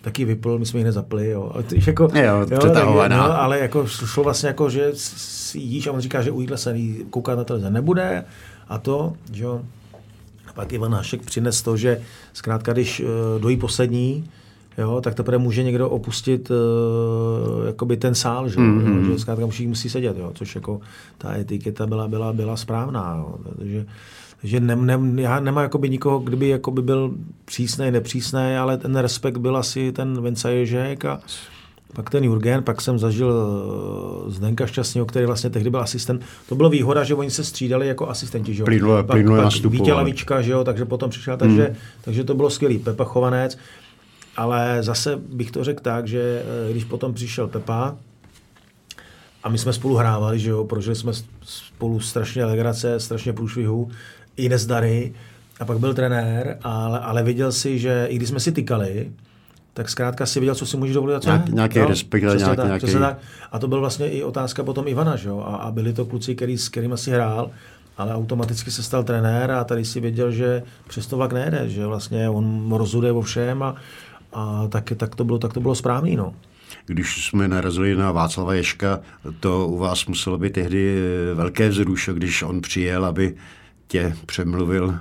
taky 0.00 0.24
vypl, 0.24 0.58
my 0.58 0.66
jsme 0.66 0.80
ji 0.80 0.84
nezapli, 0.84 1.30
jo. 1.30 1.52
A 1.54 1.62
ty, 1.62 1.82
jako, 1.86 2.08
jo, 2.14 2.46
jo 2.50 2.58
tak, 2.58 2.84
no, 3.08 3.40
ale 3.40 3.58
jako 3.58 3.86
šlo 3.86 4.24
vlastně 4.24 4.46
jako, 4.46 4.70
že 4.70 4.90
si 4.94 5.58
jíš 5.58 5.86
a 5.86 5.92
on 5.92 6.00
říká, 6.00 6.22
že 6.22 6.30
u 6.30 6.40
jídla 6.40 6.56
se 6.56 6.76
koukat 7.10 7.38
na 7.38 7.44
televize 7.44 7.70
nebude 7.70 8.24
a 8.68 8.78
to, 8.78 9.12
že 9.32 9.44
jo. 9.44 9.60
A 10.48 10.52
pak 10.52 10.72
Ivan 10.72 10.94
Hašek 10.94 11.22
přines 11.22 11.62
to, 11.62 11.76
že 11.76 12.00
zkrátka, 12.32 12.72
když 12.72 13.00
uh, 13.00 13.06
dojí 13.40 13.56
poslední, 13.56 14.30
jo, 14.78 15.00
tak 15.00 15.14
teprve 15.14 15.38
může 15.38 15.62
někdo 15.62 15.90
opustit 15.90 16.50
uh, 16.50 17.66
jakoby 17.66 17.96
ten 17.96 18.14
sál, 18.14 18.48
že, 18.48 18.56
mm-hmm. 18.56 19.06
jo, 19.06 19.12
že 19.12 19.18
zkrátka 19.18 19.46
musí, 19.46 19.66
musí 19.66 19.90
sedět, 19.90 20.16
jo, 20.18 20.30
což 20.34 20.54
jako 20.54 20.80
ta 21.18 21.36
etiketa 21.36 21.86
byla, 21.86 22.08
byla, 22.08 22.32
byla 22.32 22.56
správná, 22.56 23.16
jo, 23.18 23.38
takže 23.58 23.86
že 24.42 24.60
ne, 24.60 24.76
ne, 24.76 25.22
já 25.22 25.40
nemám 25.40 25.62
jakoby 25.62 25.90
nikoho, 25.90 26.18
kdyby 26.18 26.48
jakoby 26.48 26.82
byl 26.82 27.14
přísný, 27.44 27.90
nepřísný, 27.90 28.56
ale 28.60 28.76
ten 28.76 28.96
respekt 28.96 29.36
byl 29.36 29.56
asi 29.56 29.92
ten 29.92 30.22
Vince 30.22 30.52
Ježek 30.52 31.04
a 31.04 31.20
pak 31.94 32.10
ten 32.10 32.24
Jurgen, 32.24 32.62
pak 32.62 32.80
jsem 32.80 32.98
zažil 32.98 33.32
eh, 34.26 34.30
Zdenka 34.30 34.66
Šťastného, 34.66 35.06
který 35.06 35.26
vlastně 35.26 35.50
tehdy 35.50 35.70
byl 35.70 35.80
asistent. 35.80 36.22
To 36.48 36.54
bylo 36.54 36.70
výhoda, 36.70 37.04
že 37.04 37.14
oni 37.14 37.30
se 37.30 37.44
střídali 37.44 37.88
jako 37.88 38.08
asistenti, 38.08 38.54
že 38.54 38.62
jo. 38.62 38.64
Plynule, 38.64 39.02
pak, 39.02 39.14
plynule 39.14 39.42
pak 39.42 39.64
Vítě 39.64 39.92
Lavička, 39.92 40.42
že 40.42 40.52
jo, 40.52 40.64
takže 40.64 40.84
potom 40.84 41.10
přišel, 41.10 41.36
takže, 41.36 41.64
hmm. 41.64 41.76
takže 42.02 42.24
to 42.24 42.34
bylo 42.34 42.50
skvělý. 42.50 42.78
Pepa 42.78 43.04
Chovanec, 43.04 43.58
ale 44.36 44.78
zase 44.80 45.16
bych 45.16 45.50
to 45.50 45.64
řekl 45.64 45.82
tak, 45.82 46.08
že 46.08 46.42
eh, 46.68 46.72
když 46.72 46.84
potom 46.84 47.14
přišel 47.14 47.48
Pepa, 47.48 47.96
a 49.42 49.48
my 49.48 49.58
jsme 49.58 49.72
spolu 49.72 49.96
hrávali, 49.96 50.38
že 50.38 50.50
jo, 50.50 50.64
prožili 50.64 50.96
jsme 50.96 51.12
spolu 51.42 52.00
strašně 52.00 52.44
legrace, 52.44 53.00
strašně 53.00 53.32
průšvihů, 53.32 53.90
i 54.38 54.48
nezdary. 54.48 55.12
A 55.60 55.64
pak 55.64 55.78
byl 55.78 55.94
trenér, 55.94 56.58
ale, 56.62 57.00
ale 57.00 57.22
viděl 57.22 57.52
si, 57.52 57.78
že 57.78 58.06
i 58.10 58.16
když 58.16 58.28
jsme 58.28 58.40
si 58.40 58.52
tykali, 58.52 59.10
tak 59.74 59.88
zkrátka 59.88 60.26
si 60.26 60.40
viděl, 60.40 60.54
co 60.54 60.66
si 60.66 60.76
můžeš 60.76 60.94
dovolit 60.94 61.14
a 61.14 61.20
co 61.20 61.28
Nějak, 61.28 61.48
ne. 61.48 61.54
Nějaký 61.54 61.78
no, 61.78 61.86
respekt, 61.86 62.22
nějaký, 62.22 62.44
tak, 62.44 62.66
nějaký... 62.66 62.92
tak. 62.92 63.18
A 63.52 63.58
to 63.58 63.68
byl 63.68 63.80
vlastně 63.80 64.08
i 64.08 64.22
otázka 64.22 64.62
potom 64.62 64.88
Ivana, 64.88 65.16
že 65.16 65.28
jo? 65.28 65.44
A, 65.46 65.56
a 65.56 65.70
byli 65.70 65.92
to 65.92 66.04
kluci, 66.04 66.34
který, 66.34 66.58
s 66.58 66.68
kterými 66.68 66.98
si 66.98 67.10
hrál, 67.10 67.50
ale 67.98 68.14
automaticky 68.14 68.70
se 68.70 68.82
stal 68.82 69.04
trenér 69.04 69.50
a 69.50 69.64
tady 69.64 69.84
si 69.84 70.00
věděl, 70.00 70.30
že 70.30 70.62
přes 70.88 71.06
to 71.06 71.16
vlak 71.16 71.32
nejde, 71.32 71.68
že 71.68 71.86
vlastně 71.86 72.28
on 72.28 72.72
rozhoduje 72.72 73.12
o 73.12 73.22
všem 73.22 73.62
a, 73.62 73.74
a 74.32 74.68
tak, 74.68 74.92
tak, 74.96 75.14
to 75.14 75.24
bylo, 75.24 75.38
tak 75.38 75.52
to 75.52 75.60
bylo 75.60 75.74
správný. 75.74 76.16
No. 76.16 76.34
Když 76.86 77.26
jsme 77.26 77.48
narazili 77.48 77.96
na 77.96 78.12
Václava 78.12 78.54
Ješka, 78.54 79.00
to 79.40 79.68
u 79.68 79.78
vás 79.78 80.06
muselo 80.06 80.38
být 80.38 80.52
tehdy 80.52 80.96
velké 81.34 81.68
vzrušo, 81.68 82.14
když 82.14 82.42
on 82.42 82.60
přijel, 82.60 83.04
aby 83.04 83.34
tě 83.88 84.16
přemluvil 84.26 84.98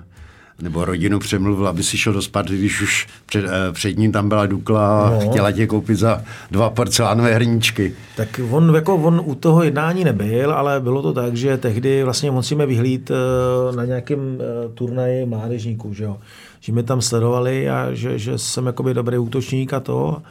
nebo 0.61 0.85
rodinu 0.85 1.19
přemluvil, 1.19 1.67
aby 1.67 1.83
si 1.83 1.97
šel 1.97 2.13
do 2.13 2.21
Sparty, 2.21 2.57
když 2.57 2.81
už 2.81 3.07
před, 3.25 3.45
eh, 3.45 3.71
před 3.71 3.97
ním 3.97 4.11
tam 4.11 4.29
byla 4.29 4.45
Dukla 4.45 5.07
a 5.07 5.09
no. 5.09 5.19
chtěla 5.19 5.51
tě 5.51 5.67
koupit 5.67 5.95
za 5.95 6.21
dva 6.51 6.69
porcelánové 6.69 7.33
hrníčky. 7.33 7.93
Tak 8.15 8.39
on, 8.49 8.75
jako 8.75 8.95
on 8.95 9.21
u 9.25 9.35
toho 9.35 9.63
jednání 9.63 10.03
nebyl, 10.03 10.51
ale 10.51 10.79
bylo 10.79 11.01
to 11.01 11.13
tak, 11.13 11.35
že 11.35 11.57
tehdy 11.57 12.03
vlastně 12.03 12.31
musíme 12.31 12.65
vyhlíd 12.65 13.11
eh, 13.11 13.75
na 13.75 13.85
nějakém 13.85 14.37
eh, 14.39 14.69
turnaji 14.73 15.25
mládežníků, 15.25 15.93
že 15.93 16.03
jo. 16.03 16.17
Že 16.59 16.73
mě 16.73 16.83
tam 16.83 17.01
sledovali 17.01 17.69
a 17.69 17.93
že, 17.93 18.19
že 18.19 18.37
jsem 18.37 18.65
jakoby 18.65 18.93
dobrý 18.93 19.17
útočník 19.17 19.73
a 19.73 19.79
to. 19.79 20.21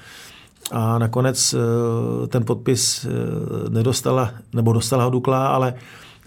A 0.70 0.98
nakonec 0.98 1.54
ten 2.28 2.44
podpis 2.44 3.06
nedostala, 3.68 4.30
nebo 4.52 4.72
dostala 4.72 5.04
ho 5.04 5.10
Dukla, 5.10 5.46
ale 5.46 5.74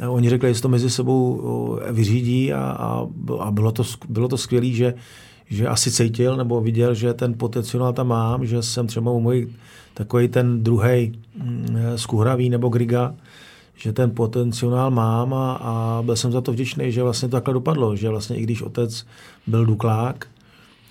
Oni 0.08 0.30
řekli, 0.30 0.54
že 0.54 0.62
to 0.62 0.70
mezi 0.70 0.90
sebou 0.90 1.42
vyřídí 1.92 2.54
a, 2.54 2.60
a, 2.60 3.08
a 3.40 3.52
bylo 3.52 3.72
to, 3.72 3.84
bylo 4.10 4.28
to 4.28 4.38
skvělé, 4.38 4.68
že, 4.68 4.94
že 5.50 5.68
asi 5.68 5.92
cítil 5.92 6.38
nebo 6.38 6.62
viděl, 6.62 6.94
že 6.94 7.14
ten 7.14 7.34
potenciál 7.38 7.94
tam 7.94 8.08
mám, 8.08 8.46
že 8.46 8.64
jsem 8.64 8.88
třeba 8.88 9.12
u 9.12 9.20
můj 9.20 9.48
takový 9.94 10.28
ten 10.28 10.64
druhý 10.64 11.20
skuhravý 11.96 12.46
mm, 12.46 12.52
nebo 12.52 12.70
Griga, 12.70 13.16
že 13.76 13.94
ten 13.94 14.12
potenciál 14.12 14.92
mám 14.92 15.34
a, 15.34 15.54
a 15.54 16.02
byl 16.06 16.16
jsem 16.16 16.32
za 16.32 16.42
to 16.42 16.52
vděčný, 16.52 16.92
že 16.92 17.04
vlastně 17.04 17.30
to 17.30 17.38
takhle 17.38 17.54
dopadlo, 17.54 17.96
že 17.96 18.10
vlastně 18.10 18.36
i 18.38 18.44
když 18.44 18.62
otec 18.62 19.06
byl 19.48 19.66
Duklák, 19.66 20.28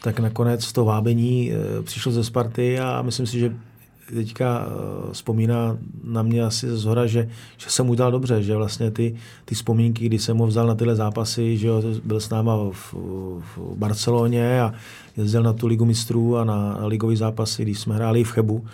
tak 0.02 0.20
nakonec 0.20 0.72
to 0.72 0.84
vábení 0.84 1.52
přišlo 1.82 2.12
ze 2.12 2.24
Sparty 2.24 2.78
a 2.78 3.02
myslím 3.02 3.26
si, 3.26 3.38
že 3.38 3.54
teďka 4.14 4.66
e, 4.66 5.12
vzpomíná 5.12 5.78
na 6.04 6.22
mě 6.22 6.44
asi 6.44 6.76
z 6.76 6.84
hora, 6.84 7.06
že, 7.06 7.28
že 7.56 7.70
jsem 7.70 7.90
udělal 7.90 8.12
dobře, 8.12 8.42
že 8.42 8.56
vlastně 8.56 8.90
ty, 8.90 9.14
ty 9.44 9.54
vzpomínky, 9.54 10.06
kdy 10.06 10.18
jsem 10.18 10.38
ho 10.38 10.46
vzal 10.46 10.66
na 10.66 10.74
tyhle 10.74 10.96
zápasy, 10.96 11.56
že 11.56 11.68
byl 12.04 12.20
s 12.20 12.30
náma 12.30 12.56
v, 12.56 12.94
v 13.56 13.74
Barceloně 13.76 14.60
a 14.62 14.72
jezdil 15.16 15.42
na 15.42 15.52
tu 15.52 15.66
ligu 15.66 15.84
mistrů 15.84 16.36
a 16.36 16.44
na 16.44 16.78
ligový 16.86 17.16
zápasy, 17.16 17.62
když 17.62 17.78
jsme 17.78 17.94
hráli 17.94 18.24
v 18.24 18.30
Chebu, 18.30 18.64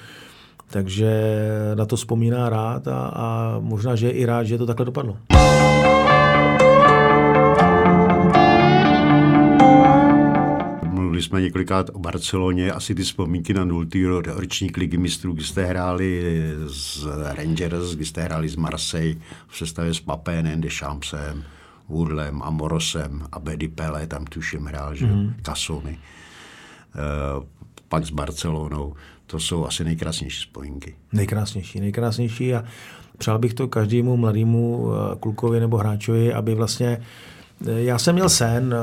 takže 0.71 1.41
na 1.75 1.87
to 1.87 1.97
vzpomíná 1.97 2.49
rád 2.49 2.89
a, 2.89 2.99
a 2.99 3.57
možná, 3.61 3.97
že 3.97 4.07
je 4.07 4.13
i 4.13 4.25
rád, 4.25 4.45
že 4.45 4.59
to 4.59 4.67
takhle 4.67 4.87
dopadlo. 4.87 5.17
Mluvili 11.15 11.29
jsme 11.29 11.41
několikrát 11.41 11.91
o 11.93 11.99
Barceloně, 11.99 12.73
asi 12.73 12.95
ty 12.95 13.03
vzpomínky 13.03 13.55
na 13.55 13.65
nultý 13.65 14.07
ročník 14.07 14.77
ligy 14.77 14.97
mistrů, 14.97 15.33
kdy 15.33 15.45
jste 15.45 15.65
hráli 15.65 16.43
z 16.67 17.07
Rangers, 17.23 17.95
kdy 17.95 18.05
jste 18.05 18.23
hráli 18.23 18.49
z 18.49 18.57
Marseille 18.57 19.21
v 19.49 19.59
sestavě 19.59 19.95
s 19.95 20.01
Papénem, 20.01 20.61
Deschampsem, 20.61 21.45
Wurlem, 21.89 22.43
Amorosem 22.43 23.27
a 23.33 23.39
Bedy 23.39 23.69
Pele, 23.69 24.07
tam 24.07 24.25
tuším 24.25 24.65
hrál, 24.65 24.95
že 24.95 25.07
mm-hmm. 25.07 25.35
Kasony. 25.43 25.99
Uh, 27.39 27.45
pak 27.89 28.05
s 28.05 28.11
Barcelonou 28.11 28.95
to 29.27 29.41
jsou 29.41 29.67
asi 29.67 29.85
nejkrásnější 29.85 30.43
spojinky. 30.43 30.95
Nejkrásnější, 31.13 31.81
nejkrásnější 31.81 32.55
a 32.55 32.65
přál 33.19 33.39
bych 33.39 33.55
to 33.55 33.69
každému 33.69 34.17
mladému 34.17 34.91
eh, 34.93 35.17
klukovi 35.21 35.61
nebo 35.61 35.77
hráčovi, 35.77 36.33
aby 36.33 36.55
vlastně, 36.55 37.03
eh, 37.67 37.83
já 37.83 37.99
jsem 37.99 38.15
měl 38.15 38.29
sen 38.29 38.75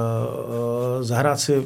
zahrát 1.01 1.39
si 1.39 1.63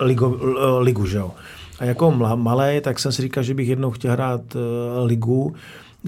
ligu, 0.00 0.40
ligu 0.78 1.06
že 1.06 1.18
jo. 1.18 1.30
A 1.78 1.84
jako 1.84 2.10
malý, 2.34 2.80
tak 2.80 2.98
jsem 2.98 3.12
si 3.12 3.22
říkal, 3.22 3.42
že 3.42 3.54
bych 3.54 3.68
jednou 3.68 3.90
chtěl 3.90 4.12
hrát 4.12 4.40
uh, 4.54 4.60
ligu 5.06 5.54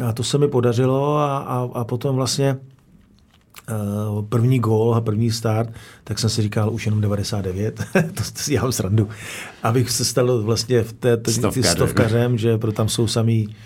a 0.07 0.13
to 0.13 0.23
se 0.23 0.39
mi 0.39 0.49
podařilo 0.49 1.17
a, 1.17 1.39
a, 1.39 1.69
a 1.75 1.85
potom 1.85 2.17
vlastně 2.17 2.57
Uh, 4.09 4.25
první 4.25 4.59
gól 4.59 4.95
a 4.95 5.01
první 5.01 5.31
start, 5.31 5.71
tak 6.05 6.19
jsem 6.19 6.31
si 6.31 6.43
říkal 6.43 6.73
už 6.73 6.87
jenom 6.87 7.01
99, 7.01 7.85
to, 8.15 8.23
si 8.35 8.51
dělám 8.51 8.73
srandu, 8.73 9.09
abych 9.63 9.91
se 9.91 10.05
stal 10.05 10.43
vlastně 10.43 10.83
v 10.83 10.93
té 10.93 11.19
Stovkaře. 11.29 11.69
stovkařem, 11.69 12.39
že 12.39 12.59
pro 12.59 12.73
tam 12.73 12.89
jsou 12.89 13.07
samý 13.07 13.57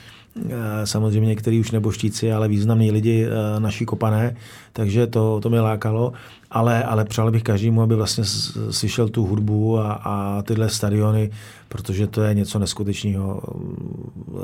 samozřejmě 0.84 1.26
některý 1.26 1.60
už 1.60 1.70
neboštíci, 1.70 2.32
ale 2.32 2.48
významní 2.48 2.90
lidi 2.90 3.26
uh, 3.26 3.60
naší 3.60 3.86
kopané, 3.86 4.36
takže 4.72 5.06
to, 5.06 5.40
to 5.40 5.50
mě 5.50 5.60
lákalo, 5.60 6.12
ale, 6.50 6.84
ale 6.84 7.04
přál 7.04 7.30
bych 7.30 7.42
každému, 7.42 7.82
aby 7.82 7.94
vlastně 7.94 8.24
slyšel 8.70 9.08
tu 9.08 9.26
hudbu 9.26 9.78
a, 9.78 9.92
a 9.92 10.42
tyhle 10.42 10.68
stadiony, 10.68 11.30
protože 11.68 12.06
to 12.06 12.22
je 12.22 12.34
něco 12.34 12.58
neskutečného 12.58 13.42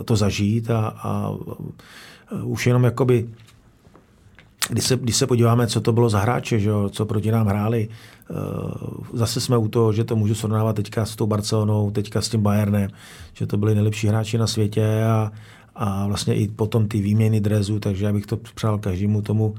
to 0.05 0.17
zažít 0.17 0.71
a, 0.71 0.89
a 0.89 1.33
už 2.43 2.67
jenom 2.67 2.85
jakoby 2.85 3.29
když 4.69 4.85
se, 4.85 4.97
když 4.97 5.17
se 5.17 5.27
podíváme, 5.27 5.67
co 5.67 5.81
to 5.81 5.93
bylo 5.93 6.09
za 6.09 6.19
hráče, 6.19 6.59
že 6.59 6.69
jo, 6.69 6.89
co 6.89 7.07
proti 7.07 7.31
nám 7.31 7.47
hráli, 7.47 7.89
eh, 7.89 8.35
zase 9.13 9.41
jsme 9.41 9.57
u 9.57 9.69
toho, 9.69 9.93
že 9.93 10.05
to 10.05 10.17
můžu 10.17 10.35
srovnávat 10.35 10.77
teďka 10.77 11.07
s 11.07 11.17
tou 11.17 11.27
Barcelonou, 11.27 11.91
teďka 11.91 12.21
s 12.21 12.29
tím 12.29 12.43
Bayernem, 12.43 12.91
že 13.35 13.47
to 13.47 13.57
byli 13.57 13.75
nejlepší 13.75 14.09
hráči 14.09 14.39
na 14.39 14.47
světě 14.47 15.05
a, 15.05 15.33
a 15.77 16.07
vlastně 16.07 16.35
i 16.35 16.49
potom 16.49 16.89
ty 16.89 17.01
výměny 17.01 17.41
drezu, 17.41 17.81
takže 17.81 18.05
já 18.05 18.13
bych 18.13 18.27
to 18.27 18.37
přál 18.37 18.79
každému 18.79 19.23
tomu 19.23 19.55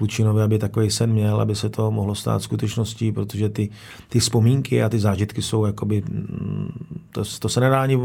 Klučinovi, 0.00 0.42
aby 0.42 0.58
takový 0.58 0.90
sen 0.90 1.12
měl, 1.12 1.40
aby 1.40 1.54
se 1.54 1.68
to 1.68 1.90
mohlo 1.90 2.14
stát 2.14 2.42
skutečností, 2.42 3.12
protože 3.12 3.48
ty, 3.48 3.70
ty 4.08 4.20
vzpomínky 4.20 4.82
a 4.82 4.88
ty 4.88 4.98
zážitky 4.98 5.42
jsou 5.42 5.64
jakoby, 5.64 6.02
mm, 6.08 6.68
to, 7.12 7.22
to 7.38 7.48
se 7.48 7.60
nedá 7.60 7.82
ani, 7.82 7.98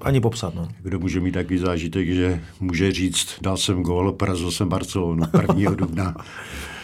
ani 0.00 0.20
popsat. 0.20 0.54
No. 0.54 0.68
Kdo 0.82 0.98
může 0.98 1.20
mít 1.20 1.32
takový 1.32 1.58
zážitek, 1.58 2.08
že 2.08 2.40
může 2.60 2.92
říct, 2.92 3.28
dal 3.40 3.56
jsem 3.56 3.82
gól, 3.82 4.12
porazil 4.12 4.50
jsem 4.50 4.68
Barcelonu 4.68 5.24
1. 5.40 5.70
dubna 5.74 6.14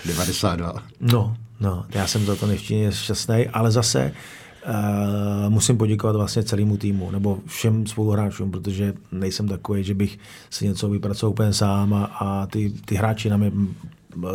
92. 0.06 0.82
No, 1.00 1.36
no, 1.60 1.84
já 1.94 2.06
jsem 2.06 2.24
za 2.24 2.36
to 2.36 2.46
nevštěně 2.46 2.92
šťastný, 2.92 3.46
ale 3.52 3.70
zase 3.70 4.12
musím 5.48 5.78
poděkovat 5.78 6.16
vlastně 6.16 6.42
celému 6.42 6.76
týmu 6.76 7.10
nebo 7.10 7.38
všem 7.46 7.86
spoluhráčům, 7.86 8.50
protože 8.50 8.94
nejsem 9.12 9.48
takový, 9.48 9.84
že 9.84 9.94
bych 9.94 10.18
si 10.50 10.66
něco 10.66 10.88
vypracoval 10.88 11.30
úplně 11.30 11.52
sám 11.52 11.94
a, 11.94 12.04
a 12.04 12.46
ty, 12.46 12.72
ty 12.84 12.94
hráči 12.94 13.30
na 13.30 13.36
mě 13.36 13.52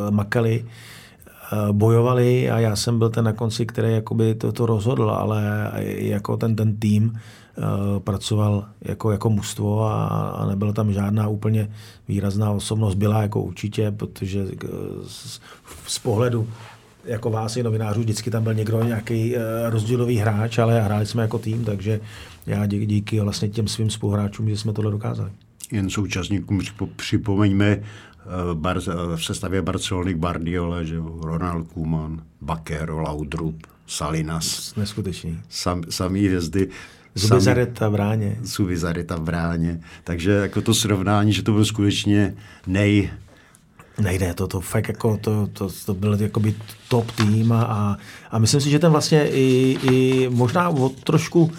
makali, 0.10 0.66
eh, 0.66 1.72
bojovali 1.72 2.52
a 2.52 2.60
já 2.60 2.76
jsem 2.76 3.00
byl 3.00 3.10
ten 3.10 3.26
na 3.26 3.34
konci, 3.34 3.66
který 3.66 3.94
jakoby 3.94 4.36
to, 4.36 4.52
to 4.52 4.66
rozhodl, 4.66 5.12
ale 5.12 5.72
jako 5.84 6.38
ten, 6.38 6.56
ten 6.56 6.78
tým 6.78 7.14
eh, 7.14 8.00
pracoval 8.00 8.66
jako, 8.82 9.12
jako 9.12 9.30
mužstvo 9.30 9.86
a, 9.86 10.08
a 10.30 10.46
nebyla 10.46 10.74
tam 10.74 10.94
žádná 10.94 11.28
úplně 11.28 11.70
výrazná 12.08 12.52
osobnost. 12.52 12.96
Byla 12.96 13.22
jako 13.22 13.42
určitě, 13.42 13.92
protože 13.92 14.46
eh, 14.64 14.68
z, 15.08 15.42
z 15.88 16.00
pohledu 16.00 16.48
jako 17.04 17.30
vás 17.30 17.58
i 17.58 17.64
novinářů, 17.64 18.00
vždycky 18.00 18.32
tam 18.32 18.44
byl 18.44 18.54
někdo 18.54 18.84
nějaký 18.84 19.36
rozdílový 19.70 20.18
hráč, 20.18 20.58
ale 20.58 20.82
hráli 20.82 21.06
jsme 21.06 21.22
jako 21.22 21.40
tým, 21.40 21.66
takže 21.66 22.00
já 22.48 22.66
díky, 22.66 22.86
díky 22.86 23.20
vlastně 23.20 23.50
těm 23.50 23.68
svým 23.68 23.90
spoluhráčům, 23.90 24.50
že 24.50 24.58
jsme 24.58 24.74
tohle 24.74 24.92
dokázali. 24.92 25.32
Jen 25.72 25.90
současníkům 25.90 26.62
připomeňme, 26.96 27.80
Eh, 28.26 28.56
Bar, 28.56 28.78
eh, 28.78 29.18
v 29.18 29.26
sestavě 29.26 29.62
Barcelony 29.62 30.14
Bardiola, 30.14 30.84
že 30.84 30.96
Ronald 31.22 31.68
Koeman, 31.68 32.22
Bakero, 32.42 33.02
Laudrup, 33.02 33.68
Salinas. 33.88 34.76
Neskutečný. 34.76 35.40
Sam, 35.50 35.84
samý 35.90 36.26
hvězdy. 36.28 36.70
Zubizareta 37.16 37.90
v 37.90 37.92
bráně. 37.92 38.38
Zubizareta 38.42 39.16
v 39.16 39.22
bráně. 39.22 39.80
Takže 40.04 40.32
jako 40.32 40.62
to 40.62 40.74
srovnání, 40.74 41.34
že 41.34 41.44
to 41.44 41.52
byl 41.52 41.66
skutečně 41.66 42.36
nej, 42.68 43.10
Nejde, 44.02 44.34
to, 44.34 44.48
to 44.48 44.62
fakt 44.62 44.88
jako, 44.88 45.18
to, 45.18 45.48
to, 45.54 45.68
to 45.86 45.94
byl 45.94 46.22
jakoby 46.22 46.56
top 46.90 47.12
tým 47.12 47.52
a, 47.52 47.98
a 48.32 48.40
myslím 48.40 48.62
si, 48.62 48.70
že 48.70 48.80
ten 48.80 48.92
vlastně 48.92 49.30
i, 49.30 49.78
i 49.92 50.30
možná 50.30 50.70
o 50.70 50.90
trošku 50.90 51.52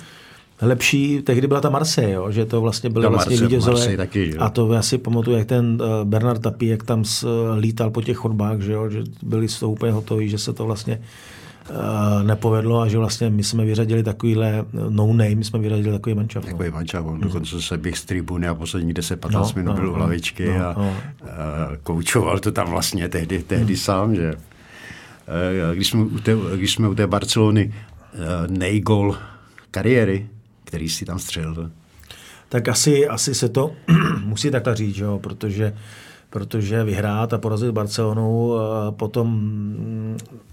lepší, 0.62 1.22
tehdy 1.22 1.47
byla 1.47 1.61
ta 1.61 1.70
Marseille, 1.70 2.12
jo, 2.12 2.30
že 2.30 2.47
to 2.47 2.61
vlastně 2.61 2.91
byly 2.91 3.09
vlastně 3.09 3.37
vítězové. 3.37 3.97
A 4.39 4.51
to 4.51 4.72
já 4.72 4.82
si 4.82 4.99
pamatuju, 4.99 5.37
jak 5.37 5.47
ten 5.47 5.82
uh, 5.82 6.09
Bernard 6.09 6.43
Tapie, 6.43 6.70
jak 6.70 6.82
tam 6.82 7.01
uh, 7.01 7.30
lítal 7.59 7.91
po 7.91 8.03
těch 8.03 8.16
chodbách, 8.16 8.61
že, 8.61 8.72
jo, 8.72 8.91
že 8.91 9.03
byli 9.22 9.49
z 9.49 9.59
toho 9.61 9.72
úplně 9.72 9.93
hotoví, 9.93 10.28
že 10.28 10.39
se 10.39 10.53
to 10.53 10.64
vlastně 10.64 11.01
nepovedlo 12.22 12.80
a 12.80 12.88
že 12.88 12.98
vlastně 12.98 13.30
my 13.30 13.44
jsme 13.44 13.64
vyřadili 13.64 14.02
takovýhle 14.02 14.64
no 14.88 15.06
name, 15.06 15.34
my 15.34 15.44
jsme 15.44 15.58
vyřadili 15.58 15.92
takový 15.92 16.14
mančav. 16.14 16.44
No. 16.44 16.50
Takový 16.50 16.70
mančav, 16.70 17.06
on 17.06 17.20
dokonce 17.20 17.62
se 17.62 17.78
bych 17.78 17.98
z 17.98 18.04
tribuny 18.04 18.48
a 18.48 18.54
poslední 18.54 18.94
10-15 18.94 19.30
no, 19.30 19.50
minut 19.56 19.72
no, 19.72 19.80
byl 19.80 19.90
u 19.90 19.96
lavičky 19.96 20.48
no, 20.48 20.66
a 20.66 20.74
no. 20.78 20.96
Uh, 21.22 21.28
koučoval 21.82 22.38
to 22.38 22.52
tam 22.52 22.70
vlastně 22.70 23.08
tehdy, 23.08 23.42
tehdy 23.42 23.74
hmm. 23.74 23.76
sám, 23.76 24.14
že 24.14 24.34
uh, 24.34 25.74
když 25.74 25.88
jsme 25.88 26.02
u 26.02 26.18
té, 26.18 26.36
když 26.56 26.72
jsme 26.72 26.88
u 26.88 26.94
té 26.94 27.06
Barcelony 27.06 27.74
uh, 28.14 28.56
nejgol 28.56 29.16
kariéry, 29.70 30.26
který 30.64 30.88
si 30.88 31.04
tam 31.04 31.18
střelil? 31.18 31.70
Tak 32.48 32.68
asi, 32.68 33.08
asi 33.08 33.34
se 33.34 33.48
to 33.48 33.72
musí 34.24 34.50
takhle 34.50 34.76
říct, 34.76 34.96
jo, 34.96 35.18
protože 35.22 35.74
protože 36.35 36.85
vyhrát 36.85 37.32
a 37.32 37.39
porazit 37.39 37.70
Barcelonu 37.70 38.59
a 38.59 38.91
potom 38.91 39.41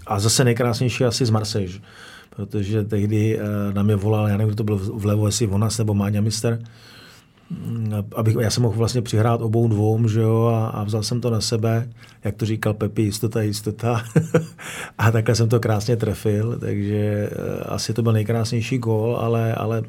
a 0.06 0.20
zase 0.20 0.44
nejkrásnější 0.44 1.04
asi 1.04 1.26
z 1.26 1.30
Marseille, 1.30 1.80
protože 2.36 2.84
tehdy 2.84 3.38
eh, 3.38 3.42
na 3.72 3.82
mě 3.82 3.96
volal, 3.96 4.28
já 4.28 4.36
nevím, 4.36 4.48
kdo 4.48 4.56
to 4.56 4.64
byl 4.64 4.78
vlevo, 4.94 5.26
jestli 5.26 5.46
Vonas 5.46 5.78
nebo 5.78 5.94
Máňa 5.94 6.20
Mister, 6.20 6.58
abych, 8.16 8.36
já 8.40 8.50
jsem 8.50 8.62
mohl 8.62 8.78
vlastně 8.78 9.02
přihrát 9.02 9.42
obou 9.42 9.68
dvou, 9.68 10.08
že 10.08 10.20
jo, 10.20 10.44
a, 10.44 10.66
a 10.66 10.84
vzal 10.84 11.02
jsem 11.02 11.20
to 11.20 11.30
na 11.30 11.40
sebe, 11.40 11.88
jak 12.24 12.36
to 12.36 12.46
říkal 12.46 12.74
Pepi, 12.74 13.02
jistota, 13.02 13.42
jistota. 13.42 14.04
a 14.98 15.10
takhle 15.10 15.34
jsem 15.34 15.48
to 15.48 15.60
krásně 15.60 15.96
trefil, 15.96 16.58
takže 16.60 17.30
uh, 17.30 17.74
asi 17.74 17.94
to 17.94 18.02
byl 18.02 18.12
nejkrásnější 18.12 18.78
gól, 18.78 19.16
ale, 19.16 19.54
ale 19.54 19.82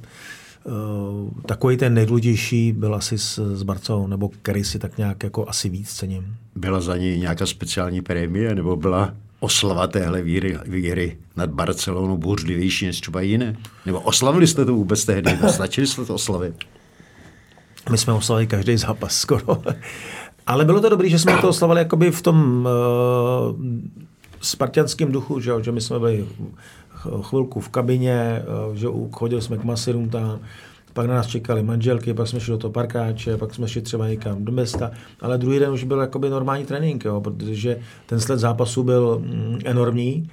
takový 1.46 1.78
ten 1.78 1.94
nejdůležitější 1.94 2.72
byl 2.72 2.96
asi 2.96 3.18
s, 3.18 3.56
s 3.56 3.64
Barcou, 3.64 4.08
nebo 4.08 4.30
který 4.30 4.64
si 4.64 4.80
tak 4.80 4.98
nějak 4.98 5.24
jako 5.24 5.50
asi 5.50 5.70
víc 5.70 5.94
cením. 5.94 6.36
Byla 6.56 6.82
za 6.82 6.98
ní 6.98 7.18
nějaká 7.18 7.46
speciální 7.46 8.02
prémie, 8.02 8.56
nebo 8.56 8.76
byla 8.76 9.14
oslava 9.40 9.88
téhle 9.88 10.22
víry, 10.22 10.58
víry 10.66 11.18
nad 11.36 11.50
Barcelonou 11.50 12.18
bouřlivější 12.18 12.86
než 12.86 13.02
třeba 13.02 13.22
jiné? 13.22 13.56
Nebo 13.86 14.00
oslavili 14.00 14.48
jste 14.48 14.66
to 14.66 14.74
vůbec 14.76 15.06
tehdy? 15.06 15.38
Stačili 15.50 15.88
jste 15.88 16.06
to 16.06 16.16
oslavit? 16.16 16.56
My 17.92 17.98
jsme 17.98 18.14
oslavili 18.14 18.48
každý 18.48 18.78
zápas 18.78 19.18
skoro. 19.18 19.62
Ale 20.48 20.66
bylo 20.66 20.82
to 20.82 20.90
dobré, 20.90 21.10
že 21.10 21.20
jsme 21.20 21.38
to 21.38 21.50
oslavili 21.50 21.80
jakoby 21.80 22.12
v 22.12 22.22
tom 22.22 22.68
uh, 23.52 23.56
spartianském 24.44 25.12
duchu, 25.12 25.40
že, 25.40 25.52
že 25.62 25.72
my 25.72 25.82
jsme 25.82 26.00
byli 26.00 26.28
chvilku 27.22 27.60
v 27.60 27.70
kabině, 27.70 28.14
eh, 28.14 28.78
že 28.78 28.88
chodili 29.12 29.42
jsme 29.42 29.58
k 29.58 29.64
masirům 29.64 30.10
tam, 30.10 30.40
pak 30.94 31.06
na 31.06 31.14
nás 31.14 31.28
čekali 31.28 31.64
manželky, 31.64 32.14
pak 32.14 32.28
jsme 32.28 32.40
šli 32.40 32.52
do 32.52 32.58
toho 32.58 32.72
parkáče, 32.72 33.38
pak 33.38 33.54
jsme 33.54 33.68
šli 33.68 33.82
třeba 33.82 34.08
někam 34.08 34.46
do 34.46 34.52
města, 34.52 34.92
ale 35.22 35.38
druhý 35.38 35.60
den 35.60 35.72
už 35.72 35.84
byl 35.84 36.00
jakoby 36.00 36.30
normální 36.30 36.66
trénink, 36.66 37.06
jo, 37.06 37.22
protože 37.22 37.80
ten 38.06 38.20
sled 38.20 38.40
zápasu 38.40 38.84
byl 38.84 39.20
mm, 39.20 39.60
enormní 39.66 40.30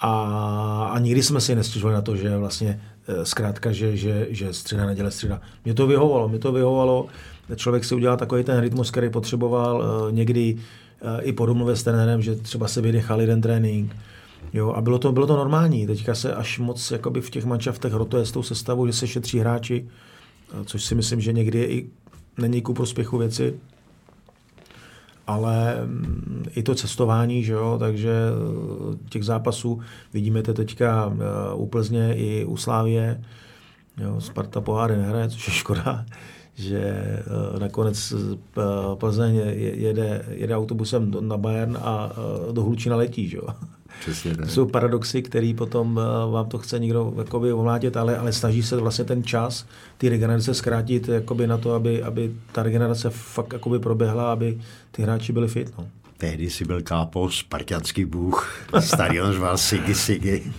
a, 0.00 0.90
a 0.92 0.98
nikdy 0.98 1.22
jsme 1.22 1.40
si 1.40 1.54
nestěžovali 1.54 1.94
na 1.94 2.02
to, 2.02 2.16
že 2.16 2.36
vlastně 2.36 2.80
eh, 3.08 3.24
zkrátka, 3.24 3.72
že, 3.72 3.96
že, 3.96 4.26
že 4.30 4.52
středa, 4.52 4.86
neděle, 4.86 5.10
středa. 5.10 5.40
Mě 5.64 5.74
to 5.74 5.86
vyhovovalo, 5.86 6.28
mě 6.28 6.38
to 6.38 6.52
vyhovovalo, 6.52 7.06
člověk 7.56 7.84
si 7.84 7.94
udělal 7.94 8.16
takový 8.16 8.44
ten 8.44 8.60
rytmus, 8.60 8.90
který 8.90 9.10
potřeboval 9.10 9.84
eh, 9.84 10.12
někdy 10.12 10.56
i 11.20 11.32
po 11.32 11.46
domluvě 11.46 11.76
s 11.76 11.82
trenérem, 11.82 12.22
že 12.22 12.36
třeba 12.36 12.68
se 12.68 12.80
vydechal 12.80 13.20
jeden 13.20 13.40
trénink, 13.40 13.96
Jo, 14.52 14.72
a 14.72 14.80
bylo 14.80 14.98
to, 14.98 15.12
bylo 15.12 15.26
to 15.26 15.36
normální. 15.36 15.86
Teďka 15.86 16.14
se 16.14 16.34
až 16.34 16.58
moc 16.58 16.90
jakoby 16.90 17.20
v 17.20 17.30
těch 17.30 17.44
manšaftech 17.44 17.92
rotuje 17.92 18.26
s 18.26 18.32
tou 18.32 18.42
sestavou, 18.42 18.86
že 18.86 18.92
se 18.92 19.06
šetří 19.06 19.38
hráči, 19.38 19.88
což 20.64 20.84
si 20.84 20.94
myslím, 20.94 21.20
že 21.20 21.32
někdy 21.32 21.58
je 21.58 21.70
i 21.70 21.90
není 22.38 22.62
ku 22.62 22.74
prospěchu 22.74 23.18
věci. 23.18 23.54
Ale 25.26 25.76
mm, 25.84 26.44
i 26.56 26.62
to 26.62 26.74
cestování, 26.74 27.44
že 27.44 27.52
jo, 27.52 27.76
takže 27.80 28.12
eh, 28.12 29.08
těch 29.08 29.24
zápasů 29.24 29.80
vidíme 30.12 30.42
to 30.42 30.54
teďka 30.54 31.12
eh, 31.14 31.54
u 31.54 31.66
Plzně 31.66 32.14
i 32.14 32.44
u 32.44 32.56
Slávě. 32.56 33.24
Jo, 33.98 34.20
Sparta 34.20 34.60
poháry 34.60 34.96
nehraje, 34.96 35.28
což 35.28 35.48
je 35.48 35.54
škoda 35.54 36.04
že 36.54 36.78
eh, 36.78 37.58
nakonec 37.58 38.12
Plzeň 38.94 39.42
jede, 39.56 40.24
jede 40.30 40.56
autobusem 40.56 41.14
na 41.20 41.36
Bayern 41.36 41.78
a 41.80 42.12
do 42.52 42.62
Hlučina 42.62 42.96
letí. 42.96 43.28
Že? 43.28 43.38
Přesně 44.00 44.36
tak. 44.36 44.50
Jsou 44.50 44.66
paradoxy, 44.66 45.22
které 45.22 45.52
potom 45.56 46.00
vám 46.30 46.46
to 46.48 46.58
chce 46.58 46.78
někdo 46.78 47.14
jakoby 47.18 47.52
ovládět, 47.52 47.96
ale, 47.96 48.16
ale 48.16 48.32
snaží 48.32 48.62
se 48.62 48.76
vlastně 48.76 49.04
ten 49.04 49.24
čas, 49.24 49.66
ty 49.98 50.08
regenerace 50.08 50.54
zkrátit 50.54 51.08
jakoby 51.08 51.46
na 51.46 51.58
to, 51.58 51.74
aby, 51.74 52.02
aby 52.02 52.34
ta 52.52 52.62
regenerace 52.62 53.10
fakt 53.10 53.52
jakoby 53.52 53.78
proběhla, 53.78 54.32
aby 54.32 54.60
ty 54.90 55.02
hráči 55.02 55.32
byli 55.32 55.48
fit. 55.48 55.72
No. 55.78 55.88
Tehdy 56.16 56.50
si 56.50 56.64
byl 56.64 56.82
kápo, 56.82 57.30
spartianský 57.30 58.04
bůh, 58.04 58.66
stadion 58.80 59.32
řval 59.32 59.58
Sigi 59.58 59.94
Sigi. 59.94 60.52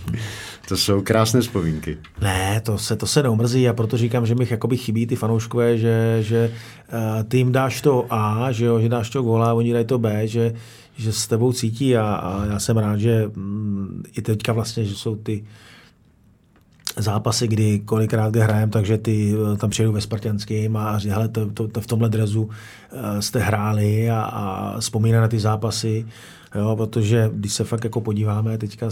To 0.68 0.76
jsou 0.76 1.02
krásné 1.02 1.40
vzpomínky. 1.40 1.98
Ne, 2.20 2.60
to 2.60 2.78
se, 2.78 2.96
to 2.96 3.06
se 3.06 3.22
neumrzí 3.22 3.68
a 3.68 3.72
proto 3.72 3.96
říkám, 3.96 4.26
že 4.26 4.34
mi 4.34 4.46
jakoby 4.50 4.76
chybí 4.76 5.06
ty 5.06 5.16
fanouškové, 5.16 5.78
že, 5.78 6.18
že 6.20 6.50
uh, 6.92 7.22
ty 7.24 7.38
jim 7.38 7.52
dáš 7.52 7.80
to 7.80 8.06
A, 8.10 8.52
že, 8.52 8.64
jo, 8.64 8.80
že 8.80 8.88
dáš 8.88 9.10
to 9.10 9.22
góla 9.22 9.50
a 9.50 9.54
oni 9.54 9.72
dají 9.72 9.84
to 9.84 9.98
B, 9.98 10.28
že, 10.28 10.54
že 10.96 11.12
s 11.12 11.26
tebou 11.26 11.52
cítí 11.52 11.96
a, 11.96 12.14
a 12.14 12.46
já 12.46 12.58
jsem 12.58 12.76
rád, 12.76 12.96
že 12.96 13.30
mm, 13.34 14.02
i 14.16 14.22
teďka 14.22 14.52
vlastně, 14.52 14.84
že 14.84 14.94
jsou 14.94 15.16
ty 15.16 15.44
zápasy, 16.96 17.48
kdy 17.48 17.78
kolikrát 17.78 18.30
kdy 18.30 18.40
hrajem, 18.40 18.70
takže 18.70 18.98
ty 18.98 19.34
eh, 19.34 19.56
tam 19.56 19.70
přijedou 19.70 19.92
ve 19.92 20.00
Spartianském 20.00 20.76
a 20.76 20.98
říkají, 20.98 21.14
hele, 21.14 21.28
to, 21.28 21.50
to, 21.50 21.68
to, 21.68 21.80
v 21.80 21.86
tomhle 21.86 22.08
drezu 22.08 22.42
uh, 22.42 22.50
jste 23.20 23.38
hráli 23.38 24.10
a, 24.10 24.22
a 24.22 24.74
vzpomíná 24.80 25.20
na 25.20 25.28
ty 25.28 25.40
zápasy, 25.40 26.06
jo, 26.54 26.76
protože 26.76 27.30
když 27.34 27.52
se 27.52 27.64
fakt 27.64 27.84
jako 27.84 28.00
podíváme 28.00 28.58
teďka 28.58 28.88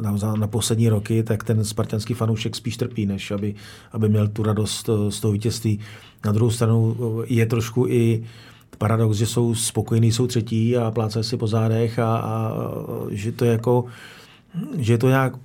na, 0.00 0.34
na 0.36 0.46
poslední 0.46 0.88
roky, 0.88 1.22
tak 1.22 1.44
ten 1.44 1.64
spartianský 1.64 2.14
fanoušek 2.14 2.56
spíš 2.56 2.76
trpí, 2.76 3.06
než 3.06 3.30
aby, 3.30 3.54
aby 3.92 4.08
měl 4.08 4.28
tu 4.28 4.42
radost 4.42 4.88
eh, 4.88 5.10
z 5.12 5.20
toho 5.20 5.32
vítězství. 5.32 5.80
Na 6.24 6.32
druhou 6.32 6.50
stranu 6.50 6.96
je 7.26 7.46
trošku 7.46 7.86
i 7.88 8.24
paradox, 8.78 9.16
že 9.16 9.26
jsou 9.26 9.54
spokojení, 9.54 10.12
jsou 10.12 10.26
třetí 10.26 10.76
a 10.76 10.90
plácají 10.90 11.24
si 11.24 11.36
po 11.36 11.46
zádech 11.46 11.98
a, 11.98 12.16
a 12.16 12.52
že 13.10 13.32
to 13.32 13.44
je 13.44 13.52
jako, 13.52 13.84
že 14.76 14.92
je 14.92 14.98
to 14.98 15.08
nějak 15.08 15.36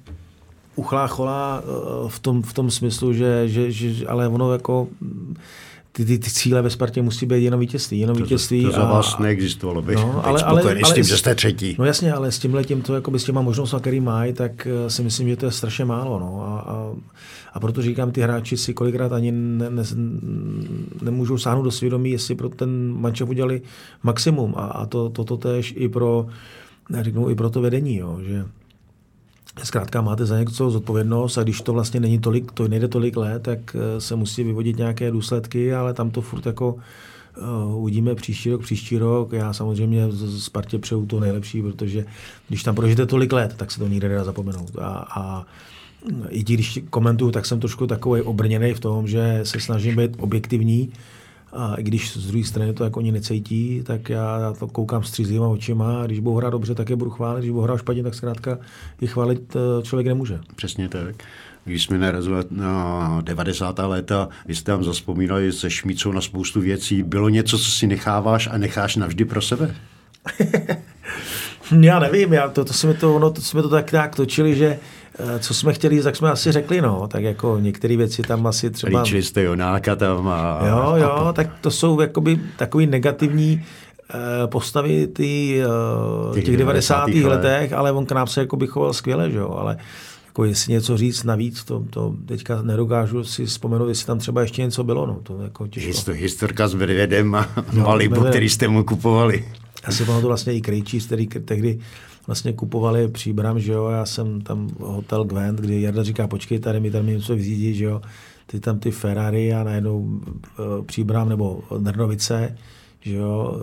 uchlácholá 0.75 1.63
eh, 1.63 2.09
v 2.09 2.19
tom, 2.19 2.41
v 2.41 2.53
tom 2.53 2.71
smyslu, 2.71 3.13
že, 3.13 3.47
že, 3.47 3.71
že, 3.71 4.07
ale 4.07 4.27
ono 4.27 4.51
jako 4.51 4.87
ty, 5.91 6.05
ty, 6.05 6.19
ty 6.19 6.29
cíle 6.29 6.61
ve 6.61 6.69
Spartě 6.69 7.01
musí 7.01 7.25
být 7.25 7.43
jenom 7.43 7.59
vítězství. 7.59 7.99
Jenom 7.99 8.17
to, 8.17 8.23
vítězství 8.23 8.63
to, 8.63 8.69
to 8.69 8.75
za 8.75 8.85
vás 8.85 9.19
neexistovalo, 9.19 9.81
bych 9.81 9.95
no, 9.95 10.25
ale, 10.25 10.41
ale, 10.41 10.61
ale, 10.61 10.79
s 10.85 10.93
tím, 10.93 11.03
že 11.03 11.17
jste 11.17 11.35
třetí. 11.35 11.75
No 11.79 11.85
jasně, 11.85 12.13
ale 12.13 12.31
s 12.31 12.39
tímhle 12.39 12.59
letím, 12.59 12.81
to 12.81 12.95
jako 12.95 13.19
s 13.19 13.23
těma 13.23 13.41
možnostmi, 13.41 13.79
který 13.79 13.99
mají, 13.99 14.33
tak 14.33 14.67
eh, 14.67 14.89
si 14.89 15.03
myslím, 15.03 15.29
že 15.29 15.35
to 15.35 15.45
je 15.45 15.51
strašně 15.51 15.85
málo. 15.85 16.19
No. 16.19 16.43
A, 16.43 16.59
a, 16.59 16.93
a 17.53 17.59
proto 17.59 17.81
říkám, 17.81 18.11
ty 18.11 18.21
hráči 18.21 18.57
si 18.57 18.73
kolikrát 18.73 19.11
ani 19.11 19.31
ne, 19.31 19.69
ne, 19.69 19.83
nemůžou 21.01 21.37
sáhnout 21.37 21.63
do 21.63 21.71
svědomí, 21.71 22.11
jestli 22.11 22.35
pro 22.35 22.49
ten 22.49 22.93
mančev 22.97 23.29
udělali 23.29 23.61
maximum. 24.03 24.53
A, 24.57 24.65
a 24.65 24.85
to, 24.85 25.09
to, 25.09 25.23
to 25.23 25.37
tež 25.37 25.73
i 25.77 25.89
pro, 25.89 26.27
řeknu, 27.01 27.29
i 27.29 27.35
pro 27.35 27.49
to 27.49 27.61
vedení, 27.61 27.97
jo, 27.97 28.19
že 28.21 28.45
Zkrátka 29.63 30.01
máte 30.01 30.25
za 30.25 30.39
něco 30.39 30.71
zodpovědnost 30.71 31.37
a 31.37 31.43
když 31.43 31.61
to 31.61 31.73
vlastně 31.73 31.99
není 31.99 32.19
tolik, 32.19 32.51
to 32.51 32.67
nejde 32.67 32.87
tolik 32.87 33.17
let, 33.17 33.43
tak 33.43 33.75
eh, 33.75 34.01
se 34.01 34.15
musí 34.15 34.43
vyvodit 34.43 34.77
nějaké 34.77 35.11
důsledky, 35.11 35.73
ale 35.73 35.93
tam 35.93 36.11
to 36.11 36.21
furt 36.21 36.45
jako 36.45 36.75
uh, 37.37 37.81
uvidíme 37.81 38.15
příští 38.15 38.51
rok, 38.51 38.61
příští 38.61 38.97
rok. 38.97 39.31
Já 39.31 39.53
samozřejmě 39.53 40.11
z 40.11 40.43
Spartě 40.43 40.79
přeju 40.79 41.05
to 41.05 41.19
nejlepší, 41.19 41.61
protože 41.61 42.05
když 42.47 42.63
tam 42.63 42.75
prožijete 42.75 43.05
tolik 43.05 43.33
let, 43.33 43.53
tak 43.57 43.71
se 43.71 43.79
to 43.79 43.87
nikdy 43.87 44.09
nedá 44.09 44.23
zapomenout. 44.23 44.71
A, 44.81 44.87
a 45.15 45.45
i 46.29 46.43
když 46.43 46.79
komentuju, 46.89 47.31
tak 47.31 47.45
jsem 47.45 47.59
trošku 47.59 47.87
takový 47.87 48.21
obrněný 48.21 48.73
v 48.73 48.79
tom, 48.79 49.07
že 49.07 49.39
se 49.43 49.59
snažím 49.59 49.95
být 49.95 50.11
objektivní, 50.19 50.91
a 51.53 51.75
i 51.75 51.83
když 51.83 52.17
z 52.17 52.27
druhé 52.27 52.43
strany 52.43 52.73
to 52.73 52.83
jako 52.83 52.99
oni 52.99 53.11
necítí, 53.11 53.81
tak 53.83 54.09
já 54.09 54.53
to 54.59 54.67
koukám 54.67 55.03
střízlivýma 55.03 55.47
očima 55.47 56.01
a 56.01 56.05
když 56.05 56.19
budou 56.19 56.35
hrát 56.35 56.49
dobře, 56.49 56.75
tak 56.75 56.89
je 56.89 56.95
budu 56.95 57.11
chválit, 57.11 57.39
když 57.39 57.51
budou 57.51 57.63
hrát 57.63 57.77
špatně, 57.77 58.03
tak 58.03 58.15
zkrátka 58.15 58.57
je 59.01 59.07
chválit 59.07 59.55
eh, 59.55 59.83
člověk 59.83 60.07
nemůže. 60.07 60.39
Přesně 60.55 60.89
tak. 60.89 61.15
Když 61.65 61.83
jsme 61.83 61.97
narazili 61.97 62.43
na 62.51 63.21
90. 63.21 63.79
léta, 63.79 64.29
vy 64.45 64.55
jste 64.55 64.71
tam 64.71 64.83
zaspomínali 64.83 65.51
se 65.51 65.69
Šmícou 65.69 66.11
na 66.11 66.21
spoustu 66.21 66.61
věcí. 66.61 67.03
Bylo 67.03 67.29
něco, 67.29 67.57
co 67.57 67.71
si 67.71 67.87
necháváš 67.87 68.49
a 68.51 68.57
necháš 68.57 68.95
navždy 68.95 69.25
pro 69.25 69.41
sebe? 69.41 69.75
já 71.81 71.99
nevím, 71.99 72.33
já 72.33 72.49
to, 72.49 72.65
to, 72.65 72.73
jsme 72.73 72.93
to, 72.93 73.15
ono, 73.15 73.31
to 73.31 73.41
jsme 73.41 73.61
to 73.61 73.69
tak 73.69 73.91
nějak 73.91 74.15
točili, 74.15 74.55
že 74.55 74.79
co 75.39 75.53
jsme 75.53 75.73
chtěli, 75.73 76.03
tak 76.03 76.15
jsme 76.15 76.31
asi 76.31 76.51
řekli, 76.51 76.81
no. 76.81 77.07
Tak 77.07 77.23
jako 77.23 77.57
některé 77.61 77.97
věci 77.97 78.21
tam 78.21 78.47
asi 78.47 78.69
třeba... 78.69 79.01
Líčili 79.01 79.23
jste 79.23 79.43
Jonáka 79.43 79.95
tam 79.95 80.27
a... 80.27 80.59
Jo, 80.67 80.93
jo, 80.95 81.11
a... 81.11 81.33
tak 81.33 81.47
to 81.61 81.71
jsou 81.71 82.01
jakoby 82.01 82.39
takový 82.57 82.87
negativní 82.87 83.65
eh, 84.13 84.47
postavy 84.47 85.07
ty, 85.07 85.61
eh, 85.61 86.33
těch, 86.33 86.45
těch 86.45 86.57
90. 86.57 87.07
letech, 87.07 87.25
letech, 87.25 87.73
ale 87.73 87.91
on 87.91 88.05
k 88.05 88.11
nám 88.11 88.27
se 88.27 88.41
jako 88.41 88.55
by 88.55 88.67
choval 88.67 88.93
skvěle, 88.93 89.31
že 89.31 89.37
jo, 89.37 89.49
ale 89.49 89.77
jako 90.25 90.45
jestli 90.45 90.73
něco 90.73 90.97
říct 90.97 91.23
navíc, 91.23 91.63
to, 91.63 91.83
to 91.89 92.15
teďka 92.25 92.61
nedokážu 92.61 93.23
si 93.23 93.45
vzpomenout, 93.45 93.87
jestli 93.87 94.05
tam 94.05 94.19
třeba 94.19 94.41
ještě 94.41 94.61
něco 94.61 94.83
bylo. 94.83 95.05
No, 95.05 95.19
to 95.23 95.41
jako 95.41 95.67
těžko. 95.67 95.87
Histor, 95.87 96.15
historka 96.15 96.67
s 96.67 96.73
Vedvedem 96.73 97.35
a 97.35 97.49
no, 97.73 97.83
Malibu, 97.83 98.21
který 98.21 98.49
jste 98.49 98.67
mu 98.67 98.83
kupovali. 98.83 99.45
Já 99.87 99.93
si 99.93 100.05
pamatuju 100.05 100.27
vlastně 100.27 100.53
i 100.53 100.61
Krejčí, 100.61 100.99
který 100.99 101.27
tehdy 101.27 101.79
vlastně 102.27 102.53
kupovali 102.53 103.07
příbram, 103.07 103.59
že 103.59 103.71
jo, 103.71 103.89
já 103.89 104.05
jsem 104.05 104.41
tam 104.41 104.69
hotel 104.79 105.23
Gwent, 105.23 105.59
kdy 105.59 105.81
Jarda 105.81 106.03
říká, 106.03 106.27
počkej, 106.27 106.59
tady 106.59 106.79
mi 106.79 106.91
tam 106.91 107.07
něco 107.07 107.35
vyřídí, 107.35 107.75
že 107.75 107.85
jo, 107.85 108.01
ty 108.45 108.59
tam 108.59 108.79
ty 108.79 108.91
Ferrari 108.91 109.53
a 109.53 109.63
najednou 109.63 109.99
uh, 109.99 110.85
příbram 110.85 111.29
nebo 111.29 111.63
Drnovice, 111.79 112.57
že 113.01 113.15
jo, 113.15 113.57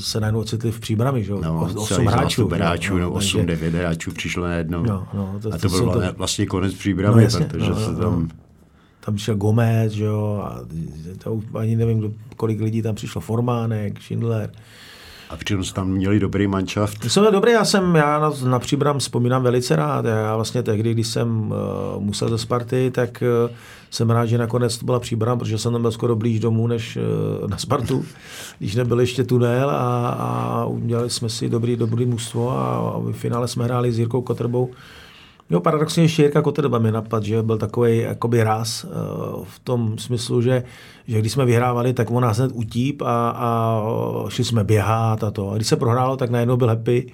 se 0.00 0.20
najednou 0.20 0.40
ocitli 0.40 0.72
v 0.72 0.80
příbrami, 0.80 1.24
že 1.24 1.32
jo, 1.32 1.40
no, 1.44 1.70
8 1.76 2.06
hráčů. 2.06 2.48
hráčů, 2.48 2.98
no, 2.98 3.10
8, 3.10 3.46
9 3.46 3.74
hráčů 3.74 4.12
přišlo 4.12 4.44
najednou. 4.44 4.84
No, 4.84 5.08
no, 5.14 5.38
to, 5.42 5.48
a 5.48 5.58
to, 5.58 5.68
to 5.68 5.68
byl 5.68 5.92
to, 5.92 6.00
vlastně 6.16 6.46
konec 6.46 6.74
příbramy, 6.74 7.16
no, 7.16 7.22
jasně, 7.22 7.44
protože 7.44 7.70
no, 7.70 7.76
se 7.76 7.92
no, 7.92 7.98
tam... 7.98 8.22
No. 8.22 8.28
Tam 9.00 9.14
přišel 9.14 9.36
Gomez, 9.36 9.92
že 9.92 10.04
jo, 10.04 10.42
a 10.44 10.60
to 11.18 11.42
ani 11.58 11.76
nevím, 11.76 12.14
kolik 12.36 12.60
lidí 12.60 12.82
tam 12.82 12.94
přišlo, 12.94 13.20
Formánek, 13.20 14.00
Schindler, 14.00 14.52
a 15.30 15.36
přitom 15.36 15.62
tam 15.64 15.88
měli 15.88 16.20
dobrý 16.20 16.46
manšaft. 16.46 17.04
Jsem 17.04 17.26
dobrý, 17.32 17.52
já 17.52 17.64
jsem, 17.64 17.94
já 17.96 18.20
na, 18.20 18.32
na 18.44 18.58
Příbram 18.58 18.98
vzpomínám 18.98 19.42
velice 19.42 19.76
rád. 19.76 20.04
Já 20.04 20.36
vlastně 20.36 20.62
tehdy, 20.62 20.92
když 20.92 21.06
jsem 21.06 21.52
uh, 21.96 22.02
musel 22.02 22.28
ze 22.28 22.38
Sparty, 22.38 22.90
tak 22.90 23.22
uh, 23.46 23.54
jsem 23.90 24.10
rád, 24.10 24.26
že 24.26 24.38
nakonec 24.38 24.78
to 24.78 24.84
byla 24.84 25.00
Příbram, 25.00 25.38
protože 25.38 25.58
jsem 25.58 25.72
tam 25.72 25.82
byl 25.82 25.92
skoro 25.92 26.16
blíž 26.16 26.40
domů 26.40 26.66
než 26.66 26.98
uh, 27.42 27.48
na 27.48 27.58
Spartu, 27.58 28.04
když 28.58 28.74
nebyl 28.74 29.00
ještě 29.00 29.24
tunel 29.24 29.70
a, 29.70 30.08
a 30.08 30.64
udělali 30.64 31.10
jsme 31.10 31.28
si 31.28 31.48
dobrý, 31.48 31.76
dobrý 31.76 32.06
mužstvo 32.06 32.50
a, 32.50 32.76
a 32.76 32.98
v 32.98 33.12
finále 33.12 33.48
jsme 33.48 33.64
hráli 33.64 33.92
s 33.92 33.98
Jirkou 33.98 34.22
Kotrbou 34.22 34.70
Jo, 35.50 35.60
paradoxně 35.60 36.02
ještě 36.02 36.22
Jirka 36.22 36.42
Kotrba 36.42 36.78
mi 36.78 36.92
napad, 36.92 37.22
že 37.22 37.42
byl 37.42 37.58
takový 37.58 37.98
jakoby 37.98 38.42
ráz 38.42 38.84
uh, 38.84 38.90
v 39.44 39.58
tom 39.58 39.98
smyslu, 39.98 40.42
že, 40.42 40.62
že 41.06 41.18
když 41.18 41.32
jsme 41.32 41.44
vyhrávali, 41.44 41.92
tak 41.92 42.10
on 42.10 42.22
nás 42.22 42.38
hned 42.38 42.50
utíp 42.54 43.02
a, 43.02 43.28
a 43.28 43.82
šli 44.28 44.44
jsme 44.44 44.64
běhat 44.64 45.24
a 45.24 45.30
to. 45.30 45.50
A 45.50 45.56
když 45.56 45.68
se 45.68 45.76
prohrálo, 45.76 46.16
tak 46.16 46.30
najednou 46.30 46.56
byl 46.56 46.68
happy 46.68 47.12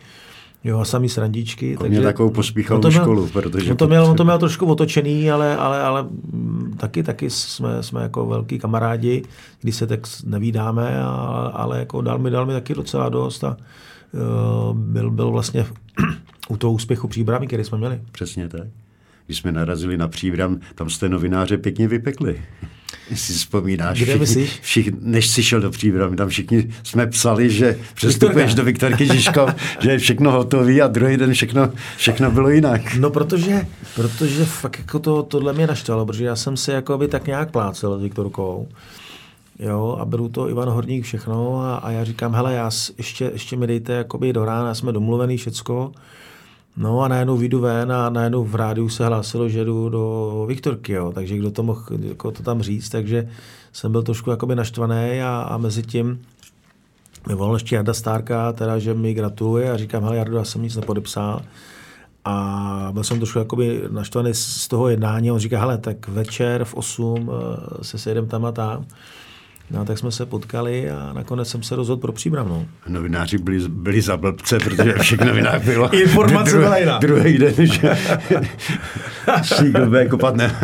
Jo, 0.65 0.79
a 0.79 0.85
samý 0.85 1.09
srandičky. 1.09 1.77
On 1.77 1.81
takže, 1.81 1.99
mě 1.99 2.07
takovou 2.07 2.31
pospíchalou 2.31 2.81
on 2.85 2.91
školu, 2.91 3.27
protože... 3.27 3.71
On 3.71 3.77
to, 3.77 3.87
měl, 3.87 4.05
on 4.05 4.17
to 4.17 4.25
měl 4.25 4.39
trošku 4.39 4.67
otočený, 4.67 5.31
ale, 5.31 5.57
ale, 5.57 5.83
ale 5.83 6.03
mm, 6.03 6.75
taky, 6.77 7.03
taky 7.03 7.31
jsme, 7.31 7.83
jsme 7.83 8.03
jako 8.03 8.27
velký 8.27 8.59
kamarádi, 8.59 9.23
když 9.61 9.77
se 9.77 9.87
tak 9.87 10.01
nevídáme, 10.25 11.03
a, 11.03 11.09
ale 11.55 11.79
jako 11.79 12.03
dal 12.03 12.19
mi, 12.19 12.31
dal 12.31 12.47
mi 12.47 12.53
taky 12.53 12.75
docela 12.75 13.09
dost 13.09 13.45
a 13.45 13.57
uh, 14.13 14.77
byl, 14.77 15.11
byl 15.11 15.31
vlastně 15.31 15.67
u 16.51 16.57
toho 16.57 16.73
úspěchu 16.73 17.09
příbramy, 17.09 17.47
který 17.47 17.65
jsme 17.65 17.79
měli. 17.79 18.01
Přesně 18.13 18.49
tak. 18.49 18.67
Když 19.27 19.39
jsme 19.39 19.53
narazili 19.53 19.97
na 19.97 20.09
příbram, 20.09 20.61
tam 20.75 20.91
jste 20.91 21.09
novináře 21.09 21.59
pěkně 21.59 21.89
vypekli. 21.89 22.43
Si 23.15 23.33
vzpomínáš, 23.33 24.03
Kde 24.03 24.19
všichni, 24.19 24.49
všichni, 24.61 24.93
než 25.01 25.29
jsi 25.29 25.43
šel 25.43 25.61
do 25.61 25.71
příbramy, 25.71 26.17
tam 26.17 26.29
všichni 26.29 26.73
jsme 26.83 27.07
psali, 27.07 27.51
že 27.51 27.79
přestupuješ 27.95 28.55
do 28.55 28.65
Viktorky 28.65 29.07
Žižkov, 29.07 29.51
že 29.81 29.91
je 29.91 29.99
všechno 29.99 30.31
hotové 30.31 30.81
a 30.81 30.87
druhý 30.87 31.17
den 31.17 31.33
všechno, 31.33 31.73
všechno 31.97 32.31
bylo 32.31 32.49
jinak. 32.49 32.95
No 32.95 33.11
protože, 33.11 33.67
protože 33.95 34.45
fakt 34.45 34.79
jako 34.79 34.99
to, 34.99 35.23
tohle 35.23 35.53
mě 35.53 35.67
naštvalo, 35.67 36.07
protože 36.07 36.25
já 36.25 36.37
jsem 36.37 36.57
si 36.57 36.71
jako 36.71 36.99
by 36.99 37.09
tak 37.09 37.27
nějak 37.27 37.51
plácel 37.51 37.99
s 37.99 38.03
Viktorkou. 38.03 38.69
Jo, 39.59 39.97
a 40.01 40.05
beru 40.05 40.29
to 40.29 40.49
Ivan 40.49 40.69
Horník 40.69 41.05
všechno 41.05 41.61
a, 41.61 41.77
a 41.77 41.91
já 41.91 42.05
říkám, 42.05 42.35
hele, 42.35 42.55
já 42.55 42.71
ještě, 42.99 43.31
ještě 43.33 43.57
mi 43.57 43.67
dejte 43.67 43.93
jakoby 43.93 44.33
do 44.33 44.45
rána, 44.45 44.75
jsme 44.75 44.93
domluvený 44.93 45.37
všecko. 45.37 45.93
No 46.77 47.01
a 47.01 47.09
najednou 47.09 47.37
vyjdu 47.37 47.61
ven 47.61 47.93
a 47.93 48.11
najednou 48.11 48.45
v 48.45 48.55
rádiu 48.55 48.89
se 48.89 49.07
hlásilo, 49.07 49.49
že 49.49 49.65
jdu 49.65 49.89
do 49.89 50.45
Viktorky, 50.49 50.93
jo. 50.93 51.13
takže 51.15 51.37
kdo 51.37 51.51
to 51.51 51.63
mohl 51.63 51.83
jako 52.01 52.31
to 52.31 52.43
tam 52.43 52.63
říct, 52.63 52.89
takže 52.89 53.29
jsem 53.73 53.93
byl 53.93 54.03
trošku 54.03 54.31
jakoby 54.31 54.55
naštvaný 54.55 55.23
a, 55.23 55.47
a 55.51 55.59
mezi 55.59 55.83
tím 55.83 56.21
mi 57.29 57.35
volal 57.35 57.55
ještě 57.55 57.77
Jarda 57.77 57.95
Stárka, 57.95 58.53
teda, 58.53 58.79
že 58.79 58.95
mi 58.95 59.15
gratuluje 59.15 59.73
a 59.73 59.77
říkám, 59.77 60.03
hele 60.03 60.17
Jardo, 60.17 60.37
já 60.37 60.45
jsem 60.45 60.63
nic 60.63 60.77
nepodepsal. 60.77 61.43
A 62.25 62.89
byl 62.93 63.05
jsem 63.05 63.17
trošku 63.17 63.39
jakoby 63.39 63.83
naštvaný 63.91 64.35
z 64.35 64.69
toho 64.69 64.89
jednání. 64.89 65.31
On 65.31 65.39
říká, 65.39 65.61
hele, 65.61 65.79
tak 65.79 66.09
večer 66.09 66.65
v 66.65 66.75
8 66.75 67.31
eh, 67.31 67.85
se 67.85 67.99
sejdem 67.99 68.27
tam 68.27 68.45
a 68.45 68.53
tam. 68.53 68.87
No, 69.71 69.85
tak 69.85 69.99
jsme 69.99 70.13
se 70.13 70.27
potkali 70.27 70.91
a 70.91 71.13
nakonec 71.13 71.49
jsem 71.49 71.63
se 71.63 71.77
rozhodl 71.77 72.01
pro 72.01 72.13
příbram. 72.13 72.67
Novináři 72.89 73.39
byli, 73.39 73.69
byli 73.69 74.03
za 74.03 74.17
blbce, 74.17 74.59
protože 74.59 74.93
všech 74.93 75.21
novinář 75.21 75.65
bylo. 75.65 75.95
Informace 75.95 76.57
byla 76.57 76.79
jiná. 76.79 76.99
Druhý 76.99 77.39
den, 77.39 77.55
že 77.57 77.97
šíkl 79.43 79.87
bude 79.87 80.09
kopat 80.09 80.37
ne, 80.37 80.55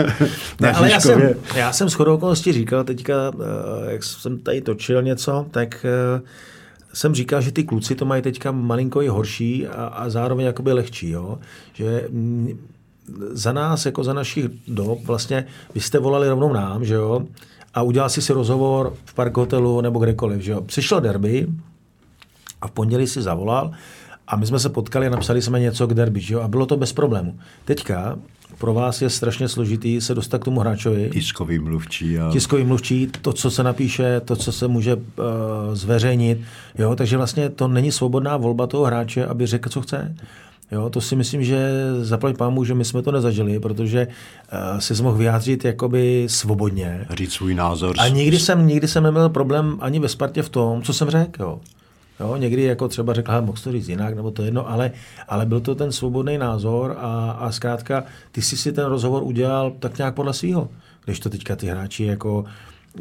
ne, 0.61 0.73
ale 0.73 0.91
já 0.91 1.01
jsem, 1.01 1.35
já 1.57 1.73
jsem 1.73 1.89
shodou 1.89 2.15
okolností 2.15 2.53
říkal 2.53 2.85
teďka, 2.85 3.15
eh, 3.35 3.93
jak 3.93 4.05
jsem 4.05 4.39
tady 4.39 4.61
točil 4.61 5.03
něco, 5.03 5.47
tak 5.51 5.87
eh, 5.89 6.23
jsem 6.93 7.15
říkal, 7.15 7.41
že 7.41 7.53
ty 7.53 7.65
kluci 7.65 7.95
to 7.95 8.05
mají 8.05 8.23
teďka 8.23 8.53
malinko 8.53 9.03
i 9.03 9.09
horší 9.09 9.67
a, 9.67 9.87
a 9.87 10.09
zároveň 10.11 10.47
jakoby 10.47 10.73
lehčí. 10.73 11.11
Jo? 11.11 11.39
Že 11.73 12.09
mm, 12.11 12.59
za 13.31 13.53
nás, 13.53 13.87
jako 13.87 14.05
za 14.05 14.13
našich 14.13 14.47
dob, 14.69 15.05
vlastně 15.05 15.47
vy 15.75 15.81
jste 15.81 15.99
volali 15.99 16.29
rovnou 16.29 16.53
nám, 16.53 16.85
že 16.85 16.95
jo, 16.95 17.27
a 17.77 17.83
udělal 17.83 18.09
si 18.09 18.23
si 18.23 18.33
rozhovor 18.33 18.95
v 19.05 19.15
park 19.15 19.37
hotelu 19.37 19.81
nebo 19.81 19.99
kdekoliv. 19.99 20.41
Že 20.41 20.53
jo? 20.53 20.61
Přišlo 20.61 21.01
derby 21.01 21.47
a 22.61 22.69
v 22.69 22.71
pondělí 22.71 23.07
si 23.07 23.23
zavolal 23.23 23.71
a 24.29 24.37
my 24.37 24.47
jsme 24.47 24.59
se 24.59 24.69
potkali 24.69 25.07
a 25.07 25.11
napsali 25.11 25.43
jsme 25.43 25.61
něco 25.61 25.87
k 25.87 25.95
derby, 25.95 26.21
že 26.21 26.35
jo? 26.35 26.41
a 26.41 26.49
bylo 26.49 26.67
to 26.67 26.77
bez 26.77 26.93
problému. 26.93 27.39
Teďka 27.65 28.19
pro 28.59 28.75
vás 28.75 29.03
je 29.03 29.11
strašně 29.11 29.49
složitý 29.49 30.01
se 30.01 30.15
dostat 30.15 30.39
k 30.39 30.45
tomu 30.45 30.61
hráčovi. 30.61 31.11
Tiskový 31.13 31.59
mluvčí. 31.59 32.19
A... 32.19 32.31
Tiskový 32.33 32.65
mluvčí, 32.65 33.11
to, 33.23 33.33
co 33.33 33.51
se 33.51 33.63
napíše, 33.63 34.21
to, 34.21 34.37
co 34.37 34.53
se 34.53 34.69
může 34.69 34.95
uh, 34.95 35.03
zveřejnit. 35.73 36.39
Jo? 36.79 36.97
Takže 36.97 37.17
vlastně 37.17 37.49
to 37.51 37.69
není 37.69 37.93
svobodná 37.93 38.37
volba 38.37 38.67
toho 38.67 38.85
hráče, 38.85 39.27
aby 39.27 39.47
řekl, 39.47 39.69
co 39.69 39.81
chce. 39.81 40.17
Jo, 40.73 40.91
to 40.91 41.01
si 41.01 41.17
myslím, 41.17 41.45
že 41.45 41.71
zaplať 42.01 42.37
pámu, 42.37 42.65
že 42.65 42.75
my 42.75 42.85
jsme 42.85 43.03
to 43.03 43.13
nezažili, 43.13 43.61
protože 43.61 44.07
uh, 44.07 44.79
si 44.79 45.03
mohl 45.03 45.17
vyjádřit 45.17 45.65
jakoby 45.65 46.27
svobodně. 46.31 47.07
Říct 47.11 47.33
svůj 47.33 47.55
názor. 47.55 47.97
A 47.99 48.09
nikdy 48.09 48.39
jsem, 48.39 48.67
nikdy 48.67 48.89
jsem 48.89 49.03
neměl 49.03 49.29
problém 49.29 49.79
ani 49.81 49.99
ve 49.99 50.09
Spartě 50.09 50.43
v 50.43 50.49
tom, 50.49 50.83
co 50.83 50.93
jsem 50.93 51.11
řekl. 51.11 51.43
Jo. 51.43 51.61
Jo, 52.21 52.37
někdy 52.37 52.63
jako 52.63 52.89
třeba 52.89 53.13
řekl, 53.13 53.33
že 53.33 53.41
mohl 53.41 53.59
to 53.65 53.73
říct 53.73 53.89
jinak, 53.89 54.17
nebo 54.17 54.31
to 54.31 54.43
jedno, 54.43 54.71
ale, 54.71 54.91
ale 55.29 55.47
byl 55.47 55.61
to 55.61 55.75
ten 55.75 55.93
svobodný 55.93 56.39
názor 56.39 56.97
a, 56.99 57.31
a 57.31 57.53
zkrátka 57.53 58.05
ty 58.33 58.43
jsi 58.43 58.57
si 58.57 58.73
ten 58.73 58.85
rozhovor 58.85 59.23
udělal 59.23 59.73
tak 59.79 59.99
nějak 59.99 60.15
podle 60.15 60.33
svého. 60.33 60.69
Když 61.05 61.21
to 61.21 61.31
teďka 61.31 61.57
ty 61.57 61.67
hráči 61.67 62.05
jako 62.05 62.45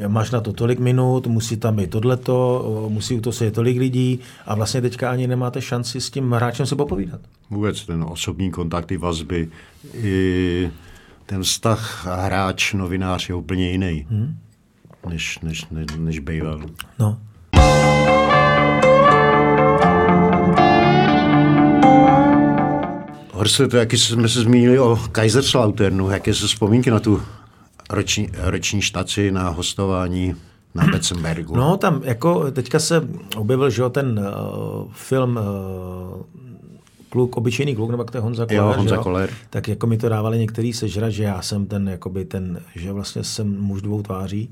máš 0.08 0.32
na 0.32 0.42
to 0.42 0.54
tolik 0.54 0.80
minut, 0.80 1.28
musí 1.28 1.58
tam 1.58 1.76
být 1.76 1.90
tohleto, 1.90 2.66
musí 2.90 3.16
u 3.16 3.22
toho 3.22 3.34
se 3.34 3.52
tolik 3.52 3.80
lidí 3.80 4.20
a 4.46 4.56
vlastně 4.56 4.82
teďka 4.82 5.12
ani 5.12 5.28
nemáte 5.28 5.62
šanci 5.62 6.02
s 6.02 6.10
tím 6.10 6.32
hráčem 6.32 6.66
se 6.66 6.76
popovídat. 6.76 7.22
Vůbec 7.50 7.86
ten 7.86 8.04
osobní 8.04 8.52
kontakt, 8.52 8.92
i 8.92 8.98
vazby, 8.98 9.50
i 9.94 10.72
ten 11.26 11.44
vztah 11.44 12.06
hráč, 12.06 12.74
novinář 12.74 13.30
je 13.30 13.36
úplně 13.36 13.72
jiný, 13.72 14.06
hmm. 14.10 14.38
než, 15.10 15.40
než, 15.40 15.66
než, 15.72 15.86
než 15.98 16.20
býval. 16.20 16.62
No. 17.00 17.18
Horse, 23.34 23.68
to 23.68 23.78
jaký 23.78 23.98
jsme 23.98 24.30
se 24.30 24.42
zmínili 24.42 24.80
o 24.80 25.00
Kaiserslauternu, 25.12 26.10
jaké 26.10 26.34
jsou 26.34 26.48
vzpomínky 26.48 26.92
na 26.92 27.00
tu 27.00 27.22
roční, 27.90 28.30
roční 28.34 28.82
štaci 28.82 29.32
na 29.32 29.50
hostování 29.50 30.36
na 30.76 30.88
Betzenbergu. 30.88 31.56
No 31.56 31.78
tam 31.78 32.02
jako 32.04 32.52
teďka 32.52 32.80
se 32.80 33.08
objevil, 33.38 33.70
že 33.70 33.82
jo, 33.82 33.90
ten 33.90 34.20
uh, 34.20 34.92
film 34.92 35.40
uh, 35.40 36.24
kluk, 37.10 37.38
obyčejný 37.38 37.76
kluk, 37.76 37.92
nebo 37.92 38.04
to 38.04 38.18
je 38.18 38.22
Honza 38.22 38.46
Koller, 38.46 38.64
jo, 38.64 38.74
Honza 38.78 38.98
Koller. 38.98 39.30
tak 39.50 39.68
jako 39.68 39.88
mi 39.88 39.98
to 39.98 40.10
dávali 40.10 40.40
některý 40.40 40.74
sežrat, 40.74 41.12
že 41.12 41.24
já 41.24 41.42
jsem 41.42 41.66
ten, 41.66 41.90
jakoby 41.90 42.26
ten, 42.26 42.60
že 42.76 42.92
vlastně 42.92 43.24
jsem 43.24 43.62
muž 43.62 43.82
dvou 43.82 44.02
tváří 44.02 44.50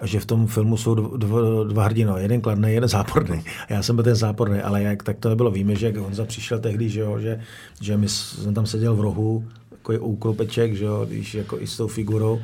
a 0.00 0.06
že 0.06 0.20
v 0.20 0.26
tom 0.26 0.46
filmu 0.46 0.76
jsou 0.76 0.94
dva, 0.94 1.40
dva 1.64 1.84
hrdino, 1.84 2.18
jeden 2.18 2.40
kladný, 2.40 2.72
jeden 2.72 2.88
záporný. 2.88 3.44
Já 3.68 3.82
jsem 3.82 3.96
byl 3.96 4.04
ten 4.04 4.14
záporný, 4.14 4.60
ale 4.60 4.82
jak 4.82 5.02
tak 5.02 5.18
to 5.18 5.28
nebylo. 5.28 5.50
Víme, 5.50 5.74
že 5.74 5.86
jak 5.86 5.96
Honza 5.96 6.24
přišel 6.24 6.58
tehdy, 6.58 6.88
že, 6.88 7.00
jo, 7.00 7.18
že, 7.18 7.40
že 7.80 7.96
my 7.96 8.08
jsem 8.08 8.54
tam 8.54 8.66
seděl 8.66 8.96
v 8.96 9.00
rohu, 9.00 9.44
jako 9.86 9.92
je 9.92 9.98
úklopeček, 9.98 10.74
že 10.74 10.84
jo, 10.84 11.06
když 11.08 11.34
jako 11.34 11.60
i 11.60 11.66
s 11.66 11.76
tou 11.76 11.86
figurou, 11.86 12.40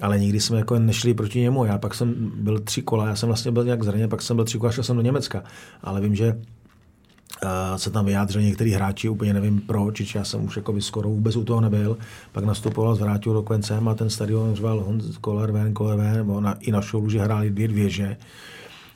ale 0.00 0.18
nikdy 0.18 0.40
jsme 0.40 0.58
jako 0.58 0.78
nešli 0.78 1.14
proti 1.14 1.40
němu. 1.40 1.64
Já 1.64 1.78
pak 1.78 1.94
jsem 1.94 2.32
byl 2.36 2.58
tři 2.60 2.82
kola, 2.82 3.08
já 3.08 3.16
jsem 3.16 3.26
vlastně 3.26 3.52
byl 3.52 3.64
nějak 3.64 3.82
zraněn, 3.82 4.08
pak 4.08 4.22
jsem 4.22 4.36
byl 4.36 4.44
tři 4.44 4.58
kola, 4.58 4.72
šel 4.72 4.84
jsem 4.84 4.96
do 4.96 5.02
Německa. 5.02 5.42
Ale 5.82 6.00
vím, 6.00 6.14
že 6.14 6.32
uh, 6.32 7.76
se 7.76 7.90
tam 7.90 8.04
vyjádřili 8.04 8.44
některý 8.44 8.70
hráči, 8.70 9.08
úplně 9.08 9.34
nevím 9.34 9.60
proč, 9.60 10.14
já 10.14 10.24
jsem 10.24 10.44
už 10.44 10.56
jako 10.56 10.80
skoro 10.80 11.08
vůbec 11.08 11.36
u 11.36 11.44
toho 11.44 11.60
nebyl. 11.60 11.96
Pak 12.32 12.44
nastupoval, 12.44 12.94
zvrátil 12.94 13.32
do 13.32 13.42
koncem 13.42 13.88
a 13.88 13.94
ten 13.94 14.10
stadion 14.10 14.54
řval 14.54 14.80
Honz 14.80 15.16
Koller 15.18 15.52
ven, 15.52 15.74
Koller 15.74 15.96
ven, 15.96 16.42
na, 16.42 16.52
i 16.60 16.72
na 16.72 16.80
show, 16.80 17.08
že 17.08 17.20
hráli 17.20 17.50
dvě 17.50 17.68
dvěže. 17.68 18.16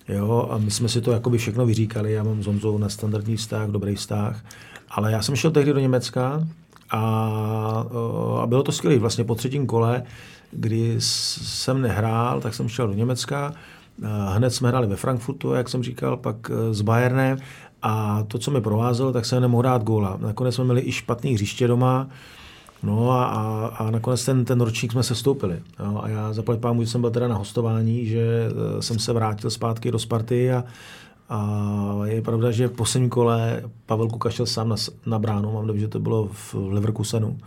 Jo, 0.08 0.48
a 0.50 0.58
my 0.58 0.70
jsme 0.70 0.88
si 0.88 1.00
to 1.00 1.12
jakoby 1.12 1.38
všechno 1.38 1.66
vyříkali. 1.66 2.12
Já 2.12 2.22
mám 2.22 2.42
s 2.42 2.46
Honzou 2.46 2.78
na 2.78 2.88
standardní 2.88 3.36
vztah, 3.36 3.68
dobrý 3.68 3.94
vztah. 3.94 4.44
Ale 4.90 5.12
já 5.12 5.22
jsem 5.22 5.36
šel 5.36 5.50
tehdy 5.50 5.72
do 5.72 5.80
Německa 5.80 6.46
a, 6.90 7.00
a 8.42 8.46
bylo 8.46 8.62
to 8.62 8.72
skvělé. 8.72 8.98
Vlastně 8.98 9.24
po 9.24 9.34
třetím 9.34 9.66
kole, 9.66 10.02
kdy 10.50 10.94
jsem 10.98 11.82
nehrál, 11.82 12.40
tak 12.40 12.54
jsem 12.54 12.68
šel 12.68 12.86
do 12.86 12.94
Německa. 12.94 13.52
Hned 14.34 14.50
jsme 14.50 14.68
hráli 14.68 14.86
ve 14.86 14.96
Frankfurtu, 14.96 15.52
jak 15.52 15.68
jsem 15.68 15.82
říkal, 15.82 16.16
pak 16.16 16.50
e, 16.50 16.74
s 16.74 16.80
Bayernem 16.80 17.38
a 17.82 18.24
to, 18.28 18.38
co 18.38 18.50
mi 18.50 18.60
provázelo, 18.60 19.12
tak 19.12 19.26
jsem 19.26 19.42
nemohl 19.42 19.62
dát 19.62 19.84
góla. 19.84 20.18
Nakonec 20.20 20.54
jsme 20.54 20.64
měli 20.64 20.80
i 20.80 20.92
špatný 20.92 21.34
hřiště 21.34 21.68
doma, 21.68 22.08
No 22.82 23.10
a, 23.10 23.24
a, 23.24 23.66
a 23.66 23.90
nakonec 23.90 24.24
ten, 24.24 24.44
ten 24.44 24.60
ročník 24.60 24.92
jsme 24.92 25.02
se 25.02 25.14
stoupili. 25.14 25.62
A 25.78 26.08
já 26.08 26.32
zaplať 26.32 26.60
pámu, 26.60 26.82
že 26.82 26.88
jsem 26.88 27.00
byl 27.00 27.10
teda 27.10 27.28
na 27.28 27.34
hostování, 27.34 28.06
že 28.06 28.48
e, 28.78 28.82
jsem 28.82 28.98
se 28.98 29.12
vrátil 29.12 29.50
zpátky 29.50 29.90
do 29.90 29.98
Sparty 29.98 30.52
a, 30.52 30.64
a 31.28 32.00
je 32.04 32.22
pravda, 32.22 32.50
že 32.50 32.68
v 32.68 32.72
posledním 32.72 33.10
kole 33.10 33.62
Pavel 33.86 34.08
Kuka 34.08 34.30
šel 34.30 34.46
sám 34.46 34.68
na, 34.68 34.76
na 35.06 35.18
bránu, 35.18 35.52
mám 35.52 35.66
dobře, 35.66 35.80
že 35.80 35.88
to 35.88 35.98
bylo 35.98 36.28
v 36.32 36.54
Leverkusenu. 36.54 37.38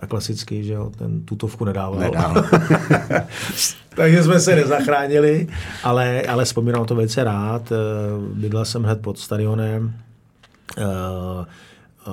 A 0.00 0.06
klasicky, 0.06 0.64
že 0.64 0.72
jo, 0.72 0.90
ten 0.98 1.24
tutovku 1.24 1.64
nedával. 1.64 2.00
Nedál. 2.00 2.34
Takže 3.96 4.22
jsme 4.22 4.40
se 4.40 4.56
nezachránili, 4.56 5.48
ale, 5.84 6.22
ale 6.22 6.44
vzpomínám 6.44 6.84
to 6.84 6.94
velice 6.94 7.24
rád. 7.24 7.72
Bydlel 8.34 8.64
jsem 8.64 8.82
hned 8.82 9.00
pod 9.02 9.18
stadionem. 9.18 9.94
Eh, 10.78 11.44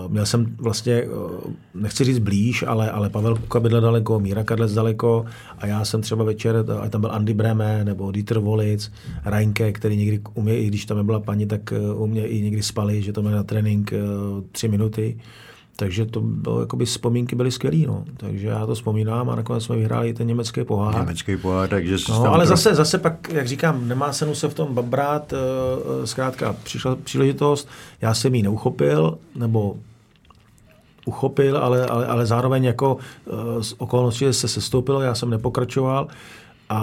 měl 0.08 0.26
jsem 0.26 0.56
vlastně, 0.58 0.94
eh, 0.94 1.08
nechci 1.74 2.04
říct 2.04 2.20
blíž, 2.20 2.64
ale, 2.68 2.92
ale 2.92 3.10
Pavel 3.10 3.36
Kuka 3.36 3.60
bydlel 3.60 3.82
daleko, 3.82 4.20
Míra 4.20 4.44
Kadlec 4.44 4.74
daleko 4.74 5.26
a 5.58 5.68
já 5.68 5.86
jsem 5.86 6.02
třeba 6.02 6.24
večer, 6.24 6.66
a 6.82 6.90
tam 6.90 7.02
byl 7.02 7.12
Andy 7.12 7.34
Breme 7.34 7.86
nebo 7.86 8.12
Dieter 8.12 8.40
Volic, 8.40 8.92
Reinke, 9.26 9.72
který 9.72 9.98
někdy 9.98 10.22
umě, 10.34 10.60
i 10.60 10.68
když 10.68 10.86
tam 10.86 10.98
nebyla 10.98 11.20
paní, 11.20 11.46
tak 11.46 11.74
eh, 11.74 11.94
u 11.94 12.08
mě 12.08 12.28
i 12.28 12.42
někdy 12.42 12.64
spali, 12.64 13.02
že 13.02 13.14
to 13.14 13.22
měl 13.22 13.34
na 13.34 13.44
trénink 13.44 13.94
tři 14.52 14.68
minuty. 14.68 15.18
Takže 15.80 16.06
to 16.06 16.22
bylo, 16.22 16.60
jakoby 16.60 16.86
vzpomínky 16.86 17.36
byly 17.36 17.52
skvělý, 17.52 17.86
no. 17.86 18.06
Takže 18.18 18.48
já 18.48 18.66
to 18.66 18.76
vzpomínám 18.76 19.30
a 19.30 19.36
nakonec 19.36 19.64
jsme 19.64 19.76
vyhráli 19.76 20.14
ten 20.14 20.28
německý 20.28 20.64
pohár. 20.64 20.96
Německý 20.96 21.38
pohár, 21.38 21.70
takže 21.70 21.96
no, 22.10 22.26
ale 22.26 22.46
pro... 22.46 22.46
zase, 22.46 22.76
zase 22.76 22.98
pak, 22.98 23.30
jak 23.30 23.48
říkám, 23.48 23.88
nemá 23.88 24.12
cenu 24.12 24.36
se 24.36 24.48
v 24.48 24.54
tom 24.54 24.74
babrát, 24.74 25.34
eh, 25.34 26.08
zkrátka 26.08 26.56
přišla 26.64 26.96
příležitost, 27.04 27.68
já 28.02 28.14
jsem 28.14 28.36
ji 28.36 28.44
neuchopil, 28.44 29.18
nebo 29.36 29.78
uchopil, 31.06 31.58
ale, 31.58 31.86
ale, 31.86 32.08
ale 32.08 32.26
zároveň 32.26 32.64
jako 32.64 32.98
z 33.62 33.76
okolností 33.78 34.26
se 34.32 34.48
sestoupilo, 34.48 35.02
já 35.02 35.16
jsem 35.16 35.30
nepokračoval 35.30 36.08
a, 36.70 36.80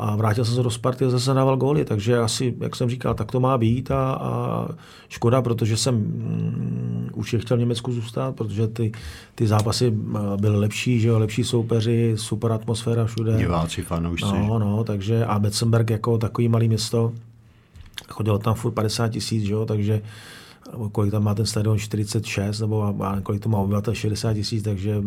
a 0.00 0.16
vrátil 0.16 0.44
jsem 0.44 0.54
se 0.54 0.62
do 0.62 0.70
Sparty 0.70 1.04
a 1.04 1.10
zase 1.10 1.34
dával 1.34 1.56
góly, 1.56 1.84
takže 1.84 2.18
asi, 2.18 2.54
jak 2.60 2.76
jsem 2.76 2.90
říkal, 2.90 3.14
tak 3.14 3.32
to 3.32 3.40
má 3.40 3.58
být 3.58 3.90
a, 3.90 4.12
a 4.12 4.68
škoda, 5.08 5.42
protože 5.42 5.76
jsem 5.76 5.94
mm, 5.94 7.10
určitě 7.12 7.38
chtěl 7.38 7.56
v 7.56 7.60
Německu 7.60 7.92
zůstat, 7.92 8.36
protože 8.36 8.68
ty, 8.68 8.92
ty 9.34 9.46
zápasy 9.46 9.90
byly 10.40 10.56
lepší, 10.56 11.00
že 11.00 11.08
jo, 11.08 11.18
lepší 11.18 11.44
soupeři, 11.44 12.12
super 12.16 12.52
atmosféra 12.52 13.04
všude. 13.06 13.36
Diváci, 13.36 13.82
fanoušci. 13.82 14.38
No, 14.48 14.58
no, 14.58 14.84
takže 14.84 15.24
a 15.24 15.38
Betzenberg 15.38 15.90
jako 15.90 16.18
takový 16.18 16.48
malý 16.48 16.68
město, 16.68 17.12
chodilo 18.08 18.38
tam 18.38 18.54
furt 18.54 18.72
50 18.72 19.08
tisíc, 19.08 19.44
že 19.44 19.52
jo, 19.52 19.66
takže 19.66 20.02
kolik 20.92 21.10
tam 21.10 21.24
má 21.24 21.34
ten 21.34 21.46
stadion, 21.46 21.78
46, 21.78 22.60
nebo 22.60 22.92
má, 22.92 23.20
kolik 23.20 23.42
to 23.42 23.48
má 23.48 23.58
obyvatel, 23.58 23.94
60 23.94 24.34
tisíc, 24.34 24.62
takže... 24.64 25.02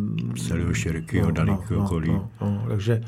Celého 0.47 0.73
širokého 0.73 1.25
no, 1.25 1.31
dalekého 1.31 1.81
no, 1.83 1.99
no, 1.99 2.29
no, 2.41 2.51
no, 2.51 2.65
takže 2.69 3.01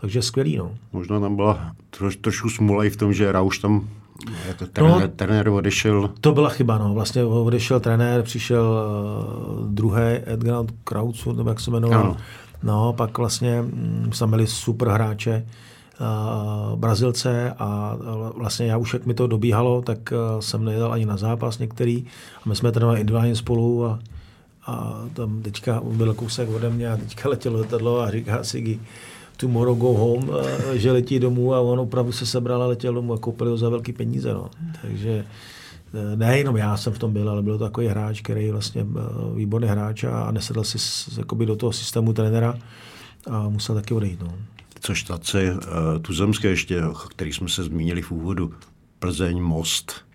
takže 0.00 0.22
skvělý. 0.22 0.56
No. 0.56 0.70
Možná 0.92 1.20
tam 1.20 1.36
byla 1.36 1.72
troš, 1.90 2.16
trošku 2.16 2.50
smůla 2.50 2.84
i 2.84 2.90
v 2.90 2.96
tom, 2.96 3.12
že 3.12 3.32
Rauš 3.32 3.58
tam 3.58 3.88
jako 4.48 4.66
trenér, 4.66 5.00
no, 5.00 5.08
trenér 5.08 5.48
odešel. 5.48 6.10
To 6.20 6.32
byla 6.32 6.48
chyba, 6.48 6.78
no. 6.78 6.94
Vlastně 6.94 7.24
odešel 7.24 7.80
trenér, 7.80 8.22
přišel 8.22 8.64
uh, 9.60 9.66
druhý 9.66 10.02
Edgar 10.24 10.64
Kraucu, 10.84 11.32
nebo 11.32 11.48
jak 11.48 11.60
se 11.60 11.70
jmenoval. 11.70 12.00
Ano. 12.00 12.16
No, 12.62 12.92
pak 12.92 13.18
vlastně 13.18 13.60
um, 13.60 14.12
jsme 14.12 14.26
měli 14.26 14.46
super 14.46 14.88
hráče, 14.88 15.46
uh, 16.00 16.78
Brazilce 16.78 17.54
a 17.58 17.94
uh, 17.94 18.38
vlastně 18.38 18.66
já 18.66 18.76
už 18.76 18.92
jak 18.92 19.06
mi 19.06 19.14
to 19.14 19.26
dobíhalo, 19.26 19.82
tak 19.82 19.98
uh, 20.12 20.40
jsem 20.40 20.64
nejel 20.64 20.92
ani 20.92 21.06
na 21.06 21.16
zápas 21.16 21.58
některý 21.58 22.04
a 22.44 22.48
my 22.48 22.56
jsme 22.56 22.72
trénovali 22.72 23.00
individuálně 23.00 23.36
spolu 23.36 23.86
a, 23.86 23.98
a 24.66 24.94
tam 25.14 25.42
teďka 25.42 25.82
byl 25.84 26.14
kousek 26.14 26.48
ode 26.48 26.70
mě 26.70 26.90
a 26.90 26.96
teďka 26.96 27.28
letělo 27.28 27.58
letadlo 27.58 28.00
a 28.00 28.10
říká 28.10 28.44
si, 28.44 28.80
tomorrow 29.38 29.78
go 29.78 29.92
home, 29.92 30.30
že 30.72 30.92
letí 30.92 31.18
domů 31.18 31.54
a 31.54 31.60
on 31.60 31.80
opravdu 31.80 32.12
se 32.12 32.26
sebral 32.26 32.62
a 32.62 32.66
letěl 32.66 32.94
domů 32.94 33.12
a 33.12 33.18
koupili 33.18 33.50
ho 33.50 33.56
za 33.56 33.68
velký 33.68 33.92
peníze. 33.92 34.34
No. 34.34 34.50
Takže 34.82 35.24
e, 35.94 36.16
nejenom 36.16 36.56
já 36.56 36.76
jsem 36.76 36.92
v 36.92 36.98
tom 36.98 37.12
byl, 37.12 37.30
ale 37.30 37.42
byl 37.42 37.58
to 37.58 37.64
takový 37.64 37.86
hráč, 37.86 38.20
který 38.20 38.50
vlastně 38.50 38.80
e, 38.80 38.84
výborný 39.34 39.68
hráč 39.68 40.04
a 40.04 40.30
nesedl 40.30 40.64
si 40.64 40.78
jakoby 41.18 41.46
do 41.46 41.56
toho 41.56 41.72
systému 41.72 42.12
trenéra 42.12 42.54
a 43.30 43.48
musel 43.48 43.74
taky 43.74 43.94
odejít. 43.94 44.20
No. 44.22 44.34
Co 44.80 44.94
štace, 44.94 45.42
e, 45.42 45.98
tuzemské 45.98 46.48
ještě, 46.48 46.82
který 47.10 47.32
jsme 47.32 47.48
se 47.48 47.62
zmínili 47.62 48.02
v 48.02 48.10
úvodu, 48.10 48.52
Plzeň, 48.98 49.40
Most, 49.40 50.08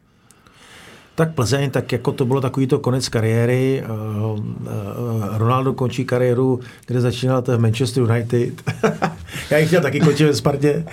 tak 1.15 1.33
Plzeň, 1.33 1.69
tak 1.69 1.91
jako 1.91 2.11
to 2.11 2.25
bylo 2.25 2.41
takový 2.41 2.67
to 2.67 2.79
konec 2.79 3.09
kariéry. 3.09 3.83
Eh, 3.83 3.87
eh, 3.87 5.37
Ronaldo 5.37 5.73
končí 5.73 6.05
kariéru, 6.05 6.59
kde 6.85 7.01
začínal 7.01 7.41
to 7.41 7.57
v 7.57 7.61
Manchester 7.61 8.03
United. 8.03 8.71
Já 9.49 9.57
ji 9.57 9.67
chtěl 9.67 9.81
taky 9.81 9.99
končit 9.99 10.25
ve 10.25 10.33
Spartě. 10.33 10.85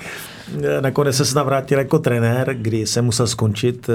Eh, 0.62 0.80
nakonec 0.80 1.16
se 1.16 1.24
snad 1.24 1.42
vrátil 1.42 1.78
jako 1.78 1.98
trenér, 1.98 2.54
kdy 2.54 2.86
jsem 2.86 3.04
musel 3.04 3.26
skončit, 3.26 3.90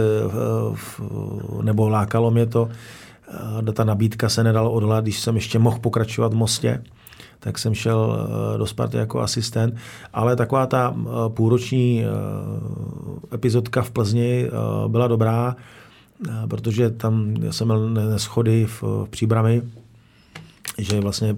nebo 1.61 1.89
lákalo 1.89 2.31
mě 2.31 2.45
to. 2.45 2.69
Ta 3.73 3.83
nabídka 3.83 4.29
se 4.29 4.43
nedala 4.43 4.69
odolat, 4.69 5.03
když 5.03 5.19
jsem 5.19 5.35
ještě 5.35 5.59
mohl 5.59 5.79
pokračovat 5.79 6.33
v 6.33 6.35
Mostě 6.35 6.83
tak 7.39 7.59
jsem 7.59 7.73
šel 7.73 8.27
do 8.57 8.65
Sparty 8.65 8.97
jako 8.97 9.21
asistent, 9.21 9.75
ale 10.13 10.35
taková 10.35 10.65
ta 10.65 10.95
půlroční 11.27 12.05
epizodka 13.33 13.81
v 13.81 13.91
Plzni 13.91 14.49
byla 14.87 15.07
dobrá 15.07 15.55
protože 16.47 16.89
tam 16.89 17.35
jsem 17.51 17.67
měl 17.67 17.89
neschody 17.89 18.65
v 18.65 18.83
příbrami, 19.09 19.61
že 20.77 20.99
vlastně 20.99 21.35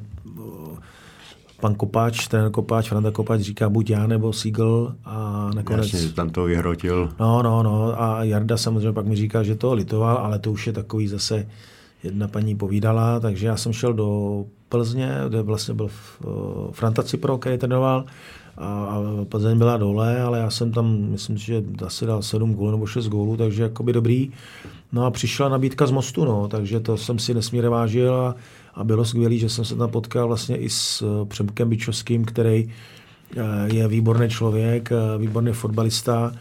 pan 1.62 1.76
Kopáč, 1.76 2.28
ten 2.28 2.52
Kopáč, 2.52 2.90
Franta 2.90 3.12
Kopáč 3.12 3.42
říká 3.42 3.70
buď 3.70 3.90
já 3.90 4.08
nebo 4.08 4.34
Siegel 4.34 4.96
a 5.06 5.50
nakonec... 5.56 5.94
Jasně, 5.94 6.10
tam 6.10 6.30
to 6.30 6.44
vyhrotil. 6.44 7.10
No, 7.20 7.44
no, 7.44 7.64
no 7.64 8.02
a 8.02 8.24
Jarda 8.24 8.58
samozřejmě 8.58 8.92
pak 8.92 9.06
mi 9.06 9.16
říká, 9.16 9.44
že 9.44 9.56
to 9.56 9.74
litoval, 9.74 10.18
ale 10.18 10.40
to 10.40 10.52
už 10.52 10.68
je 10.68 10.74
takový 10.74 11.08
zase 11.08 11.48
jedna 12.04 12.28
paní 12.28 12.56
povídala, 12.56 13.20
takže 13.20 13.48
já 13.48 13.58
jsem 13.58 13.74
šel 13.74 13.94
do 13.94 14.46
Plzně, 14.70 15.12
kde 15.30 15.42
vlastně 15.42 15.74
byl 15.74 15.90
Franta 16.72 17.04
Cipro, 17.04 17.38
který 17.38 17.58
trénoval 17.58 18.06
a 18.58 19.00
Plzeň 19.30 19.58
byla 19.58 19.78
dole, 19.78 20.22
ale 20.22 20.40
já 20.40 20.50
jsem 20.50 20.72
tam, 20.72 20.98
myslím, 20.98 21.38
že 21.38 21.64
asi 21.86 22.06
dal 22.06 22.22
7 22.22 22.54
gólů 22.54 22.72
nebo 22.72 22.86
6 22.86 23.08
gólů, 23.08 23.38
takže 23.38 23.64
jakoby 23.64 23.94
dobrý. 23.94 24.32
No 24.92 25.06
a 25.06 25.12
přišla 25.12 25.50
nabídka 25.50 25.88
z 25.88 25.92
mostu, 25.92 26.26
no, 26.26 26.48
takže 26.48 26.80
to 26.80 26.98
jsem 26.98 27.20
si 27.20 27.34
nesmírně 27.34 27.70
vážil 27.70 28.16
a, 28.16 28.36
a 28.78 28.84
bylo 28.84 29.06
skvělé, 29.06 29.36
že 29.36 29.50
jsem 29.50 29.66
se 29.66 29.76
tam 29.76 29.90
potkal 29.90 30.28
vlastně 30.28 30.58
i 30.58 30.70
s 30.70 31.02
eh, 31.02 31.26
Přemkem 31.26 31.70
Bičovským, 31.70 32.26
který 32.26 32.70
eh, 33.38 33.44
je 33.74 33.88
výborný 33.88 34.30
člověk, 34.30 34.92
eh, 34.92 35.18
výborný 35.18 35.52
fotbalista 35.52 36.32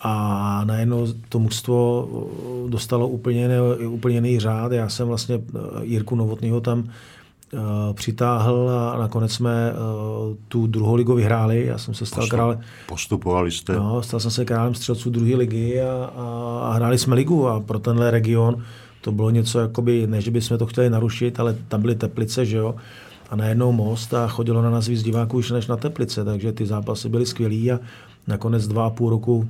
a 0.00 0.62
najednou 0.64 1.06
to 1.28 1.38
mužstvo 1.38 2.08
dostalo 2.68 3.08
úplně, 3.08 3.48
úplně 3.88 4.16
jiný 4.16 4.40
řád. 4.40 4.72
Já 4.72 4.88
jsem 4.88 5.08
vlastně 5.08 5.40
Jirku 5.82 6.14
Novotnýho 6.14 6.60
tam 6.60 6.90
přitáhl 7.92 8.70
a 8.70 8.98
nakonec 8.98 9.32
jsme 9.32 9.72
tu 10.48 10.66
druhou 10.66 10.94
ligu 10.94 11.14
vyhráli. 11.14 11.66
Já 11.66 11.78
jsem 11.78 11.94
se 11.94 12.06
stal 12.06 12.22
Postup, 12.22 12.30
králem. 12.30 12.60
Postupovali 12.88 13.50
jste? 13.50 13.76
No, 13.76 14.02
stal 14.02 14.20
jsem 14.20 14.30
se 14.30 14.44
králem 14.44 14.74
střelců 14.74 15.10
druhé 15.10 15.36
ligy 15.36 15.80
a, 15.80 16.10
a, 16.16 16.58
a 16.62 16.72
hráli 16.72 16.98
jsme 16.98 17.14
ligu 17.14 17.48
a 17.48 17.60
pro 17.60 17.78
tenhle 17.78 18.10
region 18.10 18.62
to 19.06 19.12
bylo 19.12 19.30
něco, 19.30 19.58
jakoby, 19.58 20.06
ne, 20.06 20.20
že 20.20 20.30
bychom 20.30 20.58
to 20.58 20.66
chtěli 20.66 20.90
narušit, 20.90 21.40
ale 21.40 21.56
tam 21.68 21.80
byly 21.80 21.94
teplice, 21.94 22.46
že 22.46 22.56
jo, 22.56 22.74
a 23.30 23.36
najednou 23.36 23.72
most 23.72 24.14
a 24.14 24.26
chodilo 24.28 24.62
na 24.62 24.70
nás 24.70 24.88
víc 24.88 25.02
diváků 25.02 25.36
už 25.36 25.50
než 25.50 25.66
na 25.66 25.76
teplice, 25.76 26.24
takže 26.24 26.52
ty 26.52 26.66
zápasy 26.66 27.08
byly 27.08 27.26
skvělý 27.26 27.72
a 27.72 27.80
nakonec 28.26 28.66
dva 28.68 28.86
a 28.86 28.90
půl 28.90 29.10
roku 29.10 29.48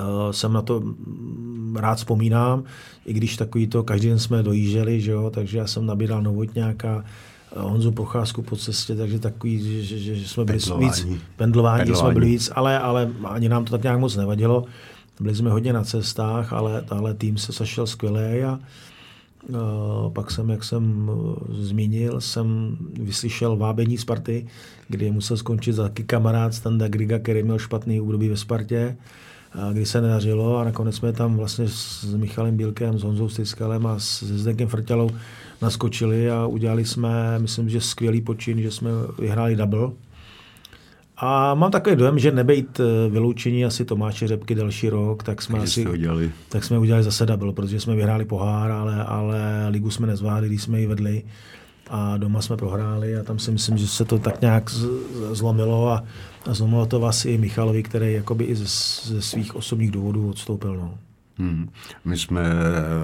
Uh, 0.00 0.30
jsem 0.30 0.52
na 0.52 0.62
to 0.62 0.80
mm, 0.80 1.76
rád 1.80 1.94
vzpomínám, 1.94 2.62
i 3.06 3.12
když 3.12 3.36
takový 3.36 3.66
to, 3.66 3.82
každý 3.82 4.08
den 4.08 4.18
jsme 4.18 4.42
dojížděli, 4.42 5.00
že 5.00 5.10
jo, 5.10 5.30
takže 5.34 5.58
já 5.58 5.66
jsem 5.66 5.86
nabíral 5.86 6.22
Novotňáka, 6.22 7.04
eh, 7.04 7.60
Honzu 7.60 7.92
Procházku 7.92 8.42
po 8.42 8.56
cestě, 8.56 8.96
takže 8.96 9.18
takový, 9.18 9.82
že, 9.82 9.98
že, 9.98 10.14
že 10.14 10.28
jsme 10.28 10.44
byli 10.44 10.58
pendlování. 10.58 10.86
víc, 10.86 10.98
pendlování, 11.36 11.78
pendlování, 11.80 11.94
jsme 11.94 12.14
byli 12.14 12.26
víc, 12.26 12.50
ale, 12.54 12.78
ale 12.78 13.10
ani 13.24 13.48
nám 13.48 13.64
to 13.64 13.70
tak 13.70 13.82
nějak 13.82 13.98
moc 13.98 14.16
nevadilo. 14.16 14.64
Byli 15.20 15.34
jsme 15.34 15.50
hodně 15.50 15.72
na 15.72 15.84
cestách, 15.84 16.52
ale, 16.52 16.84
ale 16.90 17.14
tým 17.14 17.38
se 17.38 17.52
sašel 17.52 17.86
skvěle 17.86 18.44
a 18.44 18.58
Uh, 19.48 20.12
pak 20.12 20.30
jsem, 20.30 20.50
jak 20.50 20.64
jsem 20.64 21.08
uh, 21.08 21.36
zmínil, 21.50 22.20
jsem 22.20 22.76
vyslyšel 23.00 23.56
vábení 23.56 23.98
Sparty, 23.98 24.46
kdy 24.88 25.10
musel 25.10 25.36
skončit 25.36 25.72
za 25.72 25.82
taky 25.82 26.04
kamarád 26.04 26.54
Standa 26.54 26.88
Griga, 26.88 27.18
který 27.18 27.42
měl 27.42 27.58
špatný 27.58 28.00
údobí 28.00 28.28
ve 28.28 28.36
Spartě 28.36 28.96
kdy 29.72 29.86
se 29.86 30.00
nedařilo 30.00 30.56
a 30.56 30.64
nakonec 30.64 30.96
jsme 30.96 31.12
tam 31.12 31.36
vlastně 31.36 31.68
s 31.68 32.14
Michalem 32.14 32.56
Bílkem, 32.56 32.98
s 32.98 33.02
Honzou 33.02 33.28
Styskalem 33.28 33.86
a 33.86 33.98
s 33.98 34.22
Zdenkem 34.22 34.68
Frtělou 34.68 35.10
naskočili 35.62 36.30
a 36.30 36.46
udělali 36.46 36.84
jsme, 36.84 37.38
myslím, 37.38 37.68
že 37.68 37.80
skvělý 37.80 38.20
počin, 38.20 38.62
že 38.62 38.70
jsme 38.70 38.90
vyhráli 39.18 39.56
double. 39.56 39.90
A 41.20 41.54
mám 41.54 41.70
takový 41.70 41.96
dojem, 41.96 42.18
že 42.18 42.32
nebejt 42.32 42.80
eh, 42.80 43.08
vyloučení 43.08 43.64
asi 43.64 43.84
Tomáše 43.84 44.28
Řepky 44.28 44.54
další 44.54 44.88
rok, 44.88 45.22
tak 45.22 45.42
jsme 45.42 45.58
asi 45.58 45.86
udělali. 45.86 46.30
tak 46.48 46.64
jsme 46.64 46.78
udělali 46.78 47.04
zase 47.04 47.26
double, 47.26 47.52
protože 47.52 47.80
jsme 47.80 47.94
vyhráli 47.94 48.24
pohár, 48.24 48.70
ale, 48.70 49.04
ale 49.04 49.68
ligu 49.68 49.90
jsme 49.90 50.06
nezvládli, 50.06 50.48
když 50.48 50.62
jsme 50.62 50.80
ji 50.80 50.86
vedli 50.86 51.22
a 51.90 52.16
doma 52.16 52.42
jsme 52.42 52.56
prohráli 52.56 53.16
a 53.16 53.22
tam 53.22 53.38
si 53.38 53.50
myslím, 53.50 53.78
že 53.78 53.86
se 53.86 54.04
to 54.04 54.18
tak 54.18 54.40
nějak 54.40 54.70
zlomilo 55.32 55.90
a, 55.90 56.04
a 56.46 56.54
zlomilo 56.54 56.86
to 56.86 57.00
vlastně 57.00 57.32
i 57.32 57.38
Michalovi, 57.38 57.82
který 57.82 58.12
jakoby 58.12 58.44
i 58.44 58.54
ze, 58.54 58.64
ze 59.14 59.22
svých 59.22 59.56
osobních 59.56 59.90
důvodů 59.90 60.30
odstoupil. 60.30 60.76
No. 60.76 60.98
Hmm. 61.38 61.68
My 62.04 62.18
jsme 62.18 62.42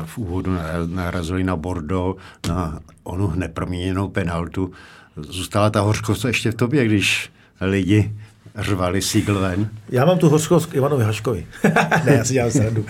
v 0.04 0.18
úvodu 0.18 0.56
narazili 0.86 1.44
na 1.44 1.56
Bordo, 1.56 2.16
na 2.48 2.80
onu 3.02 3.32
neproměněnou 3.34 4.08
penaltu. 4.08 4.70
Zůstala 5.16 5.70
ta 5.70 5.80
hořkost 5.80 6.24
ještě 6.24 6.50
v 6.50 6.54
tobě, 6.54 6.84
když 6.84 7.30
lidi 7.64 8.12
řvali 8.58 9.02
Siegel 9.02 9.40
ven. 9.40 9.68
Já 9.90 10.04
mám 10.04 10.18
tu 10.18 10.28
hořkost 10.28 10.66
k 10.66 10.74
Ivanovi 10.74 11.04
Haškovi. 11.04 11.46
ne, 12.04 12.14
já 12.14 12.24
si 12.24 12.32
dělám 12.32 12.50
srandu. 12.50 12.84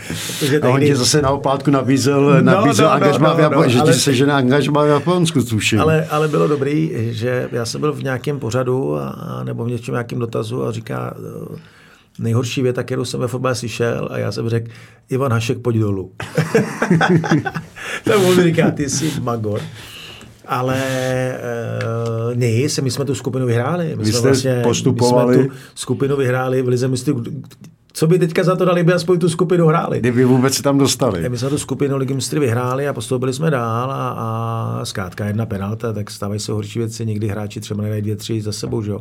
A 0.63 0.69
on 0.69 0.81
ti 0.81 0.97
zase 0.97 1.23
na 1.23 1.31
oplátku 1.31 1.71
nabízel, 1.71 2.21
no, 2.21 2.41
nabízel 2.41 2.87
no, 2.87 2.93
angažma 2.93 3.35
no, 3.35 3.43
no, 3.43 3.63
no, 3.63 3.69
že 3.69 3.81
ale, 3.81 3.93
ti 3.93 4.01
se 4.01 4.15
žena 4.15 4.37
angažma 4.37 4.85
v 4.85 4.89
Japonsku, 4.89 5.43
tuším. 5.43 5.81
Ale, 5.81 6.07
ale 6.07 6.29
bylo 6.29 6.49
dobrý, 6.49 6.93
že 6.97 7.49
já 7.53 7.67
jsem 7.67 7.81
byl 7.81 7.93
v 7.93 8.03
nějakém 8.03 8.39
pořadu 8.39 8.97
a, 8.97 9.41
nebo 9.45 9.65
v 9.65 9.69
něčem 9.69 9.93
nějakém 9.93 10.19
dotazu 10.19 10.67
a 10.67 10.73
říká, 10.73 11.15
nejhorší 12.19 12.63
věta, 12.63 12.83
kterou 12.83 13.05
jsem 13.05 13.21
ve 13.21 13.29
fotbale 13.29 13.55
slyšel 13.55 14.09
a 14.11 14.19
já 14.19 14.33
jsem 14.33 14.49
řekl, 14.49 14.71
Ivan 15.09 15.33
Hašek, 15.33 15.59
pojď 15.59 15.77
dolů. 15.77 16.13
to 18.05 18.21
on 18.21 18.43
říká, 18.43 18.71
ty 18.71 18.91
jsi 18.91 19.13
magor. 19.21 19.61
Ale 20.47 20.83
uh, 22.29 22.37
nic, 22.37 22.79
my 22.79 22.91
jsme 22.91 23.05
tu 23.05 23.15
skupinu 23.15 23.47
vyhráli. 23.47 23.97
My 23.97 24.07
jsme 24.07 24.21
vlastně, 24.21 24.61
postupovali. 24.63 25.37
My 25.37 25.43
jsme 25.43 25.53
tu 25.53 25.59
skupinu 25.75 26.17
vyhráli 26.17 26.63
v 26.63 26.69
Lize 26.69 26.89
mistrů. 26.89 27.23
Co 27.93 28.07
by 28.07 28.19
teďka 28.19 28.45
za 28.45 28.57
to 28.57 28.65
dali, 28.65 28.85
by 28.85 28.93
aspoň 28.93 29.19
tu 29.19 29.29
skupinu 29.29 29.67
hráli. 29.67 30.01
Kdyby 30.01 30.25
vůbec 30.25 30.55
se 30.55 30.63
tam 30.63 30.79
dostali. 30.79 31.29
My 31.29 31.39
jsme 31.39 31.49
tu 31.49 31.59
skupinu 31.59 31.97
Ligy 31.97 32.15
mistrů 32.15 32.41
vyhráli 32.41 32.89
a 32.89 32.93
postoupili 32.93 33.33
jsme 33.33 33.51
dál 33.51 33.91
a, 33.91 34.09
a 34.09 34.81
zkrátka 34.85 35.27
jedna 35.27 35.47
penalta, 35.47 35.93
tak 35.93 36.11
stávají 36.11 36.41
se 36.41 36.53
horší 36.53 36.79
věci, 36.79 37.07
někdy 37.07 37.29
hráči 37.29 37.61
třeba 37.61 37.83
nedají 37.83 38.03
dvě, 38.03 38.17
tři 38.17 38.41
za 38.41 38.53
sebou, 38.53 38.83
že 38.83 38.91
jo 38.91 39.01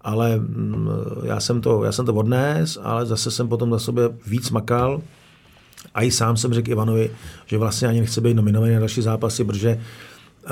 ale 0.00 0.36
mm, 0.36 0.88
já 1.24 1.40
jsem 1.40 1.60
to, 1.60 1.84
já 1.84 1.92
jsem 1.92 2.06
to 2.06 2.14
odnes, 2.14 2.78
ale 2.82 3.06
zase 3.06 3.30
jsem 3.30 3.48
potom 3.48 3.70
za 3.70 3.78
sobě 3.78 4.04
víc 4.26 4.50
makal. 4.50 5.02
A 5.94 6.02
i 6.02 6.10
sám 6.10 6.36
jsem 6.36 6.54
řekl 6.54 6.70
Ivanovi, 6.70 7.10
že 7.46 7.58
vlastně 7.58 7.88
ani 7.88 8.00
nechce 8.00 8.20
být 8.20 8.34
nominovaný 8.34 8.72
na 8.72 8.78
další 8.78 9.02
zápasy, 9.02 9.44
protože 9.44 9.80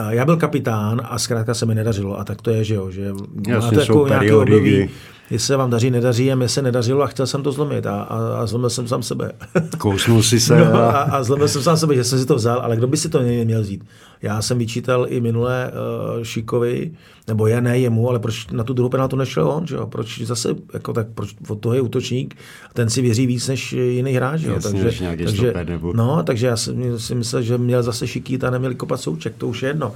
já 0.09 0.25
byl 0.25 0.37
kapitán 0.37 1.01
a 1.05 1.19
zkrátka 1.19 1.55
se 1.55 1.67
mi 1.67 1.75
nedařilo. 1.75 2.19
A 2.19 2.25
tak 2.25 2.43
to 2.43 2.51
je, 2.51 2.65
že 2.65 2.75
jo. 2.75 2.91
Že 2.91 3.11
Jasně, 3.49 3.77
to 3.77 3.81
jako 3.81 4.09
nějaký 4.09 4.33
období, 4.33 4.91
jestli 5.31 5.47
se 5.47 5.57
vám 5.57 5.71
daří, 5.71 5.91
nedaří 5.91 6.33
a 6.33 6.35
mě 6.35 6.49
se 6.49 6.63
nedařilo 6.63 7.03
a 7.03 7.07
chtěl 7.07 7.27
jsem 7.27 7.43
to 7.43 7.53
zlomit 7.53 7.87
a, 7.87 8.03
a, 8.03 8.39
a 8.39 8.47
zlomil 8.47 8.71
jsem 8.71 8.89
sám 8.89 9.03
sebe. 9.03 9.33
Kousnul 9.79 10.23
si 10.23 10.41
se. 10.41 10.59
No, 10.59 10.75
a, 10.75 10.91
a 10.91 11.23
zlomil 11.23 11.49
jsem 11.49 11.63
sám 11.63 11.77
sebe, 11.77 11.95
že 11.95 12.05
jsem 12.05 12.19
si 12.19 12.27
to 12.27 12.35
vzal, 12.35 12.61
ale 12.61 12.77
kdo 12.77 12.87
by 12.87 12.97
si 12.97 13.09
to 13.09 13.21
měl 13.21 13.61
vzít? 13.61 13.85
Já 14.23 14.43
jsem 14.43 14.59
vyčítal 14.59 15.07
i 15.09 15.21
minule 15.21 15.73
uh, 16.17 16.23
Šíkovi, 16.23 16.91
nebo 17.29 17.47
je 17.47 17.61
ne 17.61 17.79
jemu, 17.79 18.09
ale 18.09 18.19
proč 18.19 18.47
na 18.47 18.65
tu 18.65 18.73
druhou 18.73 18.89
penaltu 18.89 19.17
nešel 19.17 19.49
on, 19.49 19.67
že 19.67 19.75
jo? 19.75 19.87
Proč 19.87 20.21
zase, 20.23 20.55
jako 20.73 20.93
tak, 20.93 21.07
proč 21.15 21.35
od 21.49 21.61
toho 21.61 21.75
je 21.75 21.81
útočník 21.81 22.37
a 22.71 22.75
ten 22.75 22.91
si 22.91 23.03
věří 23.03 23.27
víc 23.27 23.49
než 23.49 23.73
jiný 23.73 24.13
hráč, 24.13 24.41
jo? 24.41 24.55
Jasně, 24.55 24.83
takže, 24.83 25.13
takže, 25.25 25.65
nebo... 25.65 25.93
no, 25.93 26.23
takže 26.23 26.47
já 26.47 26.57
si, 26.57 26.75
si 26.97 27.15
myslel, 27.15 27.43
že 27.43 27.59
měl 27.59 27.83
zase 27.83 28.07
Šikít 28.07 28.45
a 28.45 28.51
neměl 28.51 28.75
kopat 28.75 29.01
souček, 29.01 29.35
to 29.39 29.49
už 29.49 29.63
je 29.63 29.69
jedno. 29.69 29.93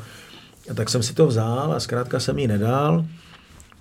A 0.70 0.74
tak 0.74 0.89
jsem 0.89 1.03
si 1.03 1.14
to 1.14 1.26
vzal 1.26 1.72
a 1.72 1.80
zkrátka 1.80 2.20
jsem 2.20 2.39
ji 2.39 2.49
nedal. 2.49 3.05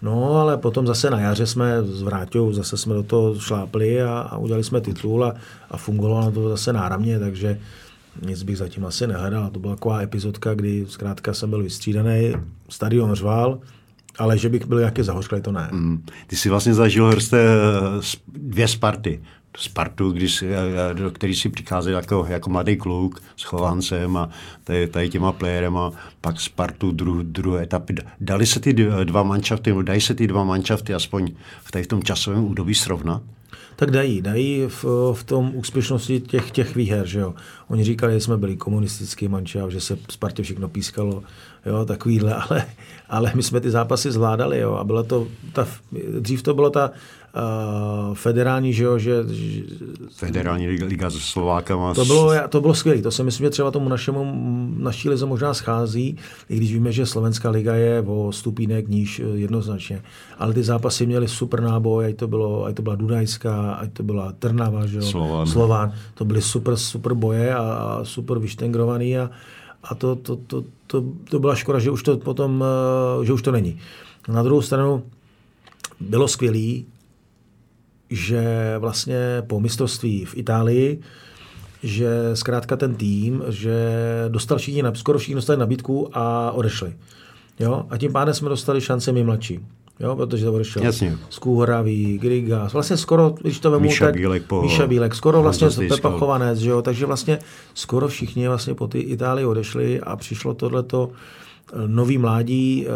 No, 0.02 0.36
ale 0.36 0.58
potom 0.58 0.88
zase 0.88 1.10
na 1.10 1.20
jaře 1.20 1.46
jsme 1.46 1.84
s 1.84 2.02
Vráťou, 2.02 2.54
zase 2.54 2.78
jsme 2.78 2.94
do 2.94 3.04
toho 3.04 3.40
šlápli 3.40 4.02
a, 4.02 4.20
a 4.20 4.38
udělali 4.38 4.64
jsme 4.64 4.82
titul 4.82 5.26
a, 5.26 5.34
a 5.72 5.78
fungovalo 5.78 6.32
to 6.32 6.50
zase 6.50 6.74
náramně, 6.74 7.20
takže 7.20 7.60
nic 8.26 8.44
bych 8.44 8.58
zatím 8.58 8.86
asi 8.86 9.08
nehledal. 9.08 9.50
To 9.50 9.60
byla 9.60 9.76
taková 9.76 10.02
epizodka, 10.02 10.54
kdy 10.54 10.86
zkrátka 10.90 11.34
jsem 11.34 11.50
byl 11.50 11.64
vystřídaný, 11.64 12.34
stadion 12.70 13.14
řval, 13.14 13.60
ale 14.18 14.38
že 14.38 14.50
bych 14.50 14.66
byl 14.66 14.80
nějaký 14.80 15.04
zahořklý, 15.04 15.42
to 15.42 15.52
ne. 15.52 15.70
Mm. 15.72 16.06
Ty 16.28 16.36
jsi 16.36 16.50
vlastně 16.50 16.74
zažil 16.74 17.08
Hrste 17.08 17.46
dvě 18.28 18.68
Sparty. 18.68 19.22
Spartu, 19.58 20.12
když, 20.12 20.44
do 20.94 21.12
který 21.12 21.36
si 21.36 21.50
přicházel 21.50 21.94
jako, 21.94 22.26
jako 22.30 22.50
mladý 22.50 22.78
kluk 22.78 23.22
s 23.38 23.44
Chovancem 23.44 24.18
a 24.18 24.30
tady, 24.64 24.88
tady 24.88 25.10
těma 25.10 25.32
playerema, 25.32 25.92
pak 26.22 26.42
Spartu 26.42 26.92
dru, 26.92 27.24
druhé 27.24 27.64
etapy. 27.64 27.96
Dali 28.20 28.46
se 28.46 28.60
ty 28.60 28.74
dva 29.04 29.24
manšafty, 29.24 29.74
dají 29.84 30.02
se 30.02 30.16
ty 30.16 30.28
dva 30.28 30.44
manšafty 30.44 30.94
aspoň 30.94 31.32
v, 31.64 31.72
tady 31.72 31.84
v 31.84 31.88
tom 31.88 32.04
časovém 32.04 32.44
údobí 32.44 32.76
srovnat? 32.76 33.22
Tak 33.76 33.92
dají, 33.92 34.22
dají 34.22 34.64
v, 34.68 34.86
v 35.14 35.24
tom 35.24 35.52
úspěšnosti 35.56 36.20
těch, 36.20 36.52
těch 36.52 36.76
výher, 36.76 37.06
že 37.06 37.20
jo. 37.20 37.34
Oni 37.68 37.84
říkali, 37.84 38.14
že 38.14 38.20
jsme 38.20 38.38
byli 38.38 38.58
komunistický 38.58 39.28
mančav, 39.28 39.72
že 39.72 39.82
se 39.82 39.98
Spartě 40.12 40.44
všechno 40.44 40.70
pískalo, 40.70 41.24
jo, 41.66 41.86
takovýhle, 41.86 42.34
ale, 42.50 42.66
ale 43.10 43.32
my 43.36 43.44
jsme 43.44 43.60
ty 43.62 43.72
zápasy 43.72 44.12
zvládali, 44.12 44.60
jo, 44.60 44.74
a 44.74 44.84
byla 44.84 45.04
to, 45.04 45.28
ta, 45.54 45.68
dřív 46.20 46.44
to 46.44 46.54
byla 46.54 46.70
ta 46.70 46.92
uh, 47.36 48.16
federální, 48.16 48.74
že 48.74 48.84
jo, 48.84 49.00
že... 49.00 49.24
Federální 50.16 50.68
liga 50.68 51.10
se 51.10 51.20
Slovákama. 51.20 51.94
To 51.94 52.06
bylo, 52.06 52.34
to 52.50 52.62
bylo 52.62 52.74
skvělé, 52.74 53.02
to 53.02 53.12
si 53.12 53.24
myslím, 53.24 53.46
že 53.46 53.50
třeba 53.50 53.72
tomu 53.72 53.90
našemu, 53.90 54.34
naší 54.78 55.10
lize 55.10 55.26
možná 55.26 55.54
schází, 55.54 56.18
i 56.50 56.58
když 56.58 56.74
víme, 56.74 56.92
že 56.92 57.06
Slovenská 57.06 57.50
liga 57.50 57.76
je 57.76 58.02
o 58.02 58.32
stupínek 58.32 58.88
níž 58.88 59.20
eh, 59.20 59.38
jednoznačně, 59.38 60.02
ale 60.38 60.54
ty 60.54 60.64
zápasy 60.64 61.06
měly 61.06 61.28
super 61.28 61.62
náboj, 61.62 62.06
ať 62.06 62.16
to, 62.16 62.28
bylo, 62.28 62.66
ať 62.66 62.76
to 62.76 62.82
byla 62.82 62.96
Dunajská, 62.96 63.74
ať 63.74 63.94
to 63.94 64.04
byla 64.04 64.32
Trnava, 64.32 64.86
že 64.86 64.98
jo, 64.98 65.04
Slován. 65.04 65.48
Slován. 65.48 65.94
To 66.14 66.26
byly 66.26 66.42
super, 66.42 66.76
super 66.76 67.14
boje 67.14 67.54
a, 67.54 67.60
a 67.60 68.00
super 68.04 68.40
vyštengrovaný 68.40 69.18
a, 69.18 69.30
a 69.84 69.96
to, 69.96 70.16
to, 70.16 70.36
to, 70.36 70.64
to, 70.88 71.04
to 71.30 71.40
byla 71.40 71.56
škoda, 71.56 71.80
že 71.80 71.92
už 71.92 72.04
to 72.04 72.18
potom, 72.18 72.64
eh, 72.64 73.26
že 73.26 73.34
už 73.34 73.42
to 73.42 73.52
není. 73.52 73.80
Na 74.28 74.44
druhou 74.44 74.62
stranu 74.62 75.04
bylo 76.00 76.28
skvělý, 76.28 76.86
že 78.12 78.76
vlastně 78.80 79.44
po 79.48 79.60
mistrovství 79.60 80.26
v 80.26 80.38
Itálii, 80.38 81.00
že 81.84 82.10
zkrátka 82.34 82.76
ten 82.76 82.96
tým, 82.96 83.44
že 83.48 83.86
dostal 84.30 84.58
všichni, 84.58 84.84
skoro 84.94 85.20
všichni 85.20 85.36
dostali 85.36 85.60
nabídku 85.60 86.10
a 86.14 86.52
odešli. 86.52 86.94
Jo? 87.60 87.86
A 87.90 87.98
tím 87.98 88.12
pádem 88.12 88.34
jsme 88.34 88.50
dostali 88.50 88.82
šance 88.82 89.12
my 89.12 89.24
mladší. 89.24 89.60
Jo, 90.00 90.16
protože 90.16 90.46
to 90.46 90.54
odešel 90.54 90.84
Jasně. 90.84 91.18
Skůhoravý, 91.30 92.18
Griga, 92.18 92.70
vlastně 92.74 92.98
skoro, 92.98 93.36
když 93.42 93.60
to 93.60 93.72
vemu, 93.72 93.84
Míša 93.84 94.06
tak 94.06 94.16
Bílek, 94.16 94.44
po, 94.44 94.62
Míša 94.62 94.88
Bílek, 94.88 95.16
skoro 95.16 95.42
vlastně 95.42 95.68
Pepa 95.88 96.12
Chovanec, 96.12 96.60
že 96.60 96.70
jo, 96.70 96.82
takže 96.82 97.06
vlastně 97.06 97.40
skoro 97.74 98.08
všichni 98.08 98.48
vlastně 98.48 98.74
po 98.74 98.88
ty 98.88 99.00
Itálii 99.00 99.46
odešli 99.46 100.02
a 100.02 100.16
přišlo 100.16 100.54
tohleto 100.54 101.12
nový 101.88 102.18
mládí 102.18 102.86
eh, 102.88 102.92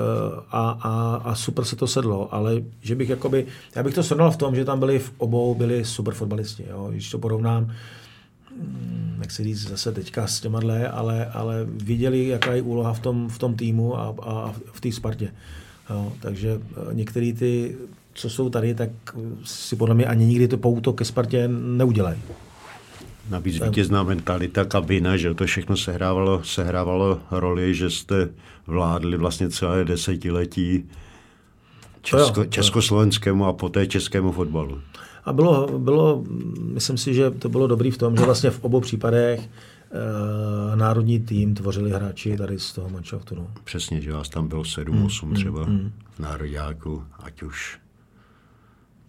a, 0.52 0.70
a, 0.70 1.22
a 1.24 1.36
super 1.36 1.66
se 1.66 1.76
to 1.76 1.88
sedlo, 1.88 2.34
ale 2.34 2.62
že 2.82 2.96
bych 2.96 3.10
jakoby, 3.10 3.46
já 3.76 3.84
bych 3.84 3.94
to 3.94 4.04
srovnal 4.04 4.32
v 4.32 4.38
tom, 4.38 4.56
že 4.56 4.66
tam 4.66 4.80
byli 4.80 5.00
v 5.00 5.12
obou 5.18 5.56
byli 5.56 5.86
super 5.86 6.14
fotbalisti, 6.14 6.66
jo. 6.70 6.88
když 6.92 7.10
to 7.10 7.20
porovnám, 7.20 7.72
hm, 8.52 9.18
jak 9.22 9.32
se 9.32 9.44
říct 9.44 9.68
zase 9.68 9.92
teďka 9.92 10.28
s 10.28 10.40
těma 10.40 10.60
dle, 10.60 10.88
ale, 10.88 11.26
ale 11.26 11.66
viděli, 11.70 12.28
jaká 12.28 12.54
je 12.54 12.62
úloha 12.62 12.94
v 12.94 13.00
tom, 13.00 13.30
v 13.30 13.40
tom 13.40 13.56
týmu 13.56 14.00
a, 14.00 14.16
a 14.22 14.54
v 14.74 14.82
té 14.82 14.92
Spartě. 14.92 15.32
Jo. 15.90 16.14
Takže 16.20 16.60
eh, 16.62 16.94
některý 16.94 17.34
ty, 17.34 17.78
co 18.14 18.30
jsou 18.30 18.50
tady, 18.50 18.76
tak 18.76 18.90
si 19.44 19.76
podle 19.76 19.96
mě 19.96 20.06
ani 20.06 20.26
nikdy 20.26 20.48
to 20.48 20.58
pouto 20.58 20.94
ke 20.94 21.06
Spartě 21.06 21.48
neudělají. 21.48 22.20
Navíc 23.30 23.60
vítězná 23.64 24.04
mentalita, 24.04 24.66
kabina, 24.66 25.18
že 25.18 25.34
to 25.34 25.46
všechno 25.46 25.78
sehrávalo, 25.78 26.44
sehrávalo 26.44 27.20
roli, 27.32 27.76
že 27.76 27.90
jste 27.90 28.30
vládli 28.68 29.18
vlastně 29.18 29.50
celé 29.50 29.86
desetiletí 29.86 30.90
česko, 32.02 32.42
jo, 32.42 32.46
československému 32.46 33.46
a 33.46 33.54
poté 33.54 33.88
českému 33.88 34.32
fotbalu. 34.32 34.82
A 35.26 35.34
bylo, 35.34 35.80
bylo, 35.80 36.24
myslím 36.60 36.98
si, 36.98 37.14
že 37.14 37.32
to 37.32 37.50
bylo 37.50 37.68
dobrý 37.68 37.92
v 37.92 37.98
tom, 37.98 38.18
že 38.18 38.26
vlastně 38.26 38.50
v 38.50 38.64
obou 38.64 38.82
případech 38.82 39.40
e, 39.40 40.76
národní 40.76 41.20
tým 41.20 41.56
tvořili 41.56 41.92
hráči 41.92 42.38
tady 42.38 42.60
z 42.60 42.74
toho 42.74 42.90
manšaftu. 42.90 43.36
No. 43.36 43.48
Přesně, 43.64 44.02
že 44.02 44.14
vás 44.14 44.30
tam 44.30 44.48
bylo 44.48 44.64
7-8 44.64 45.26
hmm, 45.26 45.36
třeba 45.36 45.64
hmm, 45.64 45.92
v 46.10 46.20
národňáku, 46.20 47.04
ať 47.20 47.44
už 47.44 47.80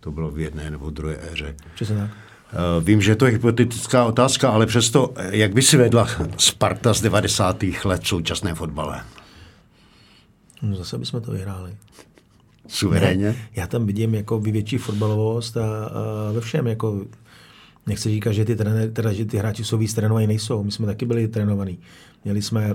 to 0.00 0.12
bylo 0.12 0.30
v 0.30 0.38
jedné 0.38 0.70
nebo 0.70 0.90
druhé 0.90 1.18
éře. 1.32 1.56
Přesně 1.74 1.96
tak. 1.96 2.10
Eh, 2.52 2.84
vím, 2.84 3.02
že 3.02 3.16
to 3.16 3.26
je 3.26 3.32
hypotetická 3.32 4.04
otázka, 4.04 4.50
ale 4.50 4.66
přesto, 4.66 5.12
eh, 5.16 5.36
jak 5.36 5.54
by 5.54 5.62
si 5.62 5.76
vedla 5.76 6.08
Sparta 6.38 6.94
z 6.94 7.00
90. 7.00 7.84
let 7.84 8.02
v 8.02 8.08
současné 8.08 8.54
fotbale? 8.54 9.04
No 10.62 10.76
zase 10.76 10.98
bychom 10.98 11.20
to 11.20 11.32
vyhráli. 11.32 11.76
Suverénně? 12.68 13.26
Ne, 13.26 13.36
já 13.56 13.66
tam 13.66 13.86
vidím 13.86 14.14
jako 14.14 14.40
větší 14.40 14.78
fotbalovost 14.78 15.56
a, 15.56 15.86
a 15.86 16.32
ve 16.32 16.40
všem. 16.40 16.66
Jako, 16.66 17.04
nechci 17.86 18.08
říkat, 18.08 18.32
že 18.32 18.44
ty, 18.44 18.56
trenér, 18.56 18.90
teda, 18.92 19.12
že 19.12 19.24
ty 19.24 19.36
hráči 19.36 19.64
jsou 19.64 19.78
víc 19.78 19.94
trénovaní, 19.94 20.26
nejsou. 20.26 20.64
My 20.64 20.72
jsme 20.72 20.86
taky 20.86 21.06
byli 21.06 21.28
trénovaní. 21.28 21.78
Měli 22.24 22.42
jsme, 22.42 22.74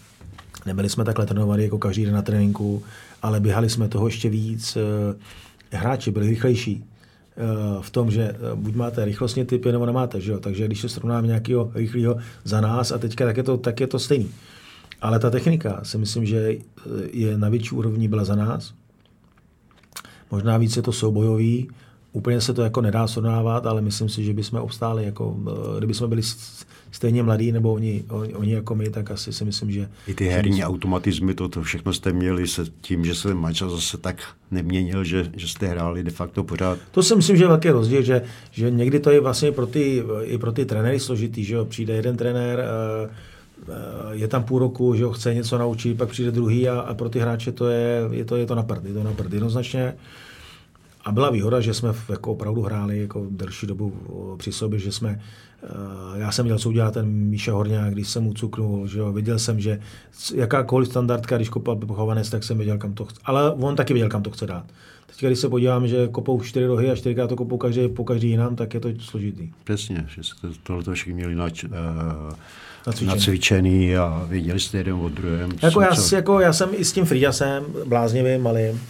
nebyli 0.66 0.88
jsme 0.88 1.04
takhle 1.04 1.26
trénovaní 1.26 1.64
jako 1.64 1.78
každý 1.78 2.04
den 2.04 2.14
na 2.14 2.22
tréninku, 2.22 2.82
ale 3.22 3.40
běhali 3.40 3.70
jsme 3.70 3.88
toho 3.88 4.06
ještě 4.06 4.28
víc. 4.28 4.76
Eh, 4.76 5.78
hráči 5.78 6.10
byli 6.10 6.28
rychlejší 6.28 6.84
v 7.80 7.90
tom, 7.90 8.10
že 8.10 8.22
eh, 8.22 8.36
buď 8.54 8.74
máte 8.74 9.04
rychlostně 9.04 9.44
typy, 9.44 9.72
nebo 9.72 9.86
nemáte. 9.86 10.20
Že 10.20 10.32
jo? 10.32 10.40
Takže 10.40 10.66
když 10.66 10.80
se 10.80 10.88
srovnáme 10.88 11.26
nějakého 11.26 11.70
rychlého 11.74 12.16
za 12.44 12.60
nás 12.60 12.92
a 12.92 12.98
teďka, 12.98 13.24
tak 13.24 13.36
je, 13.36 13.42
to, 13.42 13.56
tak 13.56 13.80
je 13.80 13.86
to 13.86 13.98
stejný. 13.98 14.30
Ale 15.00 15.18
ta 15.18 15.30
technika 15.30 15.80
si 15.82 15.98
myslím, 15.98 16.26
že 16.26 16.48
eh, 16.48 16.58
je 17.12 17.38
na 17.38 17.48
větší 17.48 17.70
úrovni 17.70 18.08
byla 18.08 18.24
za 18.24 18.34
nás. 18.34 18.74
Možná 20.30 20.56
víc 20.56 20.76
je 20.76 20.82
to 20.82 20.92
soubojový, 20.92 21.68
úplně 22.16 22.40
se 22.40 22.54
to 22.54 22.62
jako 22.62 22.80
nedá 22.80 23.06
srovnávat, 23.06 23.66
ale 23.66 23.80
myslím 23.80 24.08
si, 24.08 24.24
že 24.24 24.32
bychom 24.32 24.60
obstáli, 24.60 25.04
jako, 25.04 25.36
kdyby 25.78 25.94
jsme 25.94 26.06
byli 26.06 26.22
stejně 26.90 27.22
mladí, 27.22 27.52
nebo 27.52 27.72
oni, 27.72 28.04
oni, 28.08 28.34
oni 28.34 28.52
jako 28.52 28.74
my, 28.74 28.90
tak 28.90 29.10
asi 29.10 29.32
si 29.32 29.44
myslím, 29.44 29.70
že... 29.70 29.88
I 30.06 30.14
ty 30.14 30.26
herní 30.26 30.64
automatizmy, 30.64 31.34
to, 31.34 31.48
to 31.48 31.62
všechno 31.62 31.92
jste 31.92 32.12
měli 32.12 32.48
se 32.48 32.64
tím, 32.80 33.04
že 33.04 33.14
se 33.14 33.34
Mača 33.34 33.68
zase 33.68 33.98
tak 33.98 34.16
neměnil, 34.50 35.04
že, 35.04 35.30
že 35.36 35.48
jste 35.48 35.66
hráli 35.66 36.02
de 36.02 36.10
facto 36.10 36.44
pořád. 36.44 36.78
To 36.90 37.02
si 37.02 37.16
myslím, 37.16 37.36
že 37.36 37.44
je 37.44 37.48
velký 37.48 37.70
rozdíl, 37.70 38.02
že, 38.02 38.22
že 38.50 38.70
někdy 38.70 39.00
to 39.00 39.10
je 39.10 39.20
vlastně 39.20 39.52
pro 39.52 39.66
ty, 39.66 40.02
i 40.22 40.38
pro 40.38 40.52
ty 40.52 40.64
trenéry 40.64 41.00
složitý, 41.00 41.44
že 41.44 41.54
jo, 41.54 41.64
přijde 41.64 41.94
jeden 41.94 42.16
trenér, 42.16 42.60
eh, 42.60 43.10
eh, 43.68 43.72
je 44.12 44.28
tam 44.28 44.44
půl 44.44 44.58
roku, 44.58 44.94
že 44.94 45.04
ho 45.04 45.12
chce 45.12 45.34
něco 45.34 45.58
naučit, 45.58 45.98
pak 45.98 46.08
přijde 46.08 46.30
druhý 46.30 46.68
a, 46.68 46.80
a 46.80 46.94
pro 46.94 47.08
ty 47.08 47.18
hráče 47.18 47.52
to 47.52 47.68
je, 47.68 48.02
je 48.10 48.24
to, 48.24 48.36
je 48.36 48.46
to 48.46 48.54
na 48.54 48.62
prd, 48.62 48.84
je 48.84 48.94
to 48.94 49.02
na 49.02 49.12
prd 49.12 49.32
jednoznačně. 49.32 49.94
A 51.06 51.12
byla 51.12 51.30
výhoda, 51.30 51.60
že 51.60 51.74
jsme 51.74 51.94
jako 52.08 52.32
opravdu 52.32 52.62
hráli 52.62 53.00
jako 53.00 53.26
delší 53.30 53.66
dobu 53.66 53.92
při 54.38 54.52
sobě, 54.52 54.78
že 54.78 54.92
jsme, 54.92 55.20
já 56.16 56.32
jsem 56.32 56.44
měl 56.44 56.58
co 56.58 56.68
udělat 56.68 56.94
ten 56.94 57.06
Míša 57.06 57.52
Horňák, 57.52 57.92
když 57.92 58.08
jsem 58.08 58.22
mu 58.22 58.34
cuknul, 58.34 58.86
že 58.86 58.98
jo, 58.98 59.12
viděl 59.12 59.38
jsem, 59.38 59.60
že 59.60 59.80
jakákoliv 60.34 60.88
standardka, 60.88 61.36
když 61.36 61.48
kopal 61.48 61.76
pochovanec, 61.76 62.30
tak 62.30 62.44
jsem 62.44 62.56
věděl, 62.56 62.78
kam 62.78 62.92
to 62.94 63.04
chce. 63.04 63.20
Ale 63.24 63.52
on 63.52 63.76
taky 63.76 63.92
věděl, 63.92 64.08
kam 64.08 64.22
to 64.22 64.30
chce 64.30 64.46
dát. 64.46 64.64
Teď, 65.06 65.26
když 65.26 65.38
se 65.38 65.48
podívám, 65.48 65.88
že 65.88 66.08
kopou 66.08 66.40
čtyři 66.40 66.66
rohy 66.66 66.90
a 66.90 66.96
čtyřikrát 66.96 67.26
to 67.26 67.36
kopou 67.36 67.56
každý, 67.56 67.88
po 67.88 68.04
každý 68.04 68.28
jinam, 68.28 68.56
tak 68.56 68.74
je 68.74 68.80
to 68.80 68.88
složitý. 68.98 69.50
Přesně, 69.64 70.06
že 70.08 70.22
jste 70.22 70.48
tohle 70.62 70.94
všichni 70.94 71.14
měli 71.14 71.34
nač, 71.34 71.64
uh, 71.64 71.70
nacvičený. 72.86 73.16
nacvičený 73.16 73.96
a 73.96 74.26
viděli 74.28 74.60
jste 74.60 74.78
jeden 74.78 74.94
od 74.94 75.12
druhém. 75.12 75.50
Jako 75.62 75.80
já, 75.80 75.90
jako 76.12 76.40
já 76.40 76.52
jsem 76.52 76.68
i 76.72 76.84
s 76.84 76.92
tím 76.92 77.04
Friasem, 77.04 77.64
bláznivým, 77.86 78.42
malým, 78.42 78.80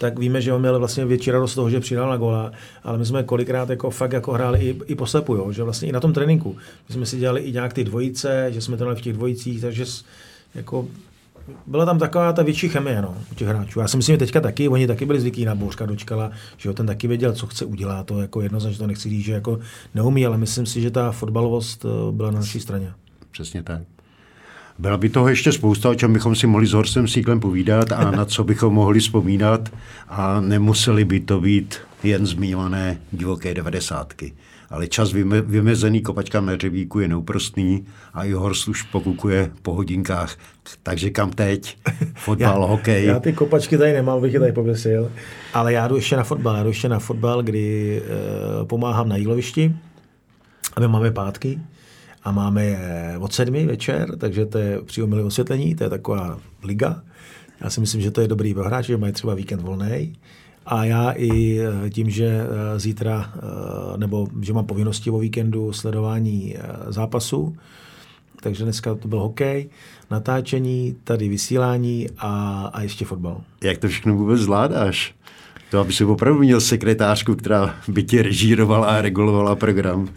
tak 0.00 0.18
víme, 0.18 0.40
že 0.40 0.52
on 0.52 0.60
měl 0.60 0.78
vlastně 0.78 1.04
větší 1.04 1.30
radost 1.30 1.52
z 1.52 1.54
toho, 1.54 1.70
že 1.70 1.80
přidal 1.80 2.10
na 2.10 2.16
gola, 2.16 2.52
ale 2.84 2.98
my 2.98 3.06
jsme 3.06 3.22
kolikrát 3.22 3.70
jako 3.70 3.90
fakt 3.90 4.12
jako 4.12 4.32
hráli 4.32 4.58
i, 4.60 4.80
i 4.86 4.94
poslepu, 4.94 5.34
jo, 5.34 5.52
že 5.52 5.62
vlastně 5.62 5.88
i 5.88 5.92
na 5.92 6.00
tom 6.00 6.12
tréninku. 6.12 6.56
My 6.88 6.94
jsme 6.94 7.06
si 7.06 7.18
dělali 7.18 7.40
i 7.40 7.52
nějak 7.52 7.72
ty 7.72 7.84
dvojice, 7.84 8.46
že 8.52 8.60
jsme 8.60 8.76
to 8.76 8.94
v 8.94 9.00
těch 9.00 9.12
dvojicích, 9.12 9.60
takže 9.60 9.84
jako 10.54 10.88
byla 11.66 11.84
tam 11.84 11.98
taková 11.98 12.32
ta 12.32 12.42
větší 12.42 12.68
chemie 12.68 13.02
no, 13.02 13.16
u 13.32 13.34
těch 13.34 13.48
hráčů. 13.48 13.80
Já 13.80 13.88
si 13.88 13.96
myslím, 13.96 14.14
že 14.14 14.18
teďka 14.18 14.40
taky, 14.40 14.68
oni 14.68 14.86
taky 14.86 15.06
byli 15.06 15.20
zvyklí 15.20 15.44
na 15.44 15.54
Bouřka 15.54 15.86
dočkala, 15.86 16.30
že 16.56 16.68
jo, 16.68 16.74
ten 16.74 16.86
taky 16.86 17.08
věděl, 17.08 17.32
co 17.32 17.46
chce 17.46 17.64
udělat. 17.64 18.06
To 18.06 18.20
jako 18.20 18.40
jednoznačně 18.40 18.78
to 18.78 18.86
nechci 18.86 19.08
říct, 19.08 19.24
že 19.24 19.32
jako 19.32 19.58
neumí, 19.94 20.26
ale 20.26 20.38
myslím 20.38 20.66
si, 20.66 20.80
že 20.80 20.90
ta 20.90 21.12
fotbalovost 21.12 21.84
eh, 21.84 22.12
byla 22.12 22.30
na 22.30 22.40
naší 22.40 22.60
straně. 22.60 22.92
Přesně 23.30 23.62
tak. 23.62 23.82
Byla 24.80 24.96
by 24.96 25.08
toho 25.08 25.28
ještě 25.28 25.52
spousta, 25.52 25.90
o 25.90 25.94
čem 25.94 26.12
bychom 26.12 26.34
si 26.34 26.46
mohli 26.46 26.66
s 26.66 26.72
Horstem 26.72 27.08
Síklem 27.08 27.40
povídat 27.40 27.92
a 27.92 28.10
na 28.10 28.24
co 28.24 28.44
bychom 28.44 28.74
mohli 28.74 29.00
vzpomínat 29.00 29.68
a 30.08 30.40
nemuseli 30.40 31.04
by 31.04 31.20
to 31.20 31.40
být 31.40 31.78
jen 32.02 32.26
zmiňované 32.26 33.00
divoké 33.12 33.54
devadesátky 33.54 34.32
ale 34.70 34.88
čas 34.88 35.12
vymezený 35.46 36.02
kopačka 36.02 36.40
na 36.40 36.56
řebíku 36.56 37.00
je 37.00 37.08
neúprostný 37.08 37.86
a 38.14 38.24
i 38.24 38.32
Horst 38.32 38.68
už 38.68 38.82
pokukuje 38.82 39.50
po 39.62 39.74
hodinkách. 39.74 40.36
Takže 40.82 41.10
kam 41.10 41.30
teď? 41.30 41.76
Fotbal, 42.14 42.60
já, 42.62 42.66
hokej? 42.66 43.04
Já 43.04 43.20
ty 43.20 43.32
kopačky 43.32 43.78
tady 43.78 43.92
nemám, 43.92 44.20
bych 44.20 44.34
je 44.34 44.40
tady 44.40 44.52
pověsil, 44.52 45.10
ale 45.54 45.72
já 45.72 45.88
jdu 45.88 45.96
ještě 45.96 46.16
na 46.16 46.24
fotbal. 46.24 46.56
Já 46.56 46.62
jdu 46.62 46.68
ještě 46.68 46.88
na 46.88 46.98
fotbal, 46.98 47.42
kdy 47.42 47.96
e, 48.62 48.64
pomáhám 48.64 49.08
na 49.08 49.16
jílovišti 49.16 49.76
a 50.76 50.80
my 50.80 50.88
máme 50.88 51.10
pátky 51.10 51.60
a 52.22 52.32
máme 52.32 52.64
je 52.64 53.14
od 53.18 53.32
sedmi 53.32 53.66
večer, 53.66 54.16
takže 54.16 54.46
to 54.46 54.58
je 54.58 54.82
příjemné 54.82 55.22
osvětlení, 55.22 55.74
to 55.74 55.84
je 55.84 55.90
taková 55.90 56.38
liga. 56.62 57.02
Já 57.60 57.70
si 57.70 57.80
myslím, 57.80 58.00
že 58.00 58.10
to 58.10 58.20
je 58.20 58.28
dobrý 58.28 58.54
pro 58.54 58.64
hráče, 58.64 58.86
že 58.86 58.96
mají 58.96 59.12
třeba 59.12 59.34
víkend 59.34 59.62
volný. 59.62 60.12
A 60.66 60.84
já 60.84 61.10
i 61.10 61.58
eh, 61.58 61.90
tím, 61.90 62.10
že 62.10 62.26
eh, 62.26 62.78
zítra, 62.78 63.32
eh, 63.36 63.98
nebo 63.98 64.28
že 64.40 64.52
mám 64.52 64.66
povinnosti 64.66 65.10
o 65.10 65.18
víkendu 65.18 65.72
sledování 65.72 66.56
zápasu, 66.88 67.56
takže 68.40 68.64
dneska 68.64 68.94
to 68.94 69.08
byl 69.08 69.20
hokej, 69.20 69.68
natáčení, 70.10 70.96
tady 71.04 71.28
vysílání 71.28 72.06
a, 72.18 72.64
a 72.72 72.82
ještě 72.82 73.04
fotbal. 73.04 73.40
Jak 73.64 73.78
to 73.78 73.88
všechno 73.88 74.14
vůbec 74.14 74.40
zvládáš? 74.40 75.14
To, 75.70 75.80
aby 75.80 75.92
si 75.92 76.04
opravdu 76.04 76.40
měl 76.40 76.60
sekretářku, 76.60 77.34
která 77.34 77.74
by 77.88 78.02
ti 78.02 78.22
režírovala 78.22 78.86
a 78.86 79.02
regulovala 79.02 79.56
program. 79.56 80.08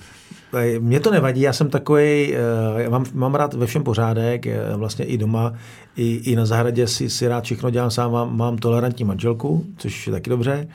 Mně 0.80 1.00
to 1.00 1.12
nevadí, 1.12 1.42
já 1.42 1.54
jsem 1.54 1.70
takový, 1.70 2.34
já 2.78 2.90
mám, 2.90 3.06
mám 3.14 3.36
rád 3.36 3.54
ve 3.54 3.66
všem 3.66 3.84
pořádek, 3.84 4.46
vlastně 4.76 5.06
i 5.06 5.18
doma, 5.18 5.54
i, 5.96 6.16
i 6.16 6.36
na 6.36 6.46
zahradě 6.46 6.88
si, 6.88 7.10
si 7.10 7.28
rád 7.28 7.44
všechno 7.44 7.70
dělám 7.70 7.92
sám, 7.92 8.12
mám, 8.12 8.38
mám 8.38 8.58
tolerantní 8.58 9.06
manželku, 9.06 9.66
což 9.78 10.08
je 10.08 10.14
taky 10.14 10.30
dobře. 10.30 10.68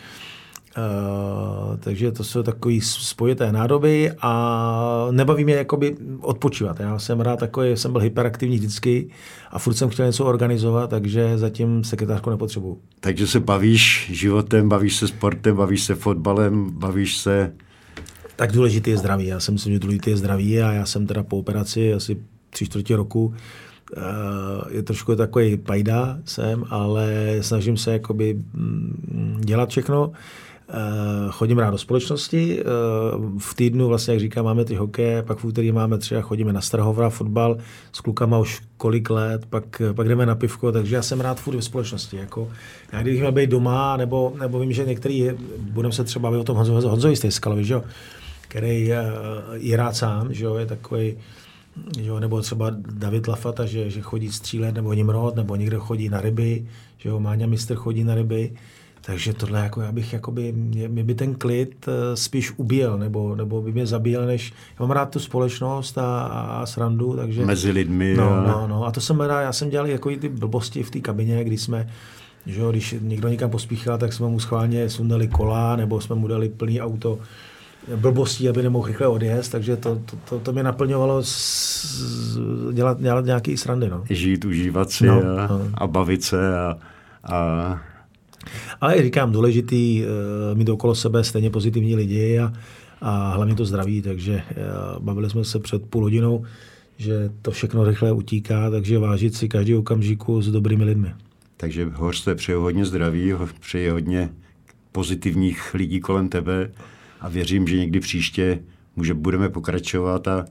Uh, 0.79 1.77
takže 1.77 2.13
to 2.13 2.25
jsou 2.25 2.43
takové 2.43 2.75
spojité 2.83 3.53
nádoby 3.53 4.13
a 4.23 5.09
nebaví 5.11 5.45
mě 5.45 5.55
jakoby 5.55 5.97
odpočívat. 6.21 6.81
Já 6.81 6.99
jsem 6.99 7.21
rád 7.21 7.39
takový, 7.39 7.77
jsem 7.77 7.93
byl 7.93 8.01
hyperaktivní 8.01 8.57
vždycky 8.57 9.11
a 9.51 9.59
furt 9.59 9.75
jsem 9.75 9.89
chtěl 9.89 10.07
něco 10.07 10.25
organizovat, 10.25 10.91
takže 10.91 11.39
zatím 11.39 11.85
sekretářku 11.85 12.31
nepotřebuju. 12.31 12.79
Takže 13.01 13.27
se 13.27 13.41
bavíš 13.41 14.11
životem, 14.13 14.69
bavíš 14.69 14.97
se 14.97 15.09
sportem, 15.09 15.57
bavíš 15.57 15.83
se 15.83 15.95
fotbalem, 15.95 16.71
bavíš 16.71 17.17
se... 17.17 17.53
Tak 18.39 18.53
důležité 18.53 18.91
je 18.91 18.97
zdraví. 18.97 19.27
Já 19.27 19.41
si 19.41 19.53
myslím, 19.53 19.73
že 19.73 19.79
důležité 19.79 20.11
je 20.11 20.17
zdraví 20.17 20.61
a 20.61 20.73
já 20.73 20.87
jsem 20.87 21.07
teda 21.07 21.23
po 21.23 21.39
operaci 21.39 21.95
asi 21.95 22.17
tři 22.51 22.67
čtvrtě 22.67 22.97
roku 22.97 23.35
Eh, 23.97 24.77
je 24.77 24.83
trošku 24.83 25.17
takový 25.17 25.57
pajda 25.57 26.19
jsem, 26.25 26.65
ale 26.71 27.37
snažím 27.41 27.77
se 27.77 27.93
jakoby 27.93 28.35
mm, 28.35 29.41
dělat 29.45 29.69
všechno. 29.69 30.13
Eh, 30.71 30.75
chodím 31.31 31.59
rád 31.59 31.71
do 31.71 31.79
společnosti. 31.79 32.61
Eh, 32.61 32.65
v 33.39 33.55
týdnu, 33.55 33.89
vlastně, 33.89 34.15
jak 34.15 34.21
říkám, 34.21 34.45
máme 34.45 34.65
ty 34.65 34.75
hokeje, 34.75 35.23
pak 35.23 35.39
v 35.39 35.45
úterý 35.45 35.73
máme 35.73 35.99
třeba, 35.99 36.21
chodíme 36.21 36.53
na 36.53 36.61
Strahovra 36.61 37.11
fotbal 37.11 37.59
s 37.93 38.01
klukama 38.01 38.39
už 38.39 38.63
kolik 38.77 39.11
let, 39.11 39.47
pak, 39.47 39.83
pak 39.93 40.09
jdeme 40.09 40.27
na 40.27 40.35
pivko, 40.35 40.73
takže 40.73 40.97
já 40.97 41.03
jsem 41.03 41.21
rád 41.21 41.41
furt 41.41 41.57
ve 41.57 41.63
společnosti. 41.63 42.17
Jako, 42.17 42.49
já 42.93 43.03
kdybych 43.03 43.21
měl 43.21 43.33
být 43.33 43.51
doma, 43.51 43.97
nebo, 43.97 44.33
nebo 44.41 44.59
vím, 44.59 44.73
že 44.73 44.85
některý, 44.85 45.31
budeme 45.59 45.93
se 45.93 46.05
třeba 46.05 46.23
bavit 46.23 46.39
o 46.39 46.45
tom 46.45 46.57
Honzovi, 46.57 46.87
Honzovi 46.87 47.17
Stejskalovi, 47.17 47.65
že 47.65 47.75
jo, 47.75 47.83
který 48.49 48.93
je 49.55 49.77
rád 49.77 49.97
sám, 49.97 50.35
že 50.35 50.45
jo, 50.45 50.55
je 50.55 50.67
takový 50.67 51.17
Jo, 51.99 52.21
nebo 52.21 52.41
třeba 52.41 52.71
David 52.93 53.29
Lafata, 53.29 53.67
že, 53.67 53.91
že 53.91 54.01
chodí 54.01 54.33
střílet, 54.33 54.75
nebo 54.75 54.93
Nimrod, 54.93 55.37
nebo 55.37 55.57
někde 55.57 55.77
chodí 55.77 56.09
na 56.09 56.21
ryby, 56.21 56.67
že 56.99 57.09
jo, 57.09 57.21
Máňa 57.21 57.47
mistr 57.47 57.75
chodí 57.75 58.05
na 58.05 58.15
ryby. 58.15 58.53
Takže 59.01 59.33
tohle 59.33 59.61
jako 59.61 59.81
já 59.81 59.93
bych, 59.93 60.13
jakoby, 60.13 60.53
mě, 60.53 60.89
mě 60.89 61.05
by 61.05 61.15
ten 61.15 61.35
klid 61.35 61.89
eh, 61.89 62.17
spíš 62.17 62.53
ubíjel, 62.57 62.99
nebo, 62.99 63.37
nebo 63.37 63.63
by 63.63 63.73
mě 63.73 63.87
zabíjel, 63.87 64.27
než 64.27 64.53
já 64.53 64.87
mám 64.87 64.91
rád 64.91 65.11
tu 65.11 65.19
společnost 65.19 65.99
a, 65.99 66.23
a 66.23 66.67
srandu, 66.67 67.17
takže... 67.17 67.45
Mezi 67.45 67.71
lidmi. 67.71 68.15
No, 68.17 68.31
a... 68.31 68.47
no, 68.47 68.69
no, 68.69 68.85
a 68.85 68.91
to 68.91 69.01
jsem 69.01 69.21
rád, 69.21 69.41
já 69.41 69.53
jsem 69.53 69.71
dělal 69.71 69.87
jako 69.87 70.11
ty 70.17 70.29
blbosti 70.29 70.83
v 70.83 70.91
té 70.91 71.01
kabině, 71.01 71.45
kdy 71.45 71.59
jsme, 71.59 71.89
že 72.47 72.61
jo, 72.61 72.71
když 72.71 72.95
někdo 73.01 73.29
někam 73.29 73.51
pospíchal, 73.51 73.99
tak 73.99 74.13
jsme 74.13 74.29
mu 74.29 74.41
schválně 74.41 74.91
sundali 74.91 75.29
kola, 75.29 75.77
nebo 75.77 76.01
jsme 76.01 76.15
mu 76.15 76.29
dali 76.29 76.49
plný 76.49 76.81
auto 76.81 77.19
blbostí, 77.97 78.49
aby 78.49 78.63
nemohl 78.63 78.87
rychle 78.87 79.07
odjezd, 79.07 79.53
takže 79.53 79.77
to, 79.77 80.03
to, 80.05 80.17
to, 80.29 80.39
to 80.39 80.53
mě 80.53 80.63
naplňovalo 80.63 81.23
s, 81.23 82.39
dělat, 82.73 83.01
dělat 83.01 83.25
nějaký 83.25 83.57
srandy. 83.57 83.89
No. 83.89 84.05
Žít, 84.11 84.45
užívat 84.45 84.91
si 84.91 85.07
no, 85.07 85.23
a, 85.23 85.47
no. 85.47 85.71
a 85.75 85.87
bavit 85.87 86.25
se 86.25 86.59
a, 86.59 86.79
a 87.25 87.81
ale 88.81 89.03
říkám, 89.03 89.33
důležitý 89.33 90.03
uh, 90.03 90.59
mít 90.59 90.69
okolo 90.69 90.95
sebe 90.95 91.25
stejně 91.25 91.51
pozitivní 91.51 91.97
lidi 91.97 92.39
a, 92.39 92.53
a 93.01 93.31
hlavně 93.31 93.55
to 93.55 93.65
zdraví, 93.65 94.03
takže 94.03 94.43
uh, 94.51 95.05
bavili 95.05 95.31
jsme 95.31 95.45
se 95.45 95.59
před 95.59 95.83
půl 95.83 96.03
hodinou, 96.03 96.45
že 96.97 97.31
to 97.43 97.51
všechno 97.51 97.85
rychle 97.85 98.13
utíká, 98.13 98.71
takže 98.71 98.99
vážit 98.99 99.35
si 99.35 99.49
každý 99.49 99.75
okamžiku 99.75 100.43
s 100.43 100.51
dobrými 100.51 100.85
lidmi. 100.85 101.15
Takže 101.57 101.85
Horste 101.95 102.35
přeji 102.35 102.57
hodně 102.57 102.85
zdraví, 102.85 103.35
přeji 103.61 103.91
hodně 103.91 104.31
pozitivních 104.93 105.75
lidí 105.75 106.01
kolem 106.01 106.29
tebe 106.29 106.71
a 107.21 107.29
věřím, 107.29 107.69
že 107.69 107.77
někdy 107.77 108.01
příště 108.01 108.59
může, 108.97 109.15
budeme 109.15 109.49
pokračovat 109.49 110.29
a 110.29 110.45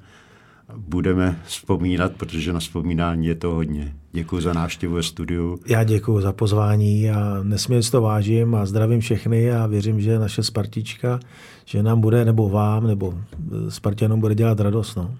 budeme 0.78 1.40
vzpomínat, 1.46 2.12
protože 2.12 2.54
na 2.54 2.60
vzpomínání 2.60 3.28
je 3.28 3.36
to 3.36 3.52
hodně. 3.52 3.94
Děkuji 4.12 4.42
za 4.42 4.54
návštěvu 4.54 4.96
ve 4.96 5.04
studiu. 5.04 5.60
Já 5.68 5.84
děkuji 5.84 6.22
za 6.22 6.34
pozvání 6.34 7.10
a 7.10 7.40
nesmírně 7.44 7.90
to 7.92 8.02
vážím 8.02 8.56
a 8.56 8.66
zdravím 8.66 9.00
všechny 9.00 9.52
a 9.52 9.68
věřím, 9.68 10.02
že 10.02 10.20
naše 10.20 10.44
Spartička, 10.44 11.20
že 11.66 11.84
nám 11.84 12.02
bude, 12.02 12.26
nebo 12.26 12.50
vám, 12.50 12.88
nebo 12.88 13.14
Spartianům 13.70 14.20
bude 14.20 14.36
dělat 14.36 14.60
radost. 14.60 14.96
No. 14.96 15.16